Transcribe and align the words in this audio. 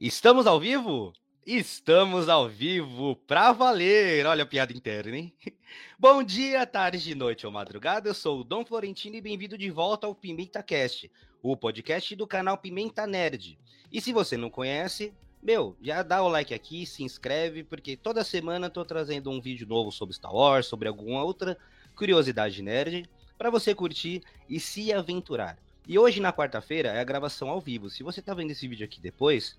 Estamos 0.00 0.46
ao 0.46 0.60
vivo? 0.60 1.12
Estamos 1.44 2.28
ao 2.28 2.48
vivo 2.48 3.16
pra 3.26 3.50
valer! 3.50 4.24
Olha 4.26 4.44
a 4.44 4.46
piada 4.46 4.72
interna, 4.72 5.16
hein? 5.16 5.34
Bom 5.98 6.22
dia, 6.22 6.64
tarde, 6.64 7.16
noite 7.16 7.44
ou 7.44 7.50
madrugada. 7.50 8.08
Eu 8.08 8.14
sou 8.14 8.38
o 8.38 8.44
Dom 8.44 8.64
Florentino 8.64 9.16
e 9.16 9.20
bem-vindo 9.20 9.58
de 9.58 9.68
volta 9.72 10.06
ao 10.06 10.14
Pimenta 10.14 10.62
Cast, 10.62 11.10
o 11.42 11.56
podcast 11.56 12.14
do 12.14 12.28
canal 12.28 12.56
Pimenta 12.56 13.08
Nerd. 13.08 13.58
E 13.90 14.00
se 14.00 14.12
você 14.12 14.36
não 14.36 14.48
conhece, 14.48 15.12
meu, 15.42 15.76
já 15.82 16.04
dá 16.04 16.22
o 16.22 16.28
like 16.28 16.54
aqui, 16.54 16.86
se 16.86 17.02
inscreve, 17.02 17.64
porque 17.64 17.96
toda 17.96 18.22
semana 18.22 18.66
eu 18.66 18.70
tô 18.70 18.84
trazendo 18.84 19.32
um 19.32 19.40
vídeo 19.40 19.66
novo 19.66 19.90
sobre 19.90 20.14
Star 20.14 20.32
Wars, 20.32 20.66
sobre 20.66 20.86
alguma 20.86 21.24
outra 21.24 21.58
curiosidade 21.96 22.62
nerd, 22.62 23.10
para 23.36 23.50
você 23.50 23.74
curtir 23.74 24.22
e 24.48 24.60
se 24.60 24.92
aventurar. 24.92 25.58
E 25.88 25.98
hoje, 25.98 26.20
na 26.20 26.32
quarta-feira, 26.32 26.90
é 26.90 27.00
a 27.00 27.04
gravação 27.04 27.48
ao 27.48 27.60
vivo. 27.60 27.90
Se 27.90 28.04
você 28.04 28.22
tá 28.22 28.32
vendo 28.32 28.52
esse 28.52 28.68
vídeo 28.68 28.84
aqui 28.84 29.00
depois, 29.00 29.58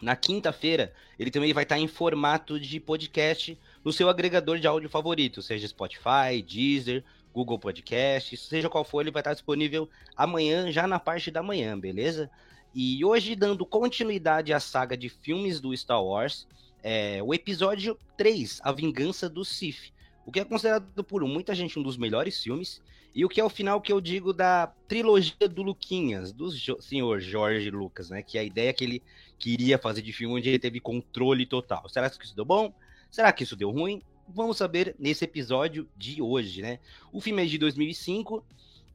na 0.00 0.16
quinta-feira, 0.16 0.92
ele 1.18 1.30
também 1.30 1.52
vai 1.52 1.62
estar 1.62 1.78
em 1.78 1.86
formato 1.86 2.58
de 2.58 2.78
podcast 2.80 3.58
no 3.84 3.92
seu 3.92 4.08
agregador 4.08 4.58
de 4.58 4.66
áudio 4.66 4.88
favorito, 4.88 5.42
seja 5.42 5.68
Spotify, 5.68 6.42
Deezer, 6.46 7.04
Google 7.32 7.58
Podcast, 7.58 8.36
seja 8.36 8.68
qual 8.68 8.84
for, 8.84 9.00
ele 9.00 9.10
vai 9.10 9.20
estar 9.20 9.34
disponível 9.34 9.88
amanhã, 10.16 10.70
já 10.70 10.86
na 10.86 10.98
parte 10.98 11.30
da 11.30 11.42
manhã, 11.42 11.78
beleza? 11.78 12.30
E 12.74 13.04
hoje, 13.04 13.36
dando 13.36 13.64
continuidade 13.64 14.52
à 14.52 14.60
saga 14.60 14.96
de 14.96 15.08
filmes 15.08 15.60
do 15.60 15.76
Star 15.76 16.02
Wars, 16.02 16.46
é 16.82 17.22
o 17.22 17.32
episódio 17.32 17.98
3, 18.16 18.60
A 18.62 18.72
Vingança 18.72 19.28
do 19.28 19.44
Sith, 19.44 19.92
o 20.26 20.32
que 20.32 20.40
é 20.40 20.44
considerado 20.44 21.04
por 21.04 21.24
muita 21.24 21.54
gente 21.54 21.78
um 21.78 21.82
dos 21.82 21.96
melhores 21.96 22.42
filmes, 22.42 22.80
e 23.14 23.24
o 23.24 23.28
que 23.28 23.40
é 23.40 23.44
o 23.44 23.48
final 23.48 23.80
que 23.80 23.92
eu 23.92 24.00
digo 24.00 24.32
da 24.32 24.66
trilogia 24.88 25.48
do 25.48 25.62
Luquinhas, 25.62 26.32
do 26.32 26.50
jo 26.50 26.80
senhor 26.80 27.20
Jorge 27.20 27.70
Lucas, 27.70 28.10
né? 28.10 28.22
Que 28.22 28.36
é 28.36 28.40
a 28.40 28.44
ideia 28.44 28.72
que 28.72 28.82
ele 28.82 29.02
queria 29.44 29.76
fazer 29.76 30.00
de 30.00 30.10
filme 30.10 30.36
onde 30.36 30.48
ele 30.48 30.58
teve 30.58 30.80
controle 30.80 31.44
total. 31.44 31.86
Será 31.90 32.08
que 32.08 32.24
isso 32.24 32.34
deu 32.34 32.46
bom? 32.46 32.72
Será 33.10 33.30
que 33.30 33.42
isso 33.42 33.54
deu 33.54 33.70
ruim? 33.70 34.00
Vamos 34.26 34.56
saber 34.56 34.96
nesse 34.98 35.26
episódio 35.26 35.86
de 35.94 36.22
hoje, 36.22 36.62
né? 36.62 36.78
O 37.12 37.20
filme 37.20 37.42
é 37.42 37.44
de 37.44 37.58
2005 37.58 38.42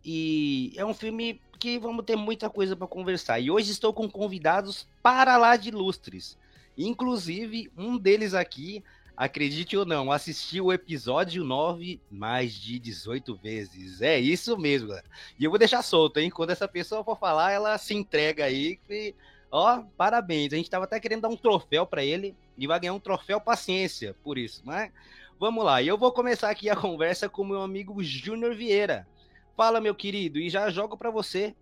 e 0.04 0.74
é 0.76 0.84
um 0.84 0.94
filme 0.96 1.40
que 1.60 1.78
vamos 1.78 2.04
ter 2.04 2.16
muita 2.16 2.50
coisa 2.50 2.76
para 2.76 2.88
conversar. 2.88 3.40
E 3.40 3.52
hoje 3.52 3.70
estou 3.70 3.94
com 3.94 4.10
convidados 4.10 4.88
para 5.04 5.38
lá 5.38 5.56
de 5.56 5.70
ilustres. 5.70 6.36
Inclusive, 6.76 7.72
um 7.78 7.96
deles 7.96 8.34
aqui 8.34 8.84
acredite 9.16 9.78
ou 9.78 9.86
não, 9.86 10.12
assistiu 10.12 10.66
o 10.66 10.74
episódio 10.74 11.44
9 11.44 12.02
mais 12.10 12.54
de 12.54 12.80
18 12.80 13.36
vezes. 13.36 14.02
É 14.02 14.20
isso 14.20 14.58
mesmo, 14.58 14.88
galera. 14.88 15.06
E 15.38 15.44
eu 15.44 15.52
vou 15.52 15.60
deixar 15.60 15.84
solto, 15.84 16.18
hein? 16.18 16.32
Quando 16.32 16.50
essa 16.50 16.68
pessoa 16.68 17.04
for 17.04 17.20
falar, 17.20 17.52
ela 17.52 17.78
se 17.78 17.94
entrega 17.94 18.46
aí. 18.46 18.80
E, 18.90 19.14
ó, 19.52 19.84
parabéns. 19.98 20.54
A 20.54 20.56
gente 20.56 20.70
tava 20.70 20.86
até 20.86 21.00
querendo 21.00 21.22
dar 21.22 21.30
um 21.30 21.38
troféu 21.38 21.86
para 21.86 22.04
ele 22.04 22.36
e 22.58 22.68
vai 22.68 22.80
ganhar 22.80 22.94
um 22.94 23.00
troféu 23.00 23.40
paciência 23.40 24.16
por 24.24 24.38
isso, 24.38 24.62
né? 24.66 24.92
Vamos 25.40 25.64
lá. 25.64 25.82
E 25.82 25.88
eu 25.88 25.98
vou 25.98 26.12
começar 26.12 26.50
aqui 26.50 26.70
a 26.70 26.76
conversa 26.76 27.30
com 27.30 27.46
meu 27.46 27.62
amigo 27.62 28.04
Júnior 28.04 28.56
Vieira. 28.56 29.08
Fala, 29.56 29.82
meu 29.82 29.96
querido, 29.96 30.40
e 30.40 30.50
já 30.50 30.70
jogo 30.70 30.98
para 30.98 31.12
você. 31.12 31.56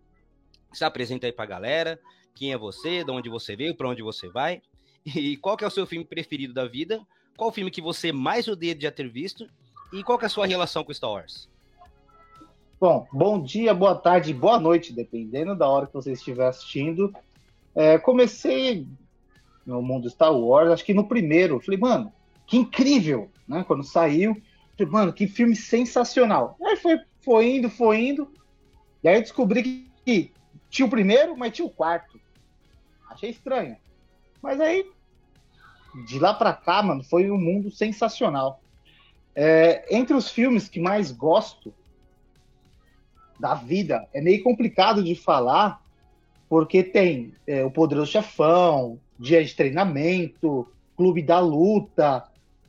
Se 0.73 0.83
apresenta 0.83 1.25
aí 1.25 1.31
pra 1.31 1.45
galera. 1.45 1.99
Quem 2.35 2.51
é 2.51 2.57
você, 2.57 3.03
de 3.03 3.11
onde 3.11 3.29
você 3.29 3.55
veio, 3.55 3.75
para 3.75 3.89
onde 3.89 4.03
você 4.03 4.29
vai 4.29 4.61
e 5.05 5.37
qual 5.37 5.57
que 5.57 5.63
é 5.63 5.67
o 5.67 5.71
seu 5.71 5.87
filme 5.87 6.05
preferido 6.05 6.53
da 6.53 6.67
vida 6.67 7.01
qual 7.37 7.51
o 7.51 7.53
filme 7.53 7.69
que 7.69 7.79
você 7.79 8.11
mais 8.11 8.47
odeia 8.47 8.73
de 8.73 8.81
já 8.81 8.91
ter 8.91 9.07
visto? 9.07 9.47
E 9.93 10.03
qual 10.03 10.17
que 10.17 10.25
é 10.25 10.27
a 10.27 10.29
sua 10.29 10.47
relação 10.47 10.83
com 10.83 10.91
Star 10.91 11.11
Wars? 11.11 11.47
Bom, 12.81 13.07
bom 13.13 13.41
dia, 13.41 13.73
boa 13.75 13.95
tarde, 13.95 14.33
boa 14.33 14.59
noite, 14.59 14.91
dependendo 14.91 15.55
da 15.55 15.69
hora 15.69 15.85
que 15.85 15.93
você 15.93 16.11
estiver 16.13 16.47
assistindo. 16.47 17.13
É, 17.77 17.99
comecei 17.99 18.87
no 19.63 19.83
mundo 19.83 20.09
Star 20.09 20.33
Wars, 20.33 20.71
acho 20.71 20.83
que 20.83 20.95
no 20.95 21.07
primeiro. 21.07 21.59
Falei, 21.59 21.79
mano, 21.79 22.11
que 22.47 22.57
incrível, 22.57 23.29
né? 23.47 23.63
Quando 23.63 23.83
saiu, 23.83 24.35
falei, 24.75 24.91
mano, 24.91 25.13
que 25.13 25.27
filme 25.27 25.55
sensacional. 25.55 26.57
Aí 26.59 26.75
foi, 26.75 26.99
foi 27.21 27.55
indo, 27.55 27.69
foi 27.69 28.07
indo. 28.07 28.27
E 29.03 29.07
aí 29.07 29.17
eu 29.17 29.21
descobri 29.21 29.87
que, 30.03 30.33
tinha 30.71 30.87
o 30.87 30.89
primeiro, 30.89 31.37
mas 31.37 31.53
tinha 31.53 31.67
o 31.67 31.69
quarto. 31.69 32.19
Achei 33.11 33.29
estranho. 33.29 33.77
Mas 34.41 34.59
aí 34.59 34.89
de 36.03 36.17
lá 36.17 36.33
para 36.33 36.53
cá, 36.53 36.81
mano, 36.81 37.03
foi 37.03 37.29
um 37.29 37.37
mundo 37.37 37.69
sensacional. 37.69 38.59
É, 39.35 39.85
entre 39.95 40.15
os 40.15 40.31
filmes 40.31 40.67
que 40.67 40.79
mais 40.79 41.11
gosto 41.11 41.71
da 43.39 43.53
vida, 43.53 44.07
é 44.15 44.19
meio 44.19 44.41
complicado 44.43 45.03
de 45.03 45.13
falar, 45.13 45.79
porque 46.49 46.83
tem 46.83 47.33
é, 47.45 47.63
O 47.65 47.71
Poderoso 47.71 48.11
Chefão, 48.11 48.99
Dia 49.19 49.43
de 49.43 49.55
Treinamento, 49.55 50.67
Clube 50.95 51.21
da 51.21 51.39
Luta, 51.39 52.23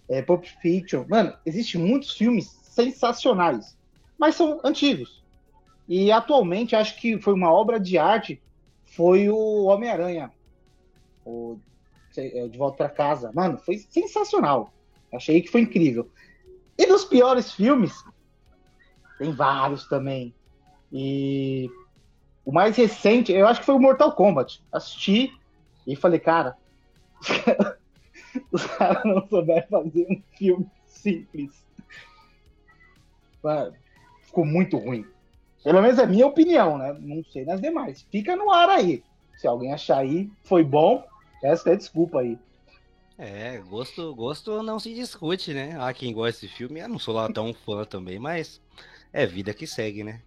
é, 0.09 0.23
Pulp 0.23 0.45
Fiction. 0.61 1.05
Mano, 1.09 1.35
existem 1.45 1.81
muitos 1.81 2.13
filmes 2.13 2.47
sensacionais, 2.63 3.77
mas 4.19 4.35
são 4.35 4.61
antigos. 4.65 5.23
E 5.89 6.13
atualmente 6.13 6.77
acho 6.77 7.01
que 7.01 7.19
foi 7.19 7.33
uma 7.35 7.53
obra 7.53 7.81
de 7.81 7.97
arte, 7.97 8.41
foi 8.85 9.29
o 9.29 9.65
Homem-Aranha, 9.65 10.31
o 11.25 11.59
é, 12.17 12.49
de 12.49 12.59
Volta 12.59 12.77
para 12.77 12.89
Casa. 12.89 13.31
Mano, 13.35 13.59
foi 13.59 13.79
sensacional. 13.79 14.73
Achei 15.13 15.41
que 15.41 15.51
foi 15.51 15.63
incrível. 15.63 16.11
E 16.77 16.87
dos 16.87 17.05
piores 17.05 17.53
filmes, 17.53 17.93
tem 19.19 19.33
vários 19.33 19.89
também. 19.89 20.35
E 20.93 21.71
o 22.49 22.53
mais 22.53 22.79
recente, 22.79 23.31
eu 23.31 23.47
acho 23.47 23.61
que 23.61 23.67
foi 23.67 23.75
o 23.75 23.79
Mortal 23.79 24.11
Kombat. 24.13 24.65
Assisti 24.73 25.31
e 25.87 25.95
falei, 25.95 26.19
cara, 26.19 26.57
os 28.51 28.65
caras 28.65 29.05
não 29.05 29.29
souberam 29.29 29.69
fazer 29.69 30.07
um 30.09 30.23
filme 30.35 30.67
simples. 30.87 31.63
Ficou 34.23 34.47
muito 34.47 34.79
ruim. 34.79 35.05
Pelo 35.63 35.83
menos 35.83 35.99
é 35.99 36.07
minha 36.07 36.27
opinião, 36.27 36.79
né? 36.79 36.97
Não 36.99 37.23
sei 37.25 37.45
nas 37.45 37.61
demais. 37.61 38.07
Fica 38.11 38.35
no 38.35 38.51
ar 38.51 38.71
aí. 38.71 39.05
Se 39.37 39.47
alguém 39.47 39.75
achar 39.75 39.99
aí, 39.99 40.31
foi 40.43 40.65
bom, 40.65 41.05
essa 41.45 41.69
é 41.69 41.77
desculpa 41.77 42.21
aí. 42.21 42.39
É, 43.19 43.59
gosto, 43.59 44.15
gosto 44.15 44.63
não 44.63 44.81
se 44.81 44.95
discute, 44.95 45.53
né? 45.53 45.77
Há 45.79 45.93
quem 45.93 46.15
gosta 46.15 46.41
desse 46.41 46.49
filme, 46.49 46.81
eu 46.81 46.89
não 46.89 46.99
sou 46.99 47.13
lá 47.13 47.31
tão 47.31 47.53
fã 47.53 47.85
também, 47.85 48.19
mas 48.19 48.59
é 49.13 49.27
vida 49.27 49.53
que 49.53 49.67
segue, 49.67 50.03
né? 50.03 50.23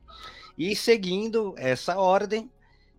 E 0.63 0.75
seguindo 0.75 1.55
essa 1.57 1.97
ordem, 1.97 2.47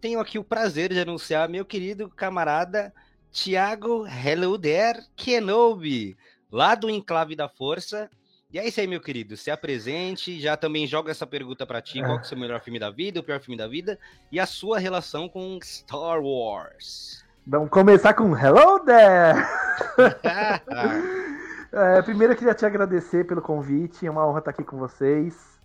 tenho 0.00 0.18
aqui 0.18 0.36
o 0.36 0.42
prazer 0.42 0.92
de 0.92 0.98
anunciar 0.98 1.48
meu 1.48 1.64
querido 1.64 2.10
camarada 2.10 2.92
Thiago 3.30 4.04
Hello 4.04 4.58
There 4.58 4.98
Kenobi, 5.14 6.16
lá 6.50 6.74
do 6.74 6.90
Enclave 6.90 7.36
da 7.36 7.48
Força. 7.48 8.10
E 8.52 8.58
é 8.58 8.66
isso 8.66 8.80
aí, 8.80 8.88
meu 8.88 9.00
querido. 9.00 9.36
Se 9.36 9.48
apresente, 9.48 10.40
já 10.40 10.56
também 10.56 10.88
joga 10.88 11.12
essa 11.12 11.24
pergunta 11.24 11.64
para 11.64 11.80
ti: 11.80 12.00
qual 12.00 12.18
é 12.18 12.20
o 12.20 12.24
seu 12.24 12.36
melhor 12.36 12.60
filme 12.60 12.80
da 12.80 12.90
vida, 12.90 13.20
o 13.20 13.22
pior 13.22 13.38
filme 13.38 13.56
da 13.56 13.68
vida, 13.68 13.96
e 14.32 14.40
a 14.40 14.44
sua 14.44 14.80
relação 14.80 15.28
com 15.28 15.56
Star 15.62 16.20
Wars. 16.20 17.24
Vamos 17.46 17.70
começar 17.70 18.14
com 18.14 18.36
Hello 18.36 18.80
there! 18.80 19.38
é, 21.70 22.02
primeiro 22.02 22.32
eu 22.32 22.36
queria 22.36 22.54
te 22.54 22.66
agradecer 22.66 23.24
pelo 23.24 23.40
convite, 23.40 24.04
é 24.04 24.10
uma 24.10 24.26
honra 24.26 24.40
estar 24.40 24.50
aqui 24.50 24.64
com 24.64 24.78
vocês. 24.78 25.61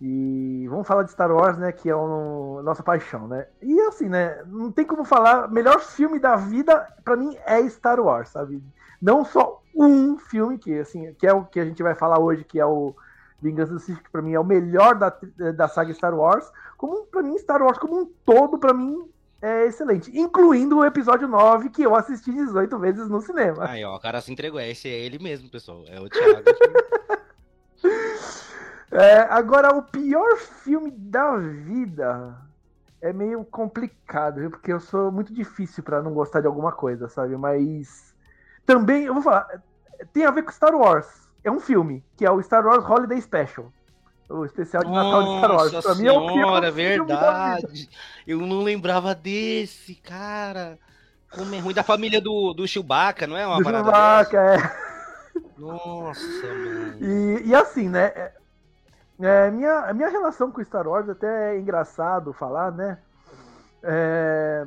E 0.00 0.66
vamos 0.68 0.86
falar 0.86 1.02
de 1.02 1.10
Star 1.10 1.30
Wars, 1.30 1.58
né? 1.58 1.72
Que 1.72 1.90
é 1.90 1.92
a 1.92 2.62
nossa 2.62 2.82
paixão, 2.82 3.26
né? 3.26 3.46
E 3.60 3.80
assim, 3.82 4.08
né? 4.08 4.42
Não 4.46 4.70
tem 4.70 4.84
como 4.84 5.04
falar. 5.04 5.48
Melhor 5.48 5.80
filme 5.80 6.20
da 6.20 6.36
vida, 6.36 6.86
para 7.04 7.16
mim, 7.16 7.36
é 7.44 7.68
Star 7.68 7.98
Wars, 8.00 8.28
sabe? 8.28 8.62
Não 9.02 9.24
só 9.24 9.60
um 9.74 10.16
filme, 10.18 10.56
que 10.56 10.78
assim, 10.78 11.12
que 11.14 11.26
é 11.26 11.32
o 11.32 11.44
que 11.44 11.58
a 11.58 11.64
gente 11.64 11.82
vai 11.82 11.94
falar 11.94 12.20
hoje, 12.20 12.44
que 12.44 12.60
é 12.60 12.66
o 12.66 12.94
Vingança 13.40 13.72
do 13.72 13.80
Sith, 13.80 14.02
que 14.02 14.10
pra 14.10 14.22
mim 14.22 14.34
é 14.34 14.40
o 14.40 14.44
melhor 14.44 14.94
da, 14.94 15.16
da 15.54 15.68
saga 15.68 15.92
Star 15.92 16.14
Wars. 16.14 16.50
Como 16.76 17.06
para 17.06 17.22
mim, 17.22 17.36
Star 17.38 17.60
Wars 17.60 17.78
como 17.78 18.00
um 18.00 18.06
todo, 18.24 18.56
para 18.58 18.72
mim, 18.72 19.08
é 19.42 19.66
excelente. 19.66 20.16
Incluindo 20.16 20.78
o 20.78 20.84
episódio 20.84 21.26
9, 21.26 21.70
que 21.70 21.82
eu 21.82 21.96
assisti 21.96 22.32
18 22.32 22.78
vezes 22.78 23.08
no 23.08 23.20
cinema. 23.20 23.68
Aí, 23.68 23.84
ó, 23.84 23.96
o 23.96 24.00
cara 24.00 24.20
se 24.20 24.32
entregou. 24.32 24.60
Esse 24.60 24.88
é 24.88 24.92
ele 24.92 25.18
mesmo, 25.18 25.48
pessoal. 25.48 25.82
É 25.88 26.00
o 26.00 26.08
Thiago. 26.08 26.44
é, 28.92 29.20
agora, 29.30 29.74
o 29.74 29.82
pior 29.82 30.36
filme 30.36 30.90
da 30.90 31.36
vida 31.36 32.36
é 33.00 33.12
meio 33.12 33.44
complicado, 33.44 34.40
viu? 34.40 34.50
Porque 34.50 34.72
eu 34.72 34.80
sou 34.80 35.12
muito 35.12 35.32
difícil 35.32 35.82
para 35.82 36.02
não 36.02 36.12
gostar 36.12 36.40
de 36.40 36.46
alguma 36.46 36.72
coisa, 36.72 37.08
sabe? 37.08 37.36
Mas 37.36 38.14
também, 38.66 39.04
eu 39.04 39.14
vou 39.14 39.22
falar, 39.22 39.62
tem 40.12 40.24
a 40.24 40.30
ver 40.30 40.42
com 40.42 40.52
Star 40.52 40.74
Wars. 40.74 41.06
É 41.44 41.50
um 41.50 41.60
filme, 41.60 42.04
que 42.16 42.26
é 42.26 42.30
o 42.30 42.42
Star 42.42 42.66
Wars 42.66 42.84
Holiday 42.84 43.20
Special 43.20 43.72
o 44.28 44.44
especial 44.44 44.84
de 44.84 44.90
Natal 44.90 45.22
de 45.22 45.38
Star 45.38 45.52
Wars. 45.52 45.84
Pra 45.84 45.94
mim 45.94 46.06
é 46.06 46.12
o 46.12 46.26
pior 46.26 46.70
verdade. 46.70 47.88
Eu 48.26 48.40
não 48.40 48.62
lembrava 48.62 49.14
desse, 49.14 49.94
cara. 49.94 50.78
Como 51.30 51.54
é 51.54 51.58
ruim 51.58 51.74
da 51.74 51.82
família 51.82 52.20
do, 52.20 52.52
do 52.54 52.66
Chewbacca, 52.66 53.26
não 53.26 53.36
é 53.36 53.46
uma 53.46 53.58
do 53.58 53.64
Chewbacca, 53.64 54.42
dessa? 54.42 54.66
é. 54.66 54.88
Nossa, 55.58 56.46
mano. 56.46 56.96
E, 57.00 57.48
e 57.48 57.54
assim, 57.54 57.88
né? 57.88 58.32
É, 59.20 59.50
minha, 59.50 59.92
minha 59.94 60.08
relação 60.08 60.50
com 60.50 60.62
Star 60.64 60.86
Wars 60.86 61.08
até 61.08 61.54
é 61.54 61.58
engraçado 61.58 62.32
falar, 62.32 62.70
né? 62.72 63.02
É, 63.82 64.66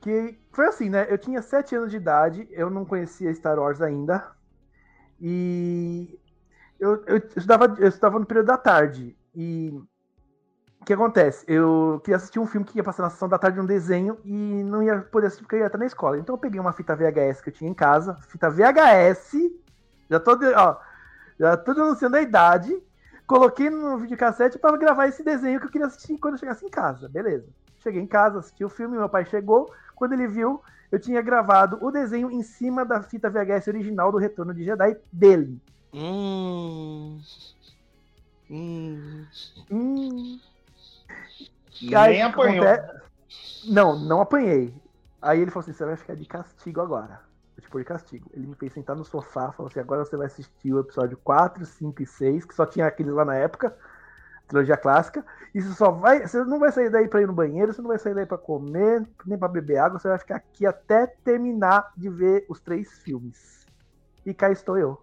Que 0.00 0.38
foi 0.52 0.66
assim, 0.66 0.90
né? 0.90 1.06
Eu 1.08 1.18
tinha 1.18 1.40
sete 1.42 1.74
anos 1.74 1.90
de 1.90 1.96
idade, 1.96 2.46
eu 2.50 2.68
não 2.70 2.84
conhecia 2.84 3.32
Star 3.34 3.58
Wars 3.58 3.80
ainda. 3.80 4.32
E 5.20 6.18
eu, 6.80 7.04
eu, 7.06 7.18
estudava, 7.36 7.74
eu 7.78 7.88
estudava 7.88 8.18
no 8.18 8.26
período 8.26 8.46
da 8.46 8.58
tarde. 8.58 9.16
E 9.34 9.72
o 10.80 10.84
que 10.84 10.92
acontece? 10.92 11.44
Eu 11.48 12.00
queria 12.04 12.16
assistir 12.16 12.38
um 12.38 12.46
filme 12.46 12.66
que 12.66 12.78
ia 12.78 12.84
passar 12.84 13.02
na 13.04 13.10
sessão 13.10 13.28
da 13.28 13.38
tarde 13.38 13.60
um 13.60 13.66
desenho 13.66 14.18
e 14.24 14.62
não 14.64 14.82
ia 14.82 15.00
poder 15.00 15.28
assistir 15.28 15.44
porque 15.44 15.56
eu 15.56 15.60
ia 15.60 15.66
estar 15.66 15.78
na 15.78 15.86
escola. 15.86 16.18
Então 16.18 16.34
eu 16.34 16.38
peguei 16.38 16.60
uma 16.60 16.72
fita 16.74 16.94
VHS 16.94 17.40
que 17.42 17.48
eu 17.50 17.54
tinha 17.54 17.70
em 17.70 17.74
casa, 17.74 18.14
fita 18.28 18.50
VHS, 18.50 19.32
já 20.10 20.20
tô, 20.20 20.32
ó, 20.56 20.76
já 21.38 21.56
tô 21.56 21.74
denunciando 21.74 22.16
a 22.16 22.22
idade, 22.22 22.70
coloquei 23.26 23.70
no 23.70 23.98
videocassete 23.98 24.58
para 24.58 24.76
gravar 24.76 25.08
esse 25.08 25.22
desenho 25.22 25.60
que 25.60 25.66
eu 25.66 25.70
queria 25.70 25.86
assistir 25.86 26.18
quando 26.18 26.34
eu 26.34 26.38
chegasse 26.38 26.64
em 26.64 26.70
casa. 26.70 27.08
Beleza. 27.08 27.46
Cheguei 27.78 28.00
em 28.00 28.06
casa, 28.06 28.38
assisti 28.38 28.64
o 28.64 28.68
filme, 28.68 28.96
meu 28.96 29.08
pai 29.08 29.24
chegou, 29.26 29.70
quando 29.94 30.14
ele 30.14 30.26
viu, 30.26 30.62
eu 30.90 30.98
tinha 30.98 31.20
gravado 31.20 31.78
o 31.82 31.90
desenho 31.90 32.30
em 32.30 32.42
cima 32.42 32.84
da 32.84 33.02
fita 33.02 33.28
VHS 33.28 33.68
original 33.68 34.10
do 34.10 34.18
Retorno 34.18 34.54
de 34.54 34.64
Jedi 34.64 34.96
dele. 35.12 35.60
Hum. 35.92 37.20
Hum. 38.50 39.26
Hum. 39.70 40.40
Nem 41.82 42.22
apanhou. 42.22 42.66
Acontece... 42.66 43.04
Não, 43.66 43.98
não 43.98 44.20
apanhei. 44.20 44.74
Aí 45.20 45.40
ele 45.40 45.50
falou 45.50 45.62
assim: 45.62 45.72
você 45.72 45.84
vai 45.84 45.96
ficar 45.96 46.14
de 46.14 46.24
castigo 46.26 46.80
agora. 46.80 47.20
Pôr 47.70 47.80
de 47.80 47.84
castigo. 47.86 48.30
Ele 48.32 48.46
me 48.46 48.54
fez 48.54 48.72
sentar 48.72 48.94
no 48.94 49.04
sofá, 49.04 49.52
falou 49.52 49.68
assim: 49.70 49.80
agora 49.80 50.04
você 50.04 50.16
vai 50.16 50.26
assistir 50.26 50.72
o 50.72 50.80
episódio 50.80 51.16
4, 51.24 51.64
5 51.64 52.02
e 52.02 52.06
6, 52.06 52.44
que 52.44 52.54
só 52.54 52.64
tinha 52.64 52.86
aqueles 52.86 53.12
lá 53.12 53.24
na 53.24 53.34
época, 53.34 53.76
trilogia 54.46 54.76
clássica. 54.76 55.24
E 55.54 55.60
você 55.60 55.74
só 55.74 55.90
vai. 55.90 56.26
Você 56.26 56.44
não 56.44 56.58
vai 56.58 56.70
sair 56.70 56.90
daí 56.90 57.08
pra 57.08 57.22
ir 57.22 57.26
no 57.26 57.32
banheiro, 57.32 57.72
você 57.72 57.82
não 57.82 57.88
vai 57.88 57.98
sair 57.98 58.14
daí 58.14 58.26
pra 58.26 58.38
comer, 58.38 59.06
nem 59.26 59.38
pra 59.38 59.48
beber 59.48 59.78
água, 59.78 59.98
você 59.98 60.08
vai 60.08 60.18
ficar 60.18 60.36
aqui 60.36 60.66
até 60.66 61.06
terminar 61.06 61.92
de 61.96 62.08
ver 62.08 62.44
os 62.48 62.60
três 62.60 62.98
filmes. 62.98 63.66
E 64.24 64.32
cá 64.32 64.50
estou 64.50 64.78
eu. 64.78 65.02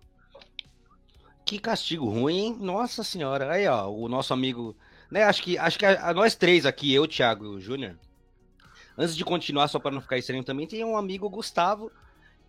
Que 1.46 1.60
castigo 1.60 2.10
ruim, 2.10 2.38
hein? 2.38 2.58
Nossa 2.60 3.04
senhora. 3.04 3.52
Aí, 3.52 3.68
ó, 3.68 3.90
o 3.90 4.08
nosso 4.08 4.34
amigo 4.34 4.76
né, 5.12 5.26
acho 5.26 5.44
que, 5.44 5.58
acho 5.58 5.78
que 5.78 5.86
a, 5.86 6.10
a 6.10 6.14
nós 6.14 6.36
três 6.36 6.66
aqui, 6.66 6.94
eu, 6.94 7.06
Thiago 7.06 7.44
e 7.44 7.48
o 7.50 7.60
Júnior, 7.60 7.98
antes 8.98 9.14
de 9.14 9.26
continuar, 9.26 9.68
só 9.68 9.78
para 9.78 9.92
não 9.92 10.00
ficar 10.00 10.18
estranho 10.18 10.44
também, 10.44 10.66
tem 10.66 10.86
um 10.86 10.96
amigo, 10.96 11.30
Gustavo, 11.30 11.92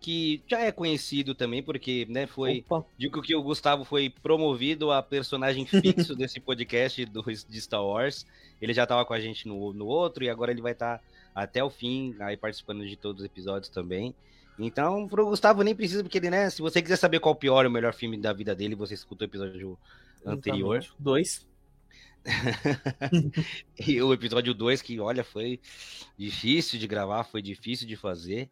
que 0.03 0.43
já 0.45 0.59
é 0.59 0.71
conhecido 0.71 1.33
também, 1.33 1.63
porque, 1.63 2.05
né, 2.09 2.27
foi. 2.27 2.63
Opa. 2.69 2.85
Digo 2.97 3.21
que 3.21 3.33
o 3.33 3.41
Gustavo 3.41 3.85
foi 3.85 4.09
promovido 4.09 4.91
a 4.91 5.01
personagem 5.01 5.65
fixo 5.65 6.13
desse 6.13 6.41
podcast 6.41 7.05
do, 7.05 7.23
de 7.23 7.61
Star 7.61 7.83
Wars. 7.83 8.25
Ele 8.61 8.73
já 8.73 8.83
estava 8.83 9.05
com 9.05 9.13
a 9.13 9.19
gente 9.21 9.47
no, 9.47 9.71
no 9.71 9.85
outro, 9.85 10.25
e 10.25 10.29
agora 10.29 10.51
ele 10.51 10.61
vai 10.61 10.73
estar 10.73 10.97
tá 10.97 11.03
até 11.33 11.63
o 11.63 11.69
fim, 11.69 12.13
aí 12.19 12.35
participando 12.35 12.85
de 12.85 12.97
todos 12.97 13.21
os 13.21 13.25
episódios 13.25 13.69
também. 13.69 14.13
Então, 14.59 15.07
pro 15.07 15.25
Gustavo 15.25 15.63
nem 15.63 15.73
precisa, 15.73 16.03
porque 16.03 16.17
ele, 16.17 16.29
né, 16.29 16.49
se 16.49 16.61
você 16.61 16.81
quiser 16.81 16.97
saber 16.97 17.21
qual 17.21 17.33
o 17.33 17.37
pior 17.37 17.63
e 17.63 17.69
o 17.69 17.71
melhor 17.71 17.93
filme 17.93 18.17
da 18.17 18.33
vida 18.33 18.53
dele, 18.53 18.75
você 18.75 18.93
escuta 18.93 19.23
o 19.23 19.27
episódio 19.27 19.79
anterior. 20.25 20.85
Dois. 20.99 21.47
e 23.87 24.01
o 24.01 24.13
episódio 24.13 24.53
2, 24.53 24.81
que 24.81 24.99
olha, 24.99 25.23
foi 25.23 25.61
difícil 26.17 26.77
de 26.77 26.87
gravar, 26.87 27.23
foi 27.23 27.41
difícil 27.41 27.87
de 27.87 27.95
fazer. 27.95 28.49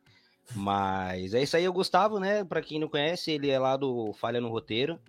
Mas 0.56 1.34
é 1.34 1.42
isso 1.42 1.56
aí, 1.56 1.68
o 1.68 1.74
Gustavo, 1.74 2.20
né? 2.20 2.44
Para 2.44 2.62
quem 2.62 2.80
não 2.80 2.88
conhece, 2.88 3.32
ele 3.32 3.50
é 3.50 3.58
lá 3.58 3.78
do 3.78 4.14
Falha 4.14 4.42
no 4.42 4.50
Roteiro. 4.50 5.00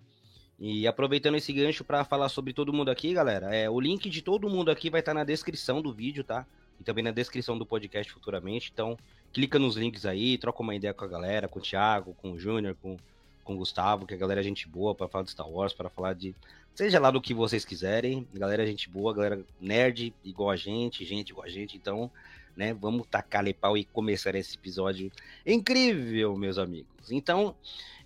E 0.59 0.87
aproveitando 0.87 1.35
esse 1.35 1.51
gancho 1.51 1.83
para 1.83 2.05
falar 2.05 2.29
sobre 2.29 2.53
todo 2.53 2.71
mundo 2.71 2.89
aqui, 2.89 3.13
galera, 3.13 3.53
é, 3.53 3.69
o 3.69 3.79
link 3.79 4.09
de 4.09 4.21
todo 4.21 4.49
mundo 4.49 4.71
aqui 4.71 4.89
vai 4.89 5.01
estar 5.01 5.11
tá 5.11 5.19
na 5.19 5.23
descrição 5.23 5.81
do 5.81 5.91
vídeo, 5.91 6.23
tá? 6.23 6.45
E 6.79 6.83
também 6.83 7.03
na 7.03 7.11
descrição 7.11 7.57
do 7.57 7.65
podcast 7.65 8.11
futuramente. 8.13 8.71
Então, 8.73 8.97
clica 9.33 9.59
nos 9.59 9.75
links 9.75 10.05
aí, 10.05 10.37
troca 10.37 10.61
uma 10.61 10.75
ideia 10.75 10.93
com 10.93 11.03
a 11.03 11.07
galera, 11.07 11.47
com 11.47 11.59
o 11.59 11.61
Thiago, 11.61 12.13
com 12.21 12.31
o 12.31 12.39
Júnior, 12.39 12.77
com, 12.81 12.97
com 13.43 13.55
o 13.55 13.57
Gustavo, 13.57 14.05
que 14.05 14.13
a 14.13 14.17
galera 14.17 14.39
é 14.39 14.43
gente 14.43 14.67
boa 14.67 14.95
para 14.95 15.07
falar 15.07 15.23
de 15.25 15.31
Star 15.31 15.49
Wars, 15.49 15.73
para 15.73 15.89
falar 15.89 16.13
de 16.13 16.33
Seja 16.75 16.99
lá 16.99 17.11
do 17.11 17.21
que 17.21 17.35
vocês 17.35 17.63
quiserem. 17.63 18.27
Galera, 18.33 18.65
gente 18.65 18.89
boa, 18.89 19.13
galera 19.13 19.45
nerd 19.61 20.11
igual 20.23 20.49
a 20.49 20.55
gente, 20.55 21.05
gente 21.05 21.29
igual 21.29 21.45
a 21.45 21.49
gente. 21.49 21.77
Então, 21.77 22.09
né, 22.55 22.73
vamos 22.73 23.07
tacar 23.07 23.43
pau 23.53 23.77
e 23.77 23.83
começar 23.83 24.35
esse 24.35 24.55
episódio 24.55 25.11
incrível, 25.45 26.35
meus 26.35 26.57
amigos. 26.57 27.11
Então, 27.11 27.55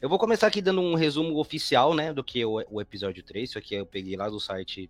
eu 0.01 0.09
vou 0.09 0.17
começar 0.17 0.47
aqui 0.47 0.61
dando 0.61 0.81
um 0.81 0.95
resumo 0.95 1.37
oficial, 1.37 1.93
né, 1.93 2.13
do 2.13 2.23
que 2.23 2.43
o, 2.45 2.63
o 2.69 2.81
episódio 2.81 3.23
3. 3.23 3.49
Isso 3.49 3.57
aqui 3.57 3.75
eu 3.75 3.85
peguei 3.85 4.15
lá 4.15 4.29
do 4.29 4.39
site 4.39 4.89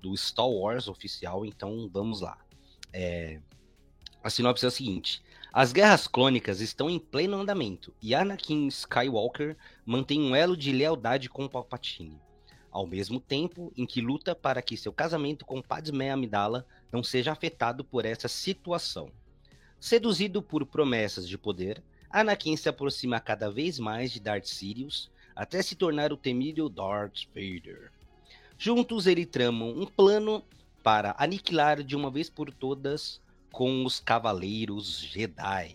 do 0.00 0.16
Star 0.16 0.48
Wars 0.48 0.88
oficial. 0.88 1.44
Então, 1.44 1.88
vamos 1.92 2.20
lá. 2.20 2.38
É... 2.92 3.40
A 4.22 4.30
sinopse 4.30 4.64
é 4.64 4.68
a 4.68 4.70
seguinte. 4.70 5.22
As 5.52 5.72
guerras 5.72 6.06
clônicas 6.06 6.60
estão 6.60 6.90
em 6.90 6.98
pleno 6.98 7.40
andamento 7.40 7.94
e 8.02 8.14
Anakin 8.14 8.66
Skywalker 8.66 9.56
mantém 9.84 10.20
um 10.20 10.34
elo 10.34 10.56
de 10.56 10.72
lealdade 10.72 11.30
com 11.30 11.48
Palpatine 11.48 12.20
ao 12.76 12.86
mesmo 12.86 13.18
tempo 13.18 13.72
em 13.74 13.86
que 13.86 14.02
luta 14.02 14.34
para 14.34 14.60
que 14.60 14.76
seu 14.76 14.92
casamento 14.92 15.46
com 15.46 15.62
Padmé 15.62 16.10
Amidala 16.10 16.66
não 16.90 17.02
seja 17.02 17.32
afetado 17.32 17.84
por 17.84 18.04
essa 18.04 18.28
situação. 18.28 19.10
Seduzido 19.78 20.42
por 20.42 20.64
promessas 20.64 21.28
de 21.28 21.36
poder, 21.36 21.82
Anakin 22.10 22.56
se 22.56 22.68
aproxima 22.68 23.20
cada 23.20 23.50
vez 23.50 23.78
mais 23.78 24.10
de 24.10 24.20
Darth 24.20 24.46
Sidious 24.46 25.10
até 25.34 25.60
se 25.60 25.74
tornar 25.74 26.12
o 26.12 26.16
temível 26.16 26.68
Darth 26.68 27.26
Vader. 27.34 27.92
Juntos 28.58 29.06
eles 29.06 29.26
tramam 29.26 29.68
um 29.68 29.84
plano 29.84 30.42
para 30.82 31.14
aniquilar 31.18 31.82
de 31.82 31.94
uma 31.94 32.10
vez 32.10 32.30
por 32.30 32.50
todas 32.52 33.20
com 33.52 33.84
os 33.84 34.00
Cavaleiros 34.00 34.98
Jedi. 34.98 35.74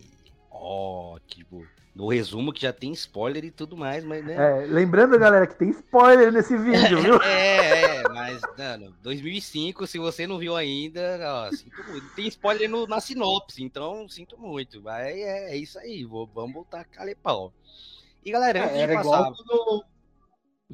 Ó, 0.50 1.14
oh, 1.14 1.20
no 1.94 2.08
resumo 2.08 2.52
que 2.52 2.62
já 2.62 2.72
tem 2.72 2.92
spoiler 2.92 3.44
e 3.44 3.50
tudo 3.50 3.76
mais, 3.76 4.02
mas 4.02 4.24
né. 4.24 4.34
É, 4.34 4.66
lembrando, 4.66 5.18
galera, 5.18 5.46
que 5.46 5.54
tem 5.54 5.70
spoiler 5.70 6.32
nesse 6.32 6.56
vídeo, 6.56 7.00
viu? 7.02 7.20
é, 7.22 7.96
é, 7.96 8.02
mas, 8.08 8.40
mano, 8.56 8.94
2005, 9.02 9.86
se 9.86 9.98
você 9.98 10.26
não 10.26 10.38
viu 10.38 10.56
ainda, 10.56 11.20
ó, 11.22 11.50
sinto 11.50 11.84
muito. 11.86 12.14
Tem 12.14 12.26
spoiler 12.28 12.68
no, 12.68 12.86
na 12.86 13.00
sinopse, 13.00 13.62
então 13.62 14.08
sinto 14.08 14.38
muito. 14.38 14.80
Mas 14.82 15.06
é, 15.06 15.52
é 15.52 15.56
isso 15.56 15.78
aí, 15.78 16.04
vou, 16.04 16.26
vamos 16.26 16.54
voltar 16.54 16.80
a 16.80 16.84
calepau. 16.84 17.52
E 18.24 18.30
galera, 18.30 18.58
é, 18.60 18.80
era 18.80 18.94
igual 18.94 19.34
quando, 19.34 19.84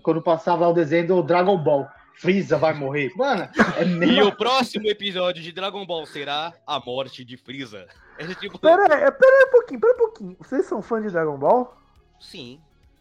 quando 0.02 0.22
passava 0.22 0.68
o 0.68 0.72
desenho 0.72 1.06
do 1.08 1.22
Dragon 1.22 1.56
Ball. 1.56 1.88
Freeza 2.14 2.58
vai 2.58 2.74
morrer. 2.74 3.12
Mano, 3.16 3.48
é 3.76 3.84
meio... 3.84 4.12
E 4.18 4.22
o 4.22 4.36
próximo 4.36 4.88
episódio 4.88 5.40
de 5.40 5.52
Dragon 5.52 5.86
Ball 5.86 6.04
será 6.04 6.52
a 6.66 6.80
morte 6.80 7.24
de 7.24 7.36
Freeza. 7.36 7.86
É 8.18 8.34
tipo... 8.34 8.58
Pera 8.58 8.82
aí, 8.82 9.10
pera 9.12 9.36
aí 9.36 9.44
um 9.46 9.50
pouquinho, 9.50 9.80
pera 9.80 9.94
um 9.94 9.98
pouquinho. 9.98 10.36
Vocês 10.38 10.66
são 10.66 10.82
fãs 10.82 11.02
de 11.02 11.10
Dragon 11.10 11.38
Ball? 11.38 11.74
Sim. 12.20 12.60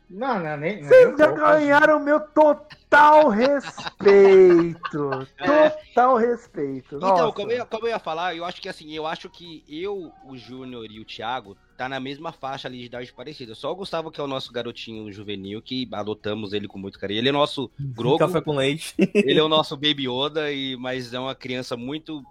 Não, 0.09 0.39
não, 0.39 0.55
nem. 0.55 0.83
Vocês 0.83 1.17
já 1.17 1.31
ganharam 1.31 1.99
meu 1.99 2.19
total 2.19 3.29
respeito. 3.29 3.97
É. 5.37 5.69
Total 5.69 6.15
respeito. 6.17 6.95
Então, 6.95 6.99
Nossa. 6.99 7.21
Então, 7.21 7.31
como 7.33 7.51
eu, 7.51 7.65
como 7.65 7.85
eu 7.85 7.89
ia 7.89 7.99
falar, 7.99 8.35
eu 8.35 8.45
acho 8.45 8.61
que 8.61 8.69
assim, 8.69 8.93
eu 8.93 9.05
acho 9.05 9.29
que 9.29 9.63
eu, 9.67 10.11
o 10.25 10.37
Júnior 10.37 10.85
e 10.89 10.99
o 10.99 11.05
Thiago 11.05 11.57
tá 11.77 11.89
na 11.89 11.99
mesma 11.99 12.31
faixa 12.31 12.67
ali 12.67 12.79
de 12.79 12.85
idade 12.85 13.13
parecida. 13.13 13.53
Só 13.53 13.71
o 13.71 13.75
Gustavo, 13.75 14.09
que 14.09 14.19
é 14.19 14.23
o 14.23 14.27
nosso 14.27 14.51
garotinho 14.51 15.11
juvenil, 15.11 15.61
que 15.61 15.87
adotamos 15.91 16.53
ele 16.53 16.67
com 16.67 16.79
muito 16.79 16.99
carinho. 16.99 17.19
Ele 17.19 17.29
é 17.29 17.31
nosso 17.31 17.69
Grogu. 17.79 18.17
Café 18.17 18.41
com 18.41 18.55
leite. 18.55 18.95
Ele 19.13 19.39
é 19.39 19.43
o 19.43 19.49
nosso 19.49 19.75
Baby 19.75 20.07
Yoda, 20.07 20.51
e, 20.51 20.77
mas 20.77 21.13
é 21.13 21.19
uma 21.19 21.35
criança 21.35 21.75
muito 21.75 22.23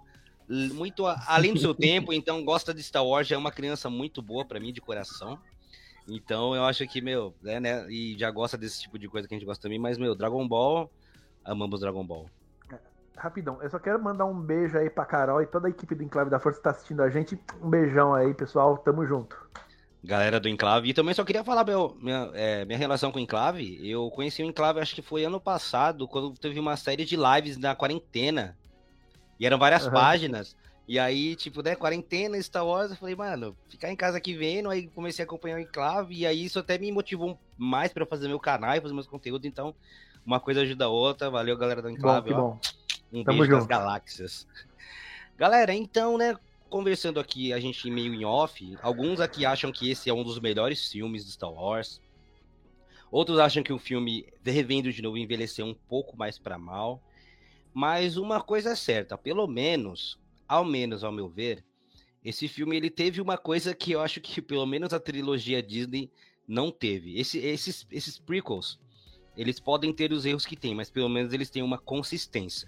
muito 0.49 1.05
além 1.05 1.53
do 1.53 1.59
seu 1.59 1.73
tempo, 1.73 2.13
então 2.13 2.43
gosta 2.43 2.73
de 2.73 2.81
Star 2.81 3.05
Wars, 3.05 3.29
é 3.31 3.37
uma 3.37 3.51
criança 3.51 3.89
muito 3.89 4.21
boa 4.21 4.45
para 4.45 4.59
mim 4.59 4.71
de 4.71 4.81
coração. 4.81 5.37
Então 6.07 6.55
eu 6.55 6.63
acho 6.63 6.87
que, 6.87 7.01
meu, 7.01 7.35
é, 7.45 7.59
né, 7.59 7.85
e 7.89 8.17
já 8.17 8.31
gosta 8.31 8.57
desse 8.57 8.81
tipo 8.81 8.97
de 8.97 9.09
coisa 9.09 9.27
que 9.27 9.33
a 9.33 9.37
gente 9.37 9.45
gosta 9.45 9.61
também, 9.61 9.77
mas, 9.77 9.97
meu, 9.97 10.15
Dragon 10.15 10.47
Ball, 10.47 10.89
amamos 11.43 11.81
Dragon 11.81 12.05
Ball. 12.05 12.29
É, 12.71 12.77
rapidão, 13.17 13.61
eu 13.61 13.69
só 13.69 13.77
quero 13.77 14.01
mandar 14.01 14.25
um 14.25 14.39
beijo 14.39 14.77
aí 14.77 14.89
pra 14.89 15.05
Carol 15.05 15.41
e 15.41 15.45
toda 15.45 15.67
a 15.67 15.69
equipe 15.69 15.93
do 15.93 16.03
Enclave 16.03 16.29
da 16.29 16.39
Força 16.39 16.59
que 16.59 16.63
tá 16.63 16.69
assistindo 16.69 17.01
a 17.01 17.09
gente. 17.09 17.37
Um 17.61 17.69
beijão 17.69 18.13
aí, 18.13 18.33
pessoal, 18.33 18.77
tamo 18.77 19.05
junto. 19.05 19.35
Galera 20.01 20.39
do 20.39 20.47
Enclave, 20.47 20.89
e 20.89 20.93
também 20.93 21.13
só 21.13 21.25
queria 21.25 21.43
falar 21.43 21.65
meu, 21.65 21.97
minha, 21.99 22.31
é, 22.33 22.63
minha 22.63 22.77
relação 22.77 23.11
com 23.11 23.17
o 23.17 23.21
Enclave. 23.21 23.77
Eu 23.85 24.09
conheci 24.11 24.41
o 24.41 24.45
Enclave, 24.45 24.79
acho 24.79 24.95
que 24.95 25.01
foi 25.01 25.25
ano 25.25 25.41
passado, 25.41 26.07
quando 26.07 26.31
teve 26.37 26.57
uma 26.57 26.77
série 26.77 27.03
de 27.03 27.17
lives 27.17 27.57
na 27.57 27.75
quarentena. 27.75 28.57
E 29.39 29.45
eram 29.45 29.57
várias 29.57 29.85
uhum. 29.85 29.91
páginas. 29.91 30.55
E 30.87 30.97
aí, 30.97 31.35
tipo, 31.35 31.61
né, 31.61 31.75
quarentena, 31.75 32.41
Star 32.41 32.65
Wars, 32.65 32.91
eu 32.91 32.97
falei, 32.97 33.13
mano, 33.13 33.55
ficar 33.67 33.91
em 33.91 33.95
casa 33.95 34.17
aqui 34.17 34.33
vendo, 34.33 34.69
aí 34.69 34.87
comecei 34.87 35.23
a 35.23 35.25
acompanhar 35.25 35.57
o 35.57 35.59
Enclave, 35.59 36.15
e 36.15 36.25
aí 36.25 36.45
isso 36.45 36.59
até 36.59 36.77
me 36.77 36.89
motivou 36.93 37.37
mais 37.57 37.91
para 37.91 38.05
fazer 38.05 38.29
meu 38.29 38.39
canal 38.39 38.73
e 38.73 38.79
fazer 38.79 38.93
meus 38.93 39.05
conteúdos, 39.05 39.45
então 39.45 39.75
uma 40.25 40.39
coisa 40.39 40.61
ajuda 40.61 40.85
a 40.85 40.89
outra, 40.89 41.29
valeu 41.29 41.57
galera 41.57 41.81
do 41.81 41.89
Enclave, 41.89 42.33
bom, 42.33 42.57
um 43.11 43.21
Tamo 43.21 43.39
beijo 43.39 43.51
junto. 43.51 43.57
das 43.59 43.67
galáxias. 43.67 44.47
Galera, 45.37 45.73
então, 45.73 46.17
né, 46.17 46.37
conversando 46.69 47.19
aqui, 47.19 47.51
a 47.51 47.59
gente 47.59 47.91
meio 47.91 48.13
em 48.13 48.23
off, 48.23 48.77
alguns 48.81 49.19
aqui 49.19 49.45
acham 49.45 49.73
que 49.73 49.91
esse 49.91 50.09
é 50.09 50.13
um 50.13 50.23
dos 50.23 50.39
melhores 50.39 50.89
filmes 50.89 51.25
do 51.25 51.31
Star 51.31 51.51
Wars, 51.51 51.99
outros 53.11 53.39
acham 53.39 53.61
que 53.61 53.73
o 53.73 53.77
filme, 53.77 54.25
revendo 54.41 54.89
de 54.93 55.01
novo, 55.01 55.17
envelheceu 55.17 55.65
um 55.65 55.73
pouco 55.73 56.15
mais 56.15 56.39
para 56.39 56.57
mal, 56.57 57.01
mas 57.77 58.17
uma 58.17 58.41
coisa 58.41 58.71
é 58.71 58.75
certa, 58.75 59.15
pelo 59.15 59.45
menos 59.45 60.17
ao 60.47 60.65
menos 60.65 61.03
ao 61.03 61.11
meu 61.11 61.29
ver, 61.29 61.63
esse 62.25 62.47
filme 62.47 62.75
ele 62.75 62.89
teve 62.89 63.21
uma 63.21 63.37
coisa 63.37 63.75
que 63.75 63.91
eu 63.91 64.01
acho 64.01 64.19
que 64.19 64.41
pelo 64.41 64.65
menos 64.65 64.93
a 64.93 64.99
trilogia 64.99 65.61
Disney 65.61 66.09
não 66.47 66.71
teve. 66.71 67.19
Esse, 67.19 67.37
esses, 67.37 67.85
esses 67.91 68.17
prequels, 68.17 68.79
eles 69.37 69.59
podem 69.59 69.93
ter 69.93 70.11
os 70.11 70.25
erros 70.25 70.43
que 70.43 70.55
tem, 70.55 70.73
mas 70.73 70.89
pelo 70.89 71.07
menos 71.07 71.31
eles 71.33 71.51
têm 71.51 71.61
uma 71.61 71.77
consistência. 71.77 72.67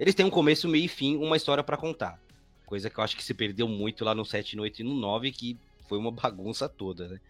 Eles 0.00 0.16
têm 0.16 0.26
um 0.26 0.30
começo, 0.30 0.68
meio 0.68 0.86
e 0.86 0.88
fim, 0.88 1.16
uma 1.16 1.36
história 1.36 1.62
para 1.62 1.76
contar. 1.76 2.20
Coisa 2.66 2.90
que 2.90 2.98
eu 2.98 3.04
acho 3.04 3.16
que 3.16 3.22
se 3.22 3.32
perdeu 3.32 3.68
muito 3.68 4.04
lá 4.04 4.16
no 4.16 4.24
7, 4.24 4.56
no 4.56 4.62
8 4.62 4.80
e 4.80 4.82
no 4.82 4.94
9, 4.94 5.30
que 5.30 5.56
foi 5.88 5.96
uma 5.96 6.10
bagunça 6.10 6.68
toda, 6.68 7.06
né? 7.06 7.20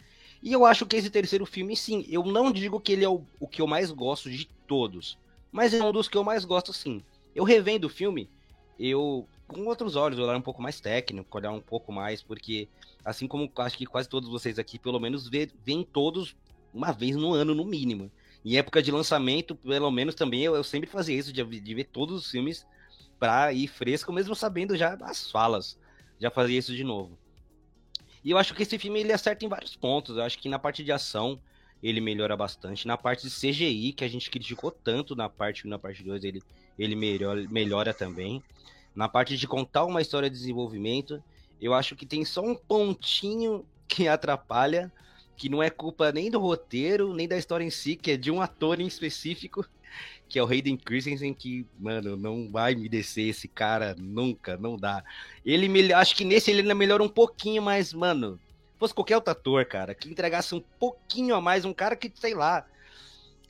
E 0.43 0.55
eu 0.55 0.65
acho 0.65 0.87
que 0.87 0.97
esse 0.97 1.11
terceiro 1.11 1.45
filme, 1.45 1.77
sim, 1.77 2.03
eu 2.09 2.25
não 2.25 2.50
digo 2.50 2.81
que 2.81 2.93
ele 2.93 3.05
é 3.05 3.09
o, 3.11 3.23
o 3.39 3.47
que 3.47 3.61
eu 3.61 3.67
mais 3.67 3.91
gosto 3.91 4.31
de 4.31 4.47
todos, 4.67 5.19
mas 5.53 5.75
é 5.75 5.85
um 5.85 5.93
dos 5.93 6.09
que 6.09 6.17
eu 6.17 6.25
mais 6.25 6.47
gosto, 6.47 6.73
sim. 6.73 7.03
Eu 7.35 7.45
revendo 7.45 7.87
o 7.87 7.91
filme, 7.91 8.29
eu 8.79 9.27
com 9.47 9.67
outros 9.67 9.97
olhos, 9.97 10.19
olhar 10.19 10.37
um 10.37 10.43
pouco 10.43 10.63
mais 10.63 10.81
técnico, 10.81 11.37
olhar 11.37 11.51
um 11.51 11.61
pouco 11.61 11.93
mais, 11.93 12.23
porque 12.23 12.69
assim 13.05 13.27
como 13.27 13.51
acho 13.59 13.77
que 13.77 13.85
quase 13.85 14.09
todos 14.09 14.29
vocês 14.29 14.59
aqui, 14.59 14.79
pelo 14.79 15.01
menos 15.01 15.29
vêm 15.29 15.83
todos 15.83 16.37
uma 16.73 16.93
vez 16.93 17.17
no 17.17 17.33
ano, 17.35 17.55
no 17.55 17.65
mínimo. 17.65 18.11
Em 18.45 18.57
época 18.57 18.83
de 18.83 18.91
lançamento, 18.91 19.55
pelo 19.55 19.91
menos 19.91 20.15
também, 20.15 20.43
eu, 20.43 20.55
eu 20.55 20.65
sempre 20.65 20.89
fazia 20.89 21.17
isso, 21.17 21.33
de, 21.33 21.45
de, 21.45 21.75
ver 21.75 21.85
todos 21.85 22.17
os 22.17 22.31
filmes 22.31 22.67
pra 23.19 23.53
ir 23.53 23.67
fresco, 23.67 24.13
mesmo 24.13 24.35
sabendo 24.35 24.77
já 24.77 24.97
as 25.03 25.31
falas. 25.31 25.79
Já 26.19 26.31
fazia 26.31 26.59
isso 26.59 26.75
de 26.75 26.85
novo. 26.85 27.19
E 28.25 28.31
eu 28.31 28.39
acho 28.39 28.55
que 28.55 28.63
esse 28.63 28.79
filme 28.79 29.01
ele 29.01 29.13
acerta 29.13 29.45
em 29.45 29.49
vários 29.49 29.77
pontos. 29.77 30.17
Eu 30.17 30.23
acho 30.23 30.39
que 30.39 30.49
na 30.49 30.59
parte 30.59 30.85
de 30.85 30.93
ação 30.93 31.41
ele 31.83 32.01
melhora 32.01 32.37
bastante. 32.37 32.87
Na 32.87 32.97
parte 32.97 33.27
de 33.27 33.35
CGI, 33.35 33.93
que 33.93 34.05
a 34.05 34.09
gente 34.09 34.31
criticou 34.31 34.71
tanto 34.71 35.17
na 35.17 35.29
parte 35.29 35.65
1 35.65 35.67
e 35.67 35.71
na 35.71 35.79
parte 35.79 36.03
2, 36.03 36.25
ele, 36.25 36.43
ele 36.79 36.95
melhora, 36.95 37.47
melhora 37.51 37.95
também. 37.95 38.43
Na 38.95 39.09
parte 39.09 39.37
de 39.37 39.47
contar 39.47 39.85
uma 39.85 40.03
história 40.03 40.29
de 40.29 40.37
desenvolvimento, 40.37 41.23
eu 41.61 41.73
acho 41.75 41.97
que 41.97 42.07
tem 42.07 42.25
só 42.25 42.43
um 42.43 42.55
pontinho 42.55 43.65
que 43.89 44.09
atrapalha, 44.09 44.93
que 45.37 45.49
não 45.49 45.63
é 45.63 45.71
culpa 45.71 46.13
nem 46.13 46.31
do 46.31 46.39
roteiro, 46.39 47.15
nem 47.15 47.27
da 47.27 47.39
história 47.39 47.65
em 47.65 47.71
si, 47.71 47.97
que 47.97 48.13
é 48.13 48.17
de 48.17 48.31
um 48.31 48.43
ator 48.43 48.81
em 48.81 48.87
específico, 48.87 49.67
que 50.29 50.39
é 50.39 50.43
o 50.43 50.47
Hayden 50.47 50.77
Christensen, 50.77 51.33
que, 51.33 51.67
mano, 51.79 52.17
não 52.17 52.51
vai 52.51 52.75
me 52.75 52.89
descer 52.89 53.29
esse 53.29 53.49
cara 53.49 53.97
nunca, 53.99 54.57
não 54.57 54.77
dá. 54.77 55.03
Ele 55.45 55.67
me, 55.67 55.93
acho 55.93 56.15
que 56.15 56.25
nesse 56.25 56.51
ele 56.51 56.61
ainda 56.61 56.75
melhora 56.75 57.03
um 57.03 57.09
pouquinho, 57.09 57.63
mas, 57.63 57.93
mano, 57.93 58.39
fosse 58.81 58.95
qualquer 58.95 59.17
outro 59.17 59.31
ator, 59.31 59.65
cara, 59.67 59.95
que 59.95 60.11
entregasse 60.11 60.55
um 60.55 60.65
pouquinho 60.79 61.35
a 61.35 61.41
mais, 61.41 61.67
um 61.67 61.75
cara 61.75 61.95
que, 61.95 62.11
sei 62.19 62.35
lá, 62.35 62.65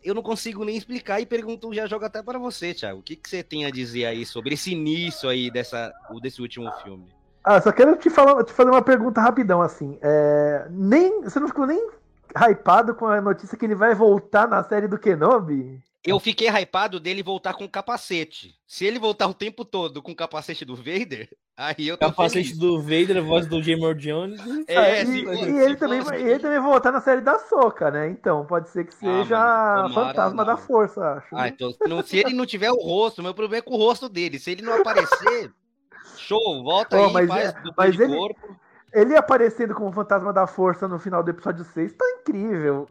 eu 0.03 0.13
não 0.13 0.23
consigo 0.23 0.65
nem 0.65 0.77
explicar 0.77 1.21
e 1.21 1.27
pergunto, 1.27 1.73
já 1.73 1.87
jogo 1.87 2.05
até 2.05 2.21
para 2.21 2.39
você, 2.39 2.75
Thiago. 2.75 2.99
O 2.99 3.03
que, 3.03 3.15
que 3.15 3.31
você 3.31 3.43
tem 3.43 3.65
a 3.65 3.71
dizer 3.71 4.07
aí 4.07 4.27
sobre 4.27 4.55
esse 4.55 4.73
início 4.73 5.29
aí 5.29 5.49
dessa, 5.49 5.93
desse 6.21 6.43
último 6.43 6.71
filme? 6.83 7.07
Ah, 7.45 7.61
só 7.61 7.71
quero 7.71 7.97
te, 7.97 8.11
falar, 8.11 8.43
te 8.43 8.53
fazer 8.53 8.71
uma 8.71 8.83
pergunta 8.83 9.21
rapidão, 9.21 9.63
assim. 9.63 9.99
É, 10.03 10.67
nem, 10.69 11.23
você 11.23 11.39
não 11.39 11.47
ficou 11.47 11.67
nem 11.67 11.89
hypado 12.37 12.95
com 12.95 13.07
a 13.07 13.21
notícia 13.21 13.57
que 13.57 13.65
ele 13.65 13.75
vai 13.77 13.95
voltar 13.95 14.49
na 14.49 14.65
série 14.65 14.89
do 14.89 14.99
Kenobi? 14.99 15.81
Eu 16.05 16.19
fiquei 16.19 16.49
hypado 16.49 16.99
dele 16.99 17.23
voltar 17.23 17.53
com 17.53 17.69
capacete. 17.69 18.55
Se 18.67 18.87
ele 18.87 18.99
voltar 18.99 19.27
o 19.27 19.35
tempo 19.35 19.65
todo 19.65 20.01
com 20.03 20.13
o 20.13 20.17
capacete 20.17 20.65
do 20.65 20.75
Vader, 20.75 21.29
aí 21.55 21.89
eu 21.89 21.99
tô 21.99 22.07
Capacete 22.07 22.49
feliz. 22.49 22.59
do 22.59 22.81
Vader, 22.81 23.19
a 23.19 23.21
voz 23.21 23.47
do 23.47 23.63
Jamie 23.63 23.95
Jones. 23.97 24.41
É, 24.67 25.03
e, 25.03 25.07
se, 25.07 25.25
e 25.25 25.59
ele, 25.59 25.77
também, 25.77 26.01
vai, 26.01 26.23
ele 26.23 26.39
também 26.39 26.59
voltar 26.59 26.91
na 26.91 27.03
série 27.03 27.21
da 27.21 27.39
Soca, 27.39 27.91
né? 27.91 28.09
Então, 28.09 28.47
pode 28.47 28.71
ser 28.71 28.87
que 28.87 28.95
ah, 28.95 28.99
seja 28.99 29.39
ah, 29.39 29.83
mano, 29.83 29.95
Fantasma 29.95 30.45
não. 30.45 30.55
da 30.55 30.57
Força, 30.57 31.01
acho. 31.17 31.37
Ah, 31.37 31.49
então, 31.49 31.71
não, 31.87 32.03
se 32.03 32.17
ele 32.17 32.33
não 32.33 32.47
tiver 32.47 32.71
o 32.71 32.81
rosto, 32.81 33.23
meu 33.23 33.35
problema 33.35 33.59
é 33.59 33.63
com 33.63 33.75
o 33.75 33.79
rosto 33.79 34.09
dele. 34.09 34.39
Se 34.39 34.53
ele 34.53 34.63
não 34.63 34.81
aparecer, 34.81 35.53
show, 36.17 36.63
volta 36.63 36.99
oh, 36.99 37.07
aí, 37.09 37.13
mas 37.13 37.29
faz 37.29 37.51
é, 37.51 37.55
mas 37.77 38.01
ele, 38.01 38.17
corpo. 38.17 38.57
Ele 38.93 39.17
aparecendo 39.17 39.75
como 39.75 39.93
Fantasma 39.93 40.33
da 40.33 40.47
Força 40.47 40.89
no 40.89 40.99
final 40.99 41.23
do 41.23 41.31
episódio 41.31 41.65
6 41.65 41.93
tá 41.93 42.05
incrível. 42.21 42.89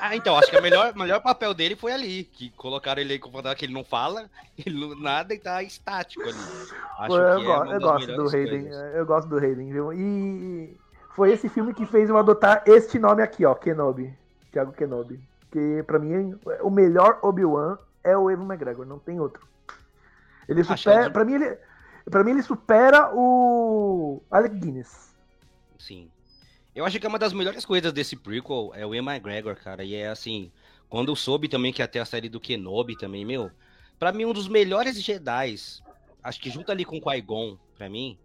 Ah, 0.00 0.16
então, 0.16 0.36
acho 0.36 0.50
que 0.50 0.58
o 0.58 0.62
melhor, 0.62 0.94
melhor 0.94 1.20
papel 1.22 1.54
dele 1.54 1.76
foi 1.76 1.92
ali, 1.92 2.24
que 2.24 2.50
colocaram 2.50 3.00
ele 3.00 3.14
aí 3.14 3.18
com 3.18 3.30
o 3.30 3.54
que 3.54 3.64
ele 3.64 3.72
não 3.72 3.84
fala, 3.84 4.28
ele 4.58 4.78
não, 4.78 4.94
nada 4.98 5.32
e 5.32 5.38
tá 5.38 5.62
estático 5.62 6.22
ali. 6.22 6.38
Acho 6.98 7.16
eu, 7.16 7.40
que 7.40 7.72
é 7.72 7.76
eu 7.76 7.80
gosto 7.80 8.16
do 8.16 8.28
Hayden, 8.28 8.68
eu 8.94 9.06
gosto 9.06 9.28
do 9.28 9.38
Hayden, 9.38 9.72
viu? 9.72 9.92
E 9.92 10.76
foi 11.14 11.32
esse 11.32 11.48
filme 11.48 11.72
que 11.72 11.86
fez 11.86 12.10
eu 12.10 12.18
adotar 12.18 12.62
este 12.66 12.98
nome 12.98 13.22
aqui, 13.22 13.46
ó, 13.46 13.54
Kenobi, 13.54 14.12
Thiago 14.52 14.72
Kenobi. 14.72 15.20
Que 15.50 15.82
pra 15.84 15.98
mim, 15.98 16.38
o 16.60 16.68
melhor 16.68 17.18
Obi-Wan 17.22 17.78
é 18.02 18.16
o 18.16 18.30
Evan 18.30 18.44
McGregor, 18.44 18.84
não 18.84 18.98
tem 18.98 19.20
outro. 19.20 19.46
Ele 20.48 20.64
supera, 20.64 21.10
pra 21.10 21.24
mim 21.24 21.34
ele, 21.34 21.56
pra 22.10 22.24
mim 22.24 22.32
ele 22.32 22.42
supera 22.42 23.10
o 23.14 24.20
Alec 24.30 24.56
Guinness. 24.56 25.13
Sim. 25.84 26.10
Eu 26.74 26.86
acho 26.86 26.98
que 26.98 27.04
é 27.04 27.08
uma 27.08 27.18
das 27.18 27.34
melhores 27.34 27.62
coisas 27.66 27.92
desse 27.92 28.16
prequel 28.16 28.72
é 28.74 28.86
o 28.86 28.94
Ian 28.94 29.02
McGregor, 29.02 29.54
cara. 29.54 29.84
E 29.84 29.94
é 29.94 30.08
assim, 30.08 30.50
quando 30.88 31.12
eu 31.12 31.16
soube 31.16 31.46
também 31.46 31.74
que 31.74 31.82
ia 31.82 31.86
ter 31.86 31.98
a 31.98 32.06
série 32.06 32.30
do 32.30 32.40
Kenobi 32.40 32.96
também, 32.96 33.22
meu, 33.22 33.50
para 33.98 34.10
mim 34.10 34.24
um 34.24 34.32
dos 34.32 34.48
melhores 34.48 35.00
Jedi, 35.02 35.56
acho 36.22 36.40
que 36.40 36.48
junto 36.48 36.72
ali 36.72 36.86
com 36.86 36.96
o 36.96 37.02
Qui-Gon, 37.02 37.58
pra 37.76 37.90
mim, 37.90 38.18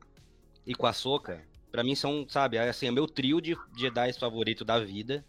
e 0.66 0.74
com 0.74 0.88
a 0.88 0.94
Soka, 0.94 1.44
pra 1.70 1.84
mim 1.84 1.96
são, 1.96 2.25
sabe, 2.30 2.58
assim, 2.58 2.88
é 2.88 2.92
meu 2.92 3.08
trio 3.08 3.42
de 3.42 3.58
Jedi 3.78 4.13
favorito 4.13 4.63
da 4.63 4.80
vida. 4.80 5.25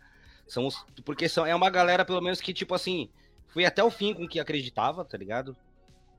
São 0.46 0.68
os, 0.68 0.84
porque 1.04 1.28
são, 1.28 1.44
é 1.44 1.54
uma 1.54 1.68
galera, 1.68 2.04
pelo 2.04 2.20
menos, 2.20 2.40
que, 2.40 2.54
tipo 2.54 2.74
assim, 2.74 3.10
foi 3.48 3.64
até 3.64 3.82
o 3.82 3.90
fim 3.90 4.14
com 4.14 4.28
que 4.28 4.38
acreditava, 4.38 5.04
tá 5.04 5.18
ligado? 5.18 5.56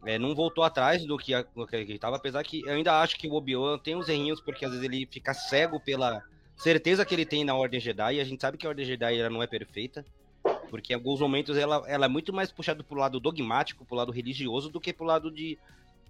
É, 0.05 0.17
não 0.17 0.33
voltou 0.33 0.63
atrás 0.63 1.05
do 1.05 1.17
que, 1.17 1.31
que 1.43 1.61
acreditava, 1.61 2.15
apesar 2.15 2.43
que 2.43 2.61
eu 2.61 2.73
ainda 2.73 2.99
acho 3.01 3.17
que 3.17 3.27
o 3.27 3.33
Obi-Wan 3.33 3.77
tem 3.77 3.95
uns 3.95 4.09
errinhos, 4.09 4.41
porque 4.41 4.65
às 4.65 4.71
vezes 4.71 4.83
ele 4.83 5.07
fica 5.11 5.33
cego 5.33 5.79
pela 5.79 6.23
certeza 6.55 7.05
que 7.05 7.13
ele 7.13 7.25
tem 7.25 7.43
na 7.43 7.55
Ordem 7.55 7.79
Jedi, 7.79 8.15
e 8.15 8.19
a 8.19 8.23
gente 8.23 8.41
sabe 8.41 8.57
que 8.57 8.65
a 8.65 8.69
Ordem 8.69 8.85
Jedi 8.85 9.19
ela 9.19 9.29
não 9.29 9.43
é 9.43 9.47
perfeita, 9.47 10.03
porque 10.69 10.93
em 10.93 10.95
alguns 10.95 11.19
momentos 11.19 11.55
ela, 11.55 11.83
ela 11.87 12.05
é 12.05 12.09
muito 12.09 12.33
mais 12.33 12.51
puxada 12.51 12.83
pro 12.83 12.97
lado 12.97 13.19
dogmático, 13.19 13.85
pro 13.85 13.95
lado 13.95 14.11
religioso, 14.11 14.69
do 14.69 14.79
que 14.79 14.91
pro 14.91 15.05
lado 15.05 15.29
de 15.29 15.57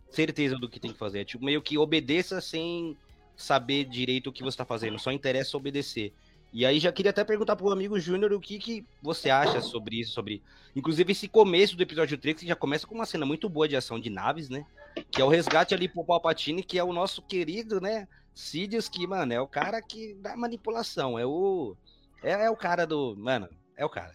certeza 0.09 0.57
do 0.57 0.69
que 0.69 0.79
tem 0.79 0.93
que 0.93 0.99
fazer. 0.99 1.21
É 1.21 1.25
tipo, 1.25 1.43
meio 1.43 1.61
que 1.61 1.77
obedeça 1.77 2.39
sem 2.39 2.95
saber 3.35 3.85
direito 3.85 4.27
o 4.27 4.31
que 4.31 4.43
você 4.43 4.57
tá 4.57 4.65
fazendo, 4.65 4.99
só 4.99 5.11
interessa 5.11 5.57
obedecer. 5.57 6.13
E 6.53 6.65
aí 6.65 6.79
já 6.79 6.91
queria 6.91 7.11
até 7.11 7.23
perguntar 7.23 7.55
pro 7.55 7.71
amigo 7.71 7.97
Júnior 7.99 8.33
o 8.33 8.39
que, 8.39 8.59
que 8.59 8.85
você 9.01 9.29
acha 9.29 9.61
sobre 9.61 10.01
isso, 10.01 10.11
sobre... 10.11 10.43
Inclusive 10.75 11.11
esse 11.11 11.27
começo 11.27 11.77
do 11.77 11.83
episódio 11.83 12.17
3, 12.17 12.39
que 12.39 12.47
já 12.47 12.55
começa 12.55 12.85
com 12.85 12.95
uma 12.95 13.05
cena 13.05 13.25
muito 13.25 13.47
boa 13.47 13.67
de 13.67 13.75
ação 13.77 13.99
de 13.99 14.09
naves, 14.09 14.49
né? 14.49 14.65
Que 15.09 15.21
é 15.21 15.25
o 15.25 15.29
resgate 15.29 15.73
ali 15.73 15.87
pro 15.87 16.03
Palpatine, 16.03 16.63
que 16.63 16.77
é 16.77 16.83
o 16.83 16.91
nosso 16.91 17.21
querido, 17.21 17.79
né? 17.79 18.07
Sidious 18.33 18.89
que, 18.89 19.07
mano, 19.07 19.33
é 19.33 19.39
o 19.39 19.47
cara 19.47 19.81
que 19.81 20.13
dá 20.15 20.35
manipulação. 20.35 21.17
É 21.17 21.25
o. 21.25 21.75
É, 22.23 22.31
é 22.31 22.49
o 22.49 22.55
cara 22.55 22.85
do. 22.85 23.15
Mano, 23.17 23.49
é 23.77 23.85
o 23.85 23.89
cara. 23.89 24.13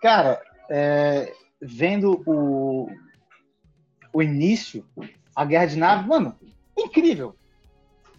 Cara, 0.00 0.42
é, 0.70 1.32
vendo 1.60 2.22
o, 2.26 2.90
o 4.12 4.22
início, 4.22 4.86
a 5.34 5.44
guerra 5.44 5.66
de 5.66 5.76
nave, 5.76 6.08
mano, 6.08 6.38
incrível. 6.76 7.34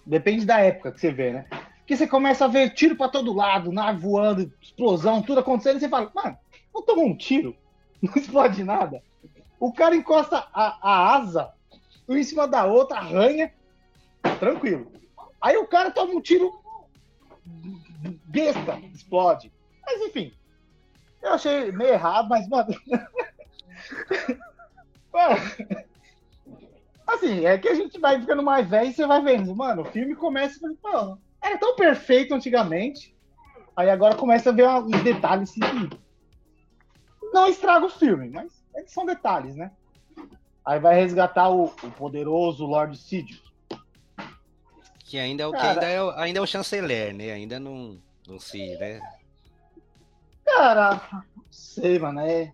Depende 0.06 0.46
da 0.46 0.60
época 0.60 0.92
que 0.92 1.00
você 1.00 1.12
vê, 1.12 1.32
né? 1.32 1.46
Porque 1.86 1.96
você 1.96 2.08
começa 2.08 2.46
a 2.46 2.48
ver 2.48 2.72
tiro 2.72 2.96
para 2.96 3.12
todo 3.12 3.32
lado, 3.32 3.72
nave 3.72 4.00
voando, 4.00 4.51
explosão, 4.60 5.22
tudo 5.22 5.42
acontecendo, 5.42 5.77
e 5.77 5.82
você 5.82 5.88
fala, 5.88 6.12
mano, 6.15 6.36
não 6.74 6.82
tomou 6.82 7.06
um 7.06 7.15
tiro, 7.15 7.56
não 8.01 8.12
explode 8.15 8.63
nada. 8.63 9.04
O 9.60 9.72
cara 9.72 9.96
encosta 9.96 10.48
a, 10.51 10.80
a 10.82 11.15
asa 11.15 11.54
um 12.10 12.18
em 12.18 12.24
cima 12.24 12.48
da 12.48 12.65
outra, 12.65 12.98
arranha, 12.98 13.54
tranquilo. 14.39 14.92
Aí 15.39 15.58
o 15.58 15.68
cara 15.68 15.92
toma 15.92 16.15
um 16.15 16.22
tiro 16.22 16.60
besta, 18.25 18.80
explode. 18.92 19.54
Mas 19.86 20.01
enfim, 20.01 20.34
eu 21.22 21.34
achei 21.34 21.72
meio 21.72 21.94
errado, 21.94 22.27
mas, 22.30 22.50
mano. 22.50 22.74
assim, 27.06 27.46
é 27.46 27.60
que 27.60 27.68
a 27.68 27.75
gente 27.75 28.00
vai 28.00 28.20
ficando 28.20 28.42
mais 28.42 28.68
velho 28.68 28.89
e 28.89 28.94
você 28.94 29.06
vai 29.06 29.22
vendo, 29.22 29.56
mano, 29.56 29.84
o 29.84 29.86
filme 29.86 30.15
começa. 30.15 30.60
Mano, 30.84 31.22
era 31.46 31.58
tão 31.58 31.75
perfeito 31.75 32.34
antigamente. 32.34 33.16
Aí 33.75 33.90
agora 33.90 34.16
começa 34.16 34.50
a 34.50 34.54
ver 34.54 34.68
uns 34.68 35.04
detalhes 35.04 35.52
que 35.52 35.60
não 37.34 37.48
estraga 37.48 37.86
o 37.86 37.90
filme, 37.90 38.30
mas 38.30 38.52
são 38.88 39.06
detalhes, 39.06 39.56
né? 39.56 39.72
Aí 40.66 40.80
vai 40.80 40.96
resgatar 40.96 41.50
o, 41.50 41.66
o 41.66 41.92
poderoso 41.92 42.66
Lord 42.66 42.98
Sidious. 42.98 43.44
Que 45.00 45.20
ainda 45.20 45.44
é 45.44 45.48
o, 45.48 45.52
cara, 45.52 45.70
ainda 45.70 45.86
é, 45.86 46.02
o, 46.02 46.10
ainda 46.12 46.40
é 46.40 46.42
o 46.42 46.48
chanceler, 46.48 47.14
né? 47.14 47.32
Ainda 47.32 47.60
não, 47.60 48.02
não 48.28 48.40
se, 48.40 48.75
né? 48.78 49.00
Cara, 50.44 51.02
não 51.12 51.46
sei, 51.52 52.00
mano. 52.00 52.22
É... 52.22 52.52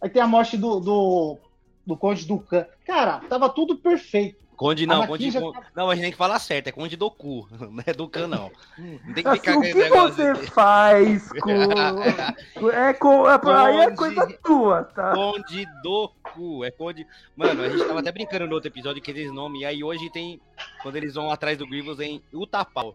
Aí 0.00 0.08
tem 0.08 0.22
a 0.22 0.26
morte 0.26 0.56
do, 0.56 0.80
do, 0.80 1.38
do 1.86 1.96
Conde 1.96 2.24
Ducan. 2.24 2.66
Cara, 2.86 3.20
tava 3.28 3.50
tudo 3.50 3.76
perfeito. 3.76 4.40
Conde 4.60 4.86
não, 4.86 5.06
Conde, 5.06 5.30
já... 5.30 5.40
não, 5.74 5.88
a 5.88 5.94
gente 5.94 6.02
tem 6.02 6.12
que 6.12 6.18
falar 6.18 6.38
certo, 6.38 6.66
é 6.66 6.72
Conde 6.72 6.94
do 6.94 7.10
cu, 7.10 7.48
não 7.58 7.82
é 7.86 7.94
Ducan 7.94 8.28
não. 8.28 8.52
Não 8.76 9.14
tem 9.14 9.24
que 9.24 9.30
ficar 9.30 9.52
assim, 9.52 9.70
o 9.70 9.74
que 9.74 9.88
você 9.88 10.34
de... 10.34 10.50
faz 10.50 11.32
com... 11.40 12.68
é, 12.68 12.92
com... 12.92 13.26
É, 13.26 13.40
aí 13.56 13.80
é 13.80 13.90
coisa 13.92 14.26
tua, 14.44 14.84
tá? 14.84 15.14
Conde 15.14 15.64
do 15.82 16.10
cu, 16.22 16.62
é 16.62 16.70
Conde... 16.70 17.06
Mano, 17.34 17.62
a 17.62 17.70
gente 17.70 17.86
tava 17.86 18.00
até 18.00 18.12
brincando 18.12 18.46
no 18.46 18.52
outro 18.52 18.68
episódio 18.68 19.00
que 19.00 19.10
eles 19.10 19.32
nome, 19.32 19.60
e 19.60 19.64
aí 19.64 19.82
hoje 19.82 20.10
tem 20.10 20.38
quando 20.82 20.96
eles 20.96 21.14
vão 21.14 21.30
atrás 21.30 21.56
do 21.56 21.66
Grievous 21.66 21.98
em 21.98 22.22
Utapau. 22.30 22.94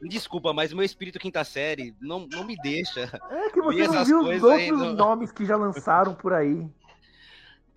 Desculpa, 0.00 0.52
mas 0.52 0.72
meu 0.72 0.84
espírito 0.84 1.18
quinta 1.18 1.42
série 1.42 1.96
não, 2.00 2.28
não 2.30 2.44
me 2.44 2.56
deixa. 2.62 3.20
É 3.28 3.50
que 3.50 3.60
você 3.60 3.88
não 3.88 4.04
viu 4.04 4.20
os 4.20 4.42
outros 4.42 4.52
aí 4.52 4.70
no- 4.70 4.92
nomes 4.92 5.32
que 5.32 5.44
já 5.44 5.56
lançaram 5.56 6.14
por 6.14 6.32
aí. 6.32 6.64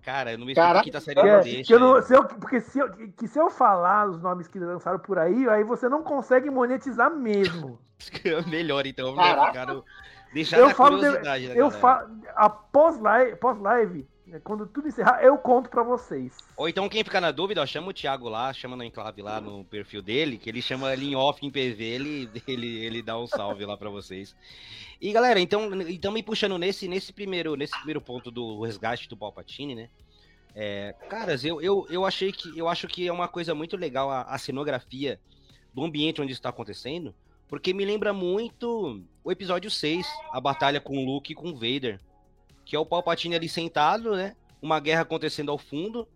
Cara, 0.06 0.30
no 0.38 0.44
meu 0.46 0.52
espírito 0.52 0.60
Caraca, 0.66 0.84
quinta 0.84 1.00
série 1.00 1.20
Que 1.20 1.26
não 1.26 1.34
é- 1.34 1.40
deixa. 1.42 1.72
eu 1.74 1.80
não- 1.80 2.00
se 2.00 2.14
eu- 2.14 2.24
porque 2.24 2.60
se 2.60 2.78
eu, 2.78 2.88
que 2.90 3.26
se 3.26 3.36
eu 3.38 3.50
falar 3.50 4.08
os 4.08 4.20
nomes 4.22 4.46
que 4.46 4.56
lançaram 4.60 5.00
por 5.00 5.18
aí, 5.18 5.48
aí 5.48 5.64
você 5.64 5.88
não 5.88 6.00
consegue 6.04 6.48
monetizar 6.48 7.10
mesmo. 7.10 7.76
Melhor, 8.48 8.86
então. 8.86 9.16
Caraca. 9.16 9.52
Melhor 9.66 9.82
ficar, 9.82 9.90
deixar 10.32 10.58
Eu 10.58 10.70
falo 10.70 11.00
de- 11.00 11.06
Eu 11.06 11.70
galera. 11.70 11.70
fa 11.72 12.06
após 12.36 13.00
live, 13.00 13.34
pós 13.36 13.58
live, 13.58 14.06
quando 14.42 14.66
tudo 14.66 14.88
encerrar, 14.88 15.22
eu 15.22 15.38
conto 15.38 15.70
pra 15.70 15.82
vocês. 15.82 16.36
Ou 16.56 16.68
então, 16.68 16.88
quem 16.88 17.04
ficar 17.04 17.20
na 17.20 17.30
dúvida, 17.30 17.62
ó, 17.62 17.66
chama 17.66 17.88
o 17.88 17.92
Thiago 17.92 18.28
lá, 18.28 18.52
chama 18.52 18.76
no 18.76 18.82
enclave 18.82 19.22
lá 19.22 19.40
no 19.40 19.64
perfil 19.64 20.02
dele, 20.02 20.36
que 20.36 20.50
ele 20.50 20.60
chama 20.60 20.92
ele 20.92 21.06
em 21.06 21.14
off 21.14 21.44
em 21.46 21.50
PV, 21.50 21.84
ele, 21.84 22.30
ele, 22.46 22.84
ele 22.84 23.02
dá 23.02 23.18
um 23.18 23.26
salve 23.26 23.64
lá 23.64 23.76
pra 23.76 23.88
vocês. 23.88 24.34
E 25.00 25.12
galera, 25.12 25.38
então, 25.38 25.70
então 25.82 26.10
me 26.10 26.22
puxando 26.22 26.58
nesse, 26.58 26.88
nesse, 26.88 27.12
primeiro, 27.12 27.54
nesse 27.54 27.76
primeiro 27.76 28.00
ponto 28.00 28.30
do 28.30 28.62
resgate 28.62 29.08
do 29.08 29.16
Palpatine, 29.16 29.74
né? 29.74 29.88
É, 30.54 30.94
caras, 31.08 31.44
eu, 31.44 31.60
eu, 31.60 31.86
eu 31.90 32.04
achei 32.04 32.32
que 32.32 32.58
eu 32.58 32.66
acho 32.66 32.88
que 32.88 33.06
é 33.06 33.12
uma 33.12 33.28
coisa 33.28 33.54
muito 33.54 33.76
legal 33.76 34.10
a, 34.10 34.22
a 34.22 34.38
cenografia 34.38 35.20
do 35.72 35.84
ambiente 35.84 36.20
onde 36.20 36.32
está 36.32 36.48
acontecendo, 36.48 37.14
porque 37.46 37.74
me 37.74 37.84
lembra 37.84 38.12
muito 38.12 39.04
o 39.22 39.30
episódio 39.30 39.70
6, 39.70 40.06
a 40.32 40.40
batalha 40.40 40.80
com 40.80 40.96
o 40.96 41.04
Luke 41.04 41.30
e 41.30 41.34
com 41.34 41.50
o 41.50 41.54
Vader, 41.54 42.00
que 42.66 42.74
é 42.74 42.78
o 42.78 42.84
Palpatine 42.84 43.36
ali 43.36 43.48
sentado, 43.48 44.14
né? 44.16 44.36
Uma 44.60 44.80
guerra 44.80 45.02
acontecendo 45.02 45.50
ao 45.52 45.56
fundo, 45.56 46.06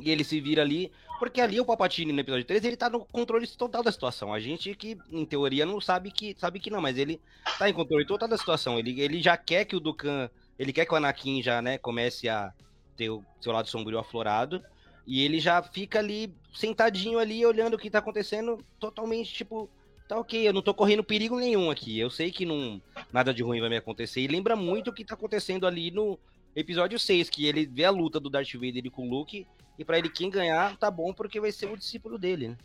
e 0.00 0.10
ele 0.10 0.24
se 0.24 0.40
vira 0.40 0.62
ali, 0.62 0.90
porque 1.18 1.40
ali 1.40 1.60
o 1.60 1.64
Palpatine 1.64 2.12
no 2.12 2.20
episódio 2.20 2.46
3, 2.46 2.64
ele 2.64 2.76
tá 2.76 2.88
no 2.88 3.04
controle 3.04 3.46
total 3.46 3.82
da 3.82 3.92
situação. 3.92 4.32
A 4.32 4.40
gente 4.40 4.74
que, 4.74 4.98
em 5.10 5.24
teoria, 5.24 5.66
não 5.66 5.80
sabe 5.80 6.10
que 6.10 6.34
sabe 6.38 6.58
que 6.58 6.70
não, 6.70 6.80
mas 6.80 6.96
ele 6.96 7.20
tá 7.58 7.68
em 7.68 7.74
controle 7.74 8.06
total 8.06 8.26
da 8.26 8.38
situação. 8.38 8.78
Ele, 8.78 8.98
ele 9.00 9.22
já 9.22 9.36
quer 9.36 9.66
que 9.66 9.76
o 9.76 9.80
Dukan, 9.80 10.30
ele 10.58 10.72
quer 10.72 10.86
que 10.86 10.94
o 10.94 10.96
Anakin 10.96 11.42
já, 11.42 11.60
né, 11.60 11.76
comece 11.76 12.28
a 12.28 12.52
ter 12.96 13.10
o 13.10 13.22
seu 13.40 13.52
lado 13.52 13.68
sombrio 13.68 13.98
aflorado, 13.98 14.62
e 15.06 15.22
ele 15.22 15.38
já 15.38 15.62
fica 15.62 15.98
ali 15.98 16.34
sentadinho 16.54 17.18
ali 17.18 17.44
olhando 17.44 17.74
o 17.74 17.78
que 17.78 17.90
tá 17.90 17.98
acontecendo, 17.98 18.64
totalmente 18.80 19.32
tipo, 19.32 19.70
tá 20.08 20.18
OK, 20.18 20.46
eu 20.48 20.52
não 20.52 20.62
tô 20.62 20.72
correndo 20.74 21.02
perigo 21.04 21.38
nenhum 21.38 21.70
aqui. 21.70 21.98
Eu 21.98 22.10
sei 22.10 22.30
que 22.30 22.44
não 22.46 22.80
nada 23.12 23.32
de 23.34 23.42
ruim 23.42 23.60
vai 23.60 23.68
me 23.68 23.76
acontecer. 23.76 24.20
E 24.20 24.28
lembra 24.28 24.54
muito 24.56 24.90
o 24.90 24.92
que 24.92 25.04
tá 25.04 25.14
acontecendo 25.14 25.66
ali 25.66 25.90
no 25.90 26.18
episódio 26.54 26.98
6, 26.98 27.28
que 27.28 27.46
ele 27.46 27.66
vê 27.66 27.84
a 27.84 27.90
luta 27.90 28.18
do 28.18 28.30
Darth 28.30 28.52
Vader 28.54 28.90
com 28.90 29.06
o 29.06 29.10
Luke, 29.10 29.46
e 29.78 29.84
pra 29.84 29.98
ele 29.98 30.08
quem 30.08 30.30
ganhar 30.30 30.76
tá 30.78 30.90
bom 30.90 31.12
porque 31.12 31.40
vai 31.40 31.52
ser 31.52 31.66
o 31.70 31.76
discípulo 31.76 32.18
dele, 32.18 32.48
né? 32.48 32.56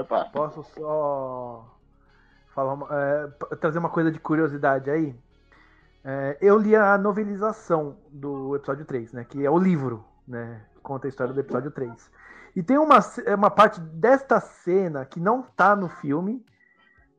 Opa. 0.00 0.24
Posso 0.26 0.64
só 0.74 1.64
falar 2.54 2.74
uma- 2.74 2.88
é, 2.90 3.56
trazer 3.56 3.78
uma 3.78 3.88
coisa 3.90 4.10
de 4.10 4.18
curiosidade 4.18 4.90
aí? 4.90 5.14
É, 6.04 6.36
eu 6.40 6.58
li 6.58 6.74
a 6.74 6.98
novelização 6.98 7.96
do 8.10 8.56
episódio 8.56 8.84
3, 8.84 9.12
né? 9.12 9.24
Que 9.24 9.44
é 9.44 9.50
o 9.50 9.58
livro, 9.58 10.04
né? 10.26 10.64
Que 10.74 10.80
conta 10.80 11.06
a 11.06 11.10
história 11.10 11.32
do 11.32 11.38
episódio 11.40 11.70
3. 11.70 12.10
E 12.54 12.62
tem 12.62 12.78
uma, 12.78 12.98
é 13.24 13.34
uma 13.34 13.50
parte 13.50 13.80
desta 13.80 14.38
cena 14.40 15.04
que 15.04 15.18
não 15.18 15.42
tá 15.42 15.74
no 15.74 15.88
filme, 15.88 16.44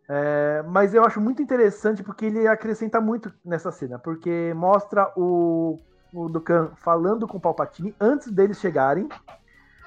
é, 0.08 0.63
mas 0.68 0.94
eu 0.94 1.04
acho 1.04 1.20
muito 1.20 1.42
interessante 1.42 2.04
porque 2.04 2.25
ele 2.25 2.48
acrescenta 2.48 3.02
muito 3.02 3.34
nessa 3.44 3.72
cena, 3.72 3.98
porque 3.98 4.54
mostra 4.56 5.12
o, 5.16 5.80
o 6.13 6.30
Dukan 6.30 6.72
falando 6.75 7.28
com 7.28 7.38
o 7.38 7.42
Palpatine 7.42 7.96
antes 8.00 8.32
deles 8.32 8.60
chegarem, 8.60 9.08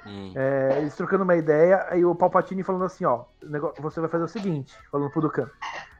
Hum. 0.05 0.33
é, 0.37 0.79
eles 0.79 0.95
trocando 0.95 1.25
uma 1.25 1.35
ideia, 1.35 1.85
aí 1.91 2.05
o 2.05 2.15
Palpatine 2.15 2.63
falando 2.63 2.85
assim, 2.85 3.05
ó, 3.05 3.25
negócio- 3.43 3.83
você 3.83 4.01
vai 4.01 4.09
fazer 4.09 4.25
o 4.25 4.29
seguinte, 4.29 4.73
falando 4.91 5.11
pro 5.11 5.21
Dukan, 5.21 5.49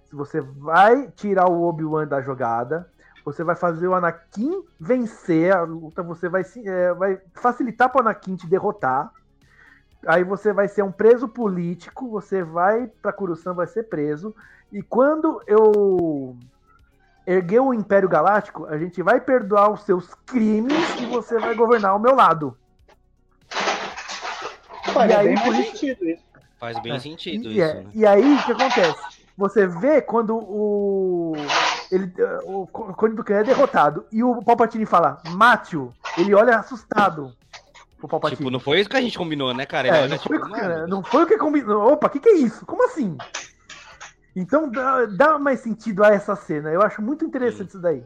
se 0.05 0.15
você 0.15 0.41
vai 0.41 1.09
tirar 1.11 1.51
o 1.51 1.63
Obi-Wan 1.63 2.07
da 2.07 2.21
jogada, 2.23 2.89
você 3.25 3.43
vai 3.43 3.57
fazer 3.57 3.89
o 3.89 3.95
Anakin 3.95 4.63
vencer 4.79 5.53
a 5.55 5.63
luta, 5.63 6.03
você 6.05 6.29
vai, 6.29 6.43
é, 6.65 6.95
vai 6.95 7.21
facilitar 7.35 7.91
pro 7.91 8.01
Anakin 8.01 8.37
te 8.37 8.47
derrotar, 8.47 9.11
aí 10.07 10.25
você 10.25 10.53
vai 10.53 10.69
ser 10.69 10.83
um 10.83 10.91
preso 10.93 11.29
político, 11.29 12.09
você 12.11 12.43
vai 12.43 12.87
pra 13.01 13.13
Coruscant, 13.13 13.55
vai 13.55 13.67
ser 13.67 13.85
preso, 13.85 14.35
e 14.73 14.83
quando 14.83 15.41
eu 15.47 16.37
erguer 17.27 17.61
o 17.61 17.73
Império 17.75 18.09
Galáctico, 18.09 18.67
a 18.67 18.77
gente 18.79 19.03
vai 19.03 19.21
perdoar 19.21 19.71
os 19.73 19.83
seus 19.83 20.13
crimes 20.27 21.01
e 21.01 21.07
você 21.07 21.39
vai 21.39 21.55
governar 21.55 21.93
ao 21.93 21.99
meu 21.99 22.15
lado. 22.15 22.57
Olha, 24.95 25.13
E 25.13 25.29
aí, 25.29 25.35
bem 25.35 25.35
isso- 25.63 25.71
sentido 25.73 26.05
isso. 26.05 26.23
Faz 26.59 26.79
bem 26.79 26.95
É, 26.95 26.99
sentido 26.99 27.49
E, 27.51 27.59
isso, 27.59 27.71
é, 27.71 27.75
né? 27.75 27.91
e 27.95 28.07
aí, 28.07 28.35
o 28.35 28.43
que 28.45 28.53
acontece? 28.53 29.27
Você 29.37 29.67
vê 29.67 30.01
quando 30.01 30.35
o. 30.37 31.35
Ele, 31.93 32.11
o 32.45 32.67
Conde 32.67 33.15
do 33.15 33.23
Khan 33.23 33.35
é 33.37 33.45
derrotado 33.45 34.07
e 34.11 34.25
o 34.25 34.43
Palpatine 34.43 34.87
fala, 34.87 35.21
mate-o. 35.29 35.93
Ele 36.17 36.35
olha 36.35 36.57
assustado 36.57 37.33
pro 37.99 38.09
Palpatine. 38.09 38.39
Tipo, 38.39 38.51
não 38.51 38.61
foi 38.61 38.81
isso 38.81 38.91
que 38.91 38.97
a 38.97 39.01
gente 39.01 39.19
combinou, 39.19 39.53
né, 39.55 39.67
cara? 39.67 39.89
É, 39.89 40.09
não, 40.09 40.19
foi, 40.19 40.39
tipo, 40.39 40.87
não 40.89 41.03
foi 41.03 41.25
o 41.25 41.27
que 41.27 41.37
combinou. 41.37 41.93
Opa, 41.93 42.07
o 42.07 42.11
que, 42.11 42.21
que 42.21 42.29
é 42.29 42.35
isso? 42.37 42.65
Como 42.67 42.85
assim? 42.85 43.17
Então 44.35 44.71
dá, 44.71 45.07
dá 45.07 45.39
mais 45.39 45.61
sentido 45.61 46.05
a 46.05 46.09
essa 46.09 46.37
cena. 46.37 46.71
Eu 46.71 46.83
acho 46.83 47.01
muito 47.01 47.25
interessante 47.25 47.69
isso 47.71 47.81
daí. 47.81 48.03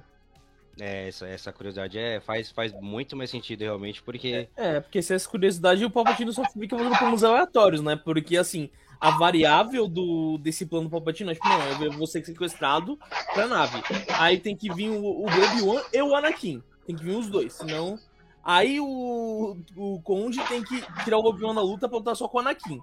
É, 0.80 1.08
essa, 1.08 1.26
essa 1.26 1.52
curiosidade 1.52 1.98
é, 1.98 2.20
faz, 2.20 2.50
faz 2.50 2.72
muito 2.80 3.16
mais 3.16 3.30
sentido 3.30 3.62
realmente, 3.62 4.02
porque. 4.02 4.48
É, 4.56 4.80
porque 4.80 5.02
se 5.02 5.12
essa 5.12 5.28
curiosidade, 5.28 5.84
o 5.84 5.90
Palpatine 5.90 6.32
só 6.32 6.44
fica 6.44 6.76
fazendo 6.76 6.96
planos 6.96 7.24
aleatórios, 7.24 7.82
né? 7.82 7.96
Porque, 7.96 8.36
assim, 8.36 8.70
a 9.00 9.10
variável 9.10 9.88
do, 9.88 10.38
desse 10.38 10.64
plano 10.64 10.86
do 10.86 10.90
Palpatine 10.90 11.32
é, 11.32 11.34
tipo, 11.34 11.48
não, 11.48 11.82
eu 11.82 11.92
vou 11.92 12.06
ser 12.06 12.24
sequestrado 12.24 12.98
pra 13.34 13.46
nave. 13.46 13.82
Aí 14.18 14.38
tem 14.38 14.56
que 14.56 14.72
vir 14.72 14.88
o, 14.88 15.02
o 15.02 15.26
Obi-Wan 15.26 15.82
e 15.92 16.00
o 16.00 16.14
Anakin. 16.14 16.62
Tem 16.86 16.96
que 16.96 17.04
vir 17.04 17.16
os 17.16 17.28
dois, 17.28 17.52
senão... 17.52 17.98
Aí 18.42 18.80
o, 18.80 19.56
o 19.76 20.00
Conde 20.02 20.42
tem 20.48 20.62
que 20.62 20.80
tirar 21.04 21.18
o 21.18 21.24
Obi-Wan 21.26 21.54
da 21.54 21.60
luta 21.62 21.88
pra 21.88 21.98
lutar 21.98 22.16
só 22.16 22.26
com 22.28 22.38
o 22.38 22.40
Anakin. 22.40 22.80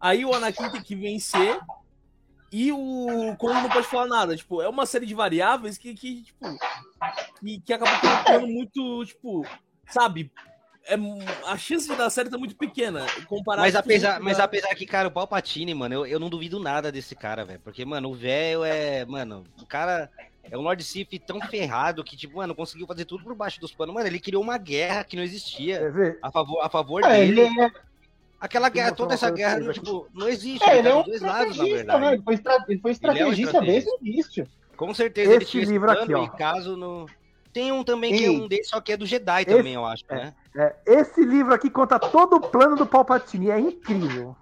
Aí 0.00 0.24
o 0.24 0.34
Anakin 0.34 0.70
tem 0.70 0.82
que 0.82 0.94
vencer 0.94 1.58
e 2.52 2.70
o 2.72 3.34
Conde 3.38 3.62
não 3.62 3.68
pode 3.70 3.86
falar 3.86 4.06
nada. 4.06 4.36
Tipo, 4.36 4.60
é 4.62 4.68
uma 4.68 4.86
série 4.86 5.06
de 5.06 5.14
variáveis 5.14 5.78
que, 5.78 5.94
que 5.94 6.22
tipo... 6.22 6.46
Que, 7.40 7.60
que 7.60 7.72
acaba 7.72 7.98
colocando 8.00 8.46
muito, 8.46 9.04
tipo... 9.06 9.46
Sabe? 9.88 10.30
É, 10.84 10.96
a 11.46 11.56
chance 11.58 11.86
de 11.88 11.94
dar 11.96 12.08
certo 12.08 12.34
é 12.34 12.38
muito 12.38 12.56
pequena. 12.56 13.04
Comparado 13.26 13.62
Mas 13.62 13.74
com 13.74 13.80
apesar, 13.80 14.20
o 14.20 14.24
mas 14.24 14.38
da- 14.38 14.44
apesar 14.44 14.74
que, 14.74 14.86
cara, 14.86 15.08
o 15.08 15.10
Palpatine, 15.10 15.74
mano, 15.74 15.94
eu, 15.94 16.06
eu 16.06 16.18
não 16.20 16.30
duvido 16.30 16.58
nada 16.58 16.90
desse 16.90 17.14
cara, 17.14 17.44
velho. 17.44 17.60
Porque, 17.60 17.84
mano, 17.84 18.10
o 18.10 18.14
velho 18.14 18.64
é. 18.64 19.04
Mano, 19.04 19.44
o 19.60 19.66
cara 19.66 20.10
é 20.50 20.56
um 20.58 20.62
Lord 20.62 20.82
Sith 20.84 21.18
tão 21.26 21.40
ferrado 21.40 22.02
que, 22.04 22.16
tipo, 22.16 22.36
mano, 22.38 22.54
conseguiu 22.54 22.86
fazer 22.86 23.04
tudo 23.04 23.24
por 23.24 23.34
baixo 23.34 23.60
dos 23.60 23.72
panos. 23.72 23.94
Mano, 23.94 24.06
ele 24.06 24.18
criou 24.20 24.42
uma 24.42 24.58
guerra 24.58 25.04
que 25.04 25.16
não 25.16 25.22
existia 25.22 25.92
a 26.22 26.30
favor, 26.30 26.60
a 26.62 26.68
favor 26.68 27.04
É, 27.04 27.08
dele. 27.26 27.40
ele 27.42 27.60
é, 27.60 27.70
Aquela 28.40 28.68
guerra, 28.68 28.90
mostrar 28.90 29.04
toda 29.04 29.14
essa 29.14 29.30
guerra, 29.30 29.58
vocês 29.58 29.74
tipo, 29.74 30.06
não 30.14 30.28
existe. 30.28 30.62
é, 30.68 30.78
ele 30.78 30.78
ele 30.78 30.88
tá 30.88 30.90
é 30.90 30.94
um 30.94 31.02
dois 31.02 31.20
lados, 31.20 31.56
na 31.56 31.64
verdade. 31.64 32.00
né? 32.00 32.12
Ele 32.14 32.22
foi, 32.22 32.34
estra- 32.34 32.64
ele 32.68 32.80
foi 32.80 32.90
Ele 32.92 33.18
é 33.18 33.26
um 33.26 33.32
estrategista 33.32 33.60
desde 33.60 33.90
o 33.90 33.98
início. 34.00 34.48
Com 34.76 34.94
certeza 34.94 35.32
ele 35.34 35.42
Esse 35.42 35.50
tinha 35.50 35.64
livro 35.64 35.90
aqui, 35.90 36.14
ó. 36.14 36.24
e 36.24 36.30
caso 36.30 36.76
no. 36.76 37.06
Tem 37.52 37.72
um 37.72 37.82
também 37.82 38.14
que 38.16 38.24
é 38.26 38.30
um 38.30 38.46
desses, 38.46 38.68
só 38.68 38.80
que 38.80 38.92
é 38.92 38.96
do 38.96 39.04
Jedi 39.06 39.42
Esse- 39.42 39.56
também, 39.56 39.74
eu 39.74 39.84
acho, 39.84 40.04
é. 40.10 40.14
né? 40.14 40.34
É, 40.56 40.76
esse 40.86 41.24
livro 41.24 41.52
aqui 41.52 41.68
conta 41.68 41.98
todo 41.98 42.36
o 42.36 42.40
plano 42.40 42.76
do 42.76 42.86
Palpatine. 42.86 43.50
É 43.50 43.58
incrível. 43.58 44.36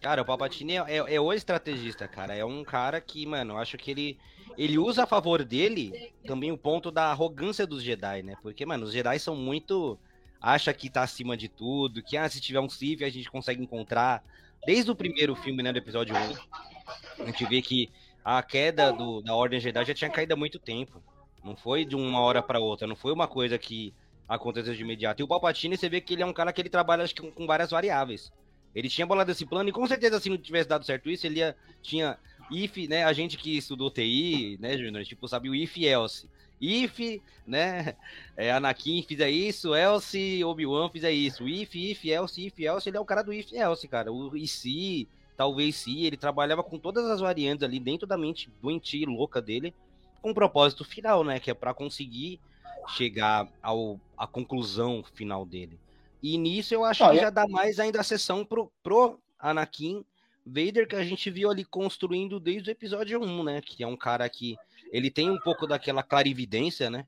Cara, 0.00 0.22
o 0.22 0.24
Palpatine 0.24 0.76
é, 0.78 0.84
é, 0.88 1.14
é 1.16 1.20
o 1.20 1.30
estrategista, 1.34 2.08
cara. 2.08 2.34
É 2.34 2.42
um 2.44 2.64
cara 2.64 2.98
que, 3.00 3.26
mano, 3.26 3.54
eu 3.54 3.58
acho 3.58 3.76
que 3.76 3.90
ele, 3.90 4.18
ele 4.60 4.76
usa 4.76 5.04
a 5.04 5.06
favor 5.06 5.42
dele 5.42 6.12
também 6.26 6.52
o 6.52 6.58
ponto 6.58 6.90
da 6.90 7.04
arrogância 7.04 7.66
dos 7.66 7.82
Jedi, 7.82 8.22
né? 8.22 8.36
Porque, 8.42 8.66
mano, 8.66 8.84
os 8.84 8.92
Jedi 8.92 9.18
são 9.18 9.34
muito. 9.34 9.98
Acha 10.38 10.70
que 10.74 10.90
tá 10.90 11.02
acima 11.02 11.34
de 11.34 11.48
tudo, 11.48 12.02
que 12.02 12.14
ah, 12.14 12.28
se 12.28 12.42
tiver 12.42 12.60
um 12.60 12.68
Sith 12.68 13.00
a 13.00 13.08
gente 13.08 13.30
consegue 13.30 13.62
encontrar. 13.62 14.22
Desde 14.66 14.90
o 14.90 14.94
primeiro 14.94 15.34
filme, 15.34 15.62
né, 15.62 15.72
do 15.72 15.78
episódio 15.78 16.14
1, 16.14 17.22
a 17.22 17.26
gente 17.26 17.46
vê 17.46 17.62
que 17.62 17.88
a 18.22 18.42
queda 18.42 18.92
do, 18.92 19.22
da 19.22 19.34
Ordem 19.34 19.58
Jedi 19.58 19.82
já 19.82 19.94
tinha 19.94 20.10
caído 20.10 20.34
há 20.34 20.36
muito 20.36 20.58
tempo. 20.58 21.02
Não 21.42 21.56
foi 21.56 21.86
de 21.86 21.96
uma 21.96 22.20
hora 22.20 22.42
pra 22.42 22.60
outra, 22.60 22.86
não 22.86 22.96
foi 22.96 23.14
uma 23.14 23.26
coisa 23.26 23.56
que 23.56 23.94
aconteceu 24.28 24.74
de 24.74 24.82
imediato. 24.82 25.22
E 25.22 25.24
o 25.24 25.28
Palpatine, 25.28 25.74
você 25.74 25.88
vê 25.88 26.02
que 26.02 26.12
ele 26.12 26.22
é 26.22 26.26
um 26.26 26.34
cara 26.34 26.52
que 26.52 26.60
ele 26.60 26.68
trabalha 26.68 27.02
acho 27.02 27.14
que 27.14 27.22
com, 27.22 27.30
com 27.30 27.46
várias 27.46 27.70
variáveis. 27.70 28.30
Ele 28.74 28.90
tinha 28.90 29.06
bolado 29.06 29.30
esse 29.30 29.46
plano 29.46 29.70
e 29.70 29.72
com 29.72 29.86
certeza 29.86 30.20
se 30.20 30.28
não 30.28 30.36
tivesse 30.36 30.68
dado 30.68 30.84
certo 30.84 31.08
isso, 31.08 31.26
ele 31.26 31.38
ia, 31.38 31.56
tinha 31.80 32.18
if, 32.50 32.88
né, 32.88 33.04
a 33.04 33.12
gente 33.12 33.36
que 33.36 33.56
estudou 33.56 33.90
TI, 33.90 34.58
né, 34.60 34.76
Júnior, 34.76 35.04
tipo, 35.04 35.28
sabe 35.28 35.48
o 35.48 35.54
if 35.54 35.76
else. 35.78 36.28
If, 36.60 37.22
né, 37.46 37.94
é, 38.36 38.52
Anakin 38.52 39.02
fizer 39.02 39.30
isso, 39.30 39.74
else, 39.74 40.44
Obi-Wan 40.44 40.90
fizer 40.90 41.10
isso. 41.10 41.48
If, 41.48 41.74
if, 41.74 42.04
else, 42.04 42.46
if, 42.46 42.58
else, 42.60 42.88
ele 42.88 42.96
é 42.96 43.00
o 43.00 43.04
cara 43.04 43.22
do 43.22 43.32
if 43.32 43.52
else, 43.52 43.88
cara. 43.88 44.12
O 44.12 44.36
e 44.36 44.46
se, 44.46 45.08
talvez 45.36 45.76
se, 45.76 46.04
ele 46.04 46.16
trabalhava 46.16 46.62
com 46.62 46.78
todas 46.78 47.06
as 47.06 47.20
variantes 47.20 47.62
ali 47.62 47.80
dentro 47.80 48.06
da 48.06 48.18
mente 48.18 48.50
doentia 48.60 49.02
e 49.02 49.06
louca 49.06 49.40
dele, 49.40 49.74
com 50.20 50.30
um 50.30 50.34
propósito 50.34 50.84
final, 50.84 51.24
né, 51.24 51.40
que 51.40 51.50
é 51.50 51.54
pra 51.54 51.72
conseguir 51.72 52.38
chegar 52.88 53.48
ao, 53.62 53.98
à 54.16 54.26
conclusão 54.26 55.02
final 55.14 55.46
dele. 55.46 55.78
E 56.22 56.36
nisso 56.36 56.74
eu 56.74 56.84
acho 56.84 57.02
Ah, 57.04 57.10
que 57.10 57.20
já 57.20 57.30
dá 57.30 57.48
mais 57.48 57.80
ainda 57.80 58.00
a 58.00 58.04
sessão 58.04 58.44
pro, 58.44 58.70
pro 58.82 59.18
Anakin 59.38 60.04
Vader 60.46 60.88
que 60.88 60.96
a 60.96 61.04
gente 61.04 61.30
viu 61.30 61.50
ali 61.50 61.64
construindo 61.64 62.40
desde 62.40 62.70
o 62.70 62.72
episódio 62.72 63.20
1, 63.22 63.44
né? 63.44 63.60
Que 63.60 63.82
é 63.82 63.86
um 63.86 63.96
cara 63.96 64.28
que 64.28 64.56
ele 64.92 65.10
tem 65.10 65.30
um 65.30 65.38
pouco 65.38 65.66
daquela 65.66 66.02
clarividência, 66.02 66.90
né? 66.90 67.06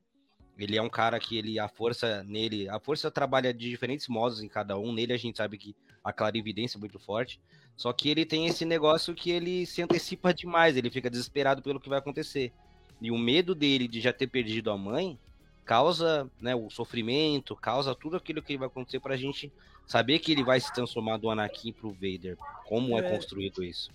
Ele 0.57 0.77
é 0.77 0.81
um 0.81 0.89
cara 0.89 1.19
que 1.19 1.37
ele 1.37 1.59
a 1.59 1.67
força 1.67 2.23
nele, 2.23 2.69
a 2.69 2.79
força 2.79 3.09
trabalha 3.09 3.53
de 3.53 3.69
diferentes 3.69 4.07
modos 4.07 4.41
em 4.41 4.47
cada 4.47 4.77
um. 4.77 4.93
Nele 4.93 5.13
a 5.13 5.17
gente 5.17 5.37
sabe 5.37 5.57
que 5.57 5.75
a 6.03 6.13
clarividência 6.13 6.77
é 6.77 6.79
muito 6.79 6.99
forte. 6.99 7.39
Só 7.75 7.91
que 7.91 8.07
ele 8.07 8.25
tem 8.25 8.45
esse 8.45 8.65
negócio 8.65 9.15
que 9.15 9.31
ele 9.31 9.65
se 9.65 9.81
antecipa 9.81 10.33
demais, 10.33 10.77
ele 10.77 10.91
fica 10.91 11.09
desesperado 11.09 11.61
pelo 11.61 11.79
que 11.79 11.89
vai 11.89 11.97
acontecer. 11.97 12.53
E 13.01 13.09
o 13.09 13.17
medo 13.17 13.55
dele 13.55 13.87
de 13.87 13.99
já 13.99 14.13
ter 14.13 14.27
perdido 14.27 14.69
a 14.69 14.77
mãe 14.77 15.19
causa 15.65 16.29
né, 16.41 16.55
o 16.55 16.69
sofrimento, 16.69 17.55
causa 17.55 17.95
tudo 17.95 18.17
aquilo 18.17 18.41
que 18.41 18.57
vai 18.57 18.67
acontecer 18.67 18.99
pra 18.99 19.15
gente 19.17 19.51
saber 19.87 20.19
que 20.19 20.31
ele 20.31 20.43
vai 20.43 20.59
se 20.59 20.73
transformar 20.73 21.17
do 21.17 21.29
Anakin 21.29 21.71
pro 21.73 21.91
Vader. 21.91 22.37
Como 22.65 22.97
é, 22.97 23.05
É. 23.05 23.09
construído 23.11 23.63
isso. 23.63 23.89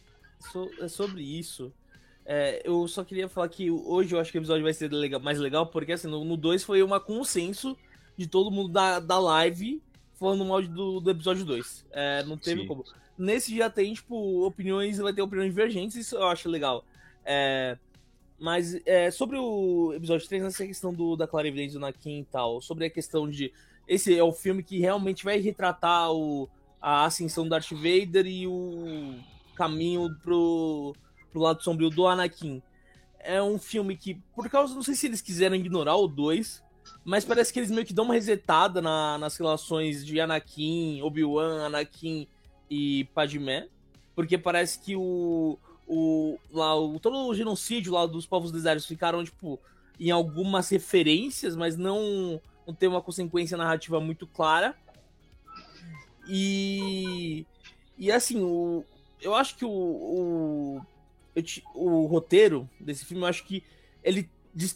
So- 0.53 0.71
é 0.81 0.89
sobre 0.89 1.23
isso. 1.23 1.73
É, 2.25 2.61
eu 2.65 2.87
só 2.87 3.03
queria 3.05 3.29
falar 3.29 3.49
que 3.49 3.71
hoje 3.71 4.15
eu 4.15 4.21
acho 4.21 4.31
que 4.31 4.37
o 4.39 4.41
episódio 4.41 4.63
vai 4.63 4.75
ser 4.75 4.93
legal- 4.93 5.21
mais 5.21 5.39
legal, 5.39 5.67
porque 5.67 5.93
assim, 5.93 6.09
no 6.09 6.37
2 6.37 6.63
foi 6.63 6.83
uma 6.83 7.01
consenso 7.01 7.77
de 8.17 8.27
todo 8.27 8.51
mundo 8.51 8.69
da, 8.71 9.01
da 9.01 9.19
live 9.19 9.83
falando 10.15 10.45
mal 10.45 10.61
do, 10.63 11.01
do 11.01 11.11
episódio 11.11 11.45
2. 11.45 11.87
É, 11.91 12.23
não 12.25 12.37
teve 12.37 12.63
Sim. 12.63 12.67
como. 12.67 12.85
Nesse 13.17 13.57
já 13.57 13.71
tem, 13.71 13.95
tipo, 13.95 14.45
opiniões, 14.47 14.99
vai 14.99 15.13
ter 15.13 15.23
opiniões 15.23 15.51
divergentes, 15.51 15.97
isso 15.97 16.17
eu 16.17 16.27
acho 16.29 16.49
legal. 16.49 16.85
É, 17.25 17.77
mas 18.39 18.81
é, 18.87 19.11
sobre 19.11 19.37
o 19.37 19.93
episódio 19.95 20.29
3, 20.29 20.45
essa 20.45 20.67
questão 20.67 20.93
do, 20.95 21.17
da 21.17 21.27
clarividência 21.27 21.79
do 21.79 21.85
Anakin 21.85 22.21
e 22.21 22.25
tal, 22.25 22.61
sobre 22.61 22.87
a 22.87 22.91
questão 22.91 23.29
de. 23.29 23.53
Esse 23.87 24.17
é 24.17 24.23
o 24.23 24.33
filme 24.33 24.63
que 24.63 24.79
realmente 24.79 25.25
vai 25.25 25.39
retratar 25.39 26.13
o, 26.13 26.49
a 26.81 27.05
ascensão 27.05 27.45
do 27.45 27.51
Darth 27.51 27.73
Vader 27.73 28.27
e 28.27 28.47
o 28.47 29.15
caminho 29.57 30.15
pro, 30.23 30.95
pro 31.33 31.41
lado 31.41 31.63
sombrio 31.63 31.91
do 31.91 32.07
Anakin. 32.07 32.63
É 33.19 33.43
um 33.43 33.59
filme 33.59 33.97
que, 33.97 34.15
por 34.35 34.49
causa, 34.49 34.75
não 34.75 34.83
sei 34.83 34.95
se 34.95 35.07
eles 35.07 35.21
quiseram 35.21 35.57
ignorar 35.57 35.97
o 35.97 36.07
2, 36.07 36.63
mas 37.05 37.25
parece 37.25 37.53
que 37.53 37.59
eles 37.59 37.71
meio 37.71 37.87
que 37.87 37.95
dão 37.95 38.05
uma 38.05 38.15
resetada 38.15 38.81
na- 38.81 39.19
nas 39.19 39.37
relações 39.37 40.05
de 40.07 40.21
Anakin, 40.21 41.03
Obi-Wan, 41.03 41.67
Anakin 41.67 42.29
e 42.71 43.05
Padmé, 43.15 43.69
porque 44.15 44.39
parece 44.39 44.79
que 44.79 44.95
o, 44.95 45.59
o, 45.89 46.39
lá, 46.53 46.77
o 46.79 47.01
todo 47.01 47.17
o 47.17 47.35
genocídio 47.35 47.93
lá 47.93 48.07
dos 48.07 48.27
povos 48.27 48.53
desertos 48.53 48.87
ficaram, 48.87 49.25
tipo, 49.25 49.59
em 49.99 50.11
algumas 50.11 50.69
referências, 50.69 51.57
mas 51.57 51.77
não, 51.77 52.41
não 52.67 52.75
tem 52.75 52.89
uma 52.89 53.01
consequência 53.01 53.57
narrativa 53.57 53.99
muito 53.99 54.27
clara. 54.27 54.77
E, 56.29 57.47
e 57.97 58.13
assim, 58.13 58.41
o, 58.43 58.85
eu 59.21 59.35
acho 59.35 59.57
que 59.57 59.65
o, 59.65 59.71
o, 59.71 60.83
o 61.75 62.07
roteiro 62.07 62.69
desse 62.79 63.07
filme, 63.07 63.23
eu 63.23 63.29
acho 63.29 63.45
que 63.45 63.65
ele 64.05 64.29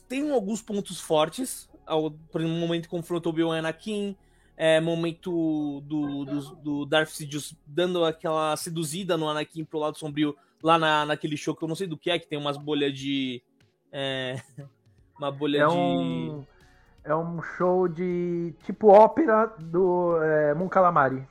tem 0.08 0.30
alguns 0.30 0.62
pontos 0.62 0.98
fortes. 0.98 1.68
Ao, 1.84 2.10
por 2.10 2.40
exemplo, 2.40 2.58
momento 2.58 2.84
que 2.84 2.88
confronta 2.88 3.28
o 3.28 3.50
Anakin, 3.50 4.16
é, 4.56 4.80
momento 4.80 5.82
do, 5.82 6.24
do, 6.24 6.54
do 6.56 6.86
Darth 6.86 7.10
Sidious 7.10 7.54
dando 7.66 8.04
aquela 8.04 8.56
seduzida 8.56 9.16
no 9.16 9.28
Anakin 9.28 9.64
pro 9.64 9.78
lado 9.78 9.98
sombrio, 9.98 10.36
lá 10.62 10.78
na, 10.78 11.06
naquele 11.06 11.36
show 11.36 11.54
que 11.54 11.62
eu 11.64 11.68
não 11.68 11.74
sei 11.74 11.86
do 11.86 11.96
que 11.96 12.10
é, 12.10 12.18
que 12.18 12.26
tem 12.28 12.38
umas 12.38 12.56
bolhas 12.56 12.96
de... 12.96 13.42
é, 13.90 14.40
uma 15.18 15.30
bolha 15.30 15.62
É 15.62 15.66
de... 15.66 15.72
um, 15.74 16.44
é 17.04 17.14
um 17.14 17.42
show 17.42 17.88
de 17.88 18.54
tipo 18.64 18.88
ópera 18.88 19.46
do 19.58 20.16
é, 20.22 20.54
Mon 20.54 20.68
Calamari. 20.68 21.26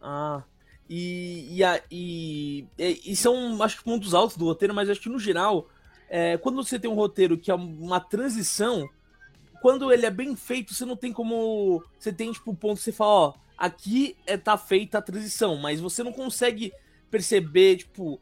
Ah, 0.00 0.42
e, 0.88 1.56
e, 1.56 1.64
a- 1.64 1.82
e, 1.90 2.66
e, 2.78 3.16
são, 3.16 3.60
acho 3.62 3.78
que, 3.78 3.84
pontos 3.84 4.14
altos 4.14 4.36
do 4.36 4.44
roteiro, 4.44 4.74
mas 4.74 4.88
acho 4.88 5.00
que 5.00 5.08
no 5.08 5.18
geral, 5.18 5.68
é, 6.08 6.36
quando 6.36 6.62
você 6.62 6.78
tem 6.78 6.90
um 6.90 6.94
roteiro 6.94 7.36
que 7.36 7.50
é 7.50 7.54
uma 7.54 7.98
transição, 7.98 8.88
quando 9.60 9.92
ele 9.92 10.06
é 10.06 10.10
bem 10.10 10.36
feito, 10.36 10.72
você 10.74 10.84
não 10.84 10.94
tem 10.96 11.12
como. 11.12 11.82
Você 11.98 12.12
tem, 12.12 12.30
tipo, 12.30 12.54
ponto 12.54 12.76
que 12.76 12.84
você 12.84 12.92
fala, 12.92 13.10
ó, 13.10 13.34
aqui 13.58 14.16
é, 14.26 14.36
tá 14.36 14.56
feita 14.56 14.98
a 14.98 15.02
transição, 15.02 15.56
mas 15.56 15.80
você 15.80 16.04
não 16.04 16.12
consegue 16.12 16.72
perceber, 17.10 17.78
tipo, 17.78 18.20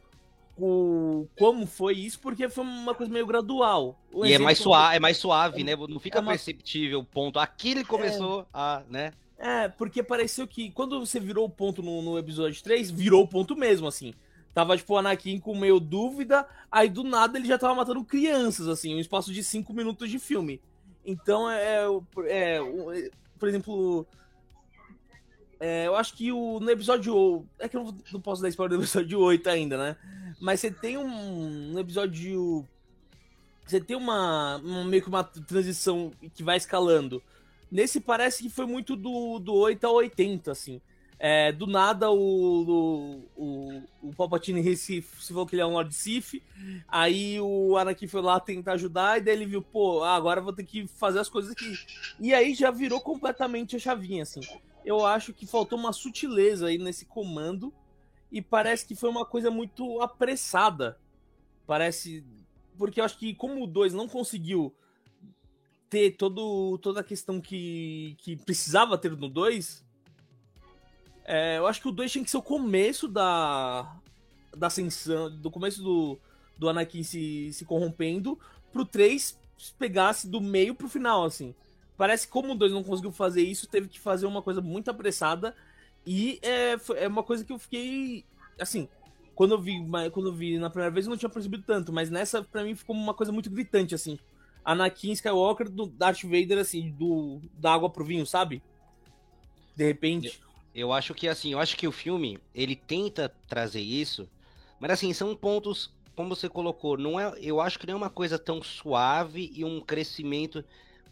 o, 0.59 1.27
como 1.38 1.67
foi 1.67 1.95
isso, 1.95 2.19
porque 2.21 2.49
foi 2.49 2.64
uma 2.64 2.95
coisa 2.95 3.12
meio 3.12 3.27
gradual. 3.27 3.99
O 4.12 4.25
E 4.25 4.29
é 4.29 4.31
exemplo- 4.31 4.45
mais 4.45 4.59
suave, 4.59 4.97
é 4.97 5.01
mais 5.01 5.17
suave, 5.17 5.64
né? 5.64 5.75
Não 5.77 5.99
fica 5.99 6.19
é 6.19 6.21
uma- 6.21 6.33
perceptível 6.33 7.01
o 7.01 7.05
ponto. 7.05 7.38
Aqui 7.38 7.71
ele 7.71 7.85
começou 7.85 8.47
a, 8.53 8.83
né? 8.88 9.12
É, 9.37 9.69
porque 9.69 10.03
pareceu 10.03 10.47
que 10.47 10.71
quando 10.71 10.99
você 11.01 11.19
virou 11.19 11.45
o 11.45 11.51
ponto 11.51 11.83
no, 11.83 12.01
no 12.03 12.19
episódio 12.19 12.62
3, 12.62 12.90
virou 12.90 13.25
o 13.25 13.29
ponto 13.29 13.57
mesmo, 13.57 13.87
assim. 13.88 14.14
Tava, 14.55 14.77
tipo, 14.77 14.95
o 14.95 14.99
Anakin 14.99 15.40
com 15.40 15.59
meio 15.59 15.81
dúvida, 15.81 16.47
aí 16.71 16.88
do 16.88 17.03
nada 17.03 17.37
ele 17.37 17.49
já 17.49 17.59
tava 17.59 17.75
matando 17.75 18.05
crianças, 18.05 18.69
assim, 18.69 18.95
um 18.95 19.01
espaço 19.01 19.33
de 19.33 19.43
5 19.43 19.75
minutos 19.75 20.09
de 20.09 20.21
filme. 20.21 20.61
Então, 21.05 21.51
é, 21.51 21.81
é, 22.27 22.59
é, 22.59 23.11
por 23.38 23.49
exemplo, 23.49 24.07
é, 25.61 25.87
eu 25.87 25.97
acho 25.97 26.14
que 26.14 26.33
o, 26.33 26.61
no 26.61 26.71
episódio. 26.71 27.47
É 27.59 27.69
que 27.69 27.77
eu 27.77 27.85
não, 27.85 27.97
não 28.12 28.21
posso 28.21 28.43
dar 28.43 28.49
spoiler 28.49 28.79
do 28.79 28.85
episódio 28.85 29.21
8 29.21 29.49
ainda, 29.49 29.77
né? 29.77 29.97
Mas 30.40 30.61
você 30.61 30.71
tem 30.71 30.97
um, 30.97 31.75
um 31.75 31.79
episódio. 31.79 32.67
Você 33.67 33.81
tem 33.81 33.97
uma, 33.97 34.57
uma- 34.57 34.85
meio 34.85 35.03
que 35.03 35.09
uma 35.09 35.25
transição 35.25 36.12
que 36.35 36.43
vai 36.43 36.57
escalando. 36.57 37.23
Nesse 37.71 38.01
parece 38.01 38.43
que 38.43 38.51
foi 38.51 38.67
muito 38.67 38.95
do, 38.95 39.38
do 39.38 39.55
8 39.55 39.85
ao 39.85 39.95
80, 39.95 40.53
assim. 40.53 40.81
É, 41.19 41.53
do 41.53 41.67
nada 41.67 42.11
o, 42.11 43.25
o, 43.37 43.83
o, 44.03 44.14
Palpatine 44.14 44.77
se, 44.77 45.01
se 45.01 45.29
falou 45.29 45.47
que 45.47 45.55
ele 45.55 45.62
é 45.62 45.67
um 45.67 45.73
Lord 45.73 45.95
Sith, 45.95 46.43
aí 46.88 47.40
o 47.40 47.77
Anakin 47.79 48.07
foi 48.09 48.21
lá 48.21 48.38
tentar 48.40 48.73
ajudar, 48.73 49.17
e 49.19 49.23
daí 49.23 49.35
ele 49.35 49.47
viu, 49.47 49.62
pô, 49.62 50.03
agora 50.03 50.40
vou 50.40 50.53
ter 50.53 50.64
que 50.64 50.87
fazer 50.87 51.21
as 51.21 51.29
coisas 51.29 51.53
aqui. 51.53 51.73
E 52.21 52.35
aí 52.35 52.53
já 52.53 52.71
virou 52.71 53.01
completamente 53.01 53.77
a 53.77 53.79
chavinha, 53.79 54.25
assim. 54.25 54.40
Eu 54.85 55.07
acho 55.07 55.33
que 55.33 55.47
faltou 55.47 55.79
uma 55.79 55.92
sutileza 55.92 56.66
aí 56.66 56.79
nesse 56.79 57.07
comando, 57.07 57.73
e 58.31 58.42
parece 58.42 58.85
que 58.85 58.97
foi 58.97 59.09
uma 59.09 59.25
coisa 59.25 59.51
muito 59.51 60.01
apressada. 60.01 60.99
Parece. 61.66 62.25
Porque 62.77 63.01
eu 63.01 63.05
acho 63.05 63.16
que 63.16 63.33
como 63.33 63.62
o 63.62 63.66
2 63.66 63.94
não 63.94 64.09
conseguiu 64.09 64.75
ter 65.88 66.16
todo, 66.16 66.77
toda 66.79 66.99
a 66.99 67.05
questão 67.05 67.40
que, 67.40 68.16
que 68.18 68.37
precisava 68.37 68.99
ter 68.99 69.16
no 69.16 69.29
2, 69.29 69.85
é, 71.25 71.59
eu 71.59 71.66
acho 71.68 71.81
que 71.81 71.88
o 71.88 71.92
2 71.92 72.11
tinha 72.11 72.25
que 72.25 72.31
ser 72.31 72.37
o 72.37 72.42
começo 72.42 73.07
da, 73.07 73.97
da 74.57 74.66
ascensão, 74.66 75.31
do 75.31 75.49
começo 75.53 75.81
do, 75.81 76.18
do 76.59 76.68
Anakin 76.68 77.05
se, 77.05 77.53
se 77.53 77.64
corrompendo, 77.64 78.37
pro 78.73 78.85
3 78.85 79.38
pegasse 79.79 80.29
do 80.29 80.40
meio 80.40 80.75
pro 80.75 80.88
final, 80.88 81.25
assim. 81.25 81.55
Parece 81.96 82.26
que 82.26 82.33
como 82.33 82.52
o 82.52 82.57
2 82.57 82.72
não 82.72 82.83
conseguiu 82.83 83.12
fazer 83.12 83.42
isso, 83.42 83.68
teve 83.68 83.88
que 83.88 84.00
fazer 84.00 84.26
uma 84.26 84.42
coisa 84.42 84.61
muito 84.61 84.90
apressada, 84.90 85.54
e 86.07 86.38
é, 86.42 86.76
é 86.96 87.09
uma 87.09 87.22
coisa 87.22 87.44
que 87.44 87.52
eu 87.52 87.59
fiquei, 87.59 88.24
assim, 88.59 88.88
quando 89.35 89.52
eu 89.52 89.61
vi, 89.61 89.85
quando 90.12 90.28
eu 90.28 90.33
vi 90.33 90.59
na 90.59 90.70
primeira 90.70 90.92
vez 90.92 91.07
eu 91.07 91.11
não 91.11 91.16
tinha 91.16 91.28
percebido 91.28 91.64
tanto, 91.66 91.92
mas 91.92 92.11
nessa 92.11 92.42
pra 92.42 92.62
mim 92.62 92.74
ficou 92.74 92.94
uma 92.94 93.14
coisa 93.14 93.33
muito 93.33 93.50
gritante 93.50 93.94
assim. 93.94 94.18
Anakin 94.64 95.12
Skywalker 95.12 95.68
do 95.68 95.87
Darth 95.87 96.22
Vader 96.22 96.59
assim, 96.59 96.90
do 96.90 97.40
da 97.54 97.74
água 97.74 97.90
pro 97.90 98.04
vinho, 98.04 98.26
sabe? 98.26 98.62
De 99.76 99.85
repente. 99.85 100.40
Eu 100.74 100.92
acho 100.92 101.14
que 101.14 101.28
assim, 101.28 101.52
eu 101.52 101.59
acho 101.59 101.76
que 101.76 101.87
o 101.87 101.92
filme, 101.92 102.38
ele 102.54 102.74
tenta 102.74 103.33
trazer 103.48 103.80
isso, 103.80 104.28
mas 104.80 104.90
assim, 104.90 105.12
são 105.12 105.35
pontos, 105.37 105.92
como 106.16 106.35
você 106.35 106.48
colocou, 106.48 106.96
não 106.96 107.18
é, 107.18 107.33
eu 107.40 107.61
acho 107.61 107.78
que 107.78 107.87
não 107.87 107.94
é 107.94 107.96
uma 107.96 108.11
coisa 108.11 108.38
tão 108.38 108.62
suave 108.62 109.52
e 109.54 109.64
um 109.64 109.80
crescimento. 109.80 110.64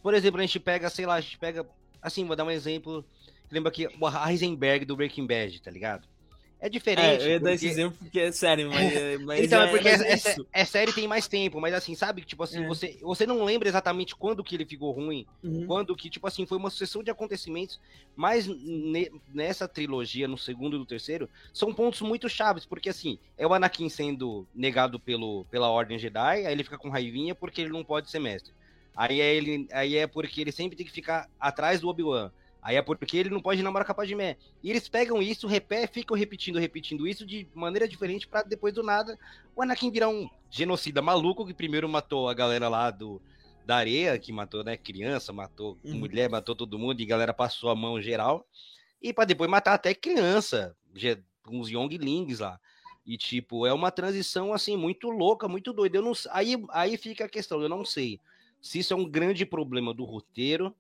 Por 0.03 0.15
exemplo, 0.15 0.41
a 0.41 0.43
gente 0.43 0.59
pega, 0.61 0.91
sei 0.91 1.07
lá, 1.07 1.15
a 1.15 1.21
gente 1.21 1.39
pega, 1.39 1.67
assim, 2.01 2.25
vou 2.25 2.35
dar 2.37 2.45
um 2.45 2.51
exemplo, 2.51 3.05
lembra 3.51 3.71
que 3.71 3.87
o 3.87 4.29
Heisenberg 4.29 4.85
do 4.85 4.97
Breaking 4.97 5.27
Bad, 5.27 5.61
tá 5.63 5.71
ligado? 5.71 6.07
É 6.65 6.69
diferente. 6.69 7.25
É, 7.25 7.27
eu 7.27 7.31
ia 7.31 7.41
dar 7.41 7.51
porque- 7.51 7.55
esse 7.57 7.67
exemplo 7.67 7.99
porque 7.99 8.21
é 8.21 8.31
sério, 8.31 8.71
mas, 8.71 8.95
é- 8.95 9.19
mas 9.27 9.41
Então, 9.45 9.63
é, 9.63 9.67
é, 9.67 9.69
porque 9.69 9.89
é, 9.89 9.93
é 10.13 10.21
é, 10.53 10.65
série 10.65 10.93
tem 10.93 11.09
mais 11.09 11.27
tempo, 11.27 11.61
mas 11.61 11.75
assim, 11.75 11.97
sabe? 11.97 12.23
Tipo 12.25 12.45
assim, 12.45 12.63
É. 12.63 12.69
você, 12.69 12.99
você 13.03 13.27
não 13.27 13.43
lembra 13.45 13.69
exatamente 13.69 14.15
quando 14.15 14.45
que 14.45 14.55
ele 14.55 14.65
ficou 14.65 14.93
ruim, 14.93 15.27
Uhum. 15.43 15.67
quando 15.67 15.97
que, 15.97 16.09
tipo 16.09 16.25
assim, 16.25 16.47
foi 16.47 16.57
uma 16.59 16.71
sucessão 16.71 17.03
de 17.03 17.11
acontecimentos, 17.11 17.81
mas 18.15 18.47
ne- 18.47 19.11
nessa 19.35 19.67
trilogia, 19.67 20.29
no 20.29 20.39
segundo 20.39 20.77
e 20.77 20.79
no 20.79 20.87
terceiro, 20.87 21.29
são 21.53 21.75
pontos 21.75 22.01
muito 22.01 22.29
chaves, 22.29 22.65
porque 22.65 22.89
assim, 22.91 23.19
é 23.37 23.45
o 23.45 23.53
Anakin 23.53 23.89
sendo 23.89 24.47
negado 24.55 25.01
pelo, 25.01 25.45
pela 25.51 25.69
Ordem 25.69 25.99
Jedi, 25.99 26.47
aí 26.47 26.53
ele 26.53 26.63
fica 26.63 26.79
com 26.79 26.91
raivinha 26.91 27.35
porque 27.35 27.61
ele 27.61 27.71
não 27.73 27.83
pode 27.83 28.09
ser 28.09 28.21
mestre. 28.21 28.53
Aí 28.95 29.21
é, 29.21 29.35
ele, 29.35 29.67
aí 29.73 29.97
é 29.97 30.07
porque 30.07 30.41
ele 30.41 30.53
sempre 30.53 30.77
tem 30.77 30.87
que 30.87 30.93
ficar 30.93 31.29
atrás 31.41 31.81
do 31.81 31.89
Obi-Wan. 31.89 32.31
Aí 32.63 32.77
é 32.77 32.83
porque 32.83 33.17
ele 33.17 33.31
não 33.31 33.41
pode 33.41 33.63
namorar 33.63 33.85
com 33.85 33.93
a 33.93 33.95
Padmé. 33.95 34.37
E 34.63 34.71
eles 34.71 34.89
pegam 34.89 35.21
isso, 35.21 35.49
repé, 35.49 35.87
ficam 35.87 36.17
repetindo, 36.17 36.59
repetindo 36.59 37.07
isso 37.09 37.27
de 37.27 37.49
maneira 37.55 37.89
diferente 37.89 38.29
pra 38.29 38.43
depois 38.43 38.73
do 38.73 38.83
nada 38.83 39.19
o 39.57 39.63
Anakin 39.63 39.91
virar 39.91 40.09
um 40.09 40.29
genocida 40.49 41.03
maluco 41.03 41.45
que 41.45 41.55
primeiro 41.55 41.89
matou 41.89 42.29
a 42.29 42.35
galera 42.35 42.69
lá 42.69 42.91
do, 42.91 43.21
da 43.65 43.77
areia, 43.77 44.19
que 44.19 44.33
matou, 44.33 44.63
né, 44.63 44.77
criança, 44.77 45.33
matou 45.33 45.79
Uhum. 45.83 45.99
mulher, 45.99 46.29
matou 46.29 46.55
todo 46.55 46.79
mundo, 46.79 47.01
e 47.01 47.05
a 47.05 47.09
galera 47.09 47.35
passou 47.35 47.71
a 47.71 47.75
mão 47.75 48.01
geral, 48.01 48.47
e 49.01 49.13
para 49.13 49.25
depois 49.25 49.51
matar 49.51 49.75
até 49.75 49.95
criança, 49.95 50.77
uns 51.49 51.69
Younglings 51.69 52.39
lá. 52.41 52.61
E, 53.05 53.17
tipo, 53.17 53.67
é 53.67 53.73
uma 53.73 53.91
transição, 53.91 54.53
assim, 54.53 54.77
muito 54.77 55.09
louca, 55.11 55.49
muito 55.49 55.73
doida. 55.73 55.99
Eu 55.99 56.03
não, 56.03 56.13
aí, 56.31 56.55
aí 56.71 56.97
fica 56.97 57.25
a 57.25 57.29
questão, 57.29 57.61
eu 57.61 57.69
não 57.69 57.85
sei 57.85 58.21
se 58.63 58.79
isso 58.79 58.95
é 58.95 58.97
um 58.97 59.05
grande 59.05 59.45
problema 59.45 59.93
do 59.93 60.05
roteiro. 60.05 60.75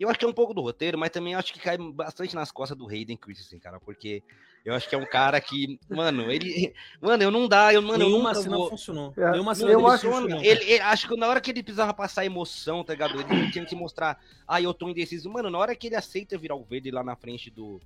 Eu 0.00 0.08
acho 0.08 0.18
que 0.18 0.24
é 0.24 0.28
um 0.28 0.32
pouco 0.32 0.54
do 0.54 0.60
roteiro, 0.62 0.96
mas 0.96 1.10
também 1.10 1.34
acho 1.34 1.52
que 1.52 1.58
cai 1.60 1.76
bastante 1.76 2.34
nas 2.34 2.50
costas 2.52 2.78
do 2.78 2.88
Hayden 2.88 3.16
Christensen, 3.16 3.58
cara, 3.58 3.78
porque 3.80 4.22
eu 4.64 4.72
acho 4.72 4.88
que 4.88 4.94
é 4.94 4.98
um 4.98 5.04
cara 5.04 5.40
que, 5.40 5.76
mano, 5.90 6.30
ele, 6.30 6.72
mano, 7.00 7.20
eu 7.22 7.30
não 7.32 7.48
dá, 7.48 7.74
eu, 7.74 7.82
mano, 7.82 8.04
eu 8.04 8.08
Nenhuma 8.08 8.28
nunca 8.30 8.42
cena 8.42 8.56
vou, 8.56 8.70
funcionou. 8.70 9.12
É, 9.16 9.32
Nenhuma 9.32 9.54
cena 9.56 9.72
eu 9.72 9.84
acho- 9.88 10.06
funcionou. 10.08 10.38
ele, 10.44 10.64
ele- 10.70 10.80
acho 10.80 11.08
que 11.08 11.16
na 11.16 11.26
hora 11.26 11.40
que 11.40 11.50
ele 11.50 11.64
precisava 11.64 11.92
passar 11.92 12.24
emoção, 12.24 12.84
tá 12.84 12.92
ligado? 12.92 13.20
Ele 13.20 13.50
tinha 13.50 13.64
que 13.66 13.74
mostrar, 13.74 14.18
ah, 14.46 14.62
eu 14.62 14.72
tô 14.72 14.88
indeciso. 14.88 15.28
Mano, 15.28 15.50
na 15.50 15.58
hora 15.58 15.74
que 15.74 15.88
ele 15.88 15.96
aceita 15.96 16.38
virar 16.38 16.54
o 16.54 16.62
verde 16.64 16.92
lá 16.92 17.02
na 17.02 17.16
frente 17.16 17.50
do, 17.50 17.80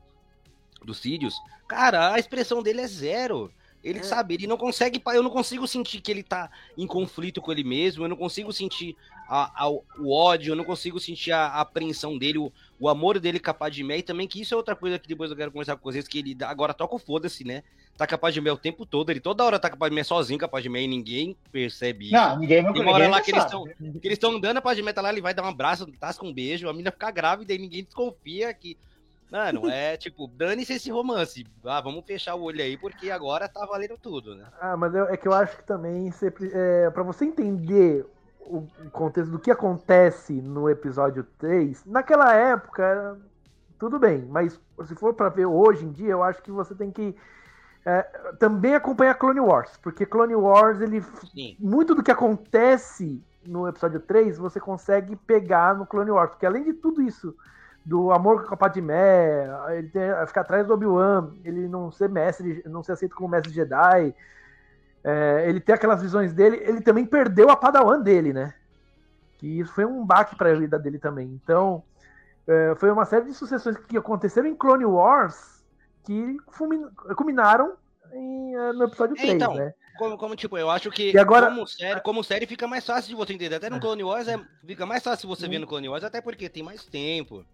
do 0.85 0.93
Sirius, 0.93 1.35
cara, 1.67 2.13
a 2.13 2.19
expressão 2.19 2.63
dele 2.63 2.83
é 2.83 2.87
zero. 2.87 3.51
Ele 3.83 3.99
É. 3.99 4.03
sabe, 4.03 4.35
ele 4.35 4.47
não 4.47 4.57
consegue, 4.57 5.03
eu 5.13 5.23
não 5.23 5.31
consigo 5.31 5.67
sentir 5.67 6.01
que 6.01 6.11
ele 6.11 6.23
tá 6.23 6.49
em 6.79 6.87
conflito 6.87 7.41
com 7.41 7.51
ele 7.51 7.65
mesmo, 7.65 8.05
eu 8.05 8.09
não 8.09 8.17
consigo 8.17 8.53
sentir 8.53 8.97
a- 9.29 9.65
a- 9.65 9.69
o 9.71 10.13
ódio, 10.13 10.53
eu 10.53 10.57
não 10.57 10.65
consigo 10.65 11.01
sentir 11.01 11.33
a, 11.33 11.47
a 11.47 11.61
apreensão 11.63 12.17
dele, 12.17 12.39
o, 12.39 12.53
o 12.79 12.89
amor 12.89 13.19
dele 13.19 13.41
capaz 13.41 13.75
de 13.75 13.83
Mé, 13.83 13.99
e 13.99 14.03
também 14.03 14.29
que 14.29 14.41
isso 14.41 14.55
é 14.55 14.57
outra 14.57 14.77
coisa 14.77 14.99
que 14.99 15.09
depois 15.09 15.31
eu 15.31 15.37
quero 15.37 15.51
conversar 15.51 15.77
com 15.77 15.83
vocês, 15.91 16.07
que 16.07 16.19
ele 16.19 16.35
dá- 16.35 16.49
agora 16.49 16.73
toca 16.73 16.95
o 16.95 16.99
foda-se, 16.99 17.43
né? 17.45 17.63
Tá 17.97 18.07
capaz 18.07 18.33
de 18.33 18.41
Mé 18.41 18.53
o 18.53 18.57
tempo 18.57 18.87
todo, 18.87 19.11
ele 19.11 19.21
toda 19.21 19.45
hora 19.45 19.59
tá 19.59 19.69
capaz 19.69 19.91
de 19.91 19.95
Mé 19.97 20.05
sozinho, 20.05 20.39
capaz 20.39 20.63
de 20.63 20.69
Mé, 20.69 20.83
e 20.83 20.87
ninguém 20.87 21.37
percebe 21.51 22.05
isso. 22.07 22.15
Não, 22.15 22.39
ninguém 22.39 22.61
uma 22.61 22.71
hora 22.93 23.05
ninguém 23.05 23.09
lá 23.11 23.21
que 23.21 23.31
eles 23.33 23.43
sabe. 23.43 23.55
estão 23.71 23.91
que 24.01 24.07
eles 24.07 24.17
estão 24.17 24.31
andando, 24.37 24.59
a 24.59 24.63
Padmé 24.63 24.93
tá 24.93 25.03
lá, 25.03 25.11
ele 25.11 25.21
vai 25.21 25.35
dar 25.35 25.43
um 25.43 25.49
abraço, 25.49 25.87
tasca 25.99 26.25
um 26.25 26.33
beijo, 26.33 26.69
a 26.69 26.73
menina 26.73 26.93
fica 26.93 27.11
grávida 27.11 27.53
e 27.53 27.59
ninguém 27.59 27.83
desconfia 27.83 28.53
que. 28.55 28.77
Mano, 29.33 29.67
é 29.67 29.97
tipo, 29.97 30.27
dane-se 30.27 30.75
esse 30.75 30.91
romance. 30.91 31.47
Ah, 31.65 31.81
vamos 31.81 32.05
fechar 32.05 32.35
o 32.35 32.43
olho 32.43 32.61
aí, 32.61 32.77
porque 32.77 33.11
agora 33.11 33.49
tá 33.49 33.65
valendo 33.65 33.97
tudo, 33.97 34.35
né? 34.35 34.47
Ah, 34.61 34.77
mas 34.77 34.95
é 34.95 35.17
que 35.17 35.27
eu 35.27 35.33
acho 35.33 35.57
que 35.57 35.65
também 35.65 36.13
sempre, 36.13 36.51
é, 36.53 36.91
para 36.91 37.03
você 37.03 37.25
entender 37.25 38.05
o 38.39 38.69
contexto 38.91 39.31
do 39.31 39.39
que 39.39 39.51
acontece 39.51 40.35
no 40.35 40.69
episódio 40.69 41.25
3, 41.39 41.83
naquela 41.87 42.35
época, 42.35 43.19
tudo 43.79 43.99
bem, 43.99 44.23
mas 44.27 44.61
se 44.85 44.95
for 44.97 45.15
pra 45.15 45.31
ver 45.31 45.47
hoje 45.47 45.87
em 45.87 45.93
dia, 45.93 46.11
eu 46.11 46.23
acho 46.23 46.43
que 46.43 46.51
você 46.51 46.75
tem 46.75 46.91
que 46.91 47.17
é, 47.87 48.03
também 48.39 48.75
acompanhar 48.75 49.15
Clone 49.15 49.41
Wars, 49.41 49.79
porque 49.83 50.05
Clone 50.05 50.35
Wars, 50.35 50.79
ele 50.83 51.01
Sim. 51.01 51.57
muito 51.59 51.95
do 51.95 52.03
que 52.03 52.11
acontece 52.11 53.25
no 53.47 53.67
episódio 53.67 53.99
3 53.99 54.37
você 54.37 54.61
consegue 54.61 55.17
pegar 55.17 55.75
no 55.75 55.87
Clone 55.87 56.11
Wars, 56.11 56.31
porque 56.31 56.47
além 56.47 56.65
de 56.65 56.75
tudo 56.75 57.01
isso, 57.01 57.35
do 57.85 58.13
amor 58.13 58.45
com 58.47 58.55
a 58.55 58.57
Padmé, 58.57 59.49
ele 59.77 59.89
ter- 59.89 60.27
ficar 60.27 60.43
atrás 60.43 60.67
do 60.67 60.75
Obi-Wan, 60.75 61.33
ele 61.45 61.67
não 61.69 61.91
ser 61.91 62.09
mestre, 62.09 62.63
não 62.67 62.83
ser 62.83 62.93
aceito 62.93 63.15
como 63.17 63.29
mestre 63.29 63.53
Jedi, 63.53 64.15
é, 65.05 65.45
ele 65.49 65.61
ter 65.61 65.73
aquelas 65.73 66.01
visões 66.01 66.33
dele, 66.33 66.59
ele 66.65 66.81
também 66.81 67.05
perdeu 67.05 67.51
a 67.51 67.57
Padawan 67.57 68.01
dele, 68.01 68.33
né? 68.33 68.55
Que 69.39 69.59
isso 69.61 69.73
foi 69.73 69.85
um 69.85 70.07
baque 70.07 70.37
para 70.37 70.51
a 70.51 70.55
vida 70.55 70.79
dele 70.79 70.99
também. 70.99 71.27
Então, 71.43 71.83
é, 72.47 72.75
foi 72.77 72.91
uma 72.91 73.05
série 73.05 73.25
de 73.25 73.35
sucessões 73.35 73.77
que 73.77 73.97
aconteceram 73.97 74.47
em 74.49 74.55
Clone 74.55 74.85
Wars 74.85 75.61
que 76.05 76.37
culminaram 77.17 77.73
em, 78.13 78.55
é, 78.55 78.73
no 78.73 78.85
episódio 78.85 79.17
3, 79.17 79.33
Então, 79.35 79.55
né? 79.55 79.73
Como, 79.99 80.17
como, 80.17 80.35
tipo, 80.37 80.57
eu 80.57 80.71
acho 80.71 80.91
que 80.91 81.13
E 81.13 81.19
agora- 81.19 81.49
como, 81.49 81.67
série, 81.67 82.01
como 82.01 82.25
série 82.25 82.47
fica 82.47 82.67
mais 82.67 82.85
fácil 82.87 83.11
de 83.11 83.15
você 83.17 83.33
entender. 83.35 83.57
Até 83.57 83.69
no 83.69 83.79
Clone 83.81 84.03
Wars 84.05 84.27
é, 84.27 84.41
fica 84.67 84.87
mais 84.87 85.03
fácil 85.03 85.29
você 85.29 85.47
ver 85.49 85.59
no 85.59 85.67
Clone 85.67 85.89
Wars, 85.89 86.03
até 86.05 86.21
porque 86.21 86.49
tem 86.49 86.63
mais 86.63 86.85
tempo. 86.85 87.45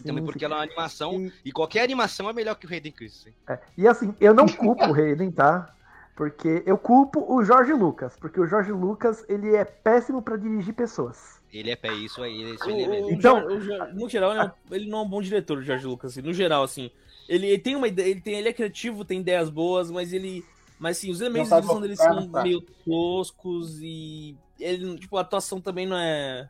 E 0.00 0.02
também 0.02 0.22
Sim, 0.22 0.26
porque 0.26 0.44
ela 0.44 0.54
é 0.54 0.58
uma 0.58 0.64
animação, 0.64 1.14
E- 1.14 1.32
e 1.46 1.52
qualquer 1.52 1.82
animação 1.82 2.28
é 2.28 2.32
melhor 2.32 2.54
que 2.56 2.66
o 2.66 2.70
Hayden 2.70 2.92
Christensen. 2.92 3.34
É, 3.48 3.58
E 3.76 3.86
assim, 3.86 4.14
eu 4.20 4.32
não 4.34 4.46
culpo 4.46 4.84
o 4.86 4.94
Hayden, 4.94 5.30
tá? 5.30 5.74
Porque 6.16 6.62
eu 6.66 6.76
culpo 6.76 7.24
o 7.32 7.42
Jorge 7.42 7.72
Lucas, 7.72 8.16
porque 8.20 8.38
o 8.38 8.46
Jorge 8.46 8.70
Lucas, 8.70 9.24
ele 9.28 9.54
é 9.56 9.64
péssimo 9.64 10.20
pra 10.22 10.36
dirigir 10.36 10.74
pessoas. 10.74 11.40
Ele 11.52 11.70
é 11.70 11.76
pé, 11.76 11.92
isso 11.94 12.22
aí, 12.22 12.54
isso 12.54 12.64
O- 12.66 12.70
ele 12.70 12.82
é 12.82 12.88
mesmo. 12.88 13.10
Então- 13.10 13.46
o 13.46 13.94
no 13.94 14.08
geral, 14.08 14.32
ele, 14.32 14.40
é 14.40 14.44
um- 14.44 14.74
ele 14.74 14.90
não 14.90 14.98
é 14.98 15.02
um 15.02 15.08
bom 15.08 15.22
diretor, 15.22 15.58
o 15.58 15.62
Jorge 15.62 15.86
Lucas, 15.86 16.12
assim, 16.12 16.22
no 16.22 16.32
geral, 16.32 16.62
assim. 16.62 16.90
Ele, 17.28 17.46
ele 17.46 17.58
tem 17.58 17.76
uma 17.76 17.88
ideia, 17.88 18.08
ele, 18.08 18.20
tem, 18.20 18.34
ele 18.34 18.48
é 18.48 18.52
criativo, 18.52 19.04
tem 19.04 19.20
ideias 19.20 19.48
boas, 19.48 19.90
mas 19.90 20.12
ele. 20.12 20.44
Mas 20.78 20.98
assim, 20.98 21.10
os 21.10 21.20
elementos 21.20 21.48
de 21.48 21.50
sabe 21.50 21.62
direção 21.62 21.80
dele 21.80 21.96
são 21.96 22.28
tá? 22.30 22.42
meio 22.42 22.60
toscos 22.84 23.78
e. 23.80 24.36
Ele, 24.58 24.98
tipo, 24.98 25.16
a 25.16 25.20
atuação 25.20 25.60
também 25.60 25.86
não 25.86 25.96
é. 25.96 26.48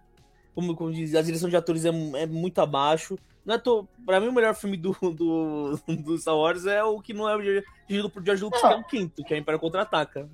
Como, 0.54 0.74
como 0.74 0.92
diz, 0.92 1.14
a 1.14 1.22
direção 1.22 1.48
de 1.48 1.56
atores 1.56 1.84
é, 1.84 1.88
é 1.88 2.26
muito 2.26 2.60
abaixo. 2.60 3.18
Não 3.44 3.54
é 3.54 3.58
to... 3.58 3.88
Pra 4.06 4.20
mim, 4.20 4.28
o 4.28 4.32
melhor 4.32 4.54
filme 4.54 4.76
do, 4.76 4.92
do, 5.00 5.76
do 5.88 6.18
Star 6.18 6.36
Wars 6.36 6.64
é 6.66 6.82
o 6.84 7.00
que 7.00 7.12
não 7.12 7.28
é 7.28 7.36
dirigido 7.88 8.08
por 8.10 8.24
George 8.24 8.42
Lucas, 8.44 8.60
que 8.60 8.66
é 8.66 8.76
o 8.76 8.84
quinto, 8.84 9.24
que 9.24 9.34
é 9.34 9.38
Império 9.38 9.58
Contra-Ataca. 9.60 10.28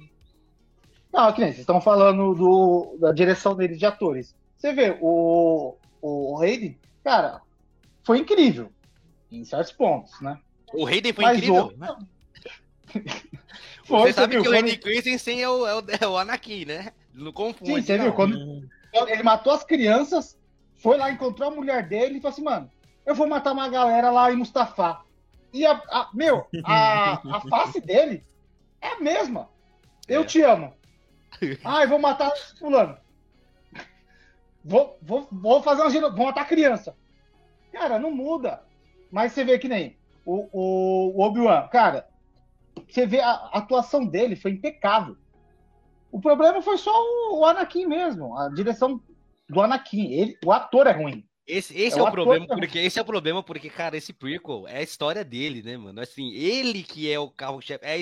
Não, 1.12 1.32
que 1.32 1.40
nem 1.40 1.48
vocês 1.50 1.60
estão 1.60 1.80
falando 1.80 2.34
do, 2.34 2.96
da 3.00 3.12
direção 3.12 3.54
dele 3.56 3.76
de 3.76 3.86
atores. 3.86 4.34
Você 4.58 4.72
vê, 4.74 4.98
o, 5.00 5.74
o 6.02 6.38
Hayden, 6.40 6.76
cara, 7.02 7.40
foi 8.02 8.18
incrível. 8.18 8.70
Em 9.32 9.44
certos 9.44 9.72
pontos, 9.72 10.20
né? 10.20 10.38
O 10.72 10.86
Hayden 10.86 11.12
foi 11.14 11.24
Mas 11.24 11.38
incrível. 11.38 11.66
o- 11.74 11.76
né? 11.78 11.96
Foi, 13.84 14.00
Você 14.12 14.12
sabe 14.14 14.34
viu? 14.34 14.42
que 14.42 14.48
o 14.48 14.52
Quando- 14.52 14.64
Hayden 14.66 14.80
Christensen 14.80 15.42
é 15.42 15.48
o, 15.48 15.66
é, 15.66 15.74
o, 15.76 15.82
é 16.02 16.06
o 16.06 16.18
Anakin, 16.18 16.66
né? 16.66 16.92
Não 17.14 17.32
confunde. 17.32 17.72
Sim, 17.76 17.82
você 17.82 17.96
não. 17.96 18.04
viu? 18.04 18.12
Quando 18.12 18.68
ele 19.08 19.22
matou 19.22 19.52
as 19.54 19.64
crianças, 19.64 20.38
foi 20.76 20.98
lá, 20.98 21.10
encontrou 21.10 21.48
a 21.50 21.54
mulher 21.54 21.88
dele 21.88 22.18
e 22.18 22.20
falou 22.20 22.32
assim, 22.34 22.42
mano, 22.42 22.70
eu 23.08 23.14
vou 23.14 23.26
matar 23.26 23.52
uma 23.52 23.68
galera 23.68 24.10
lá 24.10 24.30
em 24.32 24.36
Mustafa. 24.36 25.00
E 25.52 25.64
a, 25.64 25.72
a- 25.90 26.10
meu, 26.12 26.46
a, 26.64 27.14
a 27.36 27.40
face 27.48 27.80
dele 27.80 28.22
é 28.80 28.88
a 28.88 29.00
mesma. 29.00 29.48
Eu 30.06 30.22
É. 30.22 30.24
te 30.26 30.42
amo. 30.42 30.74
Ai, 31.64 31.86
vou 31.86 31.98
matar 31.98 32.30
fulano. 32.58 32.96
Vou, 34.64 34.98
vou, 35.00 35.26
vou 35.30 35.62
fazer 35.62 35.82
uma 35.82 35.90
geno... 35.90 36.14
Vou 36.14 36.26
matar 36.26 36.46
criança. 36.46 36.94
Cara, 37.72 37.98
não 37.98 38.10
muda. 38.10 38.62
Mas 39.10 39.32
você 39.32 39.44
vê 39.44 39.58
que 39.58 39.68
nem 39.68 39.96
o, 40.24 40.48
o, 40.52 41.16
o 41.16 41.20
Obi-Wan. 41.22 41.68
Cara, 41.68 42.06
você 42.88 43.06
vê 43.06 43.20
a, 43.20 43.30
a 43.30 43.58
atuação 43.58 44.04
dele 44.06 44.36
foi 44.36 44.50
impecável. 44.52 45.16
O 46.10 46.20
problema 46.20 46.60
foi 46.60 46.76
só 46.76 46.92
o, 46.92 47.38
o 47.40 47.44
Anakin 47.46 47.86
mesmo. 47.86 48.36
A 48.38 48.48
direção 48.50 49.00
do 49.48 49.60
Anakin. 49.60 50.10
Ele, 50.12 50.38
o 50.44 50.52
ator 50.52 50.86
é 50.86 50.92
ruim. 50.92 51.26
Esse, 51.48 51.74
esse 51.80 51.98
É 51.98 52.00
é, 52.00 52.02
o 52.02 52.10
problema, 52.10 52.46
porque 52.46 52.78
esse 52.78 52.98
é 52.98 53.02
o 53.02 53.04
problema, 53.06 53.42
porque, 53.42 53.70
cara, 53.70 53.96
esse 53.96 54.12
prequel 54.12 54.68
é 54.68 54.78
a 54.78 54.82
história 54.82 55.24
dele, 55.24 55.62
né, 55.62 55.78
mano? 55.78 55.98
Assim, 55.98 56.30
ele 56.34 56.82
que 56.82 57.10
é 57.10 57.18
o 57.18 57.30
carro-chefe, 57.30 57.82
é 57.86 57.98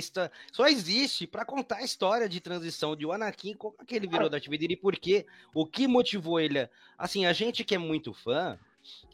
só 0.50 0.66
existe 0.66 1.28
pra 1.28 1.44
contar 1.44 1.76
a 1.76 1.84
história 1.84 2.28
de 2.28 2.40
transição 2.40 2.96
de 2.96 3.06
o 3.06 3.12
Anakin, 3.12 3.54
como 3.54 3.76
que 3.86 3.94
ele 3.94 4.08
virou 4.08 4.28
Darth 4.28 4.46
Vader 4.46 4.72
e 4.72 4.76
por 4.76 4.96
quê, 4.96 5.26
o 5.54 5.64
que 5.64 5.86
motivou 5.86 6.40
ele. 6.40 6.68
Assim, 6.98 7.24
a 7.24 7.32
gente 7.32 7.62
que 7.62 7.76
é 7.76 7.78
muito 7.78 8.12
fã, 8.12 8.58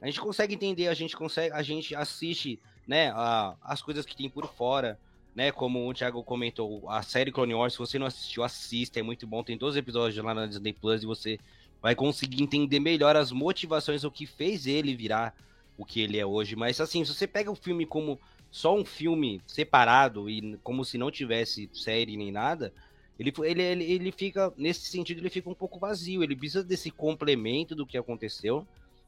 a 0.01 0.07
gente 0.07 0.18
consegue 0.18 0.55
entender, 0.55 0.88
a 0.88 0.95
gente 0.95 1.14
consegue, 1.14 1.55
a 1.55 1.62
gente 1.62 1.95
assiste, 1.95 2.59
né, 2.88 3.11
a- 3.11 3.55
as 3.62 3.83
coisas 3.83 4.07
que 4.07 4.16
tem 4.16 4.31
por 4.31 4.47
fora, 4.55 4.99
né, 5.35 5.53
como 5.53 5.87
o 5.87 5.92
Thiago 5.92 6.23
comentou, 6.25 6.88
a 6.88 7.03
série 7.03 7.31
Clone 7.31 7.55
Wars, 7.55 7.75
se 7.75 7.79
você 7.79 7.99
não 7.99 8.07
assistiu, 8.07 8.42
assista, 8.42 8.99
é 8.99 9.03
muito 9.03 9.27
bom, 9.27 9.42
tem 9.45 9.59
12 9.59 9.79
episódios 9.79 10.25
lá 10.25 10.33
na 10.33 10.47
Disney 10.47 10.73
Plus 10.73 11.03
e 11.03 11.07
você 11.07 11.38
vai 11.83 11.95
conseguir 11.97 12.42
entender 12.42 12.79
melhor 12.79 13.16
as 13.16 13.33
motivações, 13.33 14.05
o 14.05 14.11
que 14.11 14.25
fez 14.25 14.66
ele 14.66 14.95
virar 14.95 15.35
o 15.77 15.85
que 15.85 16.01
ele 16.01 16.18
é 16.18 16.25
hoje. 16.25 16.55
Mas 16.55 16.81
assim, 16.81 17.05
se 17.05 17.12
você 17.12 17.27
pega 17.27 17.51
o 17.51 17.57
filme 17.57 17.85
como 17.85 18.18
só 18.51 18.77
um 18.77 18.85
filme 18.85 19.40
separado 19.47 20.31
e 20.31 20.57
como 20.62 20.85
se 20.85 20.97
não 20.97 21.11
tivesse 21.11 21.68
série 21.73 22.16
nem 22.16 22.31
nada, 22.31 22.73
ele, 23.18 23.33
ele, 23.45 23.62
ele, 23.62 23.85
ele 23.85 24.12
fica, 24.12 24.53
nesse 24.57 24.83
sentido, 24.83 25.18
ele 25.18 25.31
fica 25.31 25.51
um 25.51 25.55
pouco 25.55 25.79
vazio. 25.79 26.23
Ele 26.23 26.37
precisa 26.37 26.62
desse 26.62 26.90
complemento 26.90 27.75
do 27.75 27.87
que 27.87 27.99
aconteceu. 27.99 28.66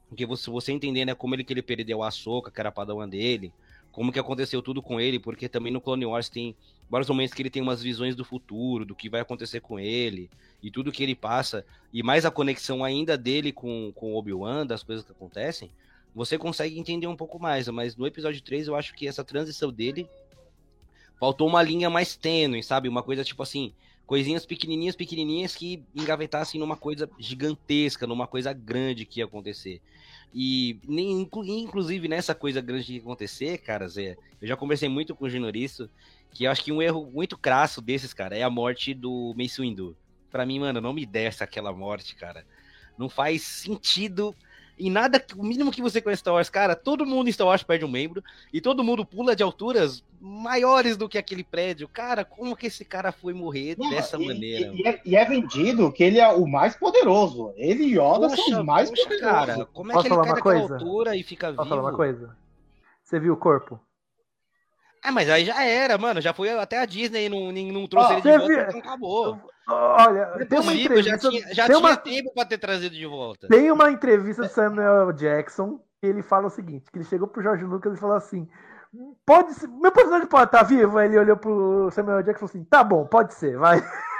Porque 0.09 0.25
você, 0.25 0.49
você 0.49 0.71
entender, 0.71 1.05
né, 1.05 1.15
como 1.15 1.33
ele 1.33 1.43
que 1.43 1.53
ele 1.53 1.61
perdeu 1.61 2.03
a 2.03 2.11
Soca, 2.11 2.51
que 2.51 2.59
era 2.59 2.69
a 2.69 2.71
padawan 2.71 3.07
dele, 3.09 3.51
como 3.95 4.11
que 4.11 4.19
aconteceu 4.19 4.61
tudo 4.61 4.81
com 4.81 4.99
ele, 4.99 5.17
porque 5.17 5.47
também 5.47 5.71
no 5.71 5.79
Clone 5.79 6.05
Wars 6.05 6.27
tem 6.27 6.53
vários 6.89 7.07
momentos 7.07 7.33
que 7.33 7.41
ele 7.41 7.49
tem 7.49 7.61
umas 7.61 7.81
visões 7.81 8.13
do 8.13 8.25
futuro, 8.25 8.83
do 8.83 8.93
que 8.93 9.09
vai 9.09 9.21
acontecer 9.21 9.61
com 9.61 9.79
ele, 9.79 10.29
e 10.61 10.69
tudo 10.69 10.91
que 10.91 11.01
ele 11.01 11.15
passa, 11.15 11.65
e 11.93 12.03
mais 12.03 12.25
a 12.25 12.29
conexão 12.29 12.83
ainda 12.83 13.17
dele 13.17 13.53
com, 13.53 13.93
com 13.95 14.13
Obi-Wan, 14.13 14.67
das 14.67 14.83
coisas 14.83 15.05
que 15.05 15.13
acontecem, 15.13 15.71
você 16.13 16.37
consegue 16.37 16.77
entender 16.77 17.07
um 17.07 17.15
pouco 17.15 17.39
mais. 17.39 17.69
Mas 17.69 17.95
no 17.95 18.05
episódio 18.05 18.41
3, 18.41 18.67
eu 18.67 18.75
acho 18.75 18.93
que 18.93 19.07
essa 19.07 19.23
transição 19.23 19.71
dele 19.71 20.09
faltou 21.17 21.47
uma 21.47 21.63
linha 21.63 21.89
mais 21.89 22.17
tênue, 22.17 22.61
sabe? 22.61 22.89
Uma 22.89 23.01
coisa 23.01 23.23
tipo 23.23 23.43
assim, 23.43 23.73
coisinhas 24.05 24.45
pequenininhas, 24.45 24.97
pequenininhas 24.97 25.55
que 25.55 25.81
engavetassem 25.95 26.59
numa 26.59 26.75
coisa 26.75 27.09
gigantesca, 27.17 28.05
numa 28.05 28.27
coisa 28.27 28.51
grande 28.51 29.05
que 29.05 29.21
ia 29.21 29.25
acontecer. 29.25 29.81
E 30.33 30.79
inclusive 30.87 32.07
nessa 32.07 32.35
coisa 32.35 32.59
grande 32.61 32.85
que 32.85 32.99
acontecer, 32.99 33.57
cara, 33.59 33.87
Zé, 33.87 34.17
eu 34.41 34.47
já 34.47 34.57
conversei 34.57 34.89
muito 34.89 35.15
com 35.15 35.25
o 35.25 35.29
Junoriço, 35.29 35.89
que 36.31 36.43
eu 36.43 36.51
acho 36.51 36.63
que 36.63 36.71
um 36.71 36.81
erro 36.81 37.09
muito 37.11 37.37
crasso 37.37 37.81
desses, 37.81 38.13
cara, 38.13 38.37
é 38.37 38.43
a 38.43 38.49
morte 38.49 38.93
do 38.93 39.33
Mace 39.37 39.61
Windu. 39.61 39.95
Pra 40.29 40.45
mim, 40.45 40.59
mano, 40.59 40.81
não 40.81 40.91
me 40.91 41.05
desce 41.05 41.43
aquela 41.43 41.71
morte, 41.71 42.15
cara. 42.15 42.45
Não 42.97 43.07
faz 43.07 43.43
sentido 43.43 44.35
em 44.77 44.89
nada, 44.89 45.23
o 45.37 45.43
mínimo 45.43 45.71
que 45.71 45.81
você 45.81 46.01
conhece 46.01 46.19
Star 46.19 46.33
Wars, 46.33 46.49
cara, 46.49 46.75
todo 46.75 47.05
mundo 47.05 47.29
em 47.29 47.31
Star 47.31 47.47
Wars 47.47 47.63
perde 47.63 47.85
um 47.85 47.89
membro 47.89 48.23
e 48.51 48.59
todo 48.59 48.83
mundo 48.83 49.05
pula 49.05 49.35
de 49.35 49.41
alturas 49.43 50.03
maiores 50.19 50.97
do 50.97 51.07
que 51.07 51.17
aquele 51.17 51.43
prédio. 51.43 51.87
Cara, 51.87 52.25
como 52.25 52.55
que 52.55 52.67
esse 52.67 52.83
cara 52.83 53.11
foi 53.11 53.33
morrer 53.33 53.75
Não, 53.77 53.89
dessa 53.89 54.17
e, 54.17 54.25
maneira? 54.25 54.73
E, 54.73 54.81
e 54.81 54.87
é, 54.87 55.01
e 55.05 55.15
é 55.15 55.23
vendido 55.25 55.91
que 55.91 56.03
ele 56.03 56.19
é 56.19 56.27
o 56.27 56.45
mais 56.47 56.75
poderoso. 56.75 57.53
Ele 57.55 57.83
e 57.85 57.91
Yoda 57.93 58.29
são 58.29 58.37
Poxa, 58.37 58.59
os 58.59 58.65
mais 58.65 58.89
poxa, 58.89 59.03
poderosos. 59.03 59.31
cara, 59.31 59.65
como 59.65 59.91
é 59.91 59.93
Posso 59.93 60.07
que 60.07 60.13
ele 60.13 60.21
cai 60.23 60.33
daquela 60.33 60.59
altura 60.61 61.15
e 61.15 61.23
fica 61.23 61.53
Posso 61.53 61.69
falar 61.69 61.81
uma 61.81 61.89
vivo? 61.91 61.97
coisa? 61.97 62.37
Você 63.03 63.19
viu 63.19 63.33
o 63.33 63.37
corpo? 63.37 63.79
Ah, 65.05 65.11
mas 65.11 65.29
aí 65.29 65.45
já 65.45 65.63
era, 65.63 65.97
mano. 65.97 66.19
Já 66.19 66.33
foi 66.33 66.49
até 66.57 66.79
a 66.79 66.85
Disney, 66.85 67.29
não, 67.29 67.51
não 67.51 67.87
trouxe 67.87 68.13
Ó, 68.13 68.17
ele 68.17 68.21
de 68.21 68.37
volta, 68.37 68.65
então 68.69 68.79
acabou. 68.79 69.39
Olha, 69.67 70.31
é 70.35 70.45
tem 70.45 70.59
uma 70.59 70.71
possível, 70.71 71.01
já 71.01 71.15
entrevista. 71.15 71.29
tinha, 71.29 71.53
já 71.53 71.65
tinha 71.65 71.77
uma, 71.77 71.97
tempo 71.97 72.33
pra 72.33 72.45
ter 72.45 72.57
trazido 72.57 72.95
de 72.95 73.05
volta. 73.05 73.47
tem 73.47 73.71
uma 73.71 73.91
entrevista 73.91 74.43
do 74.43 74.49
Samuel 74.49 75.11
Jackson 75.13 75.79
que 75.99 76.07
ele 76.07 76.21
fala 76.21 76.47
o 76.47 76.51
seguinte: 76.51 76.91
que 76.91 76.97
ele 76.97 77.05
chegou 77.05 77.27
pro 77.27 77.41
Jorge 77.41 77.63
Lucas 77.63 77.95
e 77.95 77.99
falou 77.99 78.15
assim. 78.15 78.47
Pode 79.25 79.53
ser, 79.55 79.67
meu 79.67 79.91
personagem 79.91 80.27
pode 80.27 80.45
estar 80.45 80.63
vivo? 80.63 80.97
Aí 80.97 81.07
ele 81.07 81.19
olhou 81.19 81.35
pro 81.35 81.89
Samuel 81.91 82.23
Jackson 82.23 82.45
e 82.45 82.47
falou 82.47 82.49
assim: 82.49 82.63
tá 82.63 82.83
bom, 82.83 83.05
pode 83.05 83.33
ser, 83.33 83.57
vai. 83.57 83.83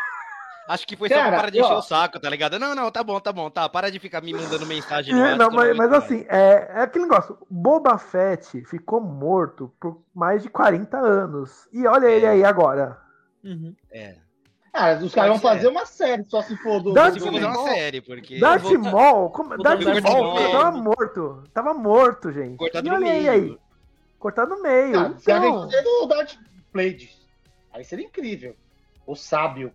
Acho 0.67 0.87
que 0.87 0.95
foi 0.95 1.09
só 1.09 1.15
Cara, 1.15 1.27
pra 1.29 1.37
parar 1.37 1.49
de 1.51 1.59
encher 1.59 1.73
ó. 1.73 1.77
o 1.77 1.81
saco, 1.81 2.19
tá 2.19 2.29
ligado? 2.29 2.57
Não, 2.57 2.73
não, 2.73 2.89
tá 2.89 3.03
bom, 3.03 3.19
tá 3.19 3.31
bom, 3.31 3.49
tá. 3.51 3.69
Para 3.69 3.91
de 3.91 3.99
ficar 3.99 4.21
me 4.21 4.33
mandando 4.33 4.65
mensagem 4.65 5.13
É, 5.13 5.35
não, 5.35 5.51
mas, 5.51 5.75
mas 5.77 5.93
assim, 5.93 6.25
é, 6.27 6.71
é 6.73 6.81
aquele 6.81 7.05
negócio. 7.05 7.37
Boba 7.49 7.97
Fett 7.99 8.63
ficou 8.65 8.99
morto 8.99 9.71
por 9.79 10.01
mais 10.13 10.41
de 10.41 10.49
40 10.49 10.97
anos. 10.97 11.67
E 11.71 11.85
olha 11.85 12.07
ele 12.07 12.25
É. 12.25 12.29
aí 12.29 12.43
agora. 12.43 12.97
Uhum. 13.43 13.75
É. 13.91 14.15
Cara, 14.73 14.97
os 15.05 15.13
caras 15.13 15.29
vão 15.29 15.39
fazer 15.39 15.67
uma 15.69 15.85
série 15.85 16.25
só 16.25 16.41
se 16.41 16.57
for 16.57 16.81
do. 16.81 16.93
Darth 16.93 17.15
Maul. 17.21 17.37
uma 17.37 17.69
série, 17.69 18.01
porque. 18.01 18.39
Darth 18.39 18.69
Maul, 18.73 19.29
como, 19.29 19.57
Darth 19.57 19.81
Maul 20.03 20.35
tava 20.51 20.71
morto. 20.71 21.43
Tava 21.53 21.73
morto, 21.73 22.31
gente. 22.31 22.57
Cortado 22.57 22.85
e 22.85 22.89
no 22.89 22.95
olha 22.97 23.07
ele 23.07 23.19
meio. 23.19 23.31
aí. 23.31 23.57
Cortado 24.19 24.49
no 24.55 24.61
meio. 24.61 24.99
Ah, 24.99 25.13
se 25.17 25.31
a 25.31 25.37
então, 25.37 25.61
gente 25.61 25.71
ser 25.75 25.81
do 25.83 26.05
Darth 26.07 26.33
Plagueis. 26.73 27.25
Aí 27.71 27.85
seria 27.85 28.05
incrível. 28.05 28.55
O 29.07 29.15
sábio. 29.15 29.71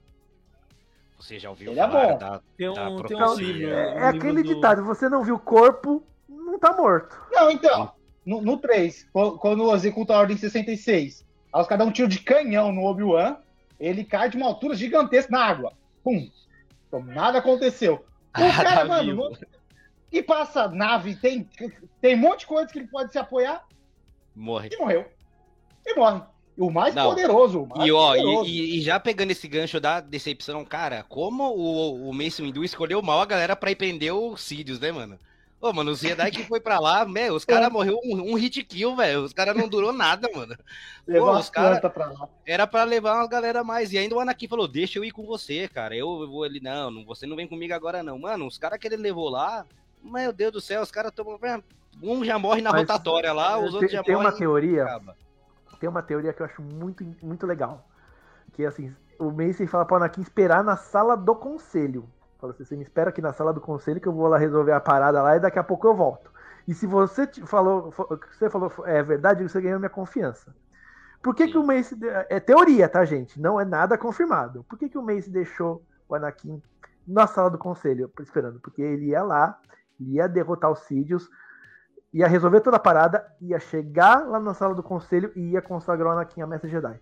Você 1.20 1.38
já 1.38 1.50
ouviu 1.50 1.72
Ele 1.72 1.80
é 1.80 1.86
falar 1.86 2.06
bom. 2.12 2.18
da- 2.18 2.40
Tem 2.56 2.72
Tá, 2.74 2.88
um, 2.88 3.02
tem 3.02 3.16
um 3.16 3.34
livro. 3.34 3.68
é, 3.70 3.74
um 3.74 3.78
é 3.78 3.92
livro 4.12 4.28
aquele 4.28 4.42
do- 4.42 4.54
ditado: 4.54 4.84
você 4.84 5.08
não 5.08 5.22
viu 5.22 5.34
o 5.34 5.38
corpo, 5.38 6.02
não 6.28 6.58
tá 6.58 6.72
morto. 6.72 7.16
Não, 7.30 7.50
então. 7.50 7.92
No, 8.24 8.40
no 8.40 8.56
3, 8.58 9.06
quando, 9.38 9.74
executa 9.74 10.14
a 10.14 10.18
Ordem 10.18 10.36
66, 10.36 11.24
aí 11.52 11.60
os 11.60 11.66
caras 11.66 11.78
dão 11.80 11.88
um 11.88 11.92
tiro 11.92 12.06
de 12.08 12.20
canhão 12.20 12.70
no 12.70 12.84
Obi-Wan, 12.84 13.36
ele 13.78 14.04
cai 14.04 14.28
de 14.28 14.36
uma 14.36 14.46
altura 14.46 14.74
gigantesca 14.74 15.30
na 15.32 15.44
água. 15.44 15.72
Pum. 16.04 16.28
Então, 16.86 17.02
nada 17.02 17.38
aconteceu. 17.38 17.94
O 17.96 18.04
Ah, 18.34 18.52
cara, 18.56 18.76
tá 18.76 18.84
mano, 18.84 19.04
vivo. 19.30 19.38
e 20.12 20.22
passa 20.22 20.68
nave, 20.68 21.16
tem, 21.16 21.48
tem 22.00 22.14
um 22.14 22.18
monte 22.18 22.40
de 22.40 22.46
coisa 22.46 22.70
que 22.70 22.78
ele 22.78 22.88
pode 22.88 23.10
se 23.10 23.18
apoiar 23.18 23.64
Morre. 24.34 24.68
e 24.72 24.76
morreu. 24.76 25.06
E 25.86 25.94
morre. 25.94 26.22
O 26.60 26.70
mais 26.70 26.94
Não. 26.94 27.08
poderoso. 27.08 27.62
O 27.62 27.66
mais 27.66 27.88
E, 27.88 27.92
ó, 27.92 28.08
poderoso. 28.08 28.50
e, 28.50 28.78
e- 28.78 28.80
já 28.82 29.00
pegando 29.00 29.30
esse 29.30 29.48
gancho 29.48 29.80
da 29.80 29.98
decepção, 30.00 30.62
cara, 30.64 31.04
como 31.08 31.44
o, 31.44 32.10
o 32.10 32.12
Mace 32.12 32.42
Windu 32.42 32.62
escolheu 32.62 33.00
mal 33.00 33.20
a 33.20 33.24
galera 33.26 33.56
pra 33.56 33.70
ir 33.70 33.76
prender 33.76 34.12
o 34.14 34.36
Sidious, 34.36 34.78
né, 34.78 34.92
mano? 34.92 35.18
Ô, 35.58 35.72
mano, 35.72 35.92
o 35.92 35.94
Jedi 35.94 36.30
que 36.30 36.42
foi 36.44 36.60
pra 36.60 36.78
lá, 36.78 37.04
meu, 37.08 37.34
os 37.34 37.44
caras 37.44 37.70
morreu 37.72 37.98
um, 38.04 38.32
um 38.32 38.34
hit 38.34 38.62
kill, 38.64 38.94
velho. 38.96 39.22
Os 39.22 39.32
caras 39.32 39.56
não 39.56 39.68
durou 39.68 39.92
nada, 39.92 40.28
mano. 40.34 40.54
Levou 41.06 41.28
Pô, 41.30 41.34
as 41.36 41.44
os 41.46 41.50
cara- 41.50 41.80
pra 41.90 42.06
lá. 42.06 42.28
Era 42.46 42.66
pra 42.66 42.84
levar 42.84 43.16
uma 43.16 43.26
galera 43.28 43.60
a 43.60 43.64
mais. 43.64 43.92
E 43.92 43.98
ainda 43.98 44.14
o 44.16 44.20
Anakin 44.20 44.46
falou: 44.48 44.68
Deixa 44.68 44.98
eu 44.98 45.04
ir 45.04 45.10
com 45.10 45.24
você, 45.26 45.66
cara. 45.68 45.94
Eu, 45.96 46.22
eu 46.22 46.30
vou 46.30 46.44
ali, 46.44 46.60
não, 46.60 46.90
não, 46.90 47.04
você 47.06 47.26
não 47.26 47.36
vem 47.36 47.46
comigo 47.48 47.72
agora, 47.74 48.02
não. 48.02 48.18
Mano, 48.18 48.46
os 48.46 48.58
caras 48.58 48.78
que 48.78 48.86
ele 48.86 48.96
levou 48.96 49.28
lá, 49.30 49.64
meu 50.02 50.30
Deus 50.32 50.52
do 50.52 50.60
céu, 50.60 50.82
os 50.82 50.90
caras 50.90 51.12
tomam. 51.14 51.38
Um 52.02 52.24
já 52.24 52.38
morre 52.38 52.62
na 52.62 52.70
Mas, 52.70 52.80
rotatória 52.82 53.32
lá, 53.32 53.58
os 53.58 53.64
tem, 53.66 53.72
outros 53.74 53.92
já 53.92 54.02
tem 54.02 54.14
morrem. 54.14 54.30
uma 54.30 54.36
teoria. 54.36 54.84
acaba. 54.84 55.16
Tem 55.80 55.88
uma 55.88 56.02
teoria 56.02 56.32
que 56.32 56.42
eu 56.42 56.46
acho 56.46 56.62
muito, 56.62 57.04
muito 57.22 57.46
legal. 57.46 57.88
Que 58.52 58.64
assim, 58.66 58.94
o 59.18 59.30
Mace 59.30 59.66
fala 59.66 59.84
pro 59.84 59.96
Anakin 59.96 60.20
esperar 60.20 60.62
na 60.62 60.76
sala 60.76 61.16
do 61.16 61.34
conselho. 61.34 62.08
Fala 62.38 62.52
assim, 62.52 62.64
você 62.64 62.76
me 62.76 62.82
espera 62.82 63.10
aqui 63.10 63.20
na 63.20 63.32
sala 63.32 63.52
do 63.52 63.60
conselho 63.60 64.00
que 64.00 64.06
eu 64.06 64.12
vou 64.12 64.28
lá 64.28 64.38
resolver 64.38 64.72
a 64.72 64.80
parada 64.80 65.22
lá 65.22 65.36
e 65.36 65.40
daqui 65.40 65.58
a 65.58 65.64
pouco 65.64 65.86
eu 65.86 65.94
volto. 65.94 66.30
E 66.68 66.74
se 66.74 66.86
você 66.86 67.26
te- 67.26 67.44
falou, 67.46 67.92
você 68.30 68.48
falou 68.48 68.72
é 68.84 69.02
verdade, 69.02 69.42
você 69.42 69.60
ganhou 69.60 69.78
minha 69.78 69.90
confiança. 69.90 70.54
Por 71.22 71.34
que, 71.34 71.46
Sim. 71.46 71.52
que 71.52 71.58
o 71.58 71.66
Mace. 71.66 71.98
É 72.28 72.40
teoria, 72.40 72.88
tá, 72.88 73.04
gente? 73.04 73.40
Não 73.40 73.60
é 73.60 73.64
nada 73.64 73.98
confirmado. 73.98 74.64
Por 74.64 74.78
que, 74.78 74.88
que 74.88 74.98
o 74.98 75.02
Mace 75.02 75.30
deixou 75.30 75.82
o 76.08 76.14
Anakin 76.14 76.62
na 77.06 77.26
sala 77.26 77.50
do 77.50 77.58
conselho 77.58 78.10
esperando? 78.20 78.60
Porque 78.60 78.80
ele 78.80 79.06
ia 79.06 79.22
lá, 79.22 79.58
ia 79.98 80.26
derrotar 80.28 80.70
os 80.70 80.80
Sidious, 80.80 81.28
ia 82.12 82.26
resolver 82.26 82.60
toda 82.60 82.76
a 82.76 82.80
parada, 82.80 83.24
ia 83.40 83.58
chegar 83.60 84.26
lá 84.28 84.40
na 84.40 84.52
sala 84.54 84.74
do 84.74 84.82
conselho 84.82 85.32
e 85.36 85.50
ia 85.50 85.62
consagrar 85.62 86.08
o 86.08 86.10
Anakin 86.12 86.42
a 86.42 86.46
Mestre 86.46 86.70
Jedi. 86.70 86.98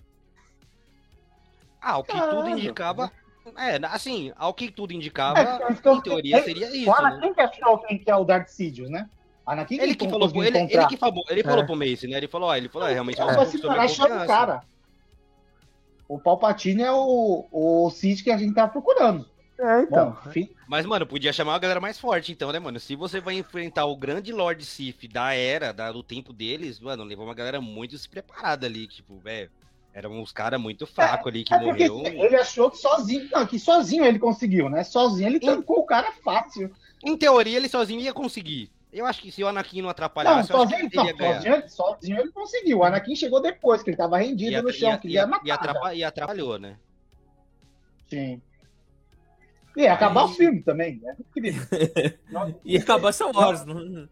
Ah, 1.80 1.98
o 1.98 2.04
que 2.04 2.12
tudo 2.12 2.20
Caralho. 2.26 2.48
indicava. 2.50 3.10
É, 3.56 3.76
assim, 3.86 4.30
ao 4.36 4.52
que 4.52 4.70
tudo 4.70 4.92
É, 4.92 4.96
indicava, 4.96 5.40
então, 5.70 5.96
em 5.96 6.00
teoria 6.02 6.36
é- 6.38 6.42
seria 6.42 6.68
O 6.68 6.74
isso. 6.74 6.86
Né? 6.90 6.94
Anakin 6.98 7.32
que 7.34 7.40
achou 7.40 7.78
quem 7.78 7.98
que 7.98 8.10
é 8.10 8.16
o 8.16 8.24
Darth 8.24 8.48
Sidious, 8.48 8.90
né? 8.90 9.08
Anakin 9.46 9.80
Ele 9.80 9.94
que 9.94 10.04
con- 10.04 10.10
falou, 10.10 10.30
pro- 10.30 10.44
ele, 10.44 10.58
ele 10.58 10.86
que 10.86 10.96
falou, 10.98 11.24
ele 11.30 11.42
falou 11.42 11.62
É. 11.62 11.66
pro 11.66 11.74
Mace, 11.76 12.06
né? 12.06 12.18
Ele 12.18 12.28
falou, 12.28 12.50
ó, 12.50 12.54
ele 12.56 12.68
falou, 12.68 12.86
é, 12.88 12.92
realmente 12.92 13.16
minha 13.18 13.26
parar 13.34 13.88
chama 13.88 14.08
o 14.08 14.10
confiança. 14.18 14.26
cara. 14.26 14.62
O 16.06 16.18
Palpatine 16.18 16.82
é 16.82 16.92
o, 16.92 17.46
o 17.50 17.90
Sith 17.90 18.22
que 18.22 18.30
a 18.30 18.36
gente 18.36 18.54
tá 18.54 18.68
procurando. 18.68 19.26
É, 19.60 19.82
então. 19.82 20.10
Bom, 20.24 20.30
fi- 20.30 20.54
Mas, 20.68 20.86
mano, 20.86 21.04
podia 21.06 21.32
chamar 21.32 21.52
uma 21.52 21.58
galera 21.58 21.80
mais 21.80 21.98
forte, 21.98 22.30
então, 22.30 22.52
né, 22.52 22.58
mano? 22.60 22.78
Se 22.78 22.94
você 22.94 23.20
vai 23.20 23.34
enfrentar 23.34 23.86
o 23.86 23.96
grande 23.96 24.32
Lord 24.32 24.64
Sith 24.64 25.08
da 25.10 25.34
era, 25.34 25.72
da- 25.72 25.90
do 25.90 26.02
tempo 26.02 26.32
deles, 26.32 26.78
mano, 26.78 27.02
levou 27.02 27.24
uma 27.24 27.34
galera 27.34 27.60
muito 27.60 27.90
despreparada 27.92 28.66
ali, 28.66 28.86
tipo, 28.86 29.18
velho. 29.18 29.50
Eram 29.92 30.12
uns 30.12 30.30
caras 30.30 30.60
muito 30.60 30.86
fracos 30.86 31.26
ali 31.26 31.42
que 31.42 31.52
é 31.52 31.58
morreu. 31.58 32.02
ele 32.04 32.36
achou 32.36 32.70
que 32.70 32.76
sozinho, 32.78 33.28
não, 33.32 33.44
que 33.44 33.58
sozinho 33.58 34.04
ele 34.04 34.18
conseguiu, 34.18 34.68
né? 34.68 34.84
Sozinho 34.84 35.28
ele 35.28 35.38
Em- 35.38 35.40
tancou 35.40 35.80
o 35.80 35.86
cara 35.86 36.12
fácil. 36.12 36.70
Em 37.04 37.16
teoria, 37.16 37.56
ele 37.56 37.68
sozinho 37.68 38.00
ia 38.00 38.12
conseguir. 38.12 38.70
Eu 38.92 39.06
acho 39.06 39.20
que 39.20 39.32
se 39.32 39.42
o 39.42 39.48
Anakin 39.48 39.78
não 39.78 39.84
Não, 39.84 39.90
atrapalhasse, 39.90 40.48
que 40.52 40.56
sozinho, 40.56 40.78
ele 40.80 40.90
não, 40.94 41.34
sozinho, 41.34 41.68
sozinho 41.68 42.20
ele 42.20 42.30
conseguiu. 42.30 42.78
O 42.78 42.84
Anakin 42.84 43.16
chegou 43.16 43.40
depois, 43.40 43.82
que 43.82 43.90
ele 43.90 43.96
tava 43.96 44.18
rendido 44.18 44.52
E, 44.56 44.62
no 44.62 44.72
chão, 44.72 44.92
e, 44.94 44.98
que 44.98 45.08
e, 45.08 45.12
ia 45.12 45.22
e, 45.22 45.26
matar. 45.26 45.54
atrapa- 45.54 45.94
e 45.94 46.04
atrapalhou, 46.04 46.58
né? 46.58 46.76
Sim. 48.08 48.40
E 49.78 49.86
acabar 49.86 50.24
o 50.24 50.28
filme 50.28 50.60
também, 50.60 51.00
né? 51.02 51.14
Incrível. 51.36 51.62
E 52.64 52.76
acabar 52.76 53.12
Star 53.12 53.30
Wars. 53.34 53.64
não- 53.64 54.08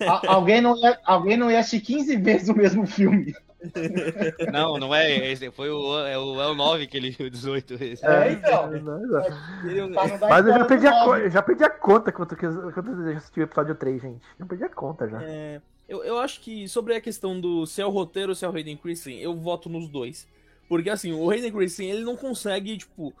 A- 0.00 0.32
alguém, 0.34 0.60
não 0.60 0.76
ia, 0.76 0.98
alguém 1.04 1.36
não 1.36 1.50
ia 1.50 1.58
assistir 1.58 1.80
15 1.94 2.16
vezes 2.18 2.48
o 2.48 2.54
mesmo 2.54 2.86
filme. 2.86 3.34
Não, 4.52 4.76
não 4.76 4.92
é 4.92 5.30
esse. 5.30 5.48
Foi 5.52 5.70
o, 5.70 5.96
é 6.04 6.18
o, 6.18 6.40
é 6.40 6.48
o 6.48 6.54
9 6.56 6.84
que 6.88 6.96
ele. 6.96 7.16
O 7.20 7.30
18. 7.30 7.74
Esse. 7.74 8.04
É, 8.04 8.32
então. 8.32 8.68
Dar 8.70 10.28
Mas 10.28 10.46
eu 10.46 10.52
já 10.52 10.64
perdi, 10.64 10.86
a, 10.88 11.04
co- 11.04 11.30
já 11.30 11.42
perdi 11.42 11.64
a 11.64 11.70
conta 11.70 12.10
quanto 12.10 12.34
que 12.34 12.44
eu, 12.44 12.72
quantas 12.72 12.96
vezes 12.96 13.10
eu 13.12 13.16
assisti 13.18 13.38
o 13.40 13.42
episódio 13.44 13.74
3, 13.76 14.02
gente. 14.02 14.20
Eu 14.38 14.46
perdi 14.46 14.64
a 14.64 14.68
conta 14.68 15.08
já. 15.08 15.22
É, 15.22 15.60
eu, 15.88 16.02
eu 16.02 16.18
acho 16.18 16.40
que 16.40 16.66
sobre 16.68 16.96
a 16.96 17.00
questão 17.00 17.40
do 17.40 17.64
se 17.64 17.80
é 17.80 17.86
o 17.86 17.90
roteiro 17.90 18.30
ou 18.30 18.34
se 18.34 18.44
é 18.44 18.48
o 18.48 18.52
Hayden 18.52 18.76
Christensen, 18.76 19.20
eu 19.20 19.34
voto 19.36 19.68
nos 19.68 19.88
dois. 19.88 20.26
Porque 20.68 20.90
assim, 20.90 21.12
o 21.12 21.30
Hayden 21.30 21.52
Christensen, 21.52 21.88
ele 21.90 22.04
não 22.04 22.16
consegue, 22.16 22.76
tipo. 22.76 23.12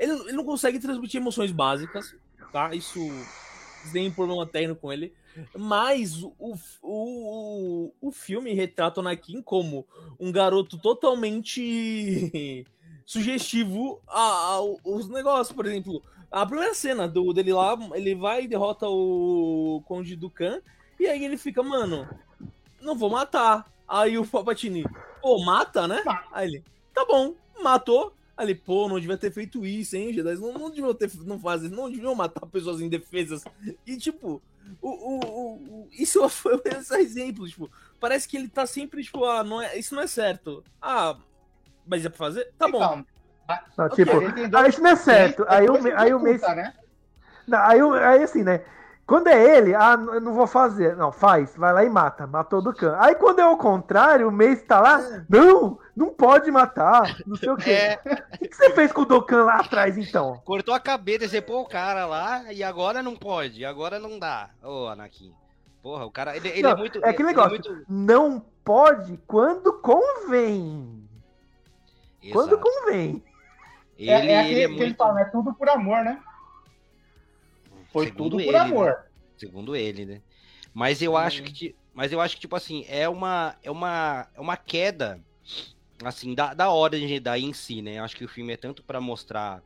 Ele, 0.00 0.12
ele 0.12 0.32
não 0.32 0.44
consegue 0.44 0.78
transmitir 0.78 1.20
emoções 1.20 1.52
básicas, 1.52 2.16
tá? 2.50 2.74
Isso 2.74 2.98
tem 3.92 4.10
problema 4.10 4.46
técnico 4.46 4.80
com 4.80 4.92
ele. 4.92 5.12
Mas 5.56 6.22
o, 6.22 6.34
o, 6.82 7.92
o, 8.00 8.10
filme 8.10 8.54
retrata 8.54 8.98
o 8.98 9.02
Anakin 9.02 9.42
como 9.42 9.86
um 10.18 10.32
garoto 10.32 10.78
totalmente 10.78 12.66
sugestivo 13.04 14.00
aos 14.06 15.08
negócios. 15.08 15.54
Por 15.54 15.66
exemplo, 15.66 16.02
a 16.30 16.46
primeira 16.46 16.74
cena 16.74 17.06
do, 17.06 17.32
dele 17.32 17.52
lá, 17.52 17.78
ele 17.94 18.14
vai 18.14 18.44
e 18.44 18.48
derrota 18.48 18.88
o 18.88 19.82
Conde 19.86 20.16
Dukan. 20.16 20.60
E 20.98 21.06
aí 21.06 21.24
ele 21.24 21.36
fica, 21.36 21.62
mano, 21.62 22.08
não 22.80 22.96
vou 22.96 23.10
matar. 23.10 23.70
Aí 23.86 24.16
o 24.16 24.26
Palpatine, 24.26 24.84
pô, 25.20 25.44
mata, 25.44 25.86
né? 25.86 26.02
Aí 26.32 26.48
ele, 26.48 26.64
tá 26.94 27.04
bom, 27.04 27.34
matou. 27.62 28.14
Aí 28.40 28.46
ele, 28.46 28.54
pô, 28.54 28.88
não 28.88 28.98
devia 28.98 29.18
ter 29.18 29.30
feito 29.30 29.66
isso, 29.66 29.94
hein, 29.96 30.14
Jedi? 30.14 30.34
Não, 30.36 30.54
não 30.54 30.70
deviam 30.70 30.94
ter, 30.94 31.10
não 31.26 31.38
fazer, 31.38 31.68
não 31.68 31.90
deviam 31.90 32.14
matar 32.14 32.46
pessoas 32.46 32.80
indefesas. 32.80 33.44
E 33.86 33.98
tipo, 33.98 34.40
o, 34.80 34.88
o, 34.88 35.20
o- 35.20 35.54
o- 35.82 35.88
isso 35.92 36.26
foi 36.30 36.58
esse 36.64 36.96
exemplo, 36.96 37.46
tipo, 37.46 37.70
parece 38.00 38.26
que 38.26 38.38
ele 38.38 38.48
tá 38.48 38.64
sempre, 38.66 39.04
tipo, 39.04 39.22
ah, 39.26 39.44
não 39.44 39.60
é, 39.60 39.78
isso 39.78 39.94
não 39.94 40.02
é 40.02 40.06
certo. 40.06 40.64
Ah, 40.80 41.18
mas 41.86 42.02
é 42.06 42.08
pra 42.08 42.16
fazer? 42.16 42.50
Tá 42.56 42.66
bom. 42.66 42.78
Então, 42.82 43.04
Não, 43.76 43.88
tipo, 43.90 44.20
dois 44.48 44.54
ah, 44.54 44.68
isso 44.70 44.80
não 44.80 44.90
é 44.90 44.96
certo. 44.96 45.44
filmes, 45.44 45.52
Aí 45.52 45.68
o, 45.68 45.72
depois 45.74 45.94
aí 45.96 46.14
o 46.14 46.18
Mace. 46.20 46.54
né? 46.54 46.74
Não, 47.46 47.58
aí, 47.58 47.82
o- 47.82 47.92
aí 47.92 48.22
assim, 48.22 48.42
né? 48.42 48.64
Quando 49.10 49.26
é 49.26 49.56
ele, 49.58 49.74
ah, 49.74 49.98
eu 50.12 50.20
não 50.20 50.32
vou 50.32 50.46
fazer. 50.46 50.94
Não, 50.94 51.10
faz, 51.10 51.56
vai 51.56 51.72
lá 51.72 51.84
e 51.84 51.90
mata. 51.90 52.28
Matou 52.28 52.62
do 52.62 52.72
Khan. 52.72 52.96
Aí 53.00 53.16
quando 53.16 53.40
é 53.40 53.44
o 53.44 53.56
contrário, 53.56 54.28
o 54.28 54.30
Mace 54.30 54.64
tá 54.64 54.78
lá, 54.80 55.00
não, 55.28 55.80
não 55.96 56.10
pode 56.10 56.48
matar, 56.48 57.16
não 57.26 57.34
sei 57.34 57.50
o 57.50 57.56
quê. 57.56 57.98
É, 58.06 58.36
O 58.36 58.38
que 58.38 58.46
que 58.48 58.54
você 58.56 58.70
fez 58.70 58.92
com 58.92 59.02
o 59.02 59.04
Dokkan 59.04 59.42
lá 59.42 59.56
atrás, 59.56 59.98
então? 59.98 60.40
cortou 60.44 60.72
a 60.72 60.78
cabeça, 60.78 61.18
decepou 61.18 61.62
o 61.62 61.68
cara 61.68 62.06
lá 62.06 62.52
e 62.52 62.62
agora 62.62 63.02
não 63.02 63.16
pode, 63.16 63.64
agora 63.64 63.98
não 63.98 64.16
dá. 64.16 64.50
Ô, 64.62 64.86
Anakin. 64.86 65.34
Porra, 65.82 66.06
o 66.06 66.10
cara, 66.12 66.36
ele, 66.36 66.48
ele 66.48 66.62
Não, 66.62 66.70
é 66.70 66.76
muito... 66.76 67.04
é 67.04 67.08
aquele 67.08 67.30
ele 67.30 67.36
negócio. 67.36 67.50
muito- 67.50 67.84
Não 67.88 68.40
pode 68.64 69.16
quando 69.26 69.72
convém. 69.80 71.04
Quando 72.30 72.52
Exato. 72.54 72.62
convém. 72.62 73.24
Ele, 73.98 74.08
é, 74.08 74.14
é 74.14 74.20
ele 74.20 74.34
aquele 74.34 74.60
é 74.62 74.66
que 74.68 74.72
ele 74.74 74.84
muito... 74.84 74.96
fala, 74.96 75.20
é 75.20 75.24
tudo 75.24 75.52
por 75.52 75.68
amor, 75.68 76.04
né? 76.04 76.16
Foi 77.92 78.06
Segundo 78.06 78.30
tudo 78.30 78.40
ele, 78.40 78.46
por 78.46 78.52
né? 78.52 78.58
amor. 78.60 79.06
Segundo 79.36 79.76
ele, 79.76 80.06
né? 80.06 80.22
Mas 80.72 81.02
eu 81.02 81.16
acho 81.16 81.42
que, 81.42 81.74
mas 81.92 82.12
eu 82.12 82.20
acho 82.20 82.36
que 82.36 82.40
tipo 82.42 82.54
assim, 82.54 82.84
é 82.88 83.08
uma 83.08 83.56
é 83.62 83.70
uma 83.70 84.28
é 84.34 84.40
uma 84.40 84.56
queda 84.56 85.20
assim 86.04 86.34
da, 86.34 86.54
da 86.54 86.70
ordem 86.70 87.08
Jedi 87.08 87.44
em 87.44 87.52
si, 87.52 87.82
né? 87.82 87.98
Eu 87.98 88.04
acho 88.04 88.16
que 88.16 88.24
o 88.24 88.28
filme 88.28 88.52
é 88.52 88.56
tanto 88.56 88.82
pra 88.82 89.00
mostrar 89.00 89.62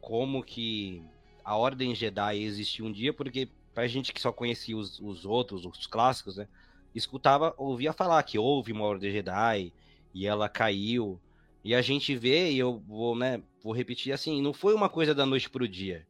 como 0.00 0.42
que 0.42 1.02
a 1.44 1.56
ordem 1.56 1.94
Jedi 1.94 2.42
existiu 2.42 2.84
um 2.84 2.92
dia, 2.92 3.12
porque 3.12 3.48
pra 3.74 3.86
gente 3.86 4.12
que 4.12 4.20
só 4.20 4.32
conhecia 4.32 4.76
os, 4.76 5.00
os 5.00 5.24
outros, 5.24 5.64
os 5.64 5.86
clássicos, 5.86 6.36
né? 6.36 6.46
Escutava, 6.94 7.54
ouvia 7.56 7.92
falar 7.92 8.22
que 8.22 8.38
houve 8.38 8.72
uma 8.72 8.84
ordem 8.84 9.10
Jedi 9.10 9.72
e 10.12 10.26
ela 10.26 10.48
caiu. 10.48 11.18
E 11.64 11.74
a 11.74 11.80
gente 11.80 12.14
vê, 12.16 12.50
e 12.50 12.58
eu 12.58 12.82
vou, 12.86 13.16
né, 13.16 13.40
vou 13.62 13.72
repetir 13.72 14.12
assim, 14.12 14.42
não 14.42 14.52
foi 14.52 14.74
uma 14.74 14.88
coisa 14.88 15.14
da 15.14 15.24
noite 15.24 15.48
pro 15.48 15.66
dia. 15.66 16.06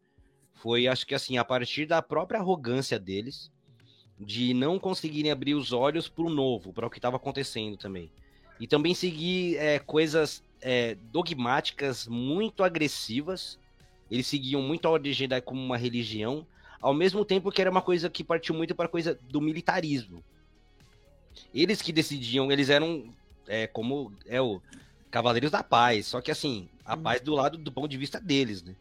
Foi, 0.63 0.87
acho 0.87 1.05
que 1.05 1.13
assim, 1.13 1.39
a 1.39 1.45
partir 1.45 1.87
da 1.87 2.01
própria 2.01 2.39
arrogância 2.39 2.97
deles, 2.97 3.51
de 4.17 4.55
não 4.55 4.79
conseguirem 4.79 5.33
abrir 5.33 5.55
os 5.55 5.73
olhos 5.73 6.09
para 6.09 6.23
o 6.23 6.31
novo, 6.31 6.73
para 6.73 6.87
o 6.87 6.91
que 6.91 6.99
estava 6.99 7.17
acontecendo 7.17 7.77
também. 7.77 8.13
E 8.61 8.69
também 8.69 8.95
seguir 8.95 9.57
é, 9.57 9.81
coisas 9.81 10.41
é, 10.61 10.95
dogmáticas 11.11 12.07
muito 12.07 12.63
agressivas. 12.63 13.59
Eles 14.09 14.29
seguiam 14.29 14.63
muito 14.63 14.87
a 14.87 14.93
Ordem 14.93 15.13
Jedi 15.13 15.41
como 15.41 15.61
uma 15.61 15.77
religião, 15.77 16.47
ao 16.81 16.95
mesmo 16.95 17.25
tempo 17.25 17.51
que 17.51 17.61
era 17.61 17.71
uma 17.71 17.83
coisa 17.83 18.09
que 18.09 18.23
partiu 18.23 18.55
muito 18.55 18.73
para 18.73 18.87
a 18.87 18.89
coisa 18.89 19.19
do 19.29 19.41
militarismo. 19.41 20.23
Eles 21.53 21.83
que 21.83 21.93
decidiam, 21.93 22.53
eles 22.53 22.71
eram 22.71 23.13
é, 23.49 23.67
como 23.67 24.13
é 24.27 24.41
o 24.41 24.63
Cavaleiros 25.11 25.51
da 25.51 25.65
Paz, 25.65 26.07
só 26.07 26.21
que 26.21 26.31
assim, 26.31 26.69
a 26.85 26.97
paz 26.97 27.21
do 27.21 27.35
lado 27.35 27.59
do 27.59 27.73
ponto 27.73 27.89
de 27.89 27.97
vista 27.97 28.21
deles, 28.21 28.63
né? 28.63 28.77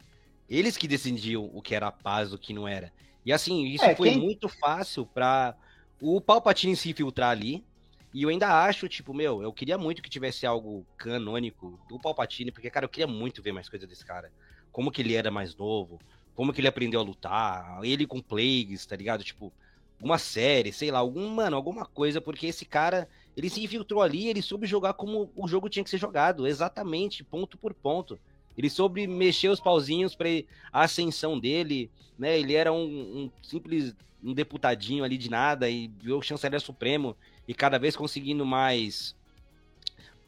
Eles 0.48 0.76
que 0.76 0.86
decidiam 0.88 1.50
o 1.52 1.62
que 1.62 1.74
era 1.74 1.90
paz, 1.90 2.32
o 2.32 2.38
que 2.38 2.52
não 2.52 2.66
era. 2.68 2.92
E 3.24 3.32
assim, 3.32 3.64
isso 3.66 3.84
É, 3.84 3.94
foi 3.94 4.10
quem- 4.10 4.18
muito 4.20 4.48
fácil 4.48 5.06
pra 5.06 5.56
o 6.00 6.20
Palpatine 6.20 6.76
se 6.76 6.90
infiltrar 6.90 7.30
ali. 7.30 7.64
E 8.12 8.24
eu 8.24 8.28
ainda 8.28 8.62
acho, 8.64 8.88
tipo, 8.88 9.14
meu, 9.14 9.42
eu 9.42 9.52
queria 9.52 9.78
muito 9.78 10.02
que 10.02 10.10
tivesse 10.10 10.44
algo 10.44 10.84
canônico 10.98 11.80
do 11.88 11.98
Palpatine, 11.98 12.52
porque, 12.52 12.68
cara, 12.68 12.84
eu 12.84 12.88
queria 12.90 13.06
muito 13.06 13.42
ver 13.42 13.52
mais 13.52 13.68
coisa 13.68 13.86
desse 13.86 14.04
cara. 14.04 14.30
Como 14.70 14.90
que 14.90 15.00
ele 15.00 15.14
era 15.14 15.30
mais 15.30 15.56
novo, 15.56 15.98
como 16.34 16.52
que 16.52 16.60
ele 16.60 16.68
aprendeu 16.68 17.00
a 17.00 17.02
lutar, 17.02 17.80
ele 17.82 18.06
com 18.06 18.20
Plagues, 18.20 18.84
tá 18.84 18.96
ligado? 18.96 19.24
Tipo, 19.24 19.50
uma 19.98 20.18
série, 20.18 20.72
sei 20.72 20.90
lá, 20.90 20.98
algum, 20.98 21.26
mano, 21.28 21.56
alguma 21.56 21.86
coisa, 21.86 22.20
porque 22.20 22.46
esse 22.46 22.66
cara, 22.66 23.08
ele 23.36 23.48
se 23.48 23.62
infiltrou 23.64 24.02
ali, 24.02 24.28
ele 24.28 24.42
soube 24.42 24.66
jogar 24.66 24.92
como 24.94 25.32
o 25.34 25.48
jogo 25.48 25.68
tinha 25.70 25.84
que 25.84 25.90
ser 25.90 25.98
jogado, 25.98 26.46
exatamente, 26.46 27.24
ponto 27.24 27.56
por 27.56 27.72
ponto. 27.72 28.18
Ele 28.56 28.68
soube 28.68 29.06
mexer 29.06 29.48
os 29.48 29.60
pauzinhos 29.60 30.14
para 30.14 30.28
a 30.72 30.82
ascensão 30.82 31.38
dele, 31.38 31.90
né? 32.18 32.38
Ele 32.38 32.54
era 32.54 32.72
um, 32.72 32.84
um 32.84 33.30
simples 33.42 33.94
um 34.22 34.32
deputadinho 34.32 35.02
ali 35.02 35.18
de 35.18 35.28
nada 35.28 35.68
e 35.68 35.88
viu 36.00 36.18
o 36.18 36.22
chanceler 36.22 36.60
supremo 36.60 37.16
e 37.46 37.52
cada 37.52 37.78
vez 37.78 37.96
conseguindo 37.96 38.46
mais 38.46 39.16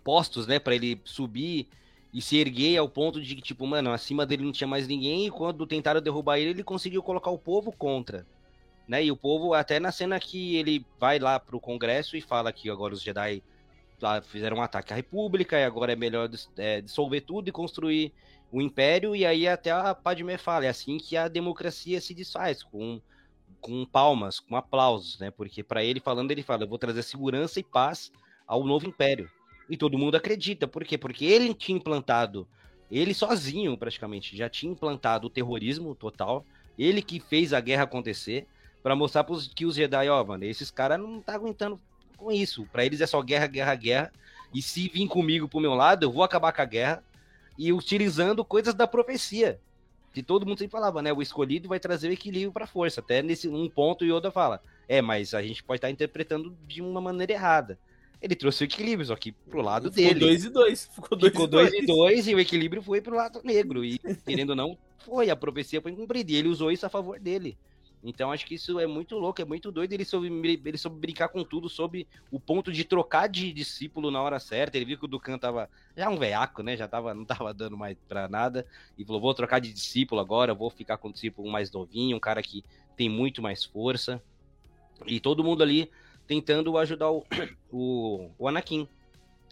postos, 0.03 0.47
né, 0.47 0.59
para 0.59 0.75
ele 0.75 1.01
subir 1.05 1.69
e 2.13 2.21
se 2.21 2.37
erguer 2.37 2.77
ao 2.77 2.89
ponto 2.89 3.21
de 3.21 3.35
que 3.35 3.43
tipo, 3.43 3.67
mano, 3.67 3.91
acima 3.93 4.27
dele 4.27 4.45
não 4.45 4.53
tinha 4.53 4.69
mais 4.69 4.87
ninguém 4.87 5.27
e 5.27 5.31
quando 5.31 5.67
tentaram 5.67 6.01
derrubar 6.01 6.39
ele, 6.39 6.51
ele 6.51 6.65
conseguiu 6.65 7.03
colocar 7.03 7.31
o 7.31 7.39
povo 7.39 7.73
contra. 7.73 8.27
Né? 8.87 9.05
E 9.05 9.11
o 9.11 9.17
povo, 9.17 9.55
até 9.55 9.81
na 9.81 9.91
cena 9.91 10.21
que 10.21 10.57
ele 10.57 10.85
vai 10.99 11.19
lá 11.19 11.41
pro 11.41 11.59
Congresso 11.59 12.17
e 12.17 12.21
fala 12.21 12.53
que 12.53 12.69
agora 12.69 12.95
os 12.95 13.03
Jedi 13.03 13.43
fizeram 14.25 14.59
um 14.59 14.63
ataque 14.63 14.93
à 14.93 14.97
República 14.97 15.59
e 15.59 15.65
agora 15.65 15.93
é 15.93 15.97
melhor 15.97 16.29
é, 16.57 16.81
dissolver 16.81 17.23
tudo 17.23 17.49
e 17.49 17.53
construir 17.53 18.13
o 18.51 18.61
Império. 18.61 19.15
E 19.15 19.25
aí 19.25 19.49
até 19.49 19.71
a 19.71 19.95
Padmé 19.95 20.37
fala, 20.37 20.67
é 20.67 20.69
assim 20.69 20.99
que 20.99 21.17
a 21.17 21.29
democracia 21.29 22.01
se 22.01 22.15
desfaz, 22.15 22.63
com, 22.63 23.01
com 23.61 23.85
palmas, 23.85 24.39
com 24.41 24.57
aplausos, 24.57 25.19
né? 25.19 25.31
Porque 25.31 25.63
para 25.63 25.83
ele 25.83 26.01
falando, 26.01 26.31
ele 26.31 26.43
fala, 26.43 26.65
eu 26.65 26.69
vou 26.69 26.79
trazer 26.79 27.03
segurança 27.03 27.59
e 27.61 27.65
paz 27.65 28.13
ao 28.47 28.65
novo 28.65 28.87
Império. 28.87 29.31
E 29.69 29.77
todo 29.77 29.99
mundo 29.99 30.17
acredita, 30.17 30.69
por 30.69 30.85
quê? 30.85 30.99
Porque 30.99 31.25
ele 31.25 31.55
tinha 31.55 31.77
implantado, 31.77 32.47
ele 32.91 33.15
sozinho 33.15 33.77
praticamente, 33.79 34.37
já 34.37 34.49
tinha 34.49 34.71
implantado 34.71 35.27
o 35.27 35.31
terrorismo 35.31 35.95
total, 35.95 36.45
ele 36.79 37.01
que 37.01 37.19
fez 37.19 37.53
a 37.55 37.61
guerra 37.61 37.85
acontecer, 37.85 38.47
para 38.83 38.95
mostrar 38.95 39.25
pros, 39.25 39.49
que 39.49 39.65
os 39.65 39.77
Jedi, 39.77 40.11
ó, 40.11 40.23
mano, 40.23 40.45
esses 40.45 40.71
caras 40.71 41.01
não 41.01 41.19
tá 41.19 41.35
aguentando 41.35 41.81
com 42.25 42.33
isso. 42.33 42.67
Para 42.73 42.85
eles 42.85 43.01
é 43.01 43.07
só 43.07 43.21
guerra, 43.23 43.47
guerra, 43.47 43.75
guerra. 43.75 44.13
E 44.53 44.63
se 44.63 44.89
vir 44.89 45.07
comigo 45.09 45.47
pro 45.49 45.61
meu 45.61 45.75
lado, 45.75 46.05
eu 46.05 46.11
vou 46.13 46.23
acabar 46.25 46.53
com 46.53 46.63
a 46.63 46.65
guerra. 46.65 47.05
E 47.59 47.73
utilizando 47.73 48.45
coisas 48.45 48.75
da 48.75 48.87
profecia. 48.87 49.61
Que 50.13 50.23
todo 50.23 50.47
mundo 50.47 50.59
sempre 50.59 50.73
falava, 50.73 51.03
né? 51.03 51.13
O 51.13 51.21
escolhido 51.21 51.69
vai 51.69 51.79
trazer 51.81 52.09
o 52.09 52.13
equilíbrio 52.13 52.53
pra 52.53 52.67
força. 52.67 53.01
Até 53.01 53.21
nesse 53.23 53.49
um 53.49 53.69
ponto, 53.69 54.05
o 54.05 54.07
Yoda 54.07 54.31
fala: 54.31 54.61
É, 54.89 55.03
mas 55.03 55.35
a 55.35 55.43
gente 55.43 55.63
pode 55.63 55.79
estar 55.79 55.91
interpretando 55.91 56.57
de 56.67 56.81
uma 56.81 57.01
maneira 57.01 57.33
errada. 57.33 57.79
Ele 58.23 58.35
trouxe 58.35 58.63
o 58.63 58.67
equilíbrio, 58.67 59.07
só 59.07 59.17
que 59.17 59.33
pro 59.33 59.61
lado 59.61 59.93
Ficou 59.93 60.09
dele. 60.09 60.21
dois 60.21 60.45
e 60.45 60.49
dois. 60.49 60.89
Ficou 60.95 61.19
dois 61.19 61.33
Ficou 61.33 61.47
e 61.47 61.51
2 61.51 61.71
dois. 61.71 61.83
e 61.83 61.87
2 61.87 62.29
e 62.29 62.35
o 62.35 62.41
equilíbrio 62.41 62.81
foi 62.83 63.01
pro 63.01 63.15
lado 63.17 63.41
negro. 63.45 63.85
E, 63.85 63.99
querendo 64.25 64.51
ou 64.51 64.57
não, 64.57 64.79
foi. 65.05 65.31
A 65.31 65.37
profecia 65.37 65.83
foi 65.83 65.93
cumprida. 65.93 66.33
E 66.33 66.37
ele 66.37 66.49
usou 66.49 66.71
isso 66.73 66.87
a 66.87 66.89
favor 66.89 67.19
dele. 67.21 67.57
Então 68.05 68.31
acho 68.31 68.45
que 68.45 68.55
isso 68.55 68.79
é 68.79 68.87
muito 68.87 69.19
louco, 69.19 69.41
é 69.41 69.45
muito 69.45 69.73
doido. 69.73 69.95
Ele 69.95 70.05
soube, 70.05 70.29
ele 70.29 70.77
soube 70.77 71.01
brincar 71.01 71.29
com 71.29 71.43
tudo, 71.43 71.71
soube 71.71 72.07
o 72.31 72.39
ponto 72.39 72.71
de 72.71 72.85
trocar 72.85 73.29
de 73.29 73.51
discípulo 73.51 74.11
na 74.11 74.21
hora 74.21 74.39
certa. 74.39 74.77
Ele 74.77 74.85
viu 74.85 74.99
que 74.99 75.07
o 75.07 75.09
Ducan 75.09 75.39
tava 75.39 75.71
já 75.97 76.11
um 76.11 76.19
veiaco, 76.19 76.63
né? 76.63 76.77
Já 76.77 76.87
tava, 76.87 77.15
não 77.15 77.25
tava 77.25 77.55
dando 77.55 77.79
mais 77.79 77.97
pra 78.07 78.29
nada. 78.29 78.67
E 78.99 79.05
falou: 79.05 79.23
vou 79.23 79.33
trocar 79.33 79.59
de 79.59 79.73
discípulo 79.73 80.21
agora, 80.21 80.53
vou 80.53 80.69
ficar 80.69 80.99
com 80.99 81.09
um 81.09 81.13
discípulo 81.13 81.51
mais 81.51 81.73
novinho, 81.73 82.17
um 82.17 82.21
cara 82.21 82.43
que 82.43 82.63
tem 82.95 83.09
muito 83.09 83.41
mais 83.41 83.65
força. 83.65 84.23
E 85.07 85.19
todo 85.19 85.43
mundo 85.43 85.63
ali 85.63 85.91
tentando 86.27 86.77
ajudar 86.77 87.11
o, 87.11 87.25
o, 87.73 88.31
o 88.39 88.49
Anakin. 88.49 88.87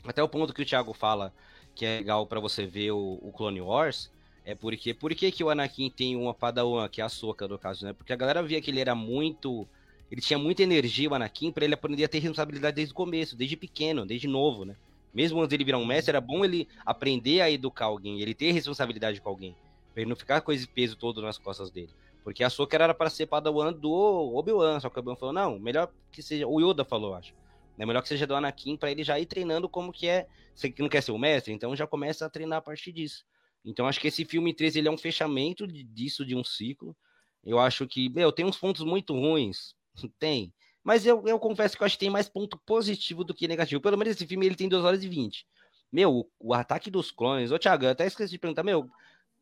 Até 0.05 0.22
o 0.22 0.28
ponto 0.28 0.53
que 0.53 0.62
o 0.62 0.66
Thiago 0.66 0.92
fala 0.92 1.32
que 1.74 1.86
é 1.86 1.98
legal 1.98 2.26
para 2.26 2.40
você 2.40 2.66
ver 2.66 2.90
o, 2.90 3.18
o, 3.22 3.32
Clone 3.32 3.61
Wars, 3.61 4.11
é 4.45 4.55
porque 4.55 4.93
por 4.93 5.14
que, 5.14 5.30
que 5.30 5.45
o 5.45 5.51
Anakin 5.51 5.88
tem 5.88 6.16
uma 6.16 6.34
padawan, 6.34 6.88
que 6.88 7.01
é 7.01 7.05
a 7.05 7.09
Soca 7.09 7.47
no 7.47 7.59
caso, 7.59 7.84
né? 7.84 7.93
Porque 7.93 8.12
a 8.12 8.16
galera 8.16 8.43
via 8.43 8.61
que 8.61 8.70
ele 8.70 8.80
era 8.80 8.95
muito. 8.95 9.66
Ele 10.11 10.20
tinha 10.20 10.38
muita 10.38 10.62
energia, 10.62 11.09
o 11.09 11.14
Anakin, 11.14 11.53
para 11.53 11.64
ele 11.64 11.74
aprender 11.74 12.05
a 12.05 12.09
ter 12.09 12.18
responsabilidade 12.18 12.76
desde 12.76 12.93
o 12.93 12.97
começo, 12.97 13.36
desde 13.36 13.57
pequeno, 13.57 14.05
desde 14.05 14.28
novo, 14.28 14.64
né? 14.64 14.76
Mesmo 15.14 15.38
antes 15.38 15.51
dele 15.51 15.64
virar 15.64 15.78
um 15.78 15.86
mestre, 15.86 16.11
era 16.11 16.20
bom 16.20 16.45
ele 16.45 16.68
aprender 16.84 17.40
a 17.40 17.51
educar 17.51 17.86
alguém, 17.86 18.20
ele 18.20 18.34
ter 18.34 18.53
responsabilidade 18.53 19.20
com 19.20 19.28
alguém. 19.28 19.55
Pra 19.93 20.03
ele 20.03 20.09
não 20.09 20.16
ficar 20.16 20.40
com 20.40 20.53
esse 20.53 20.66
peso 20.66 20.97
todo 20.97 21.22
nas 21.22 21.38
costas 21.38 21.70
dele. 21.70 21.90
Porque 22.24 22.43
a 22.43 22.51
Soca 22.51 22.76
era 22.76 22.95
para 22.95 23.11
ser 23.11 23.26
padawan 23.26 23.72
do 23.72 23.90
Obi-Wan, 23.93 24.80
só 24.80 24.90
que 24.90 24.97
o 24.97 25.01
Obi-Wan 25.01 25.16
falou, 25.16 25.32
não, 25.32 25.59
melhor 25.59 25.90
que 26.11 26.22
seja. 26.22 26.47
O 26.47 26.61
Yoda 26.61 26.84
falou, 26.84 27.14
acho. 27.14 27.34
É 27.78 27.86
melhor 27.86 28.03
que 28.03 28.09
seja 28.09 28.26
do 28.26 28.34
Anakin 28.34 28.76
para 28.76 28.90
ele 28.90 29.03
já 29.03 29.18
ir 29.18 29.26
treinando 29.26 29.68
como 29.68 29.93
que 29.93 30.07
é. 30.07 30.26
Você 30.55 30.72
não 30.78 30.88
quer 30.88 31.03
ser 31.03 31.12
o 31.12 31.18
mestre, 31.18 31.53
então 31.53 31.74
já 31.74 31.86
começa 31.86 32.26
a 32.26 32.30
treinar 32.30 32.59
a 32.59 32.62
partir 32.62 32.93
disso. 32.93 33.24
Então 33.65 33.87
acho 33.87 34.01
que 34.01 34.09
esse 34.09 34.25
filme 34.25 34.53
13 34.55 34.79
ele 34.79 34.89
é 34.89 34.91
um 34.91 34.99
fechamento 34.99 35.67
disso 35.67 36.25
de 36.25 36.35
um 36.35 36.43
ciclo. 36.43 36.97
Eu 37.45 37.59
acho 37.59 37.87
que, 37.87 38.09
meu, 38.09 38.31
tem 38.33 38.45
uns 38.45 38.57
pontos 38.57 38.85
muito 38.85 39.13
ruins, 39.15 39.75
tem. 40.19 40.53
Mas 40.85 41.07
eu, 41.07 41.23
eu 41.27 41.39
confesso 41.39 41.77
que 41.77 41.83
eu 41.83 41.87
acho 41.87 41.95
que 41.97 42.01
tem 42.01 42.11
mais 42.11 42.29
ponto 42.29 42.59
positivo 42.67 43.23
do 43.23 43.33
que 43.35 43.47
negativo. 43.47 43.81
Pelo 43.81 43.97
menos 43.97 44.15
esse 44.17 44.27
filme 44.27 44.47
ele 44.47 44.57
tem 44.57 44.69
2 44.69 44.85
horas 44.85 45.03
e 45.05 45.09
20. 45.09 45.47
Meu, 45.93 46.13
o, 46.13 46.31
o 46.41 46.55
ataque 46.55 46.91
dos 46.91 47.11
clones. 47.13 47.53
Ô, 47.53 47.59
Thiago, 47.59 47.85
eu 47.85 47.91
até 47.91 48.05
esqueci 48.07 48.33
de 48.33 48.39
perguntar, 48.39 48.65
meu, 48.65 48.89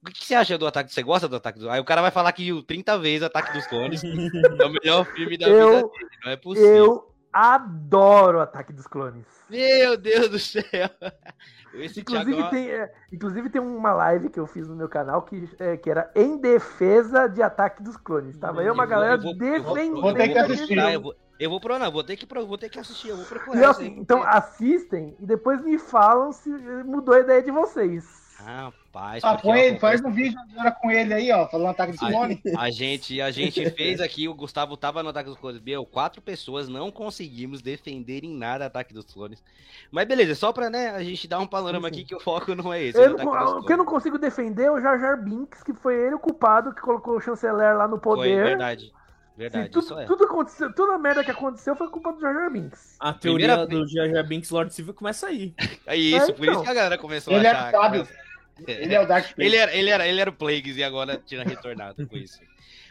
o 0.03 0.07
que, 0.07 0.12
que 0.21 0.25
você 0.27 0.35
acha 0.35 0.59
do 0.59 0.66
ataque? 0.66 0.93
Você 0.93 1.03
gosta 1.03 1.29
do 1.29 1.37
ataque 1.37 1.59
dos 1.59 1.68
Aí 1.68 1.81
o 1.81 1.85
cara 1.85 2.03
vai 2.03 2.11
falar 2.11 2.33
que 2.33 2.53
o 2.53 2.62
30 2.62 2.99
vezes 2.99 3.23
Ataque 3.23 3.53
dos 3.53 3.66
Clones 3.66 4.03
é 4.61 4.64
o 4.66 4.71
melhor 4.71 5.05
filme 5.14 5.37
da 5.39 5.49
Eu- 5.49 5.66
vida 5.66 5.89
dele. 5.89 6.09
Não 6.25 6.33
é 6.33 6.37
possível. 6.37 6.75
Eu 6.75 7.09
adoro 7.33 8.39
o 8.39 8.41
Ataque 8.41 8.72
dos 8.72 8.87
Clones. 8.87 9.26
Meu 9.49 9.97
Deus 9.97 10.28
do 10.28 10.39
céu. 10.39 10.62
Inclusive 11.97 12.51
tem, 12.51 12.68
é, 12.68 12.93
inclusive 13.12 13.49
tem 13.49 13.61
uma 13.61 13.93
live 13.93 14.28
que 14.28 14.41
eu 14.41 14.47
fiz 14.47 14.66
no 14.66 14.74
meu 14.74 14.89
canal 14.89 15.22
que, 15.22 15.49
é, 15.59 15.76
que 15.76 15.89
era 15.89 16.11
em 16.16 16.37
defesa 16.37 17.28
de 17.28 17.41
Ataque 17.43 17.81
dos 17.81 17.97
Clones. 17.97 18.37
Tava 18.37 18.64
eu 18.64 18.72
uma 18.72 18.83
Eu 18.83 18.89
vou- 18.89 18.91
galera 18.91 19.14
eu 19.14 19.20
vou- 19.22 19.33
eu 19.33 19.62
vou- 19.62 19.74
defendendo. 19.74 20.01
vou 20.03 20.12
ter 20.14 20.28
que 20.31 20.39
assistir. 20.39 20.78
eu 20.78 21.01
vou, 21.01 21.14
eu 21.39 21.49
vou 21.51 21.61
pro 21.61 21.78
não, 21.78 21.93
vou 21.93 22.03
ter 22.03 22.16
que 22.16 22.26
vou 22.45 22.59
ter 22.59 22.68
que 22.68 22.78
assistir, 22.81 23.11
eu 23.11 23.16
vou 23.16 23.24
procurar. 23.24 23.57
E, 23.57 23.64
aí, 23.64 23.70
assim, 23.70 23.87
então 23.99 24.18
porque- 24.18 24.37
assistem 24.37 25.16
e 25.20 25.26
depois 25.26 25.62
me 25.62 25.78
falam 25.78 26.33
se 26.33 26.51
mudou 26.51 27.14
a 27.14 27.20
ideia 27.20 27.41
de 27.41 27.53
vocês. 27.53 28.20
Rapaz, 28.45 29.22
Ah, 29.24 29.32
porque, 29.34 29.47
põe 29.49 29.59
ó, 29.59 29.62
ele, 29.64 29.78
faz 29.78 30.01
um 30.03 30.11
vídeo 30.11 30.38
agora 30.53 30.72
com 30.72 30.91
ele 30.91 31.12
aí, 31.14 31.30
ó, 31.30 31.47
falando 31.47 31.68
ataque 31.68 31.93
de 31.93 31.99
clone. 31.99 32.43
A 32.57 32.70
gente, 32.70 33.20
a 33.20 33.30
gente 33.30 33.70
fez 33.70 34.01
aqui, 34.01 34.26
o 34.28 34.34
Gustavo 34.34 34.76
tava 34.76 35.03
no 35.03 35.11
Ataque 35.11 35.28
dos 35.28 35.38
Clones. 35.38 35.61
Meu, 35.61 35.84
quatro 35.84 36.20
pessoas 36.22 36.68
não 36.68 36.91
conseguimos 36.91 37.61
defender 37.62 38.24
em 38.24 38.34
nada 38.36 38.66
Ataque 38.66 38.95
dos 38.95 39.05
Clones. 39.05 39.43
Mas 39.91 40.07
beleza, 40.09 40.34
só 40.34 40.53
pra 40.53 40.70
né, 40.70 40.91
a 40.91 41.03
gente 41.03 41.28
dar 41.28 41.38
um 41.38 41.47
panorama 41.47 41.88
Sim, 41.88 41.95
sim. 41.95 42.01
aqui 42.01 42.09
que 42.09 42.14
o 42.16 42.20
foco 42.20 42.55
não 42.55 42.72
é 42.72 42.82
esse. 42.82 42.99
Eu 42.99 43.05
é 43.05 43.09
o 43.09 43.11
não, 43.11 43.16
dos 43.16 43.24
o 43.26 43.30
Clones. 43.51 43.66
que 43.66 43.72
eu 43.72 43.76
não 43.76 43.84
consigo 43.86 44.18
defender 44.18 44.64
é 44.64 44.70
o 44.70 44.80
Jar 44.80 44.99
Jar 44.99 45.22
Binks, 45.22 45.62
que 45.62 45.72
foi 45.74 45.95
ele 46.07 46.14
o 46.14 46.18
culpado 46.18 46.74
que 46.74 46.80
colocou 46.80 47.16
o 47.16 47.20
chanceler 47.20 47.76
lá 47.76 47.86
no 47.86 47.99
Foi, 48.01 48.16
poder. 48.16 48.43
verdade. 48.45 48.86
Sim, 48.86 48.93
Verdade, 49.36 49.70
tudo, 49.70 49.84
isso 49.84 49.99
é. 49.99 50.05
tudo 50.05 50.24
aconteceu, 50.24 50.70
toda 50.74 50.93
a 50.95 50.99
merda 50.99 51.24
que 51.24 51.30
aconteceu 51.30 51.74
foi 51.74 51.88
culpa 51.88 52.12
do 52.12 52.20
Jar 52.20 52.34
Jar 52.34 52.51
Binks. 52.51 52.97
A 53.01 53.11
teoria 53.14 53.57
Primeira 53.57 53.84
do 53.84 53.88
Jar 53.88 54.07
Jar 54.11 54.26
Binks 54.26 54.51
Lord 54.51 54.74
Civil 54.74 54.93
começa 54.93 55.28
aí. 55.28 55.55
É 55.86 55.97
isso, 55.97 56.30
É, 56.30 56.32
por 56.34 56.43
isso 56.45 56.51
então. 56.51 56.62
que 56.62 56.68
a 56.68 56.74
galera 56.74 56.99
começou 56.99 57.32
Ele 57.32 57.47
a 57.47 57.53
achar. 57.53 57.70
sábio. 57.70 58.05
que- 58.05 58.30
Ele 58.66 58.94
é 58.94 59.00
o 59.00 59.06
Dark 59.06 59.28
Vader. 59.30 59.46
Ele 59.46 59.56
era, 59.56 59.74
ele, 59.74 59.90
era, 59.90 60.06
ele 60.08 60.20
era 60.20 60.30
o 60.30 60.32
Plagueis 60.32 60.76
e 60.76 60.82
agora 60.84 61.16
tinha 61.24 61.42
retornado 61.44 62.06
com 62.06 62.16
isso. 62.16 62.40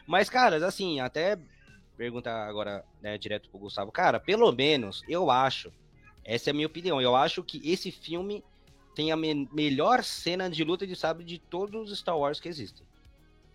Mas, 0.08 0.30
caras, 0.30 0.64
assim, 0.64 1.00
até 1.00 1.38
perguntar 1.98 2.48
agora, 2.48 2.84
né, 3.02 3.18
direto 3.18 3.50
pro 3.50 3.60
Gustavo. 3.60 3.92
Cara, 3.92 4.20
pelo 4.20 4.52
menos, 4.52 5.04
eu 5.08 5.30
acho, 5.30 5.72
essa 6.24 6.50
é 6.50 6.52
a 6.52 6.54
minha 6.54 6.68
opinião, 6.68 7.02
eu 7.02 7.16
acho 7.16 7.44
que 7.44 7.62
esse 7.70 7.92
filme 7.92 8.44
tem 8.96 9.12
a 9.12 9.16
me- 9.18 9.48
melhor 9.54 10.04
cena 10.04 10.50
de 10.50 10.64
luta 10.64 10.88
de 10.88 10.96
sabre 10.96 11.24
de 11.24 11.38
todos 11.38 11.92
os 11.92 12.00
Star 12.00 12.18
Wars 12.18 12.40
que 12.40 12.48
existem. 12.50 12.86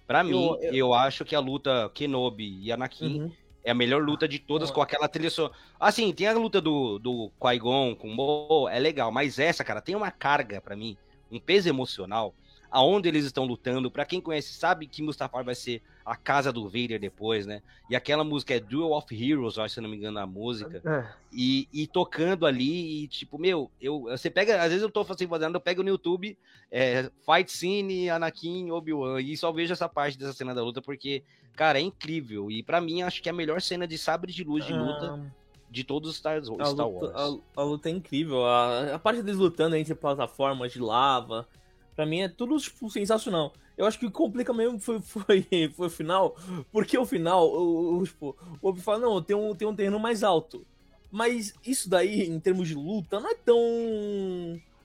Pra 0.06 0.22
mim, 0.22 0.46
eu- 0.62 0.74
eu 0.74 0.94
acho 0.94 1.24
que 1.24 1.34
a 1.34 1.40
luta 1.40 1.90
Kenobi 1.94 2.60
e 2.62 2.70
Anakin 2.70 3.20
Uhum. 3.22 3.32
é 3.64 3.70
a 3.70 3.74
melhor 3.74 4.02
luta 4.02 4.28
de 4.28 4.38
todas 4.38 4.70
com 4.70 4.82
aquela 4.82 5.08
trilha 5.08 5.30
sonora. 5.30 5.54
Assim, 5.80 6.12
tem 6.12 6.26
a 6.26 6.34
luta 6.34 6.60
do, 6.60 6.98
do 6.98 7.32
Qui-Gon 7.40 7.96
com 7.96 8.08
o 8.08 8.14
Mo, 8.14 8.68
é 8.68 8.78
legal, 8.78 9.10
mas 9.10 9.38
essa, 9.38 9.64
cara, 9.64 9.80
tem 9.80 9.96
uma 9.96 10.10
carga 10.10 10.60
pra 10.60 10.76
mim, 10.76 10.96
um 11.30 11.40
peso 11.40 11.68
emocional, 11.68 12.34
aonde 12.70 13.08
eles 13.08 13.24
estão 13.24 13.44
lutando. 13.44 13.90
Pra 13.90 14.04
quem 14.04 14.20
conhece, 14.20 14.52
sabe 14.52 14.86
que 14.86 15.02
Mustafar 15.02 15.44
vai 15.44 15.54
ser 15.54 15.80
a 16.04 16.16
casa 16.16 16.52
do 16.52 16.64
Vader 16.64 16.98
depois, 16.98 17.46
né? 17.46 17.62
E 17.88 17.96
aquela 17.96 18.24
música 18.24 18.54
é 18.54 18.60
Duel 18.60 18.92
of 18.92 19.14
Heroes, 19.14 19.58
acho, 19.58 19.74
se 19.74 19.80
não 19.80 19.88
me 19.88 19.96
engano, 19.96 20.18
a 20.18 20.26
música. 20.26 20.82
É. 20.84 21.06
E, 21.32 21.68
e 21.72 21.86
tocando 21.86 22.46
ali, 22.46 23.04
e 23.04 23.08
tipo, 23.08 23.38
meu, 23.38 23.70
eu, 23.80 24.02
você 24.02 24.28
pega, 24.28 24.60
às 24.60 24.68
vezes 24.68 24.82
eu 24.82 24.90
tô 24.90 25.00
assim, 25.00 25.26
fazendo, 25.26 25.54
eu 25.54 25.60
pego 25.60 25.82
no 25.82 25.88
YouTube, 25.88 26.36
é, 26.70 27.10
Fight 27.24 27.50
Scene, 27.50 28.10
Anakin, 28.10 28.70
Obi-Wan, 28.70 29.20
e 29.20 29.36
só 29.36 29.52
vejo 29.52 29.72
essa 29.72 29.88
parte 29.88 30.18
dessa 30.18 30.32
cena 30.32 30.54
da 30.54 30.62
luta, 30.62 30.82
porque, 30.82 31.22
cara, 31.54 31.78
é 31.78 31.82
incrível. 31.82 32.50
E 32.50 32.62
pra 32.62 32.80
mim, 32.80 33.02
acho 33.02 33.22
que 33.22 33.28
é 33.28 33.32
a 33.32 33.34
melhor 33.34 33.62
cena 33.62 33.86
de 33.86 33.96
sabre 33.96 34.32
de 34.32 34.44
luz 34.44 34.66
de 34.66 34.72
luta 34.72 35.20
de 35.74 35.84
todos 35.84 36.10
os 36.10 36.16
Star, 36.16 36.38
a, 36.38 36.44
Star 36.44 36.68
luta, 36.70 36.86
Wars. 36.86 37.40
a, 37.56 37.60
a 37.60 37.64
luta 37.64 37.88
é 37.88 37.92
incrível. 37.92 38.46
A, 38.46 38.94
a 38.94 38.98
parte 38.98 39.22
deles 39.22 39.38
lutando 39.38 39.76
entre 39.76 39.94
plataformas 39.94 40.72
de 40.72 40.78
lava, 40.78 41.46
pra 41.94 42.06
mim 42.06 42.20
é 42.20 42.28
tudo 42.28 42.56
tipo, 42.58 42.88
sensacional. 42.88 43.52
Eu 43.76 43.84
acho 43.86 43.98
que 43.98 44.06
o 44.06 44.08
que 44.08 44.14
complica 44.16 44.52
mesmo 44.52 44.78
foi, 44.78 45.00
foi, 45.00 45.46
foi 45.74 45.86
o 45.88 45.90
final, 45.90 46.36
porque 46.70 46.96
o 46.96 47.04
final, 47.04 47.48
o, 47.48 47.98
o, 47.98 48.04
tipo, 48.04 48.36
o 48.62 48.68
Obi 48.68 48.80
fala, 48.80 49.00
não, 49.00 49.20
tem 49.20 49.34
um, 49.36 49.52
tem 49.54 49.66
um 49.66 49.74
terreno 49.74 49.98
mais 49.98 50.22
alto. 50.22 50.64
Mas 51.10 51.54
isso 51.64 51.88
daí, 51.88 52.22
em 52.22 52.38
termos 52.40 52.68
de 52.68 52.74
luta, 52.74 53.20
não 53.20 53.30
é 53.30 53.34
tão. 53.34 53.56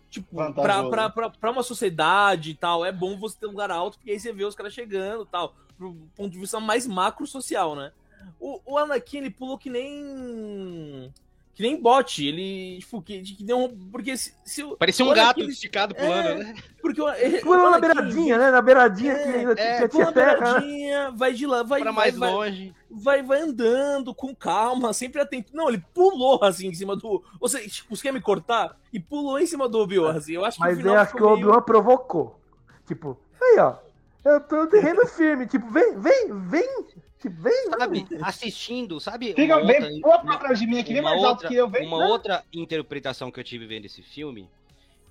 Tipo, 0.10 0.36
pra, 0.54 0.84
pra, 0.84 1.10
pra, 1.10 1.30
pra 1.30 1.52
uma 1.52 1.62
sociedade 1.62 2.52
e 2.52 2.56
tal, 2.56 2.84
é 2.84 2.92
bom 2.92 3.18
você 3.18 3.38
ter 3.40 3.46
um 3.46 3.52
lugar 3.52 3.70
alto, 3.70 3.98
porque 3.98 4.12
aí 4.12 4.20
você 4.20 4.34
vê 4.34 4.44
os 4.44 4.56
caras 4.56 4.74
chegando 4.74 5.24
e 5.24 5.28
tal. 5.28 5.56
Do 5.78 5.96
ponto 6.16 6.32
de 6.32 6.40
vista 6.40 6.60
mais 6.60 6.86
macro 6.88 7.26
social, 7.28 7.76
né? 7.76 7.92
O, 8.40 8.60
o 8.66 8.78
Anakin, 8.78 9.18
ele 9.20 9.30
pulou 9.30 9.58
que 9.58 9.70
nem. 9.70 11.14
Que 11.54 11.64
nem 11.64 11.82
bot. 11.82 12.26
Ele. 12.26 12.78
Tipo, 12.80 13.02
que, 13.02 13.22
que 13.22 13.44
deu 13.44 13.58
um. 13.58 13.90
Porque 13.92 14.16
se. 14.16 14.34
se 14.46 14.64
o- 14.64 14.78
Parecia 14.78 15.04
um 15.04 15.10
gato 15.10 15.40
Anakin- 15.40 15.52
esticado 15.52 15.94
É, 15.98 16.02
pulando, 16.06 16.40
né? 16.44 16.56
Porque 16.82 17.02
o, 17.02 17.10
ele- 17.10 17.42
o 17.44 17.70
na 17.70 17.80
beiradinha, 17.80 18.38
né? 18.38 18.52
Na 18.52 18.62
beiradinha 18.62 19.12
É, 19.12 19.24
que 19.24 19.30
ainda 19.40 19.52
é, 19.52 19.56
tinha, 19.78 19.90
Pula 19.90 19.90
tinha 19.90 20.06
na 20.06 20.12
terra. 20.14 20.32
né? 20.32 20.40
beiradinha, 20.62 21.12
vai 21.12 21.34
de 21.34 21.46
lá, 21.46 21.62
vai, 21.64 21.82
Pra 21.82 21.92
vai, 21.92 22.02
mais 22.12 22.18
vai, 22.18 22.32
longe. 22.32 22.76
vai, 22.90 23.22
vai 23.24 23.42
andando 23.42 24.16
com 24.16 24.34
calma, 24.34 24.94
sempre 24.94 25.20
atento. 25.22 25.54
Não, 25.54 25.68
ele 25.68 25.84
pulou 25.94 26.42
assim 26.44 26.68
em 26.68 26.74
cima 26.74 26.96
do. 26.96 27.22
Você, 27.42 27.68
tipo, 27.68 27.94
você 27.94 28.04
quer 28.04 28.14
me 28.14 28.22
cortar? 28.22 28.78
E 28.94 29.00
pulou 29.00 29.38
em 29.38 29.46
cima 29.46 29.68
do 29.68 29.80
Obi-Wan, 29.80 30.16
assim. 30.16 30.34
Eu 30.36 30.46
acho 30.46 30.58
que 30.58 30.64
Mas 30.64 30.78
final 30.78 30.96
eu 30.96 31.02
acho 31.02 31.14
que 31.14 31.22
o 31.22 31.26
meio- 31.26 31.38
Obi-Wan 31.48 31.62
provocou. 31.62 32.40
Tipo, 32.88 33.18
aí 33.42 33.60
ó, 33.60 33.76
eu 34.24 34.40
tô 34.40 34.56
no 34.64 34.68
terreno 34.68 35.06
firme. 35.12 35.46
Tipo, 35.46 35.70
vem, 35.70 36.00
vem, 36.00 36.30
vem. 36.48 36.86
Vem, 37.22 37.70
Sabe, 37.78 38.06
vem. 38.10 38.20
assistindo, 38.22 39.00
sabe? 39.00 39.34
Fica 39.34 39.58
uma 39.58 39.66
bem, 39.66 39.82
outra- 39.84 40.02
pula 40.02 40.20
pra 40.20 40.38
trás 40.38 40.60
de 40.60 40.66
mim 40.66 40.80
aqui, 40.80 40.94
uma 40.94 41.02
mais 41.04 41.18
alto 41.24 41.30
outra- 41.32 41.48
que 41.50 41.56
eu, 41.56 41.68
vem. 41.70 41.86
Uma 41.86 42.08
outra 42.08 42.44
interpretação 42.54 43.30
que 43.30 43.40
eu 43.40 43.44
tive 43.44 43.66
vendo 43.68 43.86
esse 43.86 44.02
filme, 44.02 44.50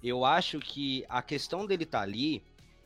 eu 0.02 0.24
acho 0.24 0.58
que 0.58 1.04
a 1.08 1.20
questão 1.20 1.66
dele 1.66 1.84
tá 1.84 2.00
ali 2.00 2.42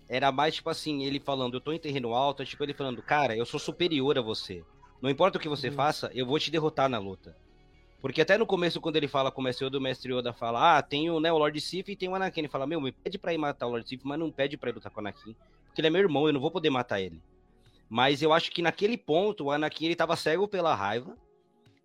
era 0.09 0.33
mais 0.33 0.57
tipo 0.57 0.69
assim, 0.71 1.05
ele 1.05 1.21
falando, 1.21 1.55
eu 1.55 1.61
tô 1.61 1.73
em 1.73 1.79
terreno 1.79 2.13
alto, 2.15 2.43
é 2.43 2.45
tipo 2.47 2.63
ele 2.65 2.75
falando, 2.75 3.01
cara, 3.01 3.37
eu 3.37 3.47
sou 3.47 3.61
superior 3.61 4.19
a 4.19 4.23
você. 4.23 4.65
Não 5.01 5.09
importa 5.09 5.39
o 5.39 5.41
que 5.41 5.49
você 5.49 5.69
Uhum. 5.69 5.75
faça, 5.75 6.11
eu 6.15 6.27
vou 6.27 6.39
te 6.39 6.51
derrotar 6.51 6.89
na 6.89 6.99
luta. 6.99 7.37
Porque 8.01 8.21
até 8.23 8.37
no 8.37 8.45
começo, 8.45 8.81
quando 8.81 8.97
ele 8.97 9.07
fala 9.07 9.31
com 9.31 9.41
o 9.41 9.45
Mestre 9.45 9.65
Yoda, 9.65 9.79
o 9.79 9.81
Mestre 9.81 10.13
Yoda 10.13 10.33
fala, 10.33 10.79
ah, 10.79 10.83
tem 10.83 11.09
o, 11.11 11.21
né, 11.21 11.33
o 11.33 11.39
Lord 11.39 11.61
Sif 11.61 11.89
e 11.93 11.95
tem 11.97 12.09
o 12.09 12.15
Anakin. 12.17 12.41
Ele 12.41 12.49
fala, 12.49 12.67
meu, 12.67 12.81
me 12.81 12.91
pede 12.91 13.17
pra 13.19 13.33
ir 13.33 13.39
matar 13.39 13.69
o 13.69 13.71
Lord 13.71 13.89
Sif, 13.89 14.03
mas 14.05 14.19
não 14.19 14.33
pede 14.33 14.57
pra 14.57 14.71
ir 14.71 14.75
lutar 14.75 14.91
com 14.91 14.99
o 14.99 15.03
Anakin. 15.05 15.37
Porque 15.67 15.81
ele 15.81 15.87
é 15.87 15.91
meu 15.91 16.01
irmão, 16.01 16.27
eu 16.27 16.33
não 16.33 16.41
vou 16.41 16.51
poder 16.51 16.69
matar 16.69 17.01
ele. 17.01 17.23
Mas 17.93 18.23
eu 18.23 18.33
acho 18.33 18.51
que 18.51 18.63
naquele 18.63 18.97
ponto, 18.97 19.45
o 19.45 19.51
Anakin, 19.51 19.85
ele 19.85 19.95
tava 19.95 20.17
cego 20.17 20.49
pela 20.49 20.75
raiva. 20.75 21.15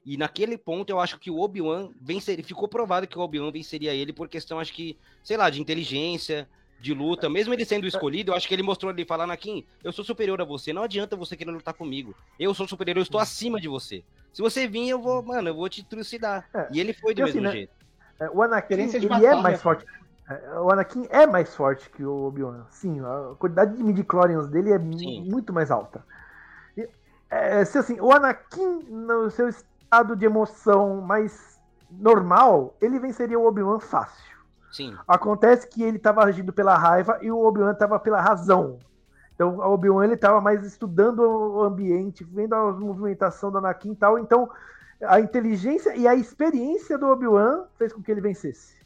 E 0.06 0.16
naquele 0.16 0.58
ponto, 0.58 0.90
eu 0.90 1.02
acho 1.02 1.20
que 1.20 1.30
o 1.30 1.38
Obi-Wan 1.38 1.90
venceria. 2.02 2.46
Ficou 2.46 2.66
provado 2.66 3.06
que 3.06 3.20
o 3.20 3.22
Obi-Wan 3.22 3.52
venceria 3.52 3.94
ele 3.94 4.14
por 4.14 4.30
questão, 4.30 4.58
acho 4.58 4.72
que, 4.72 4.98
sei 5.22 5.36
lá, 5.36 5.50
de 5.50 5.60
inteligência, 5.60 6.48
de 6.80 6.94
luta. 6.94 7.28
Mesmo 7.28 7.54
ele 7.54 7.66
sendo 7.66 7.86
escolhido, 7.86 8.32
eu 8.32 8.38
acho 8.38 8.48
que 8.48 8.54
ele 8.56 8.64
mostrou 8.64 8.90
ali, 8.90 9.04
falar, 9.04 9.26
Anakin, 9.26 9.66
eu 9.84 9.92
sou 9.92 10.06
superior 10.06 10.40
a 10.40 10.46
você. 10.46 10.72
Não 10.72 10.84
adianta 10.84 11.18
você 11.18 11.36
querer 11.36 11.52
lutar 11.52 11.74
comigo. 11.74 12.16
Eu 12.40 12.54
sou 12.54 12.66
superior, 12.66 12.96
eu 12.96 13.04
estou 13.04 13.20
acima 13.20 13.60
de 13.60 13.68
você. 13.68 14.02
Se 14.32 14.42
você 14.42 14.66
vir, 14.66 14.88
eu 14.88 15.02
vou, 15.02 15.22
mano, 15.22 15.50
eu 15.50 15.56
vou 15.56 15.68
te 15.68 15.84
trucidar. 15.84 16.48
É. 16.56 16.70
E 16.72 16.80
ele 16.80 16.94
foi 16.94 17.14
do 17.14 17.20
E 17.20 17.24
assim, 17.24 17.34
mesmo 17.34 17.48
né? 17.50 17.52
jeito. 17.52 17.74
É, 18.18 18.30
O 18.30 18.42
Anakin, 18.42 18.88
de 18.88 18.96
ele 18.96 19.08
é 19.08 19.36
mais 19.36 19.62
forte. 19.62 19.86
É, 20.30 20.60
O 20.60 20.70
Anakin 20.72 21.08
é 21.10 21.26
mais 21.26 21.56
forte 21.56 21.90
que 21.90 22.04
o 22.04 22.26
Obi-Wan. 22.26 22.66
Sim, 22.70 23.00
a 23.00 23.36
quantidade 23.40 23.76
de 23.76 23.84
midi-chlorians 23.84 24.48
dele 24.48 24.72
é 24.72 24.80
Sim. 24.80 25.30
muito 25.30 25.54
mais 25.54 25.72
alta. 25.72 26.04
E, 26.76 26.90
é, 27.30 27.64
se 27.66 27.78
assim, 27.78 28.00
o 28.00 28.12
Anakin, 28.12 28.84
no 28.90 29.30
seu 29.30 29.50
estado 29.50 30.16
de 30.16 30.26
emoção 30.26 31.02
mais 31.02 31.58
normal, 31.90 32.76
ele 32.82 33.00
venceria 33.00 33.40
o 33.40 33.46
Obi-Wan 33.46 33.80
fácil. 33.80 34.36
Sim. 34.72 34.96
Acontece 35.08 35.68
que 35.68 35.82
ele 35.82 35.98
estava 35.98 36.24
agindo 36.24 36.52
pela 36.52 36.78
raiva 36.78 37.18
e 37.22 37.32
o 37.32 37.40
Obi-Wan 37.40 37.72
estava 37.72 38.00
pela 38.00 38.22
razão. 38.22 38.80
Então, 39.34 39.58
o 39.58 39.72
Obi-Wan 39.72 40.04
ele 40.04 40.16
estava 40.16 40.42
mais 40.42 40.66
estudando 40.66 41.20
o 41.20 41.62
ambiente, 41.64 42.24
vendo 42.24 42.54
a 42.54 42.72
movimentação 42.72 43.52
do 43.52 43.60
Anakin 43.60 43.92
e 43.92 43.96
tal. 43.96 44.20
Então, 44.20 44.50
a 45.02 45.20
inteligência 45.20 45.96
e 45.96 46.08
a 46.08 46.16
experiência 46.16 46.98
do 46.98 47.08
Obi-Wan 47.08 47.66
fez 47.78 47.94
com 47.94 48.02
que 48.02 48.12
ele 48.12 48.20
vencesse. 48.20 48.77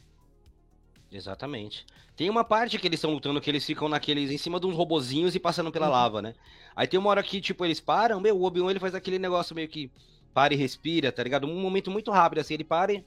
Exatamente. 1.12 1.84
Tem 2.16 2.30
uma 2.30 2.42
parte 2.44 2.78
que 2.78 2.86
eles 2.86 2.98
estão 2.98 3.12
lutando 3.12 3.40
que 3.40 3.50
eles 3.50 3.64
ficam 3.66 3.88
naqueles 3.88 4.30
em 4.30 4.38
cima 4.38 4.58
de 4.58 4.66
uns 4.66 4.74
robozinhos 4.74 5.34
e 5.34 5.40
passando 5.40 5.70
pela 5.70 5.86
Uhum. 5.86 5.92
lava, 5.92 6.22
né? 6.22 6.34
Aí 6.74 6.86
tem 6.86 6.98
uma 6.98 7.10
hora 7.10 7.22
que, 7.22 7.40
tipo, 7.40 7.64
eles 7.64 7.80
param, 7.80 8.18
meu, 8.20 8.36
o 8.38 8.44
Obi-Wan 8.44 8.70
ele 8.70 8.80
faz 8.80 8.94
aquele 8.94 9.18
negócio 9.18 9.54
meio 9.54 9.68
que 9.68 9.92
para 10.32 10.54
e 10.54 10.56
respira, 10.56 11.12
tá 11.12 11.22
ligado? 11.22 11.46
Um 11.46 11.60
momento 11.60 11.90
muito 11.90 12.10
rápido, 12.10 12.38
assim, 12.38 12.54
ele 12.54 12.64
para, 12.64 12.94
e- 12.94 13.04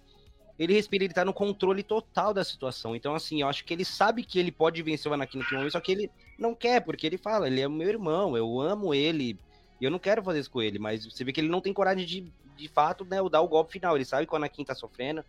ele 0.60 0.74
respira, 0.74 1.04
ele 1.06 1.14
tá 1.14 1.26
no 1.26 1.34
controle 1.34 1.84
total 1.84 2.34
da 2.34 2.44
situação. 2.44 2.96
Então, 2.96 3.16
assim, 3.16 3.42
eu 3.42 3.48
acho 3.50 3.66
que 3.66 3.74
ele 3.74 3.86
sabe 3.86 4.24
que 4.24 4.40
ele 4.40 4.52
pode 4.52 4.82
vencer 4.84 5.12
o 5.12 5.16
Anakin 5.16 5.40
naquele 5.40 5.58
momento, 5.58 5.74
só 5.74 5.82
que 5.82 5.92
ele 5.94 6.12
não 6.38 6.56
quer, 6.56 6.82
porque 6.82 7.08
ele 7.08 7.18
fala, 7.18 7.48
ele 7.48 7.62
é 7.62 7.68
meu 7.70 7.90
irmão, 7.90 8.38
eu 8.38 8.60
amo 8.62 8.94
ele, 8.94 9.40
e 9.82 9.86
eu 9.86 9.92
não 9.92 10.00
quero 10.00 10.24
fazer 10.24 10.40
isso 10.40 10.52
com 10.52 10.62
ele, 10.62 10.80
mas 10.80 11.06
você 11.06 11.24
vê 11.24 11.34
que 11.34 11.42
ele 11.42 11.50
não 11.50 11.62
tem 11.62 11.74
coragem 11.74 12.06
de, 12.06 12.34
de 12.56 12.68
fato, 12.70 13.06
né, 13.06 13.18
dar 13.32 13.42
o 13.42 13.48
golpe 13.48 13.74
final. 13.74 13.96
Ele 13.96 14.06
sabe 14.06 14.28
que 14.28 14.34
o 14.34 14.38
Anakin 14.38 14.64
tá 14.66 14.76
sofrendo, 14.76 15.24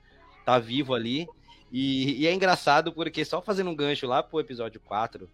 tá 0.44 0.58
vivo 0.58 0.94
ali. 0.94 1.26
E, 1.70 2.22
e 2.22 2.26
é 2.26 2.32
engraçado 2.32 2.92
porque 2.92 3.24
só 3.24 3.42
fazendo 3.42 3.70
um 3.70 3.76
gancho 3.76 4.06
lá 4.06 4.22
pro 4.22 4.40
episódio 4.40 4.80
4, 4.80 5.28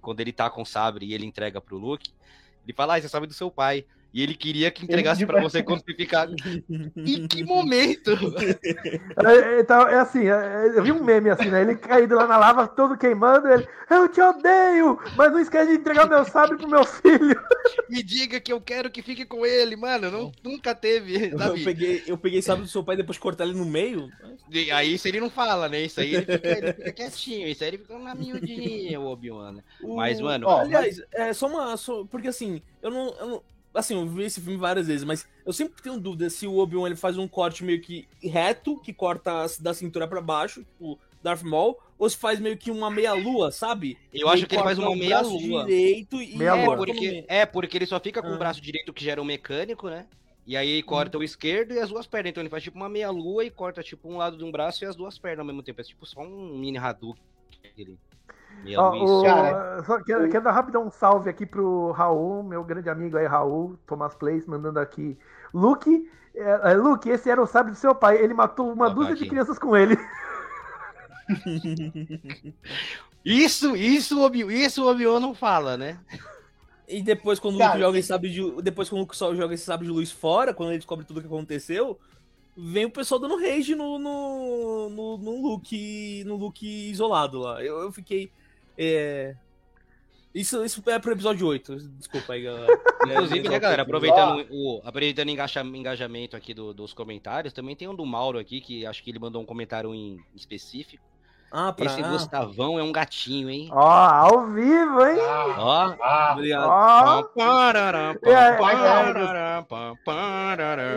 quando 0.00 0.20
ele 0.20 0.32
tá 0.32 0.48
com 0.48 0.62
o 0.62 0.66
sabre 0.66 1.06
e 1.06 1.14
ele 1.14 1.26
entrega 1.26 1.60
pro 1.60 1.76
Luke, 1.76 2.10
ele 2.64 2.72
fala, 2.72 2.96
ah, 2.96 3.00
você 3.00 3.08
sabe 3.08 3.26
do 3.26 3.34
seu 3.34 3.50
pai. 3.50 3.84
E 4.14 4.22
ele 4.22 4.34
queria 4.34 4.70
que 4.70 4.82
entregasse 4.84 5.26
pra- 5.26 5.42
você 5.42 5.62
quando 5.62 5.84
você 5.84 5.94
ficar. 5.94 6.26
em 6.96 7.28
que 7.28 7.44
momento? 7.44 8.12
É, 9.24 9.60
então, 9.60 9.86
é 9.88 9.98
assim, 9.98 10.26
é, 10.26 10.72
eu 10.74 10.82
vi 10.82 10.92
um 10.92 11.04
meme 11.04 11.28
assim, 11.30 11.50
né? 11.50 11.60
Ele 11.62 11.76
caído 11.76 12.14
lá 12.14 12.26
na 12.26 12.36
lava, 12.38 12.66
todo 12.66 12.96
queimando, 12.96 13.46
ele, 13.48 13.66
eu 13.90 14.08
te 14.08 14.20
odeio, 14.20 14.98
mas 15.16 15.32
não 15.32 15.38
esquece 15.40 15.70
de 15.72 15.78
entregar 15.78 16.08
meu 16.08 16.24
sabre 16.24 16.56
pro 16.56 16.68
meu 16.68 16.84
filho. 16.84 17.38
Me 17.90 18.02
diga 18.02 18.40
que 18.40 18.52
eu 18.52 18.60
quero 18.60 18.90
que 18.90 19.02
fique 19.02 19.26
com 19.26 19.44
ele, 19.44 19.76
mano. 19.76 20.10
Não, 20.10 20.32
nunca 20.42 20.74
teve, 20.74 21.32
Eu 21.32 21.64
peguei, 21.64 22.02
eu 22.06 22.16
peguei 22.18 22.40
sabe 22.40 22.62
do 22.62 22.68
seu 22.68 22.82
pai 22.82 22.94
e 22.94 22.98
depois 22.98 23.18
cortar 23.18 23.44
ele 23.44 23.54
no 23.54 23.66
meio. 23.66 24.08
E 24.50 24.70
aí 24.70 24.94
isso 24.94 25.06
ele 25.08 25.20
não 25.20 25.28
fala, 25.30 25.68
né? 25.68 25.82
Isso 25.82 26.00
aí 26.00 26.14
ele 26.14 26.24
fica, 26.26 26.48
ele 26.48 26.72
fica 26.72 26.92
quietinho. 26.92 27.48
Isso 27.48 27.62
aí 27.62 27.68
ele 27.70 27.78
fica 27.78 27.98
na 27.98 28.14
miudinha, 28.14 28.98
o 29.00 29.06
Obi-Wan. 29.06 29.52
né? 29.52 29.62
O- 29.82 29.96
Mas, 29.96 30.20
mano, 30.20 30.46
Ó, 30.48 30.60
Aliás, 30.60 31.02
é 31.12 31.32
só 31.32 31.46
uma. 31.48 31.76
só- 31.76 32.04
porque 32.04 32.28
assim, 32.28 32.62
eu 32.82 32.90
não, 32.90 33.14
eu 33.18 33.26
não- 33.26 33.42
Assim, 33.76 33.94
eu 33.94 34.06
vi 34.06 34.24
esse 34.24 34.40
filme 34.40 34.56
várias 34.58 34.86
vezes, 34.86 35.04
mas 35.04 35.26
eu 35.44 35.52
sempre 35.52 35.82
tenho 35.82 35.98
dúvida 36.00 36.28
se 36.30 36.46
o 36.46 36.56
Obi-Wan 36.58 36.86
ele 36.86 36.96
faz 36.96 37.18
um 37.18 37.28
corte 37.28 37.62
meio 37.62 37.80
que 37.80 38.08
reto, 38.22 38.80
que 38.80 38.92
corta 38.92 39.46
da 39.60 39.74
cintura 39.74 40.08
pra 40.08 40.20
baixo, 40.20 40.64
tipo, 40.64 40.98
Darth 41.22 41.42
Maul, 41.42 41.76
ou 41.98 42.08
se 42.08 42.16
faz 42.16 42.38
meio 42.40 42.56
que 42.56 42.70
uma 42.70 42.90
meia-lua, 42.90 43.50
sabe? 43.52 43.98
Eu 44.12 44.28
acho 44.28 44.36
Meio 44.38 44.48
que 44.48 44.54
ele 44.56 44.62
faz 44.62 44.78
uma 44.78 44.94
meia-lua. 44.96 45.64
direito 45.64 46.20
e. 46.22 46.42
É 46.42 46.48
Agora, 46.48 46.66
corta 46.78 46.92
no 46.92 46.98
porque, 46.98 47.24
é, 47.28 47.46
porque 47.46 47.76
ele 47.78 47.86
só 47.86 47.98
fica 48.00 48.22
com 48.22 48.28
Ah. 48.28 48.34
o 48.34 48.38
braço 48.38 48.60
direito 48.60 48.92
que 48.92 49.02
gera 49.04 49.20
o 49.20 49.24
mecânico, 49.24 49.88
né? 49.88 50.06
E 50.46 50.56
aí 50.56 50.80
corta 50.82 51.18
o 51.18 51.24
esquerdo 51.24 51.72
e 51.74 51.78
as 51.80 51.88
duas 51.88 52.06
pernas. 52.06 52.30
Então 52.30 52.40
ele 52.42 52.48
faz 52.50 52.62
tipo 52.62 52.76
uma 52.76 52.88
meia-lua 52.88 53.44
e 53.44 53.50
corta 53.50 53.82
tipo 53.82 54.08
um 54.08 54.16
lado 54.16 54.36
de 54.38 54.44
um 54.44 54.50
braço 54.52 54.84
e 54.84 54.86
as 54.86 54.94
duas 54.94 55.18
pernas 55.18 55.40
ao 55.40 55.44
mesmo 55.44 55.62
tempo. 55.62 55.80
É 55.80 55.84
tipo 55.84 56.06
só 56.06 56.20
um 56.20 56.56
mini 56.56 56.78
Hadouken. 56.78 57.18
Ó, 58.76 59.20
o-. 59.20 59.22
Cara, 59.24 59.82
só 59.84 60.02
quero, 60.02 60.28
quero 60.28 60.44
dar 60.44 60.52
rapidão 60.52 60.86
um 60.86 60.90
salve 60.90 61.30
aqui 61.30 61.44
pro 61.46 61.92
Raul, 61.92 62.42
meu 62.42 62.64
grande 62.64 62.88
amigo 62.90 63.16
aí, 63.16 63.26
Raul, 63.26 63.78
Thomas 63.86 64.14
Place, 64.14 64.48
mandando 64.48 64.78
aqui. 64.80 65.16
Luke, 65.54 66.10
é, 66.34 66.72
é, 66.72 66.74
Luke, 66.74 67.08
esse 67.08 67.30
era 67.30 67.40
o 67.42 67.46
sábio 67.46 67.72
do 67.72 67.78
seu 67.78 67.94
pai. 67.94 68.16
Ele 68.22 68.34
matou 68.34 68.72
uma 68.72 68.86
Ó, 68.86 68.90
dúzia 68.90 69.14
aqui. 69.14 69.22
de 69.24 69.28
crianças 69.30 69.58
com 69.58 69.76
ele. 69.76 69.96
Isso, 73.24 73.74
isso, 73.76 74.20
o 74.20 74.22
Obi- 74.24 74.46
isso 74.64 74.84
o 74.84 74.88
Obi-Wan 74.88 75.18
não 75.18 75.34
fala, 75.34 75.76
né? 75.76 75.98
E 76.86 77.02
depois, 77.02 77.40
quando 77.40 77.56
o 77.56 77.58
Cara, 77.58 77.72
Luke 77.72 77.82
joga 77.82 77.98
esse 77.98 78.06
sabre 78.08 78.30
de. 78.30 78.62
Depois, 78.62 78.88
quando 78.88 79.00
o 79.00 79.02
Luke 79.02 79.16
só 79.16 79.34
joga 79.34 79.54
esse 79.54 79.64
sabre 79.64 79.86
de 79.88 79.92
luz 79.92 80.12
fora, 80.12 80.54
quando 80.54 80.68
ele 80.70 80.78
descobre 80.78 81.04
tudo 81.04 81.16
o 81.16 81.20
que 81.20 81.26
aconteceu, 81.26 81.98
vem 82.56 82.84
o 82.84 82.90
pessoal 82.90 83.18
dando 83.20 83.36
rage 83.40 83.74
no, 83.74 83.98
no, 83.98 84.88
no, 84.90 85.18
no 85.18 85.42
Luke. 85.42 86.22
No 86.24 86.36
Luke 86.36 86.64
isolado 86.90 87.40
lá. 87.40 87.60
Eu, 87.64 87.80
eu 87.80 87.90
fiquei. 87.90 88.30
É, 88.78 89.34
Isso, 90.34 90.62
isso 90.64 90.82
é 90.86 90.98
pro 90.98 91.12
episódio 91.12 91.46
8. 91.46 91.76
Desculpa 91.98 92.34
aí, 92.34 92.42
galera. 92.42 92.66
Inclusive, 93.06 93.46
É, 93.46 93.50
né, 93.50 93.58
galera, 93.58 93.82
é, 93.82 93.84
aproveitando 93.84 94.46
o, 94.50 94.80
aproveitando 94.84 95.30
engajamento 95.30 96.36
aqui 96.36 96.52
do- 96.52 96.74
dos 96.74 96.92
comentários, 96.92 97.52
também 97.54 97.74
tem 97.76 97.88
um 97.88 97.94
do 97.94 98.04
Mauro 98.04 98.38
aqui, 98.38 98.60
que 98.60 98.84
acho 98.84 99.02
que 99.02 99.10
ele 99.10 99.18
mandou 99.18 99.40
um 99.40 99.46
comentário 99.46 99.94
em 99.94 100.20
específico. 100.34 101.02
Ah, 101.50 101.72
pra. 101.72 101.86
Esse 101.86 102.02
Gustavão 102.02 102.78
é 102.78 102.82
um 102.82 102.90
gatinho, 102.92 103.48
hein? 103.48 103.68
Ó, 103.72 103.80
ao 103.80 104.46
vivo, 104.48 105.06
hein? 105.06 105.16
Ah, 105.20 105.54
Ó. 105.58 105.96
ah, 106.02 106.32
Obrigado. 106.32 106.68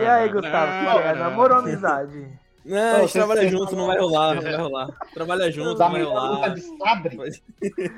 E 0.02 0.06
aí, 0.06 0.06
aí, 0.24 0.28
Gustavo, 0.28 0.72
o 0.98 1.02
que 1.02 1.08
é? 1.08 1.14
Namoro 1.14 1.54
ou 1.54 1.60
amizade? 1.60 2.28
Não, 2.64 2.96
a 2.96 3.00
gente 3.00 3.12
trabalha 3.12 3.48
junto, 3.48 3.74
não 3.76 3.86
vai 3.86 3.98
rolar, 3.98 4.34
não 4.34 4.42
vai 4.42 4.56
rolar. 4.56 4.88
Trabalha 5.14 5.50
junto, 5.50 5.70
não 5.70 5.76
vai 5.76 5.92
melhor 5.92 6.12
luta 6.14 6.34
rolar. 6.34 6.48
de 6.54 6.60
sabre, 6.60 7.18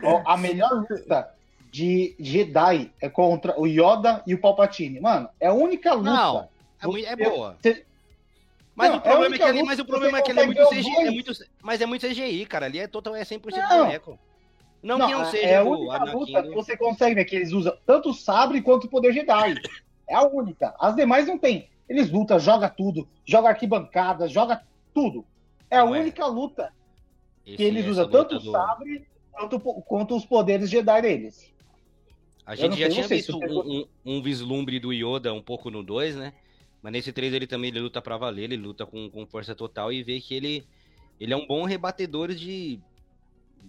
ó, 0.05 0.23
a 0.25 0.37
melhor 0.37 0.71
luta 0.89 1.31
de 1.71 2.15
Jedi 2.21 2.93
é 3.01 3.09
contra 3.09 3.59
o 3.61 3.67
Yoda 3.67 4.23
e 4.27 4.35
o 4.35 4.41
Palpatine. 4.41 5.01
Mano, 5.01 5.29
é 5.41 5.49
a 5.49 5.53
única 5.53 5.93
luta. 5.95 6.11
Não, 6.11 6.49
é, 6.81 6.87
muito- 6.87 7.09
é 7.09 7.17
boa. 7.17 7.57
Mas 8.75 8.91
Não, 8.91 8.99
o 8.99 9.01
problema 9.03 9.27
é 9.27 9.29
a 9.29 9.35
é 9.35 9.39
que 9.39 9.43
ali, 9.45 9.63
mas 9.65 9.79
o 9.79 9.85
problema 9.85 10.19
é 10.19 10.23
que 10.23 10.31
ele 10.31 10.41
é 10.41 10.47
muito 10.47 10.67
CGI, 10.69 10.97
é 11.07 11.11
muito, 11.11 11.33
mas 11.61 11.81
é 11.81 11.87
muito 11.87 12.07
CGI, 12.09 12.47
cara. 12.47 12.67
Ali 12.67 12.79
é 12.79 12.87
total 12.87 13.15
é 13.15 13.23
100% 13.25 13.69
Não. 13.69 13.85
boneco. 13.85 14.19
Não, 14.83 14.99
Não, 14.99 15.07
que 15.07 15.13
não 15.13 15.23
é- 15.23 15.25
seja 15.27 15.47
é 15.47 15.57
a 15.59 15.63
única 15.65 15.95
Anakin. 15.95 16.17
luta 16.19 16.43
que 16.43 16.55
você 16.55 16.77
consegue 16.77 17.15
ver 17.15 17.25
que 17.27 17.37
eles 17.37 17.53
usam 17.53 17.77
tanto 17.87 18.11
o 18.11 18.15
sabre 18.15 18.61
quanto 18.63 18.85
o 18.85 18.89
poder 18.89 19.13
Jedi. 19.13 19.55
É 20.09 20.15
a 20.15 20.23
única. 20.23 20.75
As 20.81 20.97
demais 20.97 21.27
não 21.27 21.39
tem. 21.39 21.69
Eles 21.93 22.11
lutam, 22.11 22.39
joga 22.41 22.71
tudo, 22.71 23.07
joga 23.27 23.51
arquibancada, 23.51 24.27
joga 24.27 24.63
tudo. 24.95 25.27
É 25.71 25.77
a 25.77 25.85
Não 25.85 25.95
é. 25.95 26.01
única 26.01 26.25
luta 26.27 26.73
Esse- 27.47 27.57
que 27.59 27.63
eles 27.63 27.87
usam 27.87 28.09
tanto 28.09 28.37
o 28.37 28.39
do- 28.39 28.51
sabre 28.51 29.07
quanto, 29.31 29.61
quanto 29.61 30.17
os 30.17 30.25
poderes 30.25 30.71
Jedi 30.71 31.03
deles. 31.03 31.53
A 32.47 32.55
gente 32.55 32.79
já 32.79 32.87
sei 32.87 32.95
tinha 32.95 33.07
visto 33.09 33.37
um, 33.39 33.61
um- 33.61 33.87
um 34.07 34.23
vislumbre 34.23 34.81
do 34.81 34.91
Yoda 34.91 35.35
um 35.35 35.43
pouco 35.43 35.71
no 35.71 35.83
2, 35.83 36.17
né? 36.17 36.33
Mas 36.81 36.93
nesse 36.93 37.13
3 37.13 37.33
ele 37.35 37.47
também 37.47 37.69
ele 37.69 37.81
luta 37.81 38.01
pra 38.01 38.17
valer, 38.17 38.45
ele 38.45 38.57
luta 38.57 38.87
com, 38.87 39.11
com 39.11 39.27
força 39.27 39.55
total 39.55 39.93
e 39.93 40.03
vê 40.03 40.19
que 40.19 40.35
ele, 40.35 40.67
ele 41.21 41.35
é 41.35 41.37
um 41.37 41.47
bom 41.47 41.65
rebatedor 41.65 42.35
de, 42.35 42.81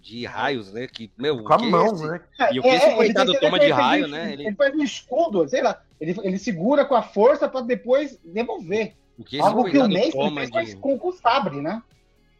de 0.01 0.25
raios, 0.25 0.71
né? 0.71 0.87
Que, 0.87 1.11
meu, 1.17 1.39
o 1.39 1.43
Com 1.43 1.53
a 1.53 1.57
que 1.57 1.65
mão, 1.69 1.93
esse- 1.93 2.07
né? 2.07 2.21
E 2.53 2.59
o 2.59 2.63
que 2.63 2.69
esse 2.69 2.85
ele 2.87 2.95
coitado 2.95 3.39
toma 3.39 3.59
de 3.59 3.69
raio, 3.69 4.07
né? 4.07 4.31
Ele- 4.33 4.47
Ele 4.47 4.55
faz 4.55 4.73
um 4.73 4.81
escudo, 4.83 5.47
sei 5.47 5.61
lá. 5.61 5.83
Ele, 6.03 6.19
ele 6.21 6.37
segura 6.37 6.83
com 6.83 6.95
a 6.95 7.01
força 7.01 7.47
pra 7.47 7.61
depois 7.61 8.19
devolver. 8.25 8.93
O 9.17 9.23
que 9.23 9.39
Algo 9.39 9.63
que 9.63 9.77
o 9.77 9.87
Mace 9.87 10.51
fez 10.51 10.69
de... 10.71 10.75
com, 10.75 10.99
com 10.99 11.07
o 11.07 11.13
sabre, 11.13 11.61
né? 11.61 11.81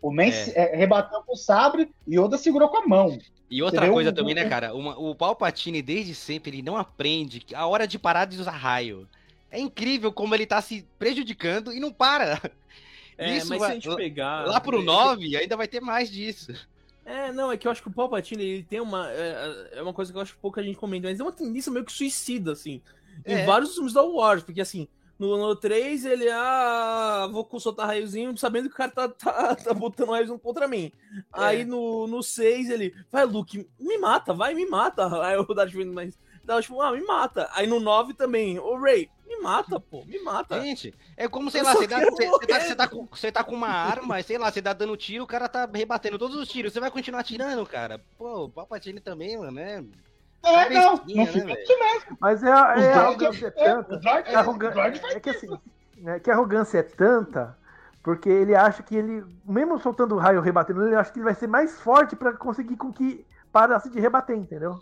O 0.01 0.11
Mace 0.11 0.51
é, 0.53 0.75
rebateu 0.75 1.21
com 1.21 1.31
o 1.31 1.37
sabre 1.37 1.89
e 2.05 2.19
Yoda 2.19 2.37
segurou 2.37 2.67
com 2.67 2.77
a 2.77 2.85
mão. 2.85 3.17
E 3.49 3.63
outra 3.63 3.89
coisa 3.89 4.11
também, 4.11 4.35
né, 4.35 4.49
cara? 4.49 4.73
Uma- 4.73 4.99
o 4.99 5.15
Palpatine, 5.15 5.81
desde 5.81 6.13
sempre, 6.13 6.51
ele 6.51 6.61
não 6.61 6.75
aprende 6.75 7.39
que 7.39 7.55
a 7.55 7.65
hora 7.65 7.87
de 7.87 7.97
parar 7.97 8.25
de 8.25 8.37
usar 8.37 8.51
raio. 8.51 9.07
É 9.49 9.59
incrível 9.59 10.11
como 10.11 10.35
ele 10.35 10.45
tá 10.45 10.61
se 10.61 10.85
prejudicando 10.99 11.71
e 11.71 11.79
não 11.79 11.91
para. 11.91 12.41
É, 13.15 13.37
Isso 13.37 13.49
mas 13.49 13.59
vai- 13.59 13.69
se 13.69 13.77
a 13.77 13.79
gente 13.79 13.95
pegar. 13.95 14.47
Lá 14.47 14.59
pro 14.59 14.81
é, 14.81 14.83
9 14.83 15.37
ainda 15.37 15.55
vai 15.55 15.67
ter 15.67 15.79
mais 15.79 16.09
disso. 16.09 16.51
É, 17.05 17.31
não, 17.31 17.51
é 17.51 17.57
que 17.57 17.67
eu 17.67 17.71
acho 17.71 17.79
que 17.79 17.87
o 17.87 17.91
Palpatine 17.93 18.43
ele 18.43 18.63
tem 18.63 18.81
uma. 18.81 19.07
É, 19.11 19.69
é 19.73 19.83
uma 19.83 19.93
coisa 19.93 20.11
que 20.11 20.17
eu 20.17 20.21
acho 20.23 20.33
que 20.33 20.39
pouca 20.39 20.63
gente 20.63 20.77
comenta, 20.77 21.07
mas 21.07 21.19
é 21.19 21.23
uma 21.23 21.31
tendência 21.31 21.71
meio 21.71 21.85
que 21.85 21.91
suicida, 21.91 22.53
assim. 22.53 22.81
Em 23.25 23.33
É. 23.35 23.45
vários 23.45 23.73
filmes 23.75 23.93
da 23.93 24.01
Wars, 24.03 24.43
porque 24.43 24.61
assim. 24.61 24.87
No, 25.19 25.37
no 25.37 25.55
3, 25.55 26.05
ele, 26.05 26.27
ah, 26.29 27.29
vou 27.31 27.47
soltar 27.59 27.85
raiozinho, 27.85 28.35
sabendo 28.35 28.67
que 28.67 28.73
o 28.73 28.77
cara 28.77 28.91
tá, 28.91 29.07
tá, 29.07 29.55
tá 29.55 29.73
botando 29.73 30.09
raiozinho 30.09 30.39
contra 30.39 30.67
mim. 30.67 30.91
Aí 31.31 31.61
É. 31.61 31.65
no, 31.65 32.07
no 32.07 32.23
6, 32.23 32.69
ele, 32.71 32.93
vai, 33.11 33.23
Luke, 33.23 33.69
me 33.79 33.97
mata, 33.99 34.33
vai, 34.33 34.53
me 34.55 34.65
mata. 34.65 35.03
Aí 35.23 35.37
o 35.37 35.45
Darth 35.53 35.71
Vader, 35.71 35.93
mas, 35.93 36.17
dá, 36.43 36.59
tipo, 36.61 36.81
ah, 36.81 36.91
me 36.91 37.01
mata. 37.05 37.47
Aí 37.53 37.67
no 37.67 37.79
9 37.79 38.15
também, 38.15 38.59
ô 38.59 38.75
Ray, 38.75 39.07
me 39.25 39.37
mata, 39.37 39.79
pô, 39.79 40.03
me 40.03 40.19
mata. 40.19 40.59
Gente, 40.59 40.93
é 41.15 41.27
como, 41.27 41.49
sei 41.51 41.61
Eu 41.61 41.65
lá, 41.65 41.73
você, 41.75 41.87
quero 41.87 42.11
você, 42.11 42.75
tá, 42.75 42.75
tá 42.75 42.87
com, 42.87 43.05
tá 43.07 43.43
com 43.43 43.55
uma 43.55 43.69
arma, 43.69 44.21
sei 44.23 44.39
lá, 44.39 44.51
você 44.51 44.61
dá 44.61 44.73
dando 44.73 44.97
tiro, 44.97 45.23
o 45.23 45.27
cara 45.27 45.47
tá 45.47 45.69
rebatendo 45.71 46.17
todos 46.17 46.35
os 46.35 46.49
tiros. 46.49 46.73
Você 46.73 46.79
vai 46.79 46.89
continuar 46.91 47.21
atirando, 47.21 47.63
cara. 47.67 48.03
Pô, 48.17 48.45
o 48.45 48.49
Palpatine 48.49 48.99
também, 48.99 49.37
mano, 49.37 49.51
né? 49.51 49.85
É, 50.43 50.69
não, 50.69 50.95
não 50.97 51.15
né, 51.15 51.25
fica 51.25 51.53
isso 51.53 51.79
mesmo. 51.79 52.17
Mas 52.19 52.43
é, 52.43 52.51
a- 52.51 52.75
Os 52.75 52.83
é 52.83 52.93
a 52.93 52.99
arrogância 53.01 53.45
é 53.45 53.63
é, 53.63 53.73
tanta. 53.73 53.95
É, 53.95 54.01
faz 54.73 55.01
é 55.15 55.19
que 55.19 55.29
assim, 55.29 55.47
né, 55.97 56.19
que 56.19 56.29
a 56.29 56.33
arrogância 56.33 56.79
é 56.79 56.83
tanta, 56.83 57.57
porque 58.03 58.27
ele 58.29 58.53
acha 58.53 58.83
que 58.83 58.95
ele, 58.95 59.23
mesmo 59.45 59.79
soltando 59.79 60.15
o 60.15 60.17
raio 60.17 60.41
rebatendo, 60.41 60.85
ele 60.85 60.95
acha 60.95 61.11
que 61.11 61.19
ele 61.19 61.25
vai 61.25 61.33
ser 61.35 61.47
mais 61.47 61.79
forte 61.79 62.15
pra 62.15 62.33
conseguir 62.33 62.75
com 62.75 62.91
que 62.91 63.25
parasse 63.51 63.89
de 63.89 63.99
rebater, 63.99 64.35
entendeu? 64.35 64.77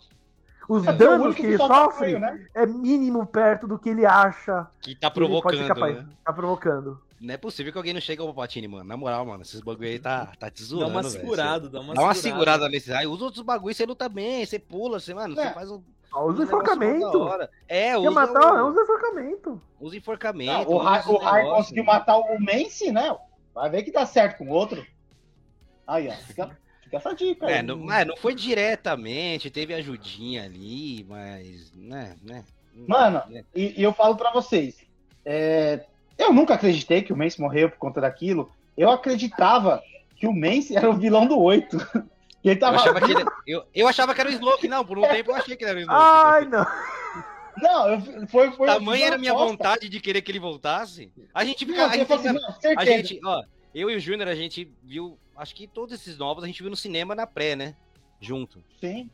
Os 0.68 0.86
É 0.88 0.90
é 0.90 0.94
o 0.94 0.98
danos 0.98 1.36
que 1.36 1.44
ele 1.46 1.58
sofre 1.58 2.14
raio, 2.14 2.20
né? 2.20 2.46
é 2.56 2.66
mínimo 2.66 3.26
perto 3.26 3.68
do 3.68 3.78
que 3.78 3.90
ele 3.90 4.06
acha 4.06 4.68
Que 4.80 4.96
tá 4.96 5.12
que 5.12 5.20
ele 5.20 5.42
pode 5.42 5.58
ser 5.58 5.64
provocando, 5.66 5.68
capaz. 5.68 5.98
né? 5.98 6.06
Tá 6.26 6.34
provocando. 6.34 7.02
Não 7.22 7.36
é 7.36 7.38
possível 7.38 7.72
que 7.72 7.78
alguém 7.78 7.94
não 7.94 8.02
chegue 8.02 8.20
ao 8.20 8.28
Palpatine, 8.28 8.68
mano. 8.68 8.84
Na 8.84 8.98
moral, 8.98 9.24
mano, 9.26 9.44
esses 9.44 9.62
bagulho 9.62 9.88
aí 9.88 10.00
tá, 10.00 10.26
tá 10.40 10.50
te 10.50 10.64
dá 10.64 10.68
zoando, 10.68 10.90
uma 10.90 11.02
velho. 11.04 11.12
segurada, 11.14 11.70
dá 11.70 11.80
uma 11.80 11.94
Dá 11.94 12.02
uma 12.02 12.14
segurada. 12.16 12.22
segurada 12.58 12.70
nesse 12.70 12.92
raio. 12.92 13.12
Usa 13.12 13.26
outros 13.26 13.44
bagulho, 13.46 13.76
você 13.76 13.86
luta 13.86 14.10
bem, 14.10 14.44
você 14.44 14.58
pula, 14.58 15.00
você, 15.00 15.14
mano, 15.14 15.40
É. 15.40 15.48
você 15.50 15.54
faz 15.54 15.70
um. 15.70 15.84
Ó, 16.14 16.24
usa 16.26 16.34
um 16.34 16.38
da 16.40 16.44
enforcamento. 16.46 17.30
É, 17.68 17.92
Quer 17.92 17.98
usa, 18.00 18.12
matar? 18.12 18.64
o- 18.64 18.70
Usa 18.72 18.82
enforcamento. 18.82 19.62
usa 19.80 19.92
Não, 19.92 19.98
enforcamento. 20.00 20.72
o 20.72 20.78
Rai, 20.80 21.04
o 21.06 21.14
os 21.18 21.24
Rai 21.24 21.44
conseguiu 21.46 21.84
matar 21.84 22.18
o 22.18 22.40
Mace, 22.40 22.92
né? 22.92 23.16
Vai 23.54 23.70
ver 23.70 23.84
que 23.84 23.92
dá 23.92 24.04
certo 24.06 24.40
com 24.40 24.46
o 24.46 24.50
outro. 24.54 24.84
Aí, 25.86 26.08
ó. 26.08 26.12
Fica, 26.14 26.58
fica 26.84 26.98
essa 26.98 27.14
dica. 27.14 27.46
aí. 27.46 27.54
É, 27.54 27.62
não, 27.62 27.78
mas 27.78 28.08
não 28.08 28.18
foi 28.18 28.34
diretamente, 28.34 29.52
teve 29.52 29.74
ajudinha 29.76 30.44
ali, 30.44 31.06
mas. 31.08 31.72
Né, 31.76 32.16
né. 32.24 32.44
Mano, 32.88 33.22
né. 33.30 33.44
E, 33.54 33.80
e 33.80 33.84
eu 33.84 33.94
falo 33.94 34.16
pra 34.16 34.32
vocês, 34.32 34.78
é, 35.24 35.86
eu 36.18 36.34
nunca 36.34 36.54
acreditei 36.54 37.02
que 37.02 37.12
o 37.14 37.18
Mace 37.18 37.40
morreu 37.42 37.70
por 37.70 37.78
conta 37.78 38.02
daquilo. 38.02 38.52
Eu 38.78 38.90
acreditava 38.90 39.82
que 40.16 40.28
o 40.28 40.34
Mace 40.34 40.76
era 40.76 40.90
o 40.90 40.94
vilão 40.94 41.26
do 41.26 41.40
8. 41.40 41.78
Que 42.42 42.50
ele 42.50 42.56
Eu 42.56 42.60
tava. 42.60 42.76
achava, 42.78 43.02
que 43.02 43.12
ele, 43.12 43.26
eu, 43.48 43.64
eu 43.74 43.88
achava 43.88 44.14
que 44.16 44.22
era 44.22 44.30
o 44.30 44.34
Smoke, 44.34 44.68
não, 44.68 44.86
por 44.86 44.98
um 44.98 45.02
tempo 45.08 45.32
eu 45.32 45.36
achei 45.36 45.56
que 45.56 45.66
era 45.66 45.78
o 45.80 45.82
Smoke. 45.84 46.00
Ai, 46.02 46.46
não. 46.46 46.66
Não, 47.58 47.90
eu, 47.90 48.28
foi, 48.28 48.52
foi. 48.52 48.66
Tamanha 48.68 49.08
era 49.08 49.16
a 49.16 49.20
minha 49.20 49.32
aposta. 49.34 49.50
vontade 49.52 49.90
de 49.90 50.00
querer 50.00 50.22
que 50.22 50.32
ele 50.32 50.40
voltasse. 50.40 51.12
A 51.34 51.44
gente 51.44 51.66
fica. 51.66 51.78
Não, 51.78 51.90
A 51.90 51.96
eu 51.96 52.00
gente, 52.00 52.14
assim, 52.14 52.28
fica- 52.30 52.34
não, 52.74 52.80
a 52.82 52.86
gente, 52.86 53.20
ó, 53.26 53.44
eu 53.76 53.90
e 53.90 53.96
o 53.96 54.00
Júnior, 54.00 54.28
a 54.30 54.36
gente 54.36 54.72
viu. 54.84 55.18
Acho 55.36 55.54
que 55.56 55.68
todos 55.68 55.94
esses 55.94 56.18
novos 56.18 56.44
a 56.44 56.48
gente 56.48 56.62
viu 56.62 56.70
no 56.70 56.76
cinema 56.78 57.14
na 57.14 57.28
pré, 57.28 57.56
né? 57.56 57.76
Junto. 58.20 58.64
Sim. 58.80 59.10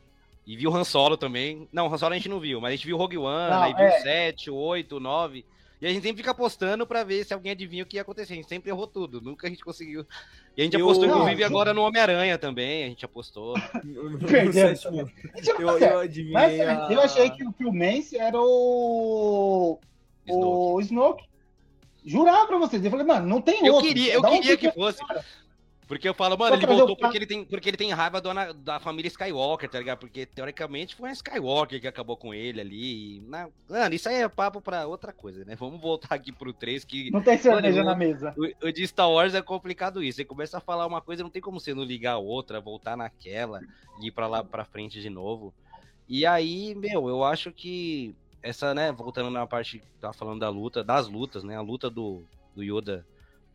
E 0.46 0.56
viu 0.56 0.74
Han 0.74 0.84
Solo 0.84 1.16
também. 1.16 1.68
Não, 1.72 1.92
Han 1.92 1.98
Solo 1.98 2.12
a 2.12 2.16
gente 2.16 2.28
não 2.28 2.38
viu, 2.38 2.60
mas 2.60 2.72
a 2.72 2.76
gente 2.76 2.86
viu 2.86 2.96
Rogue 2.96 3.18
One, 3.18 3.50
Não, 3.50 3.62
aí 3.62 3.74
viu 3.74 3.84
é. 3.84 3.98
o 3.98 4.02
7, 4.02 4.50
o 4.50 4.54
8, 4.56 4.96
o 4.96 5.00
9. 5.00 5.44
E 5.80 5.86
a 5.86 5.90
gente 5.90 6.02
sempre 6.02 6.16
fica 6.18 6.32
apostando 6.32 6.86
pra 6.86 7.04
ver 7.04 7.24
se 7.24 7.32
alguém 7.32 7.52
adivinha 7.52 7.84
o 7.84 7.86
que 7.86 7.96
ia 7.96 8.02
acontecer. 8.02 8.32
A 8.32 8.36
gente 8.36 8.48
sempre 8.48 8.68
errou 8.70 8.86
tudo, 8.86 9.20
nunca 9.20 9.46
a 9.46 9.50
gente 9.50 9.64
conseguiu. 9.64 10.04
E 10.56 10.60
a 10.60 10.64
gente 10.64 10.74
Eu- 10.74 10.84
apostou, 10.84 11.06
Não, 11.06 11.18
inclusive, 11.18 11.44
agora 11.44 11.72
no 11.72 11.82
Homem-Aranha 11.82 12.36
também. 12.36 12.84
A 12.84 12.88
gente 12.88 13.04
apostou. 13.04 13.54
Perdemos. 14.28 14.84
Eu, 14.84 15.78
eu 15.78 15.98
adivinhei. 16.00 16.32
Mas 16.32 16.60
a- 16.60 16.88
eu 16.90 17.00
achei 17.00 17.30
que, 17.30 17.44
o- 17.46 17.52
que 17.52 17.64
o 17.64 17.72
Mace 17.72 18.16
era 18.18 18.36
o. 18.40 19.78
Snoke. 20.26 20.44
O 20.74 20.80
Snoke. 20.80 21.24
Jurava 22.04 22.46
pra 22.46 22.58
vocês. 22.58 22.84
Eu 22.84 22.90
falei, 22.90 23.06
mano, 23.06 23.26
não 23.26 23.40
tem 23.40 23.64
Eu 23.66 23.74
outro. 23.74 23.88
queria, 23.88 24.14
eu 24.14 24.22
Dá 24.22 24.30
um 24.30 24.40
queria 24.40 24.56
que 24.56 24.66
pique- 24.68 24.74
fosse. 24.80 25.00
Porque 25.88 26.06
eu 26.06 26.12
falo, 26.12 26.36
mano, 26.36 26.54
ele 26.54 26.66
voltou 26.66 26.94
porque 26.94 27.16
ele, 27.16 27.26
tem, 27.26 27.44
porque 27.46 27.70
ele 27.70 27.76
tem 27.78 27.90
raiva 27.92 28.20
do 28.20 28.28
da 28.62 28.78
família 28.78 29.08
Skywalker, 29.08 29.70
tá 29.70 29.78
ligado? 29.78 29.98
Porque 29.98 30.26
teoricamente 30.26 30.94
foi 30.94 31.08
a 31.08 31.12
Skywalker 31.14 31.80
que 31.80 31.88
acabou 31.88 32.14
com 32.14 32.34
ele 32.34 32.60
ali. 32.60 33.20
na- 33.26 33.48
Mano, 33.66 33.94
isso 33.94 34.06
aí 34.06 34.16
é 34.16 34.28
papo 34.28 34.60
pra 34.60 34.86
outra 34.86 35.14
coisa, 35.14 35.46
né? 35.46 35.56
Vamos 35.56 35.80
voltar 35.80 36.14
aqui 36.14 36.30
pro 36.30 36.52
3, 36.52 36.84
que 36.84 37.10
Não 37.10 37.22
tem 37.22 37.38
cerveja 37.38 37.78
Mano, 37.78 37.90
na 37.90 37.96
mesa. 37.96 38.34
o, 38.36 38.66
o 38.68 38.70
de 38.70 38.86
Star 38.86 39.10
Wars 39.10 39.34
é 39.34 39.40
complicado 39.40 40.02
isso. 40.02 40.16
Você 40.16 40.26
começa 40.26 40.58
a 40.58 40.60
falar 40.60 40.86
uma 40.86 41.00
coisa, 41.00 41.22
não 41.22 41.30
tem 41.30 41.40
como 41.40 41.58
você 41.58 41.72
não 41.72 41.82
ligar 41.84 42.12
a 42.12 42.18
outra, 42.18 42.60
voltar 42.60 42.94
naquela 42.94 43.60
e 44.02 44.08
ir 44.08 44.12
pra 44.12 44.26
lá 44.26 44.44
pra 44.44 44.66
frente 44.66 45.00
de 45.00 45.08
novo. 45.08 45.54
E 46.06 46.26
aí, 46.26 46.74
meu, 46.74 47.08
eu 47.08 47.24
acho 47.24 47.50
que 47.50 48.14
essa, 48.42 48.74
né, 48.74 48.92
voltando 48.92 49.30
na 49.30 49.46
parte 49.46 49.78
que 49.78 49.86
tava 50.00 50.12
falando 50.12 50.40
da 50.40 50.50
luta, 50.50 50.84
das 50.84 51.08
lutas, 51.08 51.42
né? 51.42 51.56
A 51.56 51.62
luta 51.62 51.88
do, 51.88 52.22
do 52.54 52.62
Yoda 52.62 53.06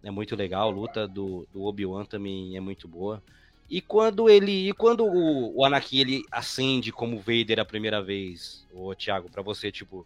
é 0.04 0.12
muito 0.12 0.36
legal, 0.36 0.70
a 0.70 0.72
luta 0.72 1.08
do, 1.08 1.48
do 1.54 1.64
Obi-Wan 1.64 2.06
também 2.06 2.58
é 2.58 2.60
muito 2.60 2.88
boa. 2.88 3.24
E 3.70 3.82
quando 3.82 4.30
ele. 4.30 4.70
E 4.70 4.74
quando 4.74 5.06
o, 5.06 5.58
o 5.58 5.66
Anakin 5.66 5.98
ele 5.98 6.26
acende 6.30 6.92
como 6.92 7.18
Vader 7.18 7.60
a 7.60 7.66
primeira 7.66 8.02
vez, 8.02 8.68
ô 8.74 8.94
Thiago, 8.94 9.30
pra 9.30 9.42
você, 9.42 9.72
tipo. 9.72 10.06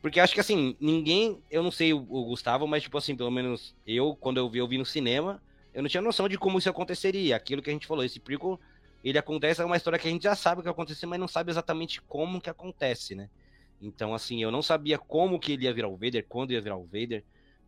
Porque 0.00 0.20
acho 0.20 0.34
que 0.34 0.40
assim, 0.40 0.76
ninguém. 0.80 1.38
Eu 1.50 1.62
não 1.62 1.70
sei 1.70 1.92
o, 1.92 1.98
o 1.98 2.24
Gustavo, 2.24 2.66
mas 2.66 2.84
tipo 2.84 2.96
assim, 2.96 3.16
pelo 3.16 3.30
menos 3.30 3.74
eu, 3.86 4.16
quando 4.18 4.38
eu 4.38 4.48
vi, 4.48 4.58
eu 4.58 4.68
vi 4.68 4.78
no 4.78 4.86
cinema, 4.86 5.42
eu 5.74 5.82
não 5.82 5.88
tinha 5.88 6.00
noção 6.00 6.28
de 6.28 6.38
como 6.38 6.58
isso 6.58 6.70
aconteceria. 6.70 7.34
Aquilo 7.34 7.60
que 7.60 7.70
a 7.70 7.72
gente 7.72 7.86
falou, 7.86 8.04
esse 8.04 8.20
prequel, 8.20 8.60
ele 9.02 9.18
acontece, 9.18 9.60
é 9.60 9.64
uma 9.64 9.76
história 9.76 9.98
que 9.98 10.06
a 10.06 10.10
gente 10.10 10.22
já 10.22 10.36
sabe 10.36 10.60
o 10.60 10.62
que 10.62 10.68
vai 10.68 10.72
acontecer, 10.72 11.06
mas 11.06 11.18
não 11.18 11.28
sabe 11.28 11.50
exatamente 11.50 12.00
como 12.02 12.40
que 12.40 12.48
acontece, 12.48 13.14
né? 13.14 13.28
Então, 13.82 14.14
assim, 14.14 14.42
eu 14.42 14.50
não 14.50 14.62
sabia 14.62 14.96
como 14.96 15.38
que 15.38 15.52
ele 15.52 15.64
ia 15.64 15.74
virar 15.74 15.88
o 15.88 15.96
Vader, 15.96 16.24
quando 16.26 16.52
ia 16.52 16.60
virar 16.60 16.76
o 16.76 16.84
Vader. 16.84 17.22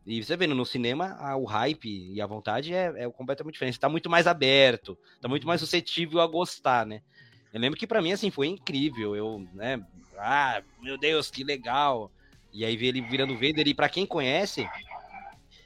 E 0.07 0.23
você 0.23 0.37
vendo, 0.37 0.55
no 0.55 0.65
cinema, 0.65 1.17
a- 1.19 1.37
o 1.37 1.45
hype 1.45 2.13
e 2.13 2.21
a 2.21 2.27
vontade 2.27 2.73
é, 2.73 2.93
é 2.97 3.11
completamente 3.11 3.55
diferente. 3.55 3.75
Você 3.75 3.81
tá 3.81 3.89
muito 3.89 4.09
mais 4.09 4.27
aberto, 4.29 4.97
tá 5.21 5.29
muito 5.29 5.47
mais 5.47 5.61
suscetível 5.61 6.21
a 6.21 6.27
gostar, 6.29 6.87
né? 6.87 7.03
Eu 7.53 7.61
lembro 7.61 7.79
que 7.79 7.87
pra 7.87 8.01
mim, 8.01 8.13
assim, 8.13 8.31
foi 8.31 8.47
incrível. 8.47 9.17
Eu, 9.17 9.45
né, 9.53 9.81
ah, 10.19 10.63
meu 10.81 10.97
Deus, 10.97 11.29
que 11.31 11.43
legal. 11.43 12.13
E 12.53 12.65
aí 12.65 12.77
ver 12.77 12.87
ele 12.89 13.01
virando 13.01 13.35
Vader, 13.35 13.67
e 13.67 13.75
pra 13.75 13.89
quem 13.89 14.07
conhece, 14.07 14.65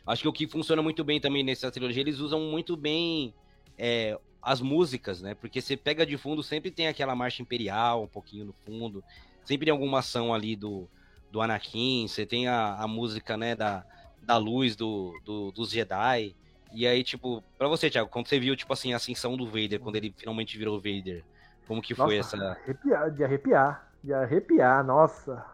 acho 0.07 0.23
que 0.23 0.29
o 0.29 0.33
que 0.33 0.47
funciona 0.49 0.81
muito 0.81 1.05
bem 1.05 1.21
também 1.21 1.43
nessa 1.43 1.71
trilogia, 1.71 2.01
eles 2.01 2.19
usam 2.19 2.41
muito 2.41 2.77
bem 2.77 3.35
é, 3.77 4.19
as 4.43 4.61
músicas, 4.61 5.21
né? 5.21 5.35
Porque 5.35 5.61
você 5.61 5.77
pega 5.77 6.07
de 6.07 6.17
fundo, 6.17 6.43
sempre 6.43 6.71
tem 6.71 6.89
aquela 6.89 7.15
marcha 7.15 7.43
imperial, 7.43 8.05
um 8.05 8.09
pouquinho 8.09 8.47
no 8.47 8.55
fundo, 8.65 9.05
sempre 9.45 9.67
tem 9.67 9.73
alguma 9.73 9.99
ação 9.99 10.33
ali 10.33 10.57
do, 10.57 10.89
do 11.31 11.41
Anakin, 11.43 12.09
você 12.09 12.25
tem 12.25 12.49
a, 12.49 12.75
a 12.77 12.89
música, 12.89 13.37
né, 13.37 13.55
da, 13.55 13.85
da 14.23 14.37
luz 14.37 14.77
do, 14.77 15.19
do, 15.25 15.51
dos 15.53 15.71
Jedi. 15.71 16.35
E 16.73 16.87
aí, 16.87 17.03
tipo, 17.03 17.43
pra 17.59 17.69
você, 17.69 17.91
Thiago, 17.91 18.09
quando 18.09 18.29
você 18.29 18.39
viu, 18.39 18.55
tipo 18.55 18.73
assim, 18.73 18.93
a 18.93 18.97
ascensão 18.97 19.37
do 19.37 19.47
Vader, 19.47 19.81
quando 19.81 19.97
ele 19.97 20.15
finalmente 20.17 20.57
virou 20.57 20.79
Vader, 20.79 21.25
como 21.67 21.83
que 21.83 21.95
foi 21.95 22.17
Nossa, 22.17 22.37
essa. 22.37 22.53
Arrepiar, 22.53 23.11
de 23.11 23.25
arrepiar. 23.25 23.91
De 24.03 24.15
arrepiar, 24.15 24.85
nossa. 24.85 25.45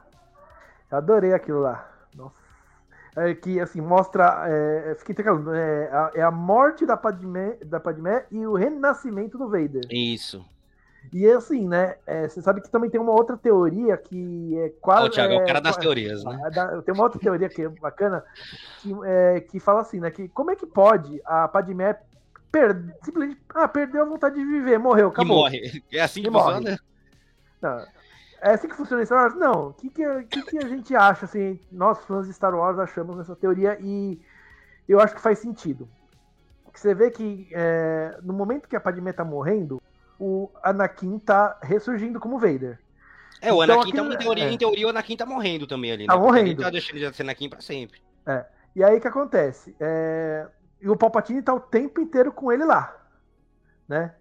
Eu 0.91 0.99
adorei 0.99 1.33
aquilo 1.33 1.61
lá. 1.61 1.91
Nossa. 2.15 2.47
É 3.17 3.35
que 3.35 3.59
assim, 3.59 3.81
mostra. 3.81 4.45
É, 4.47 4.95
fiquei 4.99 5.15
tranquilo, 5.15 5.55
é, 5.55 5.91
a, 5.91 6.11
é 6.17 6.23
a 6.23 6.31
morte 6.31 6.85
da 6.85 6.99
Padmé, 6.99 7.57
da 7.65 7.81
Padmé 7.81 8.27
e 8.31 8.47
o 8.47 8.55
renascimento 8.55 9.39
do 9.39 9.49
Vader. 9.49 9.83
Isso. 9.91 10.45
E 11.13 11.27
assim, 11.31 11.67
né? 11.69 11.97
é, 12.07 12.29
você 12.29 12.41
sabe 12.43 12.61
que 12.61 12.71
também 12.71 12.91
tem 12.91 13.01
uma 13.01 13.13
outra 13.13 13.37
teoria 13.37 13.97
que 13.97 14.59
é 14.59 14.69
quase. 14.81 15.07
o 15.07 15.11
Thiago 15.11 15.35
é 15.35 15.37
o 15.37 15.47
cara 15.47 15.59
é, 15.59 15.63
das 15.63 15.75
qua- 15.77 15.83
teorias, 15.83 16.25
né? 16.25 16.39
Ah, 16.57 16.83
Tem 16.83 16.95
uma 16.95 17.05
outra 17.05 17.21
teoria 17.21 17.49
que 17.49 17.63
é 17.63 17.69
bacana, 17.69 18.25
que, 18.83 18.93
é, 19.05 19.41
que 19.41 19.61
fala 19.61 19.81
assim, 19.81 20.01
né? 20.01 20.11
Que 20.11 20.29
como 20.29 20.51
é 20.51 20.57
que 20.57 20.67
pode 20.67 21.21
a 21.25 21.49
Padmé 21.49 21.97
per- 22.51 22.77
simplesmente 23.03 23.41
ah, 23.55 23.69
perdeu 23.69 24.03
a 24.03 24.07
vontade 24.07 24.35
de 24.37 24.45
viver, 24.45 24.79
morreu, 24.79 25.09
E 25.09 25.11
acabou. 25.11 25.37
morre. 25.39 25.83
É 25.93 26.01
assim 26.01 26.23
que 26.23 26.29
E 26.29 26.31
morre. 26.31 26.55
funciona? 26.55 26.79
Não. 27.63 27.87
É 28.43 28.51
assim 28.53 28.69
que 28.69 28.75
funciona 28.77 29.05
Star 29.05 29.19
Wars? 29.23 29.35
Não. 29.35 29.69
O 29.69 29.75
que, 29.75 29.91
que, 29.91 30.23
que, 30.25 30.43
que 30.43 30.59
a 30.59 30.69
gente 30.69 30.95
acha, 30.95 31.25
assim, 31.25 31.59
nós 31.73 32.05
fãs 32.05 32.27
de 32.27 32.33
Star 32.35 32.55
Wars 32.55 32.79
achamos 32.79 33.17
nessa 33.17 33.35
teoria 33.35 33.79
e 33.81 34.21
eu 34.89 35.01
acho 35.01 35.15
que 35.15 35.21
faz 35.21 35.39
sentido. 35.39 35.89
Que 36.73 36.79
Você 36.81 36.95
vê 36.95 37.11
que 37.11 37.49
é, 37.53 38.19
no 38.23 38.35
momento 38.35 38.69
que 38.69 38.77
a 38.77 38.81
Padmé 38.81 39.13
tá 39.13 39.25
morrendo, 39.25 39.81
o 40.19 40.51
Anakin 40.63 41.19
tá 41.19 41.59
ressurgindo 41.63 42.19
como 42.21 42.39
Vader. 42.39 42.79
É, 43.41 43.53
o 43.53 43.63
Então, 43.63 43.77
Anakin 43.77 43.93
tá, 43.93 44.01
aquilo- 44.03 44.15
em 44.15 44.19
teoria, 44.19 44.45
é. 44.45 44.51
em 44.51 44.59
teoria, 44.59 44.87
o 44.87 44.91
Anakin 44.91 45.17
tá 45.17 45.27
morrendo 45.27 45.67
também 45.67 45.93
ali, 45.93 46.03
né? 46.07 46.09
Tá 46.09 46.19
Porque 46.19 46.29
Ele 46.39 46.41
morrendo. 46.45 46.63
tá 46.63 46.71
deixando 46.71 46.99
de 46.99 47.15
ser 47.17 47.23
Anakin 47.23 47.49
pra 47.51 47.61
sempre. 47.61 48.01
E 48.75 48.83
aí 48.85 48.99
o 48.99 49.01
que 49.01 49.09
acontece? 49.09 49.75
É, 49.81 50.47
E 50.83 50.89
o 50.91 50.97
Palpatine 50.97 51.41
tá 51.43 51.55
o 51.55 51.61
tempo 51.61 52.01
inteiro 52.01 52.31
com 52.31 52.53
ele 52.53 52.65
lá, 52.65 52.95
né? 53.89 54.15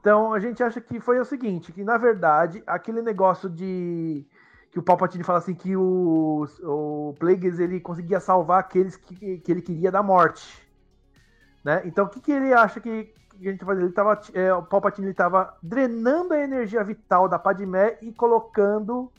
Então 0.00 0.32
a 0.32 0.40
gente 0.40 0.62
acha 0.62 0.80
que 0.80 0.98
foi 1.00 1.18
o 1.20 1.24
seguinte, 1.24 1.72
que 1.72 1.84
na 1.84 1.96
verdade 1.96 2.62
aquele 2.66 3.00
negócio 3.02 3.48
de 3.48 4.26
que 4.72 4.78
o 4.78 4.82
Palpatine 4.82 5.22
fala 5.24 5.38
assim 5.38 5.54
que 5.54 5.76
o, 5.76 6.46
o 6.62 7.14
Plagueis 7.18 7.58
ele 7.60 7.80
conseguia 7.80 8.18
salvar 8.20 8.60
aqueles 8.60 8.96
que, 8.96 9.38
que 9.38 9.50
ele 9.52 9.62
queria 9.62 9.90
da 9.92 10.02
morte, 10.02 10.44
né? 11.64 11.82
Então 11.84 12.04
o 12.06 12.08
que, 12.08 12.20
que 12.20 12.32
ele 12.32 12.52
acha 12.52 12.80
que, 12.80 13.12
que 13.38 13.48
a 13.48 13.52
gente 13.52 13.64
faz? 13.64 13.78
Ele 13.78 13.92
tava, 13.92 14.20
é, 14.34 14.52
o 14.54 14.62
Palpatine 14.62 15.08
ele 15.08 15.14
tava 15.14 15.54
drenando 15.62 16.34
a 16.34 16.38
energia 16.38 16.82
vital 16.82 17.28
da 17.28 17.38
Padmé 17.38 17.98
e 18.02 18.12
colocando 18.12 19.10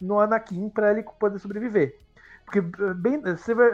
no 0.00 0.18
Anakin 0.18 0.68
para 0.68 0.92
ele 0.92 1.02
poder 1.18 1.38
sobreviver. 1.38 1.98
Porque 2.44 2.60
bem, 2.60 3.20
você 3.20 3.54
vê, 3.54 3.70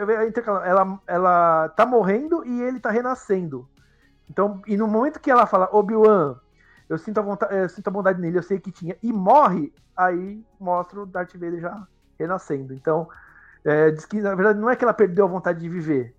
ela, 0.65 0.99
ela 1.07 1.69
tá 1.69 1.85
morrendo 1.85 2.45
e 2.45 2.61
ele 2.61 2.79
tá 2.79 2.91
renascendo. 2.91 3.67
Então, 4.29 4.61
e 4.67 4.77
no 4.77 4.87
momento 4.87 5.19
que 5.19 5.31
ela 5.31 5.47
fala, 5.47 5.69
Obi-Wan, 5.71 6.35
eu 6.89 6.97
sinto 6.97 7.19
a 7.19 7.23
vontade, 7.23 7.55
eu 7.55 7.69
sinto 7.69 7.87
a 7.87 7.91
bondade 7.91 8.21
nele, 8.21 8.37
eu 8.37 8.43
sei 8.43 8.59
que 8.59 8.71
tinha, 8.71 8.95
e 9.01 9.11
morre, 9.11 9.73
aí 9.95 10.43
mostra 10.59 11.01
o 11.01 11.05
Darth 11.05 11.33
Vader 11.33 11.59
já 11.59 11.87
renascendo. 12.19 12.73
Então, 12.73 13.09
é, 13.63 13.91
diz 13.91 14.05
que 14.05 14.21
na 14.21 14.35
verdade 14.35 14.59
não 14.59 14.69
é 14.69 14.75
que 14.75 14.83
ela 14.83 14.93
perdeu 14.93 15.25
a 15.25 15.29
vontade 15.29 15.59
de 15.59 15.69
viver, 15.69 16.15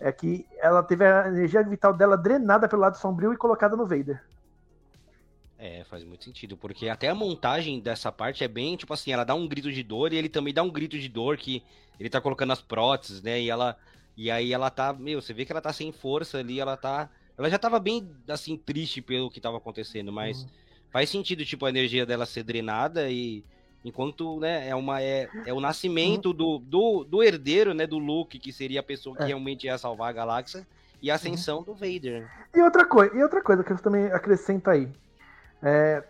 é 0.00 0.12
que 0.12 0.46
ela 0.58 0.82
teve 0.82 1.04
a 1.06 1.28
energia 1.28 1.62
vital 1.62 1.94
dela 1.94 2.16
drenada 2.16 2.68
pelo 2.68 2.82
lado 2.82 2.96
sombrio 2.96 3.32
e 3.32 3.36
colocada 3.36 3.76
no 3.76 3.86
Vader. 3.86 4.22
É, 5.56 5.84
faz 5.84 6.02
muito 6.04 6.24
sentido, 6.24 6.56
porque 6.58 6.88
até 6.88 7.08
a 7.08 7.14
montagem 7.14 7.80
dessa 7.80 8.10
parte 8.10 8.42
é 8.42 8.48
bem, 8.48 8.76
tipo 8.76 8.92
assim, 8.92 9.12
ela 9.12 9.22
dá 9.24 9.34
um 9.36 9.46
grito 9.46 9.70
de 9.70 9.84
dor 9.84 10.12
e 10.12 10.16
ele 10.16 10.28
também 10.28 10.52
dá 10.52 10.62
um 10.64 10.70
grito 10.70 10.98
de 10.98 11.08
dor 11.08 11.36
que 11.36 11.64
ele 11.98 12.10
tá 12.10 12.20
colocando 12.20 12.52
as 12.52 12.60
próteses, 12.60 13.22
né? 13.22 13.40
E 13.40 13.48
ela 13.50 13.76
e 14.16 14.30
aí 14.30 14.52
ela 14.52 14.70
tá, 14.70 14.92
meu, 14.92 15.20
você 15.22 15.32
vê 15.32 15.44
que 15.44 15.52
ela 15.52 15.60
tá 15.60 15.72
sem 15.72 15.92
força 15.92 16.38
ali, 16.38 16.58
ela 16.60 16.76
tá, 16.76 17.08
ela 17.38 17.48
já 17.50 17.58
tava 17.58 17.78
bem 17.80 18.12
assim 18.28 18.56
triste 18.56 19.00
pelo 19.00 19.30
que 19.30 19.40
tava 19.40 19.58
acontecendo, 19.58 20.12
mas 20.12 20.44
Uhum. 20.44 20.50
faz 20.90 21.08
sentido 21.10 21.44
tipo 21.44 21.64
a 21.66 21.68
energia 21.70 22.04
dela 22.06 22.26
ser 22.26 22.42
drenada 22.42 23.08
e 23.10 23.44
enquanto, 23.84 24.40
né, 24.40 24.68
é 24.68 24.74
uma 24.74 25.02
é, 25.02 25.28
é 25.44 25.52
o 25.52 25.60
nascimento 25.60 26.32
do, 26.32 26.58
do, 26.58 27.04
do 27.04 27.22
herdeiro, 27.22 27.74
né, 27.74 27.86
do 27.86 27.98
Luke, 27.98 28.38
que 28.38 28.52
seria 28.52 28.80
a 28.80 28.82
pessoa 28.82 29.16
que 29.16 29.22
É. 29.22 29.26
realmente 29.26 29.66
ia 29.66 29.76
salvar 29.76 30.08
a 30.08 30.12
galáxia, 30.12 30.66
e 31.02 31.10
a 31.10 31.16
ascensão 31.16 31.62
do 31.62 31.74
Vader. 31.74 32.26
E 32.54 32.62
outra 32.62 32.86
coisa, 32.86 33.14
e 33.14 33.22
outra 33.22 33.42
coisa 33.42 33.62
que 33.62 33.72
eu 33.72 33.76
também 33.78 34.06
acrescento 34.06 34.70
aí. 34.70 34.88
É, 35.62 36.02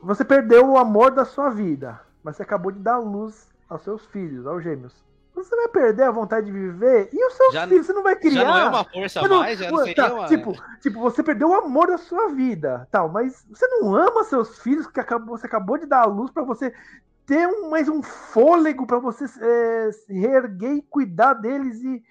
você 0.00 0.24
perdeu 0.24 0.70
o 0.70 0.78
amor 0.78 1.10
da 1.10 1.26
sua 1.26 1.50
vida, 1.50 2.00
mas 2.22 2.36
você 2.36 2.42
acabou 2.42 2.72
de 2.72 2.78
dar 2.78 2.98
luz 2.98 3.48
aos 3.68 3.82
seus 3.82 4.06
filhos, 4.06 4.46
aos 4.46 4.62
gêmeos. 4.62 4.94
Você 5.34 5.56
vai 5.56 5.68
perder 5.68 6.02
a 6.04 6.10
vontade 6.10 6.46
de 6.46 6.52
viver 6.52 7.08
e 7.12 7.26
os 7.26 7.34
seus 7.34 7.54
Já- 7.54 7.66
filhos 7.66 7.86
você 7.86 7.92
não 7.92 8.02
vai 8.02 8.14
criar. 8.16 8.32
Já 8.42 8.44
não 8.44 8.58
é 8.58 8.68
uma 8.68 8.84
força 8.84 9.22
não- 9.28 9.38
mais, 9.40 9.58
já 9.58 9.70
não 9.70 9.78
seria 9.78 9.94
tá, 9.94 10.14
uma... 10.14 10.26
tipo, 10.26 10.52
tipo, 10.80 11.00
você 11.00 11.22
perdeu 11.22 11.48
o 11.48 11.54
amor 11.54 11.86
da 11.88 11.96
sua 11.98 12.28
vida, 12.28 12.86
tal, 12.90 13.08
mas 13.08 13.44
você 13.50 13.66
não 13.66 13.94
ama 13.94 14.24
seus 14.24 14.58
filhos 14.58 14.86
que 14.86 15.00
acabou, 15.00 15.36
você 15.38 15.46
acabou 15.46 15.78
de 15.78 15.86
dar 15.86 16.02
a 16.02 16.06
luz 16.06 16.30
pra 16.30 16.42
você 16.42 16.72
ter 17.24 17.46
um, 17.48 17.70
mais 17.70 17.88
um 17.88 18.02
fôlego 18.02 18.86
pra 18.86 18.98
você 18.98 19.24
é, 19.40 19.92
se 19.92 20.12
reerguer 20.12 20.72
e 20.74 20.82
cuidar 20.82 21.34
deles 21.34 21.80
e 21.82 22.02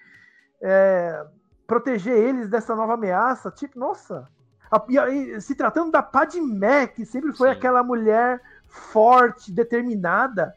é, 0.60 1.24
proteger 1.66 2.16
eles 2.16 2.48
dessa 2.48 2.74
nova 2.74 2.94
ameaça. 2.94 3.50
Tipo, 3.50 3.78
nossa. 3.78 4.28
A- 4.70 4.82
e 4.88 4.98
aí, 4.98 5.40
se 5.40 5.54
tratando 5.54 5.90
da 5.92 6.02
Padmé, 6.02 6.86
que 6.86 7.04
sempre 7.06 7.32
foi 7.32 7.50
Sim. 7.50 7.54
aquela 7.56 7.82
mulher 7.82 8.40
forte, 8.66 9.52
determinada. 9.52 10.54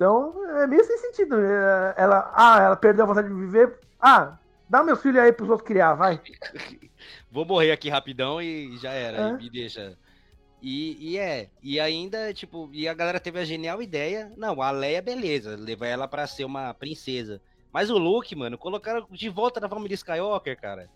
Então, 0.00 0.32
é 0.56 0.66
meio 0.66 0.82
sem 0.82 0.96
sentido. 0.96 1.36
é, 1.38 1.94
Ela, 1.98 2.32
ah, 2.34 2.62
ela 2.62 2.76
perdeu 2.76 3.04
a 3.04 3.06
vontade 3.08 3.28
de 3.28 3.34
viver. 3.34 3.78
Ah, 4.00 4.38
dá 4.66 4.82
meus 4.82 5.02
filhos 5.02 5.18
aí 5.22 5.30
pros 5.30 5.50
outros 5.50 5.66
criar, 5.68 5.92
vai. 5.92 6.18
Vou 7.30 7.44
morrer 7.44 7.70
aqui 7.70 7.90
rapidão 7.90 8.40
e 8.40 8.78
já 8.78 8.92
era, 8.92 9.18
É. 9.18 9.28
e 9.28 9.32
me 9.34 9.50
deixa. 9.50 9.98
E, 10.62 11.12
e 11.12 11.18
é, 11.18 11.50
e 11.62 11.78
ainda, 11.78 12.32
tipo, 12.32 12.70
e 12.72 12.88
a 12.88 12.94
galera 12.94 13.20
teve 13.20 13.38
a 13.40 13.44
genial 13.44 13.82
ideia, 13.82 14.32
não, 14.38 14.62
a 14.62 14.70
Leia, 14.70 15.02
beleza, 15.02 15.54
levar 15.54 15.86
ela 15.86 16.08
pra 16.08 16.26
ser 16.26 16.44
uma 16.46 16.72
princesa. 16.72 17.38
Mas 17.70 17.90
o 17.90 17.98
Luke, 17.98 18.34
mano, 18.34 18.56
colocaram 18.56 19.06
de 19.10 19.28
volta 19.28 19.60
na 19.60 19.68
família 19.68 19.94
Skywalker, 19.94 20.58
cara. 20.58 20.88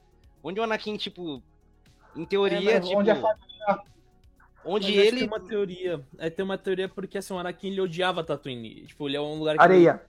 Onde 0.43 0.61
o 0.61 0.63
Anakin, 0.63 0.97
tipo, 0.97 1.43
em 2.17 2.25
teoria, 2.25 2.77
É, 2.77 2.81
tipo, 2.81 2.99
onde, 2.99 3.11
a 3.11 3.17
família- 3.17 3.83
Mas 4.67 4.87
ele... 4.89 5.19
Tem 5.19 5.27
uma 5.27 5.41
teoria. 5.41 6.01
É, 6.19 6.31
tem 6.31 6.45
uma 6.45 6.59
teoria 6.59 6.89
porque 6.89 7.19
assim, 7.19 7.35
o 7.35 7.39
Anakin 7.39 7.69
ele 7.69 7.81
odiava 7.81 8.25
Tatooine. 8.25 8.83
Tipo, 8.87 9.09
ele 9.09 9.17
é 9.17 9.21
um 9.21 9.39
lugar 9.39 9.57
que. 9.57 9.63
Areia. 9.63 10.03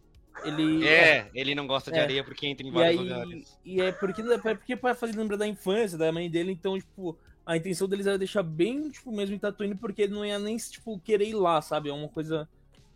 Ele. 0.43 0.85
É, 0.87 1.29
ele 1.33 1.55
não 1.55 1.65
gosta 1.65 1.91
de 1.91 1.97
É. 1.97 2.01
areia 2.01 2.23
porque 2.23 2.45
entra 2.45 2.65
em 2.65 2.69
E 2.69 2.73
vários 2.73 2.99
aí, 2.99 3.07
lugares. 3.07 3.59
e 3.63 3.81
é 3.81 3.91
porque, 3.91 4.21
é 4.21 4.55
porque 4.55 4.75
pra 4.75 4.93
fazer 4.93 5.17
lembrar 5.17 5.37
da 5.37 5.47
infância, 5.47 5.97
da 5.97 6.11
mãe 6.11 6.29
dele, 6.29 6.51
então, 6.51 6.77
tipo, 6.77 7.17
a 7.45 7.55
intenção 7.55 7.87
deles 7.87 8.05
era 8.05 8.17
deixar 8.17 8.43
bem, 8.43 8.89
tipo, 8.89 9.11
mesmo 9.11 9.33
em 9.35 9.39
Tatooine, 9.39 9.75
porque 9.75 10.01
ele 10.01 10.13
não 10.13 10.25
ia 10.25 10.37
nem, 10.37 10.57
tipo, 10.57 10.99
querer 10.99 11.29
ir 11.29 11.35
lá, 11.35 11.61
sabe? 11.61 11.89
É 11.89 11.93
uma 11.93 12.09
coisa... 12.09 12.49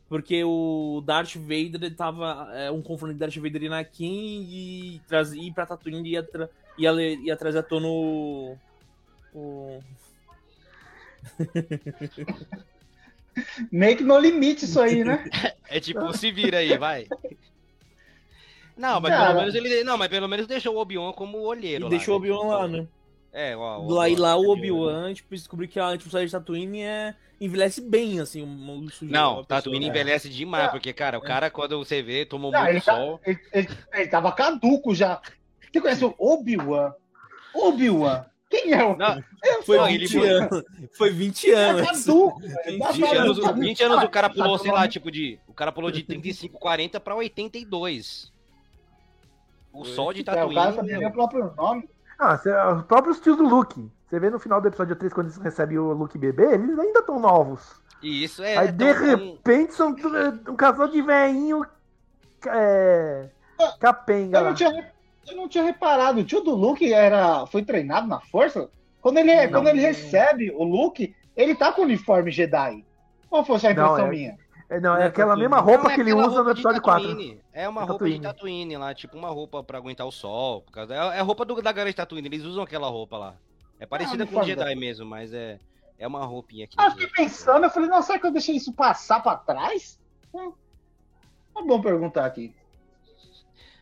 Porque 0.09 0.43
o 0.43 1.03
Darth 1.05 1.35
Vader, 1.35 1.75
ele 1.83 1.91
tava... 1.91 2.49
É 2.53 2.71
um 2.71 2.81
confronto 2.81 3.13
de 3.13 3.19
Darth 3.19 3.35
Vader 3.37 3.61
e 3.63 3.67
Anakin, 3.67 4.47
e 4.49 5.01
traz, 5.07 5.31
ir 5.33 5.53
pra 5.53 5.67
Tatooine 5.67 6.09
ia, 6.09 6.23
tra, 6.23 6.49
ia, 6.77 6.91
ia 6.91 7.37
trazer 7.37 7.59
à 7.59 7.63
tona 7.63 7.87
o... 7.87 8.57
o... 9.33 9.79
Meio 13.71 13.97
que 13.97 14.03
no 14.03 14.19
limite 14.19 14.65
isso 14.65 14.79
aí, 14.81 15.03
né? 15.03 15.23
É 15.69 15.79
tipo, 15.79 16.11
se 16.17 16.31
vira 16.31 16.57
aí, 16.57 16.77
vai. 16.77 17.07
Não, 18.75 18.99
mas 18.99 19.11
Cara. 19.11 19.27
pelo 19.27 19.39
menos 19.39 19.55
ele. 19.55 19.83
Não, 19.83 19.97
mas 19.97 20.07
pelo 20.07 20.27
menos 20.27 20.47
deixou 20.47 20.75
o 20.75 20.79
Obi-Wan 20.79 21.11
como 21.13 21.37
olheiro. 21.39 21.81
E 21.81 21.85
lá, 21.85 21.89
deixou 21.89 22.17
o 22.17 22.19
né? 22.21 22.29
Obi-Wan 22.31 22.47
lá, 22.47 22.67
né? 22.67 22.87
É, 23.31 23.55
ó. 23.55 23.77
Lá 23.87 24.09
e 24.09 24.15
lá 24.15 24.35
o 24.35 24.49
Obi-Wan, 24.49 25.13
tipo, 25.13 25.35
descobriu 25.35 25.69
que 25.69 25.79
a 25.79 25.95
tipo, 25.97 26.09
de 26.09 26.31
Tatooine 26.31 26.81
é... 26.81 27.13
envelhece 27.39 27.79
bem, 27.81 28.19
assim, 28.19 28.41
um, 28.41 28.89
sujeito, 28.89 29.11
Não, 29.13 29.43
Tatooine 29.43 29.85
né? 29.85 29.91
envelhece 29.91 30.29
demais, 30.29 30.65
É. 30.67 30.71
porque, 30.71 30.91
cara, 30.91 31.17
o 31.17 31.21
cara, 31.21 31.49
quando 31.51 31.77
você 31.77 32.01
vê, 32.01 32.25
tomou 32.25 32.51
Não, 32.51 32.59
muito 32.59 32.71
ele, 32.71 32.81
tá- 32.81 32.95
sol. 32.95 33.21
ele, 33.25 33.39
ele- 33.53 33.67
ele 33.93 34.07
tava 34.07 34.31
caduco 34.31 34.95
já. 34.95 35.21
Você 35.71 35.79
conhece 35.79 36.03
o 36.03 36.15
Obi-Wan? 36.17 36.91
Obi-Wan? 37.53 38.25
Quem 38.49 38.73
é 38.73 38.83
o. 38.83 38.97
Não, 38.97 39.23
Foi 39.63 39.77
Não, 39.77 39.85
20 39.85 39.95
ele 39.95 40.07
foi- 40.07 40.29
anos. 40.29 40.63
Foi 40.97 41.09
20 41.11 41.51
É 41.51 41.55
anos. 41.69 41.87
caduco, 42.05 42.39
velho. 42.41 42.53
20 42.65 42.79
Tá 42.79 42.91
20 42.91 43.01
falando, 43.07 43.19
anos, 43.19 43.39
tá 43.39 43.51
20 43.51 43.83
anos 43.83 44.03
o 44.03 44.09
cara 44.09 44.29
tá 44.29 44.35
pulou, 44.35 44.57
sei 44.57 44.71
lá, 44.71 44.87
tipo 44.87 45.11
de. 45.11 45.39
O 45.47 45.53
cara 45.53 45.71
pulou 45.71 45.91
de 45.91 46.03
35, 46.03 46.57
40 46.59 46.99
pra 46.99 47.15
82. 47.15 48.33
O 49.71 49.85
Foi. 49.85 49.93
sol 49.93 50.13
de 50.13 50.19
É, 50.21 50.23
o 50.23 50.25
cara 50.25 50.37
Tatooine. 50.47 50.75
sabia 50.75 51.07
o 51.07 51.11
próprio 51.11 51.53
nome. 51.55 51.87
Ah, 52.17 52.37
cê- 52.37 52.51
os 52.53 52.83
próprios 52.85 53.19
tios 53.19 53.37
do 53.37 53.43
Luke. 53.47 53.87
Você 54.09 54.19
vê 54.19 54.29
no 54.31 54.39
final 54.39 54.59
do 54.59 54.67
episódio 54.67 54.95
3, 54.95 55.13
quando 55.13 55.27
eles 55.27 55.37
recebem 55.37 55.77
o 55.77 55.93
Luke 55.93 56.17
bebê, 56.17 56.55
eles 56.55 56.77
ainda 56.79 56.99
estão 57.01 57.19
novos. 57.19 57.79
E 58.01 58.23
isso 58.23 58.41
é. 58.41 58.57
Aí, 58.57 58.71
de 58.71 58.91
repente, 58.91 59.73
são 59.75 59.93
tudo- 59.93 60.51
um 60.51 60.55
casal 60.55 60.87
de 60.87 61.01
velhinho 61.03 61.63
é, 62.47 63.29
capenga 63.79 64.37
Eu 64.39 64.43
lá. 64.43 64.49
não, 64.49 64.55
tinha, 64.55 64.91
eu 65.31 65.37
não 65.37 65.47
tinha 65.47 65.63
reparado. 65.63 66.19
O 66.21 66.23
tio 66.23 66.41
do 66.41 66.55
Luke 66.55 66.91
era, 66.93 67.45
foi 67.47 67.63
treinado 67.63 68.07
na 68.07 68.19
força? 68.19 68.69
Quando 69.01 69.17
ele, 69.17 69.33
Não. 69.45 69.51
quando 69.51 69.67
ele 69.69 69.79
recebe 69.81 70.51
o 70.51 70.63
Luke, 70.63 71.15
ele 71.35 71.55
tá 71.55 71.71
com 71.71 71.81
o 71.81 71.85
uniforme 71.85 72.31
Jedi. 72.31 72.83
Ou 73.31 73.43
foi 73.45 73.59
só 73.59 73.67
a 73.69 73.73
Não, 73.73 73.83
impressão 73.85 74.07
é- 74.07 74.09
minha? 74.09 74.37
É, 74.69 74.79
não, 74.79 74.91
é 74.93 74.97
Não 74.97 75.01
é 75.03 75.05
aquela 75.07 75.29
Tatooine. 75.29 75.41
mesma 75.49 75.59
roupa 75.63 75.83
Não, 75.85 75.89
é 75.91 75.95
que 75.95 76.01
ele 76.01 76.13
usa 76.13 76.43
no 76.43 76.51
episódio 76.51 76.81
4. 76.81 77.07
Tatooine. 77.07 77.41
É 77.51 77.67
uma 77.67 77.81
É 77.81 77.85
roupa 77.85 78.09
de 78.09 78.19
Tatooine. 78.21 78.77
Lá, 78.77 78.93
tipo 78.93 79.17
uma 79.17 79.29
roupa 79.29 79.63
pra 79.63 79.77
aguentar 79.79 80.05
o 80.05 80.11
sol. 80.11 80.61
Por 80.61 80.71
causa... 80.71 80.93
É 80.93 80.97
é 80.97 81.19
a 81.19 81.23
roupa 81.23 81.43
do, 81.43 81.55
da 81.61 81.71
galera 81.71 81.89
de 81.89 81.95
Tatooine, 81.95 82.27
eles 82.27 82.43
usam 82.43 82.63
aquela 82.63 82.87
roupa 82.87 83.17
lá. 83.17 83.35
É 83.79 83.85
parecida 83.85 84.27
com 84.27 84.39
o 84.39 84.43
Jedi 84.43 84.75
mesmo, 84.75 85.05
mas 85.07 85.33
é, 85.33 85.57
é 85.97 86.05
uma 86.07 86.23
roupinha 86.25 86.65
aqui. 86.65 86.75
Ah, 86.77 86.85
eu 86.87 86.91
fiquei 86.91 87.07
pensando, 87.07 87.63
eu 87.63 87.69
falei, 87.71 87.89
não, 87.89 88.01
será 88.01 88.19
que 88.19 88.27
eu 88.27 88.31
deixei 88.31 88.55
isso 88.55 88.71
passar 88.73 89.23
pra 89.23 89.37
trás? 89.37 89.97
Hum, 90.33 90.51
É 91.57 91.61
bom 91.63 91.81
perguntar 91.81 92.25
aqui. 92.25 92.53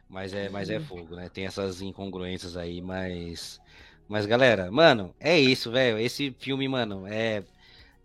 Mas 0.09 0.33
é, 0.33 0.49
mas 0.49 0.69
é 0.69 0.79
fogo, 0.79 1.15
né? 1.15 1.29
Tem 1.29 1.45
essas 1.45 1.81
incongruências 1.81 2.55
aí, 2.55 2.81
mas. 2.81 3.59
Mas, 4.07 4.25
galera, 4.25 4.71
mano, 4.71 5.13
é 5.19 5.37
isso, 5.37 5.69
velho. 5.71 5.97
Esse 5.99 6.33
filme, 6.39 6.67
mano, 6.67 7.05
é. 7.07 7.43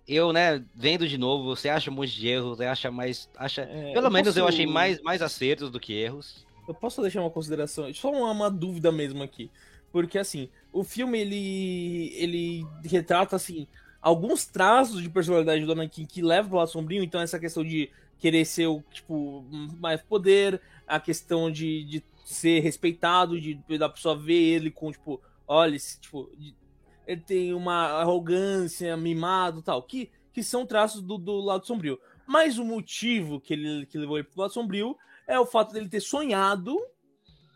Eu, 0.06 0.32
né, 0.32 0.62
vendo 0.74 1.06
de 1.08 1.16
novo, 1.16 1.44
você 1.44 1.68
acha 1.68 1.90
um 1.90 1.94
monte 1.94 2.12
de 2.12 2.26
erros, 2.28 2.58
você 2.58 2.64
acha 2.64 2.90
mais. 2.90 3.28
Acha... 3.36 3.62
É, 3.62 3.92
Pelo 3.92 4.08
eu 4.08 4.10
menos 4.10 4.36
eu 4.36 4.44
posso- 4.44 4.54
achei 4.54 4.66
mais, 4.66 5.00
mais 5.00 5.22
acertos 5.22 5.70
do 5.70 5.78
que 5.78 5.92
erros. 5.94 6.44
Eu 6.66 6.74
posso 6.74 7.00
deixar 7.02 7.20
uma 7.20 7.30
consideração, 7.30 7.92
só 7.94 8.10
uma, 8.10 8.30
uma 8.32 8.50
dúvida 8.50 8.90
mesmo 8.90 9.22
aqui. 9.22 9.50
Porque, 9.92 10.18
assim, 10.18 10.48
o 10.72 10.82
filme, 10.82 11.20
ele, 11.20 12.12
ele 12.16 12.66
retrata, 12.84 13.36
assim, 13.36 13.66
alguns 14.00 14.44
traços 14.46 15.02
de 15.02 15.08
personalidade 15.08 15.64
do 15.64 15.72
Anakin 15.72 16.06
que 16.06 16.22
levam 16.22 16.48
pro 16.50 16.58
lado 16.58 16.70
sombrio. 16.70 17.02
Então, 17.04 17.20
essa 17.20 17.38
questão 17.38 17.62
de 17.64 17.90
querer 18.22 18.44
ser, 18.44 18.68
o, 18.68 18.80
tipo, 18.92 19.44
mais 19.80 20.00
poder, 20.00 20.60
a 20.86 21.00
questão 21.00 21.50
de, 21.50 21.82
de 21.82 22.04
ser 22.24 22.60
respeitado, 22.60 23.40
de 23.40 23.54
da 23.76 23.88
pessoa 23.88 24.16
ver 24.16 24.40
ele 24.40 24.70
com, 24.70 24.92
tipo, 24.92 25.20
olha, 25.46 25.74
esse, 25.74 26.00
tipo, 26.00 26.30
de- 26.38 26.54
ele 27.04 27.20
tem 27.20 27.52
uma 27.52 28.00
arrogância, 28.00 28.96
mimado 28.96 29.60
tal, 29.60 29.82
que, 29.82 30.08
que 30.32 30.40
são 30.40 30.64
traços 30.64 31.02
do, 31.02 31.18
do 31.18 31.40
lado 31.40 31.66
sombrio. 31.66 31.98
Mas 32.24 32.58
o 32.58 32.64
motivo 32.64 33.40
que 33.40 33.54
ele 33.54 33.86
que 33.86 33.98
levou 33.98 34.16
ele 34.18 34.28
pro 34.28 34.42
lado 34.42 34.52
sombrio 34.52 34.96
é 35.26 35.36
o 35.36 35.44
fato 35.44 35.72
dele 35.72 35.88
ter 35.88 36.00
sonhado 36.00 36.78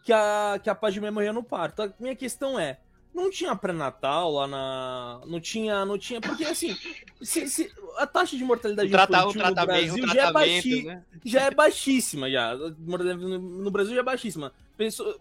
que 0.04 0.12
a, 0.12 0.58
que 0.60 0.68
a 0.68 0.74
Padmé 0.74 1.12
morreu 1.12 1.32
no 1.32 1.44
parto. 1.44 1.82
A 1.82 1.94
minha 2.00 2.16
questão 2.16 2.58
é, 2.58 2.80
não 3.16 3.30
tinha 3.30 3.56
pré-natal 3.56 4.30
lá 4.30 4.46
na... 4.46 5.20
Não 5.26 5.40
tinha, 5.40 5.84
não 5.84 5.98
tinha... 5.98 6.20
Porque, 6.20 6.44
assim, 6.44 6.76
se- 7.22 7.48
se- 7.48 7.72
a 7.98 8.06
taxa 8.06 8.36
de 8.36 8.44
mortalidade 8.44 8.88
O, 8.88 8.92
trata... 8.92 9.12
o 9.26 9.30
infantil 9.30 9.42
no 9.42 9.54
tratamento, 9.54 9.86
Brasil 9.96 10.08
já 10.14 10.26
é, 10.28 10.32
baixi... 10.32 10.82
né? 10.84 11.02
já 11.24 11.40
é 11.42 11.50
baixíssima, 11.50 12.30
já. 12.30 12.54
No 12.54 13.70
Brasil 13.70 13.94
já 13.94 14.00
é 14.00 14.04
baixíssima. 14.04 14.52
Pessoa- 14.76 15.16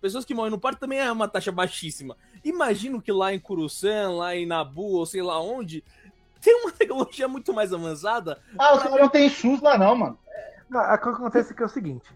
pessoas 0.00 0.24
que 0.24 0.34
morrem 0.34 0.50
no 0.50 0.58
parto 0.58 0.80
também 0.80 0.98
é 0.98 1.10
uma 1.12 1.28
taxa 1.28 1.52
baixíssima. 1.52 2.16
Imagino 2.44 3.00
que 3.00 3.12
lá 3.12 3.32
em 3.32 3.38
Curuçan, 3.38 4.10
lá 4.10 4.34
em 4.34 4.44
Nabu, 4.44 4.96
ou 4.96 5.06
sei 5.06 5.22
lá 5.22 5.40
onde, 5.40 5.84
tem 6.42 6.54
uma 6.62 6.72
tecnologia 6.76 7.28
muito 7.28 7.54
mais 7.54 7.72
avançada 7.72 8.40
Ah, 8.58 8.74
os 8.74 8.82
caras 8.82 9.00
não 9.00 9.08
tem 9.08 9.28
SUS 9.28 9.60
lá 9.60 9.78
não, 9.78 9.94
mano. 9.94 10.18
O 10.68 10.98
que 10.98 11.08
acontece 11.08 11.52
é 11.52 11.56
que 11.56 11.62
é 11.62 11.66
o 11.66 11.68
seguinte: 11.68 12.10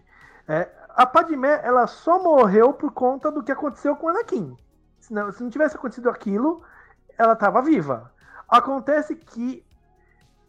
é, 0.47 0.69
a 0.89 1.05
Padmé 1.05 1.61
ela 1.63 1.87
só 1.87 2.21
morreu 2.21 2.73
por 2.73 2.91
conta 2.91 3.31
do 3.31 3.41
que 3.43 3.51
aconteceu 3.51 3.95
com 3.95 4.07
o 4.07 4.09
Anakin. 4.09 4.55
Se 5.05 5.13
não, 5.13 5.31
se 5.31 5.43
não 5.43 5.51
tivesse 5.51 5.75
acontecido 5.75 6.09
aquilo, 6.09 6.63
ela 7.15 7.33
estava 7.33 7.61
viva. 7.61 8.11
Acontece 8.49 9.15
que 9.15 9.63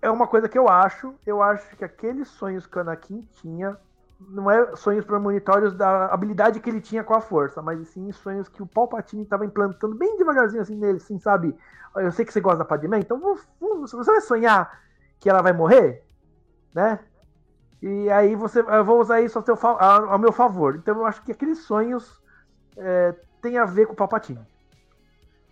é 0.00 0.10
uma 0.10 0.26
coisa 0.26 0.48
que 0.48 0.56
eu 0.58 0.66
acho. 0.66 1.14
Eu 1.26 1.42
acho 1.42 1.76
que 1.76 1.84
aqueles 1.84 2.28
sonhos 2.28 2.66
que 2.66 2.78
o 2.78 2.80
Anakin 2.80 3.20
tinha 3.32 3.76
não 4.18 4.50
é 4.50 4.74
sonhos 4.74 5.04
premonitórios 5.04 5.74
da 5.74 6.06
habilidade 6.06 6.58
que 6.58 6.70
ele 6.70 6.80
tinha 6.80 7.04
com 7.04 7.12
a 7.12 7.20
força, 7.20 7.60
mas 7.60 7.86
sim 7.88 8.10
sonhos 8.12 8.48
que 8.48 8.62
o 8.62 8.66
Palpatine 8.66 9.24
estava 9.24 9.44
implantando 9.44 9.94
bem 9.94 10.16
devagarzinho 10.16 10.62
assim 10.62 10.74
nele, 10.74 10.96
assim, 10.96 11.18
sabe? 11.18 11.54
"Ó, 11.94 12.00
Eu 12.00 12.10
sei 12.10 12.24
que 12.24 12.32
você 12.32 12.40
gosta 12.40 12.58
da 12.60 12.64
Padmé, 12.64 12.98
então 13.00 13.20
você 13.60 13.96
vai 14.10 14.22
sonhar 14.22 14.80
que 15.20 15.28
ela 15.28 15.42
vai 15.42 15.52
morrer, 15.52 16.02
né? 16.74 16.98
E 17.82 18.10
aí 18.10 18.34
você, 18.34 18.60
eu 18.60 18.84
vou 18.84 19.00
usar 19.00 19.20
isso 19.20 19.38
ao, 19.38 20.10
ao 20.12 20.18
meu 20.18 20.32
favor. 20.32 20.76
Então 20.76 20.96
eu 20.96 21.06
acho 21.06 21.22
que 21.22 21.32
aqueles 21.32 21.58
sonhos 21.60 22.22
é, 22.76 23.14
têm 23.48 23.58
a 23.58 23.64
ver 23.64 23.86
com 23.86 23.92
o 23.92 23.96
Palpatine. 23.96 24.40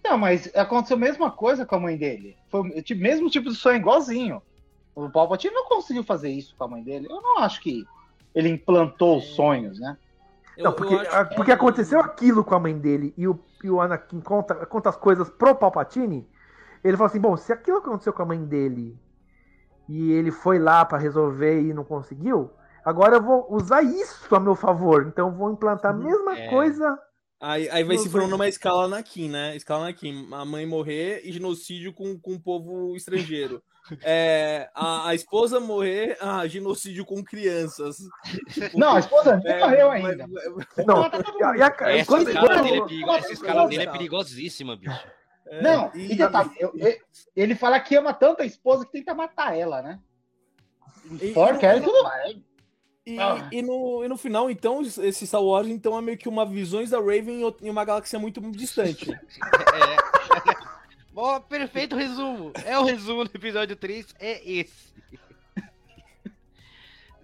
Não, 0.04 0.18
mas 0.18 0.54
aconteceu 0.54 0.96
a 0.96 1.00
mesma 1.00 1.30
coisa 1.30 1.64
com 1.64 1.76
a 1.76 1.80
mãe 1.80 1.96
dele. 1.96 2.36
Foi 2.50 2.60
o 2.60 2.82
tipo- 2.82 3.00
mesmo 3.00 3.30
tipo 3.30 3.48
de 3.48 3.54
sonho, 3.54 3.76
igualzinho. 3.76 4.42
O 4.94 5.08
Palpatine 5.10 5.54
não 5.54 5.64
conseguiu 5.66 6.04
fazer 6.04 6.30
isso 6.30 6.54
com 6.56 6.64
a 6.64 6.68
mãe 6.68 6.82
dele. 6.82 7.06
Eu 7.08 7.20
não 7.20 7.38
acho 7.38 7.60
que 7.60 7.84
ele 8.34 8.48
implantou 8.48 9.18
os 9.18 9.24
sonhos, 9.34 9.78
né? 9.80 9.96
Eu- 10.56 10.64
Não, 10.64 10.72
porque, 10.72 10.94
a- 10.94 11.24
que- 11.24 11.34
porque 11.34 11.52
aconteceu 11.52 12.00
aquilo 12.00 12.44
com 12.44 12.54
a 12.54 12.60
mãe 12.60 12.78
dele 12.78 13.12
e 13.16 13.26
o, 13.26 13.38
e 13.62 13.70
o 13.70 13.80
Anakin 13.80 14.20
conta, 14.20 14.54
conta 14.66 14.88
as 14.90 14.96
coisas 14.96 15.28
pro 15.30 15.54
Palpatine. 15.54 16.28
Ele 16.84 16.96
fala 16.96 17.08
assim: 17.08 17.20
bom, 17.20 17.36
se 17.36 17.52
aquilo 17.52 17.78
aconteceu 17.78 18.12
com 18.12 18.22
a 18.22 18.26
mãe 18.26 18.44
dele 18.44 18.96
e 19.88 20.12
ele 20.12 20.30
foi 20.30 20.58
lá 20.58 20.84
pra 20.84 20.98
resolver 20.98 21.60
e 21.62 21.72
não 21.72 21.82
conseguiu, 21.82 22.50
agora 22.84 23.16
eu 23.16 23.22
vou 23.22 23.46
usar 23.50 23.82
isso 23.82 24.34
a 24.34 24.38
meu 24.38 24.54
favor. 24.54 25.06
Então 25.08 25.28
eu 25.28 25.34
vou 25.34 25.50
implantar 25.50 25.92
a 25.92 25.96
mesma 25.96 26.38
É. 26.38 26.48
coisa. 26.50 26.98
Aí, 27.46 27.68
aí 27.68 27.84
vai 27.84 27.96
Não 27.96 28.02
se 28.02 28.08
formando 28.08 28.34
uma 28.36 28.48
escala 28.48 28.84
Anakin, 28.84 29.28
né? 29.28 29.54
Escala 29.54 29.84
Anakin. 29.84 30.28
A 30.32 30.44
mãe 30.44 30.64
morrer 30.66 31.20
e 31.24 31.30
genocídio 31.32 31.92
com, 31.92 32.18
com 32.18 32.32
o 32.34 32.40
povo 32.40 32.96
estrangeiro. 32.96 33.62
É, 34.02 34.70
a, 34.74 35.08
a 35.10 35.14
esposa 35.14 35.60
morrer, 35.60 36.16
ah, 36.18 36.46
genocídio 36.48 37.04
com 37.04 37.22
crianças. 37.22 37.98
Não, 38.74 38.94
a 38.94 38.98
esposa 38.98 39.36
nem 39.44 39.52
É, 39.52 39.60
morreu 39.60 39.88
mas- 39.88 40.04
ainda. 40.06 40.26
Não, 40.86 41.10
todo 41.10 41.38
e 41.38 41.62
a- 41.62 41.74
e 41.92 41.98
Essa 41.98 42.06
quando- 42.06 42.28
escala, 42.28 42.46
quando- 42.48 42.62
dele 42.64 42.78
é 42.78 42.84
perigo- 42.86 43.10
essa 43.14 43.32
escala 43.34 43.68
dele 43.68 43.82
é 43.82 43.84
Não. 43.84 43.92
perigosíssima, 43.92 44.74
bicho. 44.74 45.06
é, 45.48 45.60
Não, 45.60 45.90
e- 45.94 46.12
e 46.12 46.16
detalhe, 46.16 46.50
eu- 46.58 46.72
ele 47.36 47.54
fala 47.54 47.78
que 47.78 47.94
ama 47.94 48.14
tanto 48.14 48.40
a 48.40 48.46
esposa 48.46 48.86
que 48.86 48.92
tenta 48.92 49.14
matar 49.14 49.54
ela, 49.54 49.82
né? 49.82 50.00
E- 51.20 51.34
For 51.34 51.54
e- 51.62 51.66
e 51.66 51.80
tudo 51.82 52.02
mais. 52.04 52.36
E, 53.06 53.18
Ah. 53.20 53.48
e 53.52 53.60
no, 53.60 54.02
e 54.02 54.08
no 54.08 54.16
final, 54.16 54.50
então, 54.50 54.80
esse 54.80 55.26
Star 55.26 55.42
Wars 55.42 55.68
então, 55.68 55.96
é 55.98 56.00
meio 56.00 56.16
que 56.16 56.28
uma 56.28 56.46
visões 56.46 56.90
da 56.90 56.98
Raven 56.98 57.42
em 57.60 57.68
uma 57.70 57.84
galáxia 57.84 58.18
muito 58.18 58.40
distante. 58.52 59.06
É. 59.74 60.74
Ó, 61.16 61.38
perfeito 61.38 61.94
resumo. 61.94 62.52
É 62.64 62.76
o 62.78 62.84
resumo 62.84 63.24
do 63.24 63.30
episódio 63.34 63.76
3, 63.76 64.14
é 64.18 64.42
esse. 64.50 64.92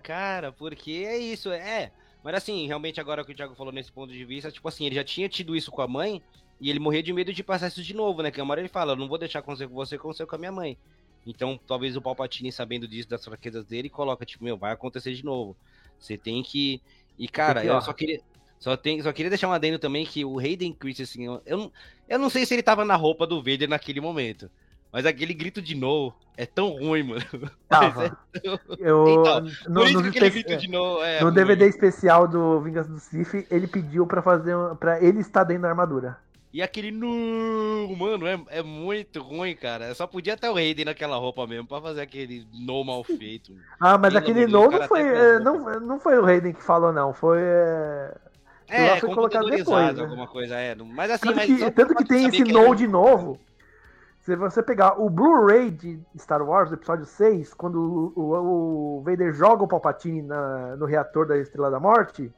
Cara, 0.02 0.52
porque 0.52 1.04
é 1.06 1.18
isso, 1.18 1.50
é. 1.50 1.90
Mas 2.22 2.34
assim, 2.34 2.66
realmente 2.66 3.00
agora 3.00 3.24
que 3.24 3.32
o 3.32 3.34
Thiago 3.34 3.54
falou 3.54 3.72
nesse 3.72 3.90
ponto 3.90 4.12
de 4.12 4.24
vista, 4.24 4.50
tipo 4.50 4.68
assim, 4.68 4.86
ele 4.86 4.94
já 4.94 5.04
tinha 5.04 5.28
tido 5.28 5.56
isso 5.56 5.70
com 5.70 5.82
a 5.82 5.88
mãe 5.88 6.22
e 6.60 6.68
ele 6.70 6.78
morria 6.78 7.02
de 7.02 7.12
medo 7.12 7.32
de 7.32 7.42
passar 7.42 7.68
isso 7.68 7.82
de 7.82 7.94
novo, 7.94 8.22
né? 8.22 8.30
Que 8.30 8.40
uma 8.40 8.52
hora 8.52 8.60
ele 8.60 8.68
fala, 8.68 8.92
eu 8.92 8.96
não 8.96 9.08
vou 9.08 9.18
deixar 9.18 9.38
acontecer 9.40 9.66
com 9.68 9.74
você, 9.74 9.96
acontecer 9.96 10.26
com 10.26 10.36
a 10.36 10.38
minha 10.38 10.52
mãe. 10.52 10.76
Então, 11.26 11.58
talvez 11.66 11.96
o 11.96 12.02
Palpatine, 12.02 12.50
sabendo 12.50 12.88
disso, 12.88 13.08
das 13.08 13.24
fraquezas 13.24 13.64
dele, 13.66 13.88
coloca, 13.90 14.24
tipo, 14.24 14.42
meu, 14.44 14.56
vai 14.56 14.72
acontecer 14.72 15.12
de 15.14 15.24
novo. 15.24 15.56
Você 15.98 16.16
tem 16.16 16.42
que. 16.42 16.80
E, 17.18 17.28
cara, 17.28 17.64
eu 17.64 17.80
só 17.80 17.92
queria. 17.92 18.20
Só, 18.58 18.76
tem, 18.76 19.02
só 19.02 19.10
queria 19.12 19.30
deixar 19.30 19.48
um 19.48 19.52
adendo 19.52 19.78
também 19.78 20.04
que 20.04 20.22
o 20.24 20.38
Hayden 20.38 20.72
Christensen, 20.74 21.24
eu, 21.24 21.42
eu, 21.46 21.56
não, 21.58 21.72
eu 22.08 22.18
não 22.18 22.28
sei 22.28 22.44
se 22.44 22.52
ele 22.54 22.62
tava 22.62 22.84
na 22.84 22.94
roupa 22.94 23.26
do 23.26 23.38
Vader 23.42 23.68
naquele 23.68 24.00
momento. 24.02 24.50
Mas 24.92 25.06
aquele 25.06 25.32
grito 25.32 25.62
de 25.62 25.74
no 25.74 26.12
é 26.36 26.44
tão 26.44 26.70
ruim, 26.70 27.04
mano. 27.04 27.22
Tava. 27.68 28.18
É 28.34 28.40
tão... 28.40 28.58
Eu, 28.78 29.06
Então, 29.20 29.40
no, 29.68 29.80
Por 29.80 29.86
isso 29.86 29.92
no 29.94 30.02
que 30.02 30.08
aquele 30.08 30.26
espe- 30.26 30.42
grito 30.42 30.60
de 30.60 30.68
no 30.68 31.00
é. 31.02 31.22
no. 31.22 31.30
DVD 31.30 31.68
especial 31.68 32.26
do 32.26 32.60
Vingança 32.60 32.90
do 32.90 32.98
Sith, 32.98 33.46
ele 33.50 33.66
pediu 33.68 34.06
pra 34.06 34.20
fazer 34.20 34.54
pra 34.80 35.00
ele 35.02 35.20
estar 35.20 35.44
dentro 35.44 35.62
da 35.62 35.68
armadura. 35.68 36.18
E 36.52 36.60
aquele 36.60 36.90
no, 36.90 37.94
mano, 37.96 38.26
é, 38.26 38.40
é 38.48 38.62
muito 38.62 39.22
ruim, 39.22 39.54
cara. 39.54 39.94
Só 39.94 40.04
podia 40.06 40.36
ter 40.36 40.48
o 40.48 40.56
Hayden 40.56 40.84
naquela 40.86 41.16
roupa 41.16 41.46
mesmo 41.46 41.68
pra 41.68 41.80
fazer 41.80 42.00
aquele 42.00 42.44
no 42.52 42.82
mal 42.82 43.04
feito. 43.04 43.52
Ah, 43.78 43.96
mas 43.96 44.12
Pelo 44.12 44.18
aquele 44.18 44.44
amor 44.44 44.46
de 44.46 44.52
Deus, 44.52 44.52
o 44.52 44.64
novo 44.64 44.70
cara 44.70 44.88
foi, 44.88 45.00
é, 45.00 45.38
não, 45.38 45.80
não 45.80 46.00
foi 46.00 46.18
o 46.18 46.24
Hayden 46.26 46.52
que 46.52 46.62
falou, 46.62 46.92
não. 46.92 47.14
Foi. 47.14 47.38
é, 47.40 48.14
É, 48.68 48.96
foi 48.98 49.14
colocado 49.14 49.48
depois, 49.48 49.94
né? 49.94 50.02
alguma 50.02 50.26
coisa, 50.26 50.56
é. 50.56 50.74
Mas 50.74 51.12
assim, 51.12 51.26
Tanto 51.28 51.36
mas 51.36 51.46
que, 51.46 51.70
tanto 51.70 51.94
que 51.94 52.04
tem 52.04 52.26
esse 52.26 52.42
que 52.42 52.52
no 52.52 52.74
de 52.74 52.88
novo. 52.88 53.38
Se 54.22 54.36
você 54.36 54.62
pegar 54.62 55.00
o 55.00 55.08
Blu-ray 55.08 55.70
de 55.70 55.98
Star 56.18 56.42
Wars, 56.42 56.70
episódio 56.70 57.06
6, 57.06 57.54
quando 57.54 58.12
o, 58.14 58.20
o- 58.20 58.98
o 58.98 59.02
Vader 59.02 59.32
joga 59.32 59.64
o 59.64 59.68
Palpatine 59.68 60.20
na- 60.20 60.76
no 60.76 60.84
reator 60.84 61.26
da 61.26 61.38
Estrela 61.38 61.70
da 61.70 61.80
Morte, 61.80 62.30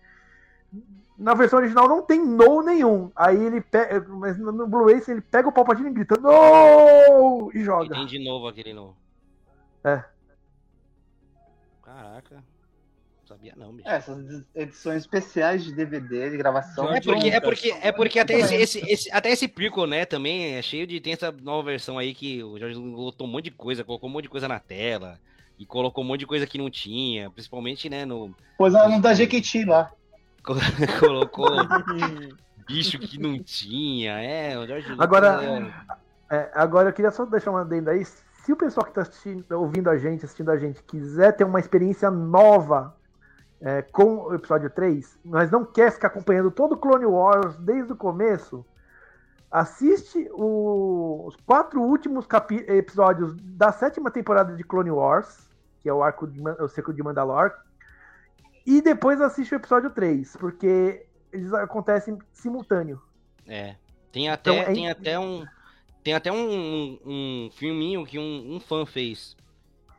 na 1.22 1.34
versão 1.34 1.58
original 1.58 1.88
não 1.88 2.02
tem 2.02 2.24
no 2.24 2.62
nenhum. 2.62 3.10
Aí 3.16 3.36
ele 3.42 3.60
pega. 3.60 4.04
Mas 4.08 4.38
no 4.38 4.66
Blu-ray 4.66 5.02
ele 5.08 5.20
pega 5.20 5.48
o 5.48 5.52
Palpatine 5.52 5.90
e 5.90 5.92
grita 5.94 6.16
no! 6.20 7.50
E 7.54 7.58
E 7.58 7.64
joga. 7.64 7.94
tem 7.94 8.06
de 8.06 8.18
novo 8.18 8.48
aquele 8.48 8.72
no. 8.74 8.96
É. 9.84 10.02
Caraca. 11.82 12.36
Não 12.36 13.26
sabia 13.26 13.54
não, 13.56 13.72
bicho. 13.72 13.88
É, 13.88 13.96
essas 13.96 14.44
edições 14.54 14.98
especiais 15.02 15.64
de 15.64 15.72
DVD, 15.74 16.30
de 16.30 16.36
gravação. 16.36 16.92
É 16.92 17.00
porque, 17.00 17.28
é 17.28 17.40
porque, 17.40 17.70
é 17.82 17.92
porque 17.92 18.18
até, 18.18 18.34
esse, 18.34 18.54
esse- 18.54 18.80
esse- 18.90 19.12
até 19.12 19.30
esse 19.30 19.48
prequel, 19.48 19.86
né, 19.86 20.04
também 20.04 20.54
é 20.54 20.62
cheio 20.62 20.86
de. 20.86 21.00
Tem 21.00 21.12
essa 21.12 21.30
nova 21.32 21.62
versão 21.70 21.98
aí 21.98 22.14
que 22.14 22.42
o 22.42 22.58
Jorge 22.58 22.76
Lucas 22.76 22.92
botou 22.94 23.26
um 23.26 23.30
monte 23.30 23.44
de 23.44 23.50
coisa, 23.52 23.84
colocou 23.84 24.08
um 24.08 24.12
monte 24.12 24.24
de 24.24 24.28
coisa 24.30 24.48
na 24.48 24.58
tela. 24.60 25.18
E 25.58 25.66
colocou 25.66 26.02
um 26.02 26.06
monte 26.06 26.20
de 26.20 26.26
coisa 26.26 26.46
que 26.46 26.58
não 26.58 26.68
tinha, 26.68 27.30
principalmente, 27.30 27.88
né, 27.88 28.04
no. 28.04 28.34
Pois 28.58 28.74
ela 28.74 28.88
não 28.88 29.00
dá 29.00 29.14
Jequiti 29.14 29.64
lá. 29.64 29.92
colocou 31.00 31.48
bicho 32.66 32.98
que 32.98 33.18
não 33.20 33.42
tinha. 33.42 34.20
É, 34.20 34.58
o 34.58 34.66
Jorge. 34.66 34.94
Agora- 34.98 35.42
é- 35.44 36.02
É, 36.34 36.50
agora 36.54 36.88
eu 36.88 36.92
queria 36.94 37.10
só 37.10 37.26
deixar 37.26 37.50
uma 37.50 37.60
adendo 37.60 37.90
aí. 37.90 38.04
Se 38.04 38.52
o 38.52 38.56
pessoal 38.56 38.86
que 38.86 38.98
está 38.98 39.56
ouvindo 39.56 39.90
a 39.90 39.98
gente, 39.98 40.24
assistindo 40.24 40.50
a 40.50 40.56
gente, 40.56 40.82
quiser 40.82 41.32
ter 41.36 41.44
uma 41.44 41.60
experiência 41.60 42.10
nova 42.10 42.96
é, 43.60 43.82
com 43.82 44.16
o 44.24 44.34
episódio 44.34 44.68
3, 44.70 45.18
mas 45.24 45.50
não 45.50 45.64
quer 45.64 45.92
ficar 45.92 46.08
acompanhando 46.08 46.50
todo 46.50 46.72
o 46.72 46.76
Clone 46.76 47.04
Wars 47.06 47.54
desde 47.58 47.92
o 47.92 47.96
começo, 47.96 48.64
assiste 49.50 50.28
o- 50.32 51.26
os 51.26 51.36
quatro 51.46 51.80
últimos 51.82 52.26
capi- 52.26 52.64
episódios 52.66 53.36
da 53.36 53.70
sétima 53.70 54.10
temporada 54.10 54.54
de 54.56 54.64
Clone 54.64 54.90
Wars, 54.90 55.48
que 55.80 55.88
é 55.88 55.92
o 55.92 56.02
arco 56.02 56.26
de, 56.26 56.40
o 56.40 56.68
Cerco 56.68 56.92
de 56.92 57.02
Mandalor, 57.02 57.52
e 58.66 58.80
depois 58.82 59.20
assiste 59.20 59.52
o 59.52 59.56
episódio 59.56 59.90
3, 59.90 60.36
porque 60.36 61.04
eles 61.32 61.52
acontecem 61.52 62.18
simultâneo. 62.32 63.00
É. 63.46 63.76
Tem 64.10 64.28
até, 64.28 64.50
Então, 64.52 64.62
é- 64.62 64.74
tem 64.74 64.90
até 64.90 65.18
um. 65.18 65.44
Tem 66.04 66.14
até 66.14 66.32
um, 66.32 66.36
um, 66.36 66.98
um 67.06 67.50
filminho 67.52 68.04
que 68.04 68.18
um, 68.18 68.56
um 68.56 68.60
fã 68.60 68.84
fez. 68.84 69.36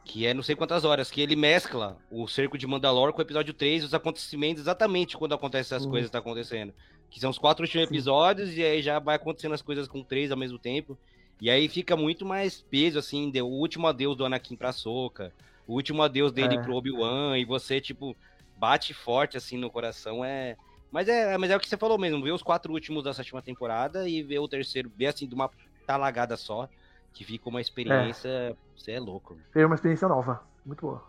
Que 0.05 0.25
é 0.27 0.33
não 0.33 0.43
sei 0.43 0.53
quantas 0.53 0.83
horas, 0.83 1.09
que 1.09 1.21
ele 1.21 1.33
mescla 1.35 1.97
o 2.11 2.27
cerco 2.27 2.57
de 2.57 2.67
Mandalor 2.67 3.13
com 3.13 3.19
o 3.19 3.21
episódio 3.21 3.53
3, 3.53 3.85
os 3.85 3.93
acontecimentos 3.93 4.61
exatamente 4.63 5.15
quando 5.17 5.33
acontecem 5.33 5.73
essas 5.75 5.87
Hum. 5.87 5.91
coisas 5.91 6.09
que 6.09 6.11
tá 6.11 6.19
acontecendo. 6.19 6.73
Que 7.09 7.21
são 7.21 7.29
os 7.29 7.37
quatro 7.37 7.63
últimos 7.63 7.87
Sim. 7.87 7.93
episódios, 7.93 8.53
e 8.57 8.61
aí 8.63 8.81
já 8.81 8.99
vai 8.99 9.15
acontecendo 9.15 9.53
as 9.53 9.61
coisas 9.61 9.87
com 9.87 10.03
três 10.03 10.29
ao 10.29 10.37
mesmo 10.37 10.59
tempo. 10.59 10.97
E 11.39 11.49
aí 11.49 11.69
fica 11.69 11.95
muito 11.95 12.25
mais 12.25 12.61
peso, 12.69 12.99
assim, 12.99 13.31
de, 13.31 13.41
o 13.41 13.47
último 13.47 13.87
adeus 13.87 14.15
do 14.17 14.25
Anakin 14.25 14.57
pra 14.57 14.73
Soca, 14.73 15.31
o 15.65 15.73
último 15.73 16.01
adeus 16.03 16.33
dele 16.33 16.55
É. 16.55 16.61
pro 16.61 16.75
Obi-Wan, 16.75 17.37
e 17.37 17.45
você, 17.45 17.79
tipo, 17.79 18.13
bate 18.57 18.93
forte, 18.93 19.37
assim, 19.37 19.57
no 19.57 19.69
coração, 19.69 20.23
é... 20.23 20.55
Mas 20.91 21.07
é, 21.07 21.37
mas 21.37 21.49
é 21.49 21.55
o 21.55 21.59
que 21.59 21.67
você 21.67 21.75
falou 21.75 21.97
mesmo, 21.97 22.23
ver 22.23 22.31
os 22.31 22.43
quatro 22.43 22.71
últimos 22.71 23.03
da 23.03 23.13
sétima 23.13 23.41
temporada 23.41 24.07
e 24.07 24.21
ver 24.21 24.39
o 24.39 24.47
terceiro, 24.47 24.91
ver 24.95 25.07
assim, 25.07 25.27
de 25.27 25.33
uma 25.33 25.49
talagada 25.87 26.37
só, 26.37 26.69
que 27.11 27.23
fica 27.23 27.49
uma 27.49 27.59
experiência, 27.59 28.55
você 28.75 28.91
é 28.91 28.99
louco. 28.99 29.37
Foi 29.51 29.65
uma 29.65 29.75
experiência 29.75 30.07
nova. 30.07 30.43
Muito 30.63 30.81
boa. 30.81 31.03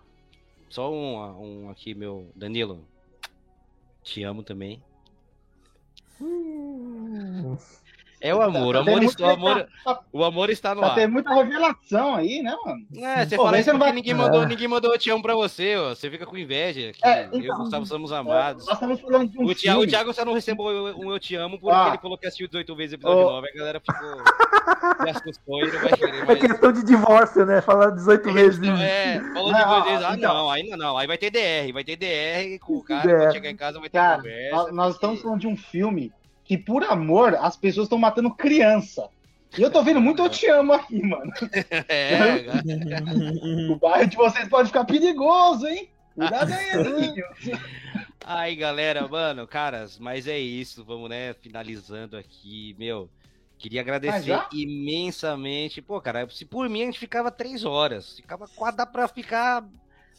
Só 0.70 0.90
um, 0.90 1.64
um 1.66 1.70
aqui, 1.70 1.95
meu, 1.95 2.30
Danilo, 2.34 2.86
te 4.03 4.22
amo 4.22 4.42
também. 4.42 4.82
É 8.27 8.35
o 8.35 8.41
amor, 8.41 8.75
o 8.75 8.79
Tá 8.79 8.85
tendo 8.85 8.89
amor, 8.89 9.01
muito- 9.03 9.11
está, 9.11 9.27
o 9.27 9.31
amor, 9.31 9.66
tá- 9.85 10.01
o 10.12 10.25
amor 10.25 10.51
está 10.51 10.75
no 10.75 10.81
Tá 10.81 10.87
ar. 10.89 10.95
tendo 10.95 11.12
muita 11.12 11.35
revelação 11.35 12.14
aí, 12.14 12.41
né, 12.43 12.57
mano? 12.64 12.87
É, 13.07 13.27
você 13.27 13.37
Pô, 13.37 13.43
fala 13.43 13.51
mas 13.57 13.61
isso 13.61 13.70
não 13.70 13.79
porque 13.79 13.91
vai- 13.91 13.93
ninguém 13.93 14.14
mandou, 14.14 14.43
É. 14.43 14.47
ninguém 14.47 14.66
mandou 14.68 14.93
eu 14.93 14.99
te 14.99 15.11
amo 15.11 15.22
pra 15.22 15.35
você, 15.35 15.77
ó. 15.77 15.91
Você 15.95 16.11
fica 16.11 16.25
com 16.25 16.39
inveja. 16.39 16.93
Que 16.95 17.07
É, 17.07 17.27
eu 17.31 17.35
e 17.35 17.45
então, 17.45 17.55
o 17.57 17.59
Gustavo 17.59 17.85
somos 17.85 18.12
amados. 18.12 18.64
Nós 18.64 18.75
estamos 18.77 18.99
falando 19.01 19.29
de 19.31 19.39
um 19.39 19.45
O 19.45 19.55
Thiago, 19.55 19.83
o. 19.83 19.87
Thiago 19.87 20.12
só 20.14 20.25
não 20.25 20.33
recebeu 20.33 20.64
um 20.97 21.12
Eu 21.12 21.18
Te 21.20 21.37
Amo 21.37 21.59
porque 21.61 21.77
Ah. 21.77 21.89
ele 21.89 21.99
falou 21.99 22.16
que 22.16 22.27
assistiu 22.27 22.47
18 22.49 22.75
vezes 22.75 22.93
o 22.93 22.97
episódio 22.97 23.27
Ô. 23.27 23.31
9. 23.31 23.49
A 23.49 23.59
galera 23.59 23.81
ficou. 23.81 24.22
assustou 25.11 25.61
e 25.61 25.70
não 25.72 25.81
vai 25.81 25.93
querer 25.93 26.18
É 26.20 26.25
mais. 26.25 26.41
questão 26.41 26.72
de 26.72 26.85
divórcio, 26.85 27.45
né? 27.47 27.61
Falar 27.61 27.91
18 27.91 28.33
vezes. 28.33 28.61
É, 28.81 29.20
falou 29.35 29.53
Não, 29.53 29.83
de 29.83 29.89
vezes. 29.91 30.05
Ah, 30.05 30.14
então. 30.16 30.35
não, 30.35 30.51
ainda 30.51 30.77
não. 30.77 30.97
Aí 30.99 31.07
vai 31.07 31.18
ter 31.18 31.31
DR, 31.31 31.72
vai 31.72 31.85
ter 31.85 31.97
DR 31.97 32.59
com 32.59 32.75
o 32.77 32.83
cara, 32.85 33.03
DR. 33.03 33.16
quando 33.18 33.33
chegar 33.33 33.51
em 33.51 33.57
casa 33.57 33.79
vai 33.79 33.89
ter 33.89 33.99
Cara, 33.99 34.16
conversa. 34.16 34.51
nós, 34.57 34.72
nós 34.72 34.87
porque- 34.87 34.91
estamos 34.97 35.22
falando 35.22 35.41
de 35.41 35.47
um 35.47 35.57
filme 35.57 36.12
que, 36.45 36.59
por 36.59 36.84
amor, 36.84 37.34
as 37.36 37.57
pessoas 37.57 37.86
estão 37.86 37.99
matando 37.99 38.34
criança. 38.34 39.09
E 39.57 39.62
eu 39.62 39.70
tô 39.70 39.82
vendo 39.82 40.01
muito 40.01 40.22
Eu 40.22 40.28
Te 40.28 40.49
Amo 40.49 40.72
aqui, 40.72 41.01
mano. 41.03 41.32
É. 41.88 42.45
O 43.70 43.76
bairro 43.76 44.09
de 44.09 44.16
vocês 44.16 44.49
pode 44.49 44.68
ficar 44.68 44.84
perigoso, 44.84 45.66
hein? 45.66 45.88
Cuidado 46.14 46.53
aí. 46.53 47.14
Aí, 48.26 48.57
galera, 48.57 49.07
mano, 49.07 49.47
caras, 49.47 49.99
mas 49.99 50.26
é 50.26 50.38
isso. 50.38 50.82
Vamos, 50.82 51.11
né, 51.11 51.34
finalizando 51.34 52.16
aqui, 52.16 52.74
meu. 52.78 53.11
Queria 53.59 53.82
agradecer 53.82 54.22
já? 54.22 54.49
imensamente. 54.51 55.82
Pô, 55.82 56.01
cara, 56.01 56.28
se 56.30 56.45
por 56.45 56.68
mim 56.68 56.82
a 56.82 56.86
gente 56.86 56.99
ficava 56.99 57.30
três 57.30 57.64
horas. 57.64 58.16
Ficava 58.16 58.49
quase 58.49 58.76
dá 58.78 58.86
pra 58.86 59.07
ficar. 59.09 59.62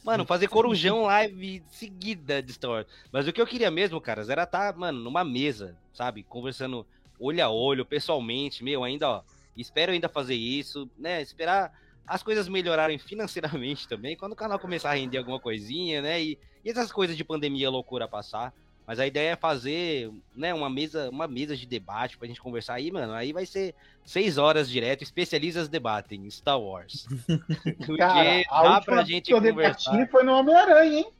Mano, 0.05 0.23
fazer 0.23 0.47
corujão 0.47 1.01
live 1.01 1.63
seguida 1.67 2.39
de 2.39 2.53
Star 2.53 2.69
Wars. 2.69 2.87
Mas 3.11 3.27
o 3.27 3.33
que 3.33 3.41
eu 3.41 3.47
queria 3.47 3.71
mesmo, 3.71 3.99
caras, 3.99 4.29
era 4.29 4.43
estar, 4.43 4.77
mano, 4.77 4.99
numa 4.99 5.23
mesa, 5.23 5.75
sabe? 5.91 6.21
Conversando 6.21 6.85
olho 7.19 7.43
a 7.43 7.49
olho, 7.49 7.83
pessoalmente, 7.83 8.63
meu, 8.63 8.83
ainda, 8.83 9.09
ó. 9.09 9.23
Espero 9.57 9.91
ainda 9.91 10.07
fazer 10.07 10.35
isso, 10.35 10.87
né? 10.95 11.23
Esperar 11.23 11.73
as 12.05 12.21
coisas 12.21 12.47
melhorarem 12.47 12.99
financeiramente 12.99 13.87
também, 13.87 14.15
quando 14.15 14.33
o 14.33 14.35
canal 14.35 14.59
começar 14.59 14.91
a 14.91 14.93
render 14.93 15.17
alguma 15.17 15.39
coisinha, 15.39 16.03
né? 16.03 16.21
E, 16.21 16.37
e 16.63 16.69
essas 16.69 16.91
coisas 16.91 17.17
de 17.17 17.23
pandemia 17.23 17.67
loucura 17.67 18.07
passar. 18.07 18.53
Mas 18.87 18.99
a 18.99 19.07
ideia 19.07 19.31
é 19.31 19.35
fazer, 19.35 20.11
né, 20.35 20.53
uma 20.53 20.69
mesa, 20.69 21.09
uma 21.09 21.27
mesa 21.27 21.55
de 21.57 21.65
debate 21.65 22.17
pra 22.17 22.27
gente 22.27 22.39
conversar 22.39 22.75
aí, 22.75 22.91
mano. 22.91 23.13
Aí 23.13 23.33
vai 23.33 23.45
ser 23.45 23.73
seis 24.05 24.37
horas 24.37 24.69
direto, 24.69 25.01
especialistas 25.03 25.67
debatem 25.67 26.29
Star 26.29 26.59
Wars. 26.59 27.07
Porque 27.77 27.97
Cara, 27.97 28.43
a 28.49 28.63
dá 28.63 28.75
última 28.75 28.81
pra 28.81 29.03
gente 29.03 29.25
que 29.25 29.33
eu 29.33 29.37
conversar. 29.41 29.91
debati 29.91 30.11
foi 30.11 30.23
no 30.23 30.33
Homem-Aranha, 30.33 30.99
hein? 30.99 31.11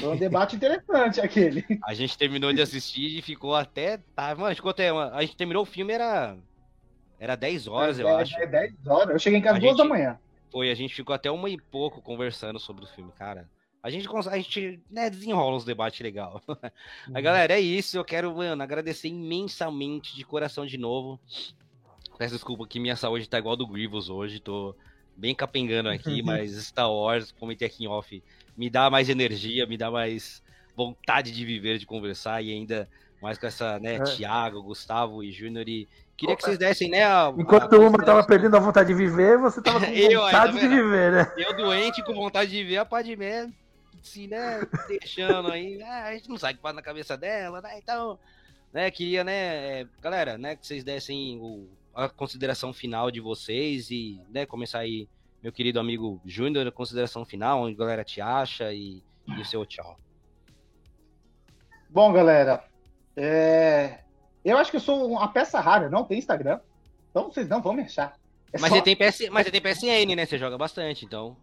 Foi 0.00 0.08
um 0.10 0.16
debate 0.18 0.54
interessante 0.56 1.20
aquele. 1.20 1.64
A 1.84 1.92
gente 1.92 2.16
terminou 2.16 2.52
de 2.52 2.60
assistir 2.62 3.18
e 3.18 3.22
ficou 3.22 3.54
até. 3.54 3.98
Tá, 4.14 4.34
mano, 4.36 4.54
ficou 4.54 4.70
até. 4.70 4.92
uma- 4.92 5.10
A 5.12 5.22
gente 5.22 5.36
terminou 5.36 5.62
o 5.62 5.66
filme, 5.66 5.92
era. 5.92 6.36
Era 7.18 7.34
10 7.34 7.66
horas, 7.66 7.98
eu 7.98 8.06
É, 8.08 8.22
acho. 8.22 8.36
é 8.38 8.46
10 8.46 8.86
horas. 8.86 9.10
Eu 9.10 9.18
cheguei 9.18 9.38
em 9.38 9.42
casa 9.42 9.56
A 9.56 9.60
duas 9.60 9.72
gente- 9.76 9.78
da 9.82 9.88
manhã. 9.88 10.18
Foi, 10.52 10.70
a 10.70 10.74
gente 10.74 10.94
ficou 10.94 11.14
até 11.14 11.30
uma 11.30 11.48
e 11.50 11.56
pouco 11.58 12.00
conversando 12.00 12.58
sobre 12.60 12.84
o 12.84 12.88
filme, 12.88 13.10
cara. 13.12 13.48
A 13.82 13.90
gente, 13.90 14.08
a 14.08 14.36
gente 14.36 14.80
né, 14.90 15.08
desenrola 15.08 15.56
uns 15.56 15.64
debates 15.64 16.00
legal. 16.00 16.42
Mas, 17.08 17.22
galera, 17.22 17.54
é 17.54 17.60
isso. 17.60 17.96
Eu 17.96 18.04
quero, 18.04 18.34
mano, 18.34 18.60
agradecer 18.62 19.08
imensamente 19.08 20.16
de 20.16 20.24
coração 20.24 20.66
de 20.66 20.76
novo. 20.76 21.20
Peço 22.18 22.34
desculpa 22.34 22.66
que 22.66 22.80
minha 22.80 22.96
saúde 22.96 23.28
tá 23.28 23.38
igual 23.38 23.56
do 23.56 23.66
Grievous 23.66 24.08
hoje. 24.08 24.40
Tô 24.40 24.74
bem 25.16 25.34
capengando 25.34 25.88
aqui, 25.88 26.20
mas 26.24 26.52
Star 26.52 26.90
Wars, 26.90 27.30
comentei 27.32 27.68
aqui 27.68 27.84
em 27.84 27.88
off, 27.88 28.22
me 28.56 28.68
dá 28.68 28.90
mais 28.90 29.08
energia, 29.08 29.66
me 29.66 29.76
dá 29.76 29.90
mais 29.90 30.42
vontade 30.74 31.30
de 31.30 31.44
viver, 31.44 31.78
de 31.78 31.86
conversar 31.86 32.42
e 32.42 32.52
ainda 32.52 32.88
mais 33.20 33.38
com 33.38 33.46
essa, 33.46 33.78
né, 33.78 33.96
É. 33.96 34.02
Thiago, 34.02 34.62
Gustavo 34.62 35.22
e 35.22 35.32
Júnior. 35.32 35.68
E 35.68 35.88
queria 36.16 36.36
que 36.36 36.42
vocês 36.42 36.58
dessem, 36.58 36.90
né, 36.90 37.04
a, 37.04 37.32
Enquanto 37.36 37.74
a 37.74 37.78
uma 37.78 37.98
tava 38.04 38.24
perdendo 38.24 38.56
a 38.56 38.60
vontade 38.60 38.88
de 38.88 38.94
viver, 38.94 39.38
você 39.38 39.62
tava 39.62 39.80
com 39.86 39.86
Eu, 39.86 40.24
aí, 40.24 40.32
tá 40.32 40.46
vontade 40.46 40.60
de 40.60 40.68
viver, 40.68 41.12
né? 41.12 41.32
Eu 41.36 41.56
doente 41.56 42.04
com 42.04 42.14
vontade 42.14 42.50
de 42.50 42.64
ver 42.64 42.78
a 42.78 42.84
Padmé 42.84 43.50
se, 44.06 44.26
né, 44.26 44.60
deixando 44.88 45.50
aí. 45.50 45.82
ah, 45.82 46.04
a 46.04 46.14
gente 46.14 46.28
não 46.28 46.38
sabe 46.38 46.54
o 46.54 46.56
que 46.56 46.62
passa 46.62 46.74
na 46.76 46.82
cabeça 46.82 47.16
dela, 47.16 47.60
né? 47.60 47.78
Então, 47.78 48.18
né, 48.72 48.90
queria, 48.90 49.22
né, 49.24 49.80
é, 49.80 49.86
galera, 50.00 50.38
né, 50.38 50.56
que 50.56 50.66
vocês 50.66 50.82
dessem 50.84 51.38
o- 51.40 51.68
a 51.94 52.08
consideração 52.08 52.72
final 52.72 53.10
de 53.10 53.20
vocês 53.20 53.90
e, 53.90 54.20
né, 54.30 54.44
começar 54.46 54.80
aí, 54.80 55.08
meu 55.42 55.52
querido 55.52 55.80
amigo 55.80 56.20
Júnior, 56.24 56.66
a 56.66 56.72
consideração 56.72 57.24
final, 57.24 57.62
onde 57.62 57.74
a 57.74 57.78
galera 57.78 58.04
te 58.04 58.20
acha 58.20 58.72
e, 58.72 59.02
e 59.26 59.40
o 59.40 59.44
seu 59.44 59.64
tchau. 59.64 59.98
Bom, 61.88 62.12
galera, 62.12 62.64
é... 63.16 64.00
eu 64.44 64.58
acho 64.58 64.70
que 64.70 64.76
eu 64.76 64.80
sou 64.80 65.10
uma 65.10 65.28
peça 65.28 65.60
rara, 65.60 65.88
não 65.88 66.04
tem 66.04 66.18
Instagram. 66.18 66.60
Então 67.10 67.30
vocês 67.30 67.48
não 67.48 67.62
vão 67.62 67.72
me 67.72 67.82
achar. 67.82 68.14
É 68.52 68.58
mas, 68.58 68.70
só... 68.70 68.76
você 68.76 68.82
tem 68.82 68.96
PS... 68.96 69.28
mas 69.30 69.46
você 69.46 69.50
tem 69.50 69.60
PSN, 69.60 70.14
né? 70.14 70.26
Você 70.26 70.36
joga 70.36 70.58
bastante, 70.58 71.04
então. 71.04 71.36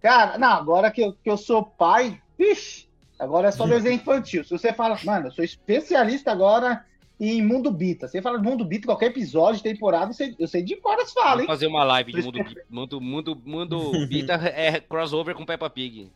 Cara, 0.00 0.38
não, 0.38 0.52
agora 0.52 0.90
que 0.90 1.02
eu, 1.02 1.12
que 1.12 1.30
eu 1.30 1.36
sou 1.36 1.64
pai, 1.64 2.20
vixi, 2.38 2.88
agora 3.18 3.48
é 3.48 3.52
só 3.52 3.66
desenho 3.66 3.96
infantil. 3.96 4.42
Se 4.44 4.50
você 4.50 4.72
fala, 4.72 4.98
mano, 5.04 5.26
eu 5.26 5.32
sou 5.32 5.44
especialista 5.44 6.32
agora 6.32 6.84
em 7.20 7.42
Mundo 7.42 7.70
Bita. 7.70 8.08
Você 8.08 8.22
fala 8.22 8.38
de 8.38 8.44
Mundo 8.44 8.64
Bita, 8.64 8.86
qualquer 8.86 9.06
episódio 9.06 9.58
de 9.58 9.62
temporada, 9.62 10.10
eu 10.10 10.14
sei, 10.14 10.34
eu 10.38 10.48
sei 10.48 10.62
de 10.62 10.76
cor 10.76 10.98
as 10.98 11.12
falas, 11.12 11.42
hein? 11.42 11.46
fazer 11.46 11.66
uma 11.66 11.84
live 11.84 12.12
de 12.12 12.22
Mundo 12.22 12.42
Bita. 12.42 12.62
Mundo, 12.70 13.00
mundo, 13.00 13.42
mundo 13.44 13.92
Bita 14.08 14.34
é 14.34 14.80
crossover 14.80 15.34
com 15.34 15.44
Peppa 15.44 15.68
Pig. 15.68 16.10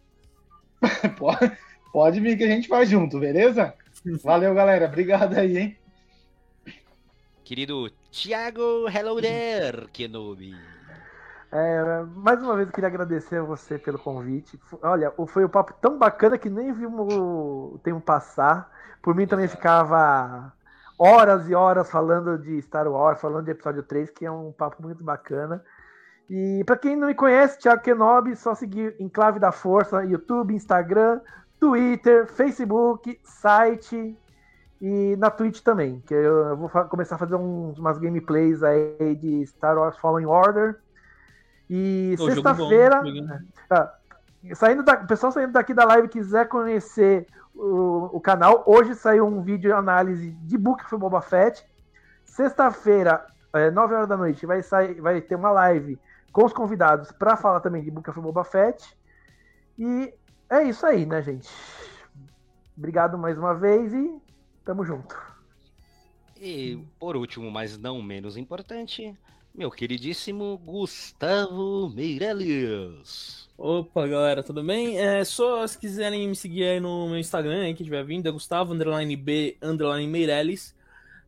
pode, 1.19 1.53
pode 1.93 2.21
vir 2.21 2.39
que 2.39 2.45
a 2.45 2.49
gente 2.49 2.69
faz 2.69 2.89
junto, 2.89 3.19
beleza? 3.19 3.75
Valeu, 4.23 4.55
galera. 4.55 4.87
Obrigado 4.87 5.35
aí, 5.35 5.59
hein? 5.59 5.77
Querido 7.45 7.91
Thiago, 8.11 8.89
hello 8.89 9.21
there, 9.21 9.87
Kenobi. 9.93 10.55
É, 11.57 12.03
mais 12.17 12.43
uma 12.43 12.57
vez 12.57 12.67
eu 12.67 12.75
queria 12.75 12.89
agradecer 12.89 13.37
a 13.37 13.45
você 13.45 13.79
pelo 13.79 13.97
convite. 13.97 14.61
Olha, 14.83 15.13
foi 15.29 15.45
um 15.45 15.49
papo 15.49 15.73
tão 15.81 15.97
bacana 15.97 16.37
que 16.37 16.51
nem 16.51 16.73
vimos 16.73 17.15
o 17.15 17.79
tempo 17.85 18.01
passar. 18.01 18.69
Por 19.01 19.15
mim 19.15 19.25
também 19.25 19.47
ficava 19.47 20.53
horas 20.99 21.49
e 21.49 21.55
horas 21.55 21.89
falando 21.89 22.37
de 22.37 22.61
Star 22.61 22.89
Wars, 22.89 23.21
falando 23.21 23.45
de 23.45 23.53
episódio 23.53 23.85
3, 23.85 24.11
que 24.11 24.27
é 24.27 24.31
um 24.33 24.51
papo 24.51 24.83
muito 24.83 25.05
bacana. 25.05 25.63
E 26.29 26.65
para 26.67 26.77
quem 26.77 26.97
não 26.97 27.07
me 27.07 27.15
conhece, 27.15 27.61
Thiago 27.61 27.83
Kenobi, 27.83 28.35
só 28.35 28.53
seguir 28.57 28.97
Enclave 28.99 29.39
da 29.39 29.53
Força, 29.53 30.05
YouTube, 30.05 30.57
Instagram, 30.57 31.21
Twitter, 31.61 32.27
Facebook, 32.27 33.21
site 33.23 34.19
e 34.81 35.15
na 35.19 35.31
Twitch 35.31 35.61
também, 35.61 36.01
que 36.01 36.15
eu 36.15 36.57
vou 36.57 36.69
começar 36.89 37.15
a 37.15 37.19
fazer 37.19 37.37
uns, 37.37 37.79
umas 37.79 37.97
gameplays 37.99 38.61
aí 38.65 39.15
de 39.15 39.47
Star 39.47 39.79
Wars 39.79 39.97
Fallen 39.99 40.27
Order. 40.27 40.81
E 41.69 42.15
sexta-feira, 42.19 43.03
ah, 43.71 43.95
saindo 44.55 44.83
da, 44.83 44.95
o 44.95 45.07
pessoal 45.07 45.33
saindo 45.33 45.53
daqui 45.53 45.73
da 45.73 45.85
live 45.85 46.09
quiser 46.09 46.47
conhecer 46.49 47.27
o, 47.55 48.11
o 48.17 48.21
canal, 48.21 48.63
hoje 48.67 48.95
saiu 48.95 49.27
um 49.27 49.43
vídeo 49.43 49.71
de 49.71 49.73
análise 49.73 50.31
de 50.31 50.59
Book 50.59 50.85
for 50.85 50.99
Boba 50.99 51.23
Fett. 51.23 51.65
Sexta-feira, 52.25 53.25
é, 53.53 53.71
9 53.71 53.95
horas 53.95 54.09
da 54.09 54.17
noite, 54.17 54.45
vai, 54.45 54.63
sair, 54.63 55.01
vai 55.01 55.21
ter 55.21 55.37
uma 55.37 55.51
live 55.53 55.99
com 56.33 56.45
os 56.45 56.53
convidados 56.53 57.13
para 57.13 57.37
falar 57.37 57.61
também 57.61 57.83
de 57.83 57.91
Book 57.91 58.11
of 58.11 58.21
Boba 58.21 58.45
Fett. 58.45 58.97
E 59.79 60.13
é 60.51 60.65
isso 60.65 60.85
aí, 60.85 61.07
né, 61.07 61.23
gente? 61.23 61.49
Obrigado 62.77 63.17
mais 63.17 63.39
uma 63.39 63.55
vez 63.55 63.93
e 63.95 64.21
tamo 64.65 64.85
junto. 64.85 65.17
E 66.37 66.85
por 66.99 67.17
último, 67.17 67.51
mas 67.51 67.79
não 67.79 68.03
menos 68.03 68.37
importante, 68.37 69.17
meu 69.55 69.71
queridíssimo 69.71 70.59
Gustavo 70.59 71.89
Meirelles. 71.89 73.49
Opa, 73.57 74.05
galera, 74.05 74.43
tudo 74.43 74.65
bem? 74.65 74.99
É, 74.99 75.25
só 75.25 75.65
se 75.65 75.79
quiserem 75.79 76.27
me 76.27 76.35
seguir 76.35 76.65
aí 76.65 76.81
no 76.81 77.09
meu 77.09 77.19
Instagram, 77.19 77.63
aí, 77.63 77.73
que 77.73 77.85
tiver 77.85 78.05
vindo, 78.05 78.29
é 78.29 78.33
Gustavo 78.33 78.75
underline 78.75 79.15
B 79.15 79.57
underline 79.63 80.11
Meirelles. 80.11 80.75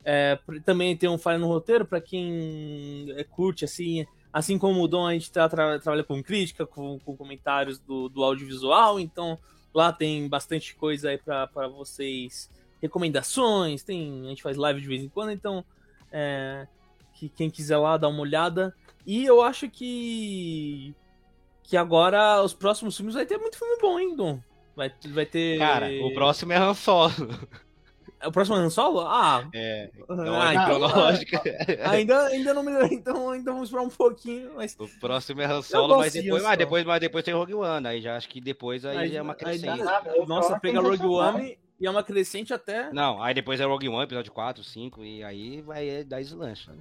É, 0.05 0.37
também 0.64 0.97
tem 0.97 1.09
um 1.09 1.16
Falha 1.16 1.39
no 1.39 1.47
Roteiro 1.47 1.85
para 1.85 2.01
quem 2.01 3.07
é, 3.16 3.22
curte, 3.22 3.64
assim, 3.64 4.05
assim 4.33 4.59
como 4.59 4.83
o 4.83 4.89
Dom, 4.89 5.07
a 5.07 5.12
gente 5.12 5.31
tra 5.31 5.49
trabalha 5.49 6.03
com 6.03 6.20
crítica, 6.20 6.66
com, 6.66 6.99
com 6.99 7.16
comentários 7.16 7.79
do, 7.79 8.09
do, 8.09 8.24
audiovisual, 8.24 8.99
então 8.99 9.39
lá 9.72 9.93
tem 9.93 10.29
bastante 10.29 10.74
coisa 10.74 11.11
aí 11.11 11.18
para 11.18 11.68
vocês, 11.68 12.51
recomendações, 12.83 13.85
tem, 13.85 14.27
a 14.27 14.31
gente 14.31 14.43
faz 14.43 14.57
live 14.57 14.81
de 14.81 14.89
vez 14.89 15.03
em 15.03 15.09
quando, 15.09 15.31
então 15.31 15.64
é, 16.11 16.66
que 17.17 17.29
quem 17.29 17.51
quiser 17.51 17.79
lá 17.79 17.97
dar 17.97 18.09
uma 18.09 18.21
olhada. 18.21 18.75
E 19.07 19.25
eu 19.25 19.43
acho 19.43 19.69
que 19.69 20.95
que 21.62 21.77
agora 21.77 22.43
os 22.43 22.55
próximos 22.55 22.97
filmes 22.97 23.14
vai 23.14 23.27
ter 23.27 23.39
muito 23.39 23.59
filme 23.59 23.77
bom, 23.81 23.99
hein, 23.99 24.14
Dom? 24.14 24.39
Vai, 24.77 24.93
vai 25.09 25.27
ter. 25.27 25.59
Cara, 25.59 25.89
o 26.03 26.14
próximo 26.14 26.53
é 26.53 26.57
Han 26.57 26.75
Solo. 26.75 27.12
É 28.19 28.29
o 28.29 28.33
próximo 28.33 28.57
Han 28.57 28.71
Solo? 28.71 29.01
Ah. 29.01 29.47
É. 29.55 29.91
Ah, 30.09 30.67
cronológica. 30.67 31.43
ainda, 31.85 32.27
ainda 32.29 32.55
não 32.55 32.62
me. 32.62 32.73
Então 32.91 33.31
ainda 33.31 33.53
vamos 33.53 33.69
esperar 33.69 33.85
um 33.85 33.91
pouquinho. 33.91 34.53
Mas... 34.55 34.77
O 34.79 34.89
próximo 35.01 35.41
é 35.43 35.47
Han 35.47 35.62
Solo, 35.62 35.99
mas 35.99 36.12
depois, 36.12 36.43
mas 36.43 36.59
depois, 36.59 36.85
mas 36.85 37.01
depois 37.01 37.25
tem 37.25 37.35
Rogue 37.35 37.55
One. 37.55 37.87
Aí 37.87 38.01
já 38.01 38.17
acho 38.17 38.29
que 38.29 38.41
depois 38.41 38.85
aí, 38.85 38.97
aí 38.97 39.09
já 39.09 39.19
é 39.19 39.23
uma 39.23 39.35
crescente. 39.35 39.83
Aí, 39.83 40.27
nossa, 40.27 40.59
pega 40.59 40.81
Rogue 40.81 41.07
One 41.07 41.59
e 41.79 41.87
é 41.87 41.91
uma 41.91 42.03
crescente 42.03 42.55
até. 42.55 42.91
Não, 42.93 43.23
aí 43.23 43.35
depois 43.35 43.61
é 43.61 43.64
Rogue 43.64 43.89
One, 43.89 44.05
episódio 44.05 44.33
4, 44.33 44.64
5, 44.64 45.05
e 45.05 45.23
aí 45.23 45.61
vai 45.61 46.05
dar 46.05 46.21
deslanche. 46.21 46.71
Né? 46.71 46.77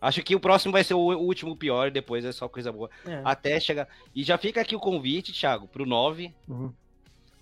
Acho 0.00 0.22
que 0.22 0.34
o 0.34 0.40
próximo 0.40 0.72
vai 0.72 0.82
ser 0.82 0.94
o 0.94 0.98
último 0.98 1.54
pior, 1.54 1.90
depois 1.90 2.24
é 2.24 2.32
só 2.32 2.48
coisa 2.48 2.72
boa. 2.72 2.88
É. 3.06 3.20
Até 3.24 3.60
chegar. 3.60 3.86
E 4.14 4.22
já 4.22 4.38
fica 4.38 4.60
aqui 4.60 4.74
o 4.74 4.80
convite, 4.80 5.32
Thiago, 5.32 5.68
pro 5.68 5.84
9. 5.84 6.32
Uhum. 6.48 6.72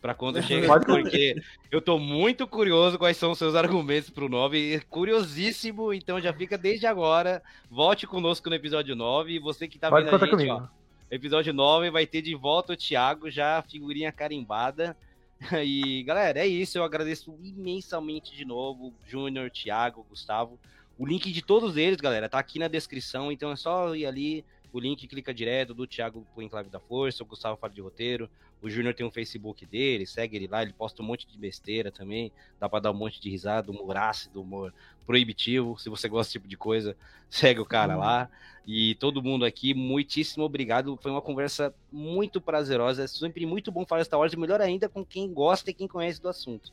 Pra 0.01 0.15
quando 0.15 0.41
chega, 0.43 0.69
porque 0.81 1.35
eu 1.73 1.81
tô 1.83 1.99
muito 1.99 2.47
curioso 2.47 2.99
quais 2.99 3.17
são 3.17 3.33
os 3.33 3.39
seus 3.39 3.57
argumentos 3.57 4.11
pro 4.11 4.29
9. 4.29 4.81
Curiosíssimo, 4.89 5.93
então 5.93 6.21
já 6.21 6.33
fica 6.33 6.57
desde 6.57 6.87
agora. 6.87 7.43
Volte 7.69 8.07
conosco 8.07 8.49
no 8.49 8.55
episódio 8.55 8.95
9. 8.95 9.33
E 9.33 9.39
você 9.41 9.67
que 9.67 9.79
tá 9.79 9.91
Pode 9.91 10.05
vendo 10.05 10.15
a 10.15 10.19
gente, 10.19 10.31
comigo. 10.31 10.53
ó. 10.53 10.69
Episódio 11.11 11.53
9 11.53 11.91
vai 11.91 12.07
ter 12.07 12.23
de 12.23 12.35
volta 12.35 12.75
o 12.75 12.77
Thiago, 12.77 13.31
já 13.31 13.63
figurinha 13.63 14.13
carimbada. 14.13 14.97
E 15.65 16.03
galera, 16.03 16.41
é 16.41 16.47
isso. 16.47 16.79
Eu 16.79 16.85
agradeço 16.85 17.37
imensamente 17.43 18.35
de 18.37 18.45
novo, 18.45 18.93
Júnior, 19.07 19.51
Thiago, 19.51 20.05
Gustavo. 20.09 20.59
O 20.99 21.07
link 21.07 21.31
de 21.31 21.43
todos 21.43 21.77
eles, 21.77 22.01
galera, 22.01 22.29
tá 22.29 22.41
aqui 22.41 22.59
na 22.59 22.67
descrição, 22.67 23.31
então 23.31 23.53
é 23.53 23.57
só 23.57 23.95
ir 23.95 24.05
ali, 24.05 24.45
o 24.73 24.81
link 24.81 25.07
clica 25.07 25.33
direto 25.33 25.73
do 25.73 25.87
Thiago 25.87 26.27
pro 26.35 26.43
Enclave 26.43 26.69
da 26.69 26.81
Força, 26.81 27.23
o 27.23 27.27
Gustavo 27.27 27.57
fala 27.57 27.73
de 27.73 27.81
roteiro, 27.81 28.29
o 28.61 28.69
Júnior 28.69 28.93
tem 28.95 29.07
um 29.07 29.11
Facebook 29.11 29.65
dele, 29.65 30.05
segue 30.07 30.37
ele 30.37 30.49
lá, 30.49 30.61
ele 30.61 30.73
posta 30.73 31.01
um 31.01 31.07
monte 31.07 31.25
de 31.27 31.39
besteira 31.39 31.93
também, 31.93 32.33
dá 32.59 32.69
pra 32.69 32.81
dar 32.81 32.91
um 32.91 32.95
monte 32.95 33.21
de 33.21 33.31
risada, 33.31 33.71
humor 33.71 33.97
ácido, 33.97 34.43
humor 34.43 34.75
proibitivo, 35.07 35.79
se 35.79 35.89
você 35.89 36.09
gosta 36.09 36.31
desse 36.31 36.33
tipo 36.33 36.49
de 36.49 36.57
coisa, 36.57 36.97
segue 37.31 37.61
o 37.61 37.65
cara 37.65 37.97
lá. 37.97 38.29
E 38.67 38.97
todo 38.97 39.23
mundo 39.23 39.45
aqui, 39.45 39.73
muitíssimo 39.73 40.45
obrigado, 40.45 40.99
foi 41.01 41.13
uma 41.13 41.23
conversa 41.23 41.73
muito 41.93 42.41
prazerosa, 42.41 43.05
é 43.05 43.07
sempre 43.07 43.47
muito 43.47 43.71
bom 43.71 43.87
falar 43.87 44.05
Star 44.05 44.19
Wars, 44.19 44.33
e 44.33 44.37
melhor 44.37 44.61
ainda 44.61 44.89
com 44.89 45.05
quem 45.05 45.33
gosta 45.33 45.71
e 45.71 45.75
quem 45.75 45.87
conhece 45.87 46.21
do 46.21 46.29
assunto. 46.29 46.73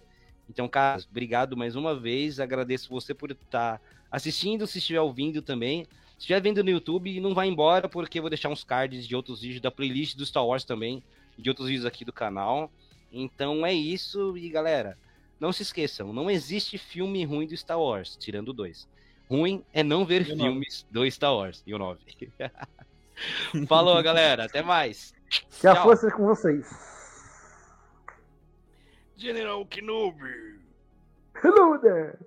Então, 0.50 0.68
cara, 0.68 1.02
obrigado 1.10 1.56
mais 1.56 1.76
uma 1.76 1.98
vez, 1.98 2.40
agradeço 2.40 2.90
você 2.90 3.14
por 3.14 3.32
estar 3.32 3.80
assistindo, 4.12 4.68
se 4.68 4.78
estiver 4.78 5.02
ouvindo 5.02 5.42
também. 5.42 5.86
Se 6.18 6.22
estiver 6.22 6.42
vendo 6.42 6.64
no 6.64 6.70
YouTube, 6.70 7.20
não 7.20 7.34
vai 7.34 7.48
embora, 7.48 7.90
porque 7.90 8.20
eu 8.20 8.24
vou 8.24 8.30
deixar 8.30 8.50
uns 8.50 8.64
cards 8.64 9.08
de 9.08 9.16
outros 9.16 9.42
vídeos 9.42 9.62
da 9.62 9.70
playlist 9.70 10.16
do 10.16 10.26
Star 10.26 10.46
Wars 10.46 10.64
também, 10.64 11.04
de 11.38 11.50
outros 11.50 11.68
vídeos 11.68 11.86
aqui 11.86 12.06
do 12.06 12.14
canal. 12.14 12.72
Então 13.12 13.66
é 13.66 13.74
isso, 13.74 14.38
e 14.38 14.50
galera, 14.50 14.98
não 15.40 15.52
se 15.52 15.64
esqueçam, 15.64 16.14
não 16.14 16.30
existe 16.30 16.78
filme 16.78 17.24
ruim 17.26 17.48
do 17.48 17.56
Star 17.58 17.80
Wars, 17.80 18.16
tirando 18.16 18.54
dois. 18.54 18.88
Ruim 19.30 19.64
é 19.74 19.84
não 19.84 20.06
ver 20.06 20.22
e 20.22 20.26
filmes 20.26 20.86
do 20.90 21.10
Star 21.10 21.36
Wars, 21.36 21.64
e 21.66 21.74
o 21.74 21.78
9. 21.78 22.00
Falou, 23.68 24.02
galera, 24.04 24.46
até 24.46 24.62
mais. 24.62 25.14
Que 25.60 25.68
a 25.68 25.82
força 25.82 26.08
é 26.08 26.12
com 26.12 26.26
vocês. 26.26 26.68
General 29.18 29.66
Kenobi. 29.66 30.60
Hello 31.44 31.80
there. 31.80 32.18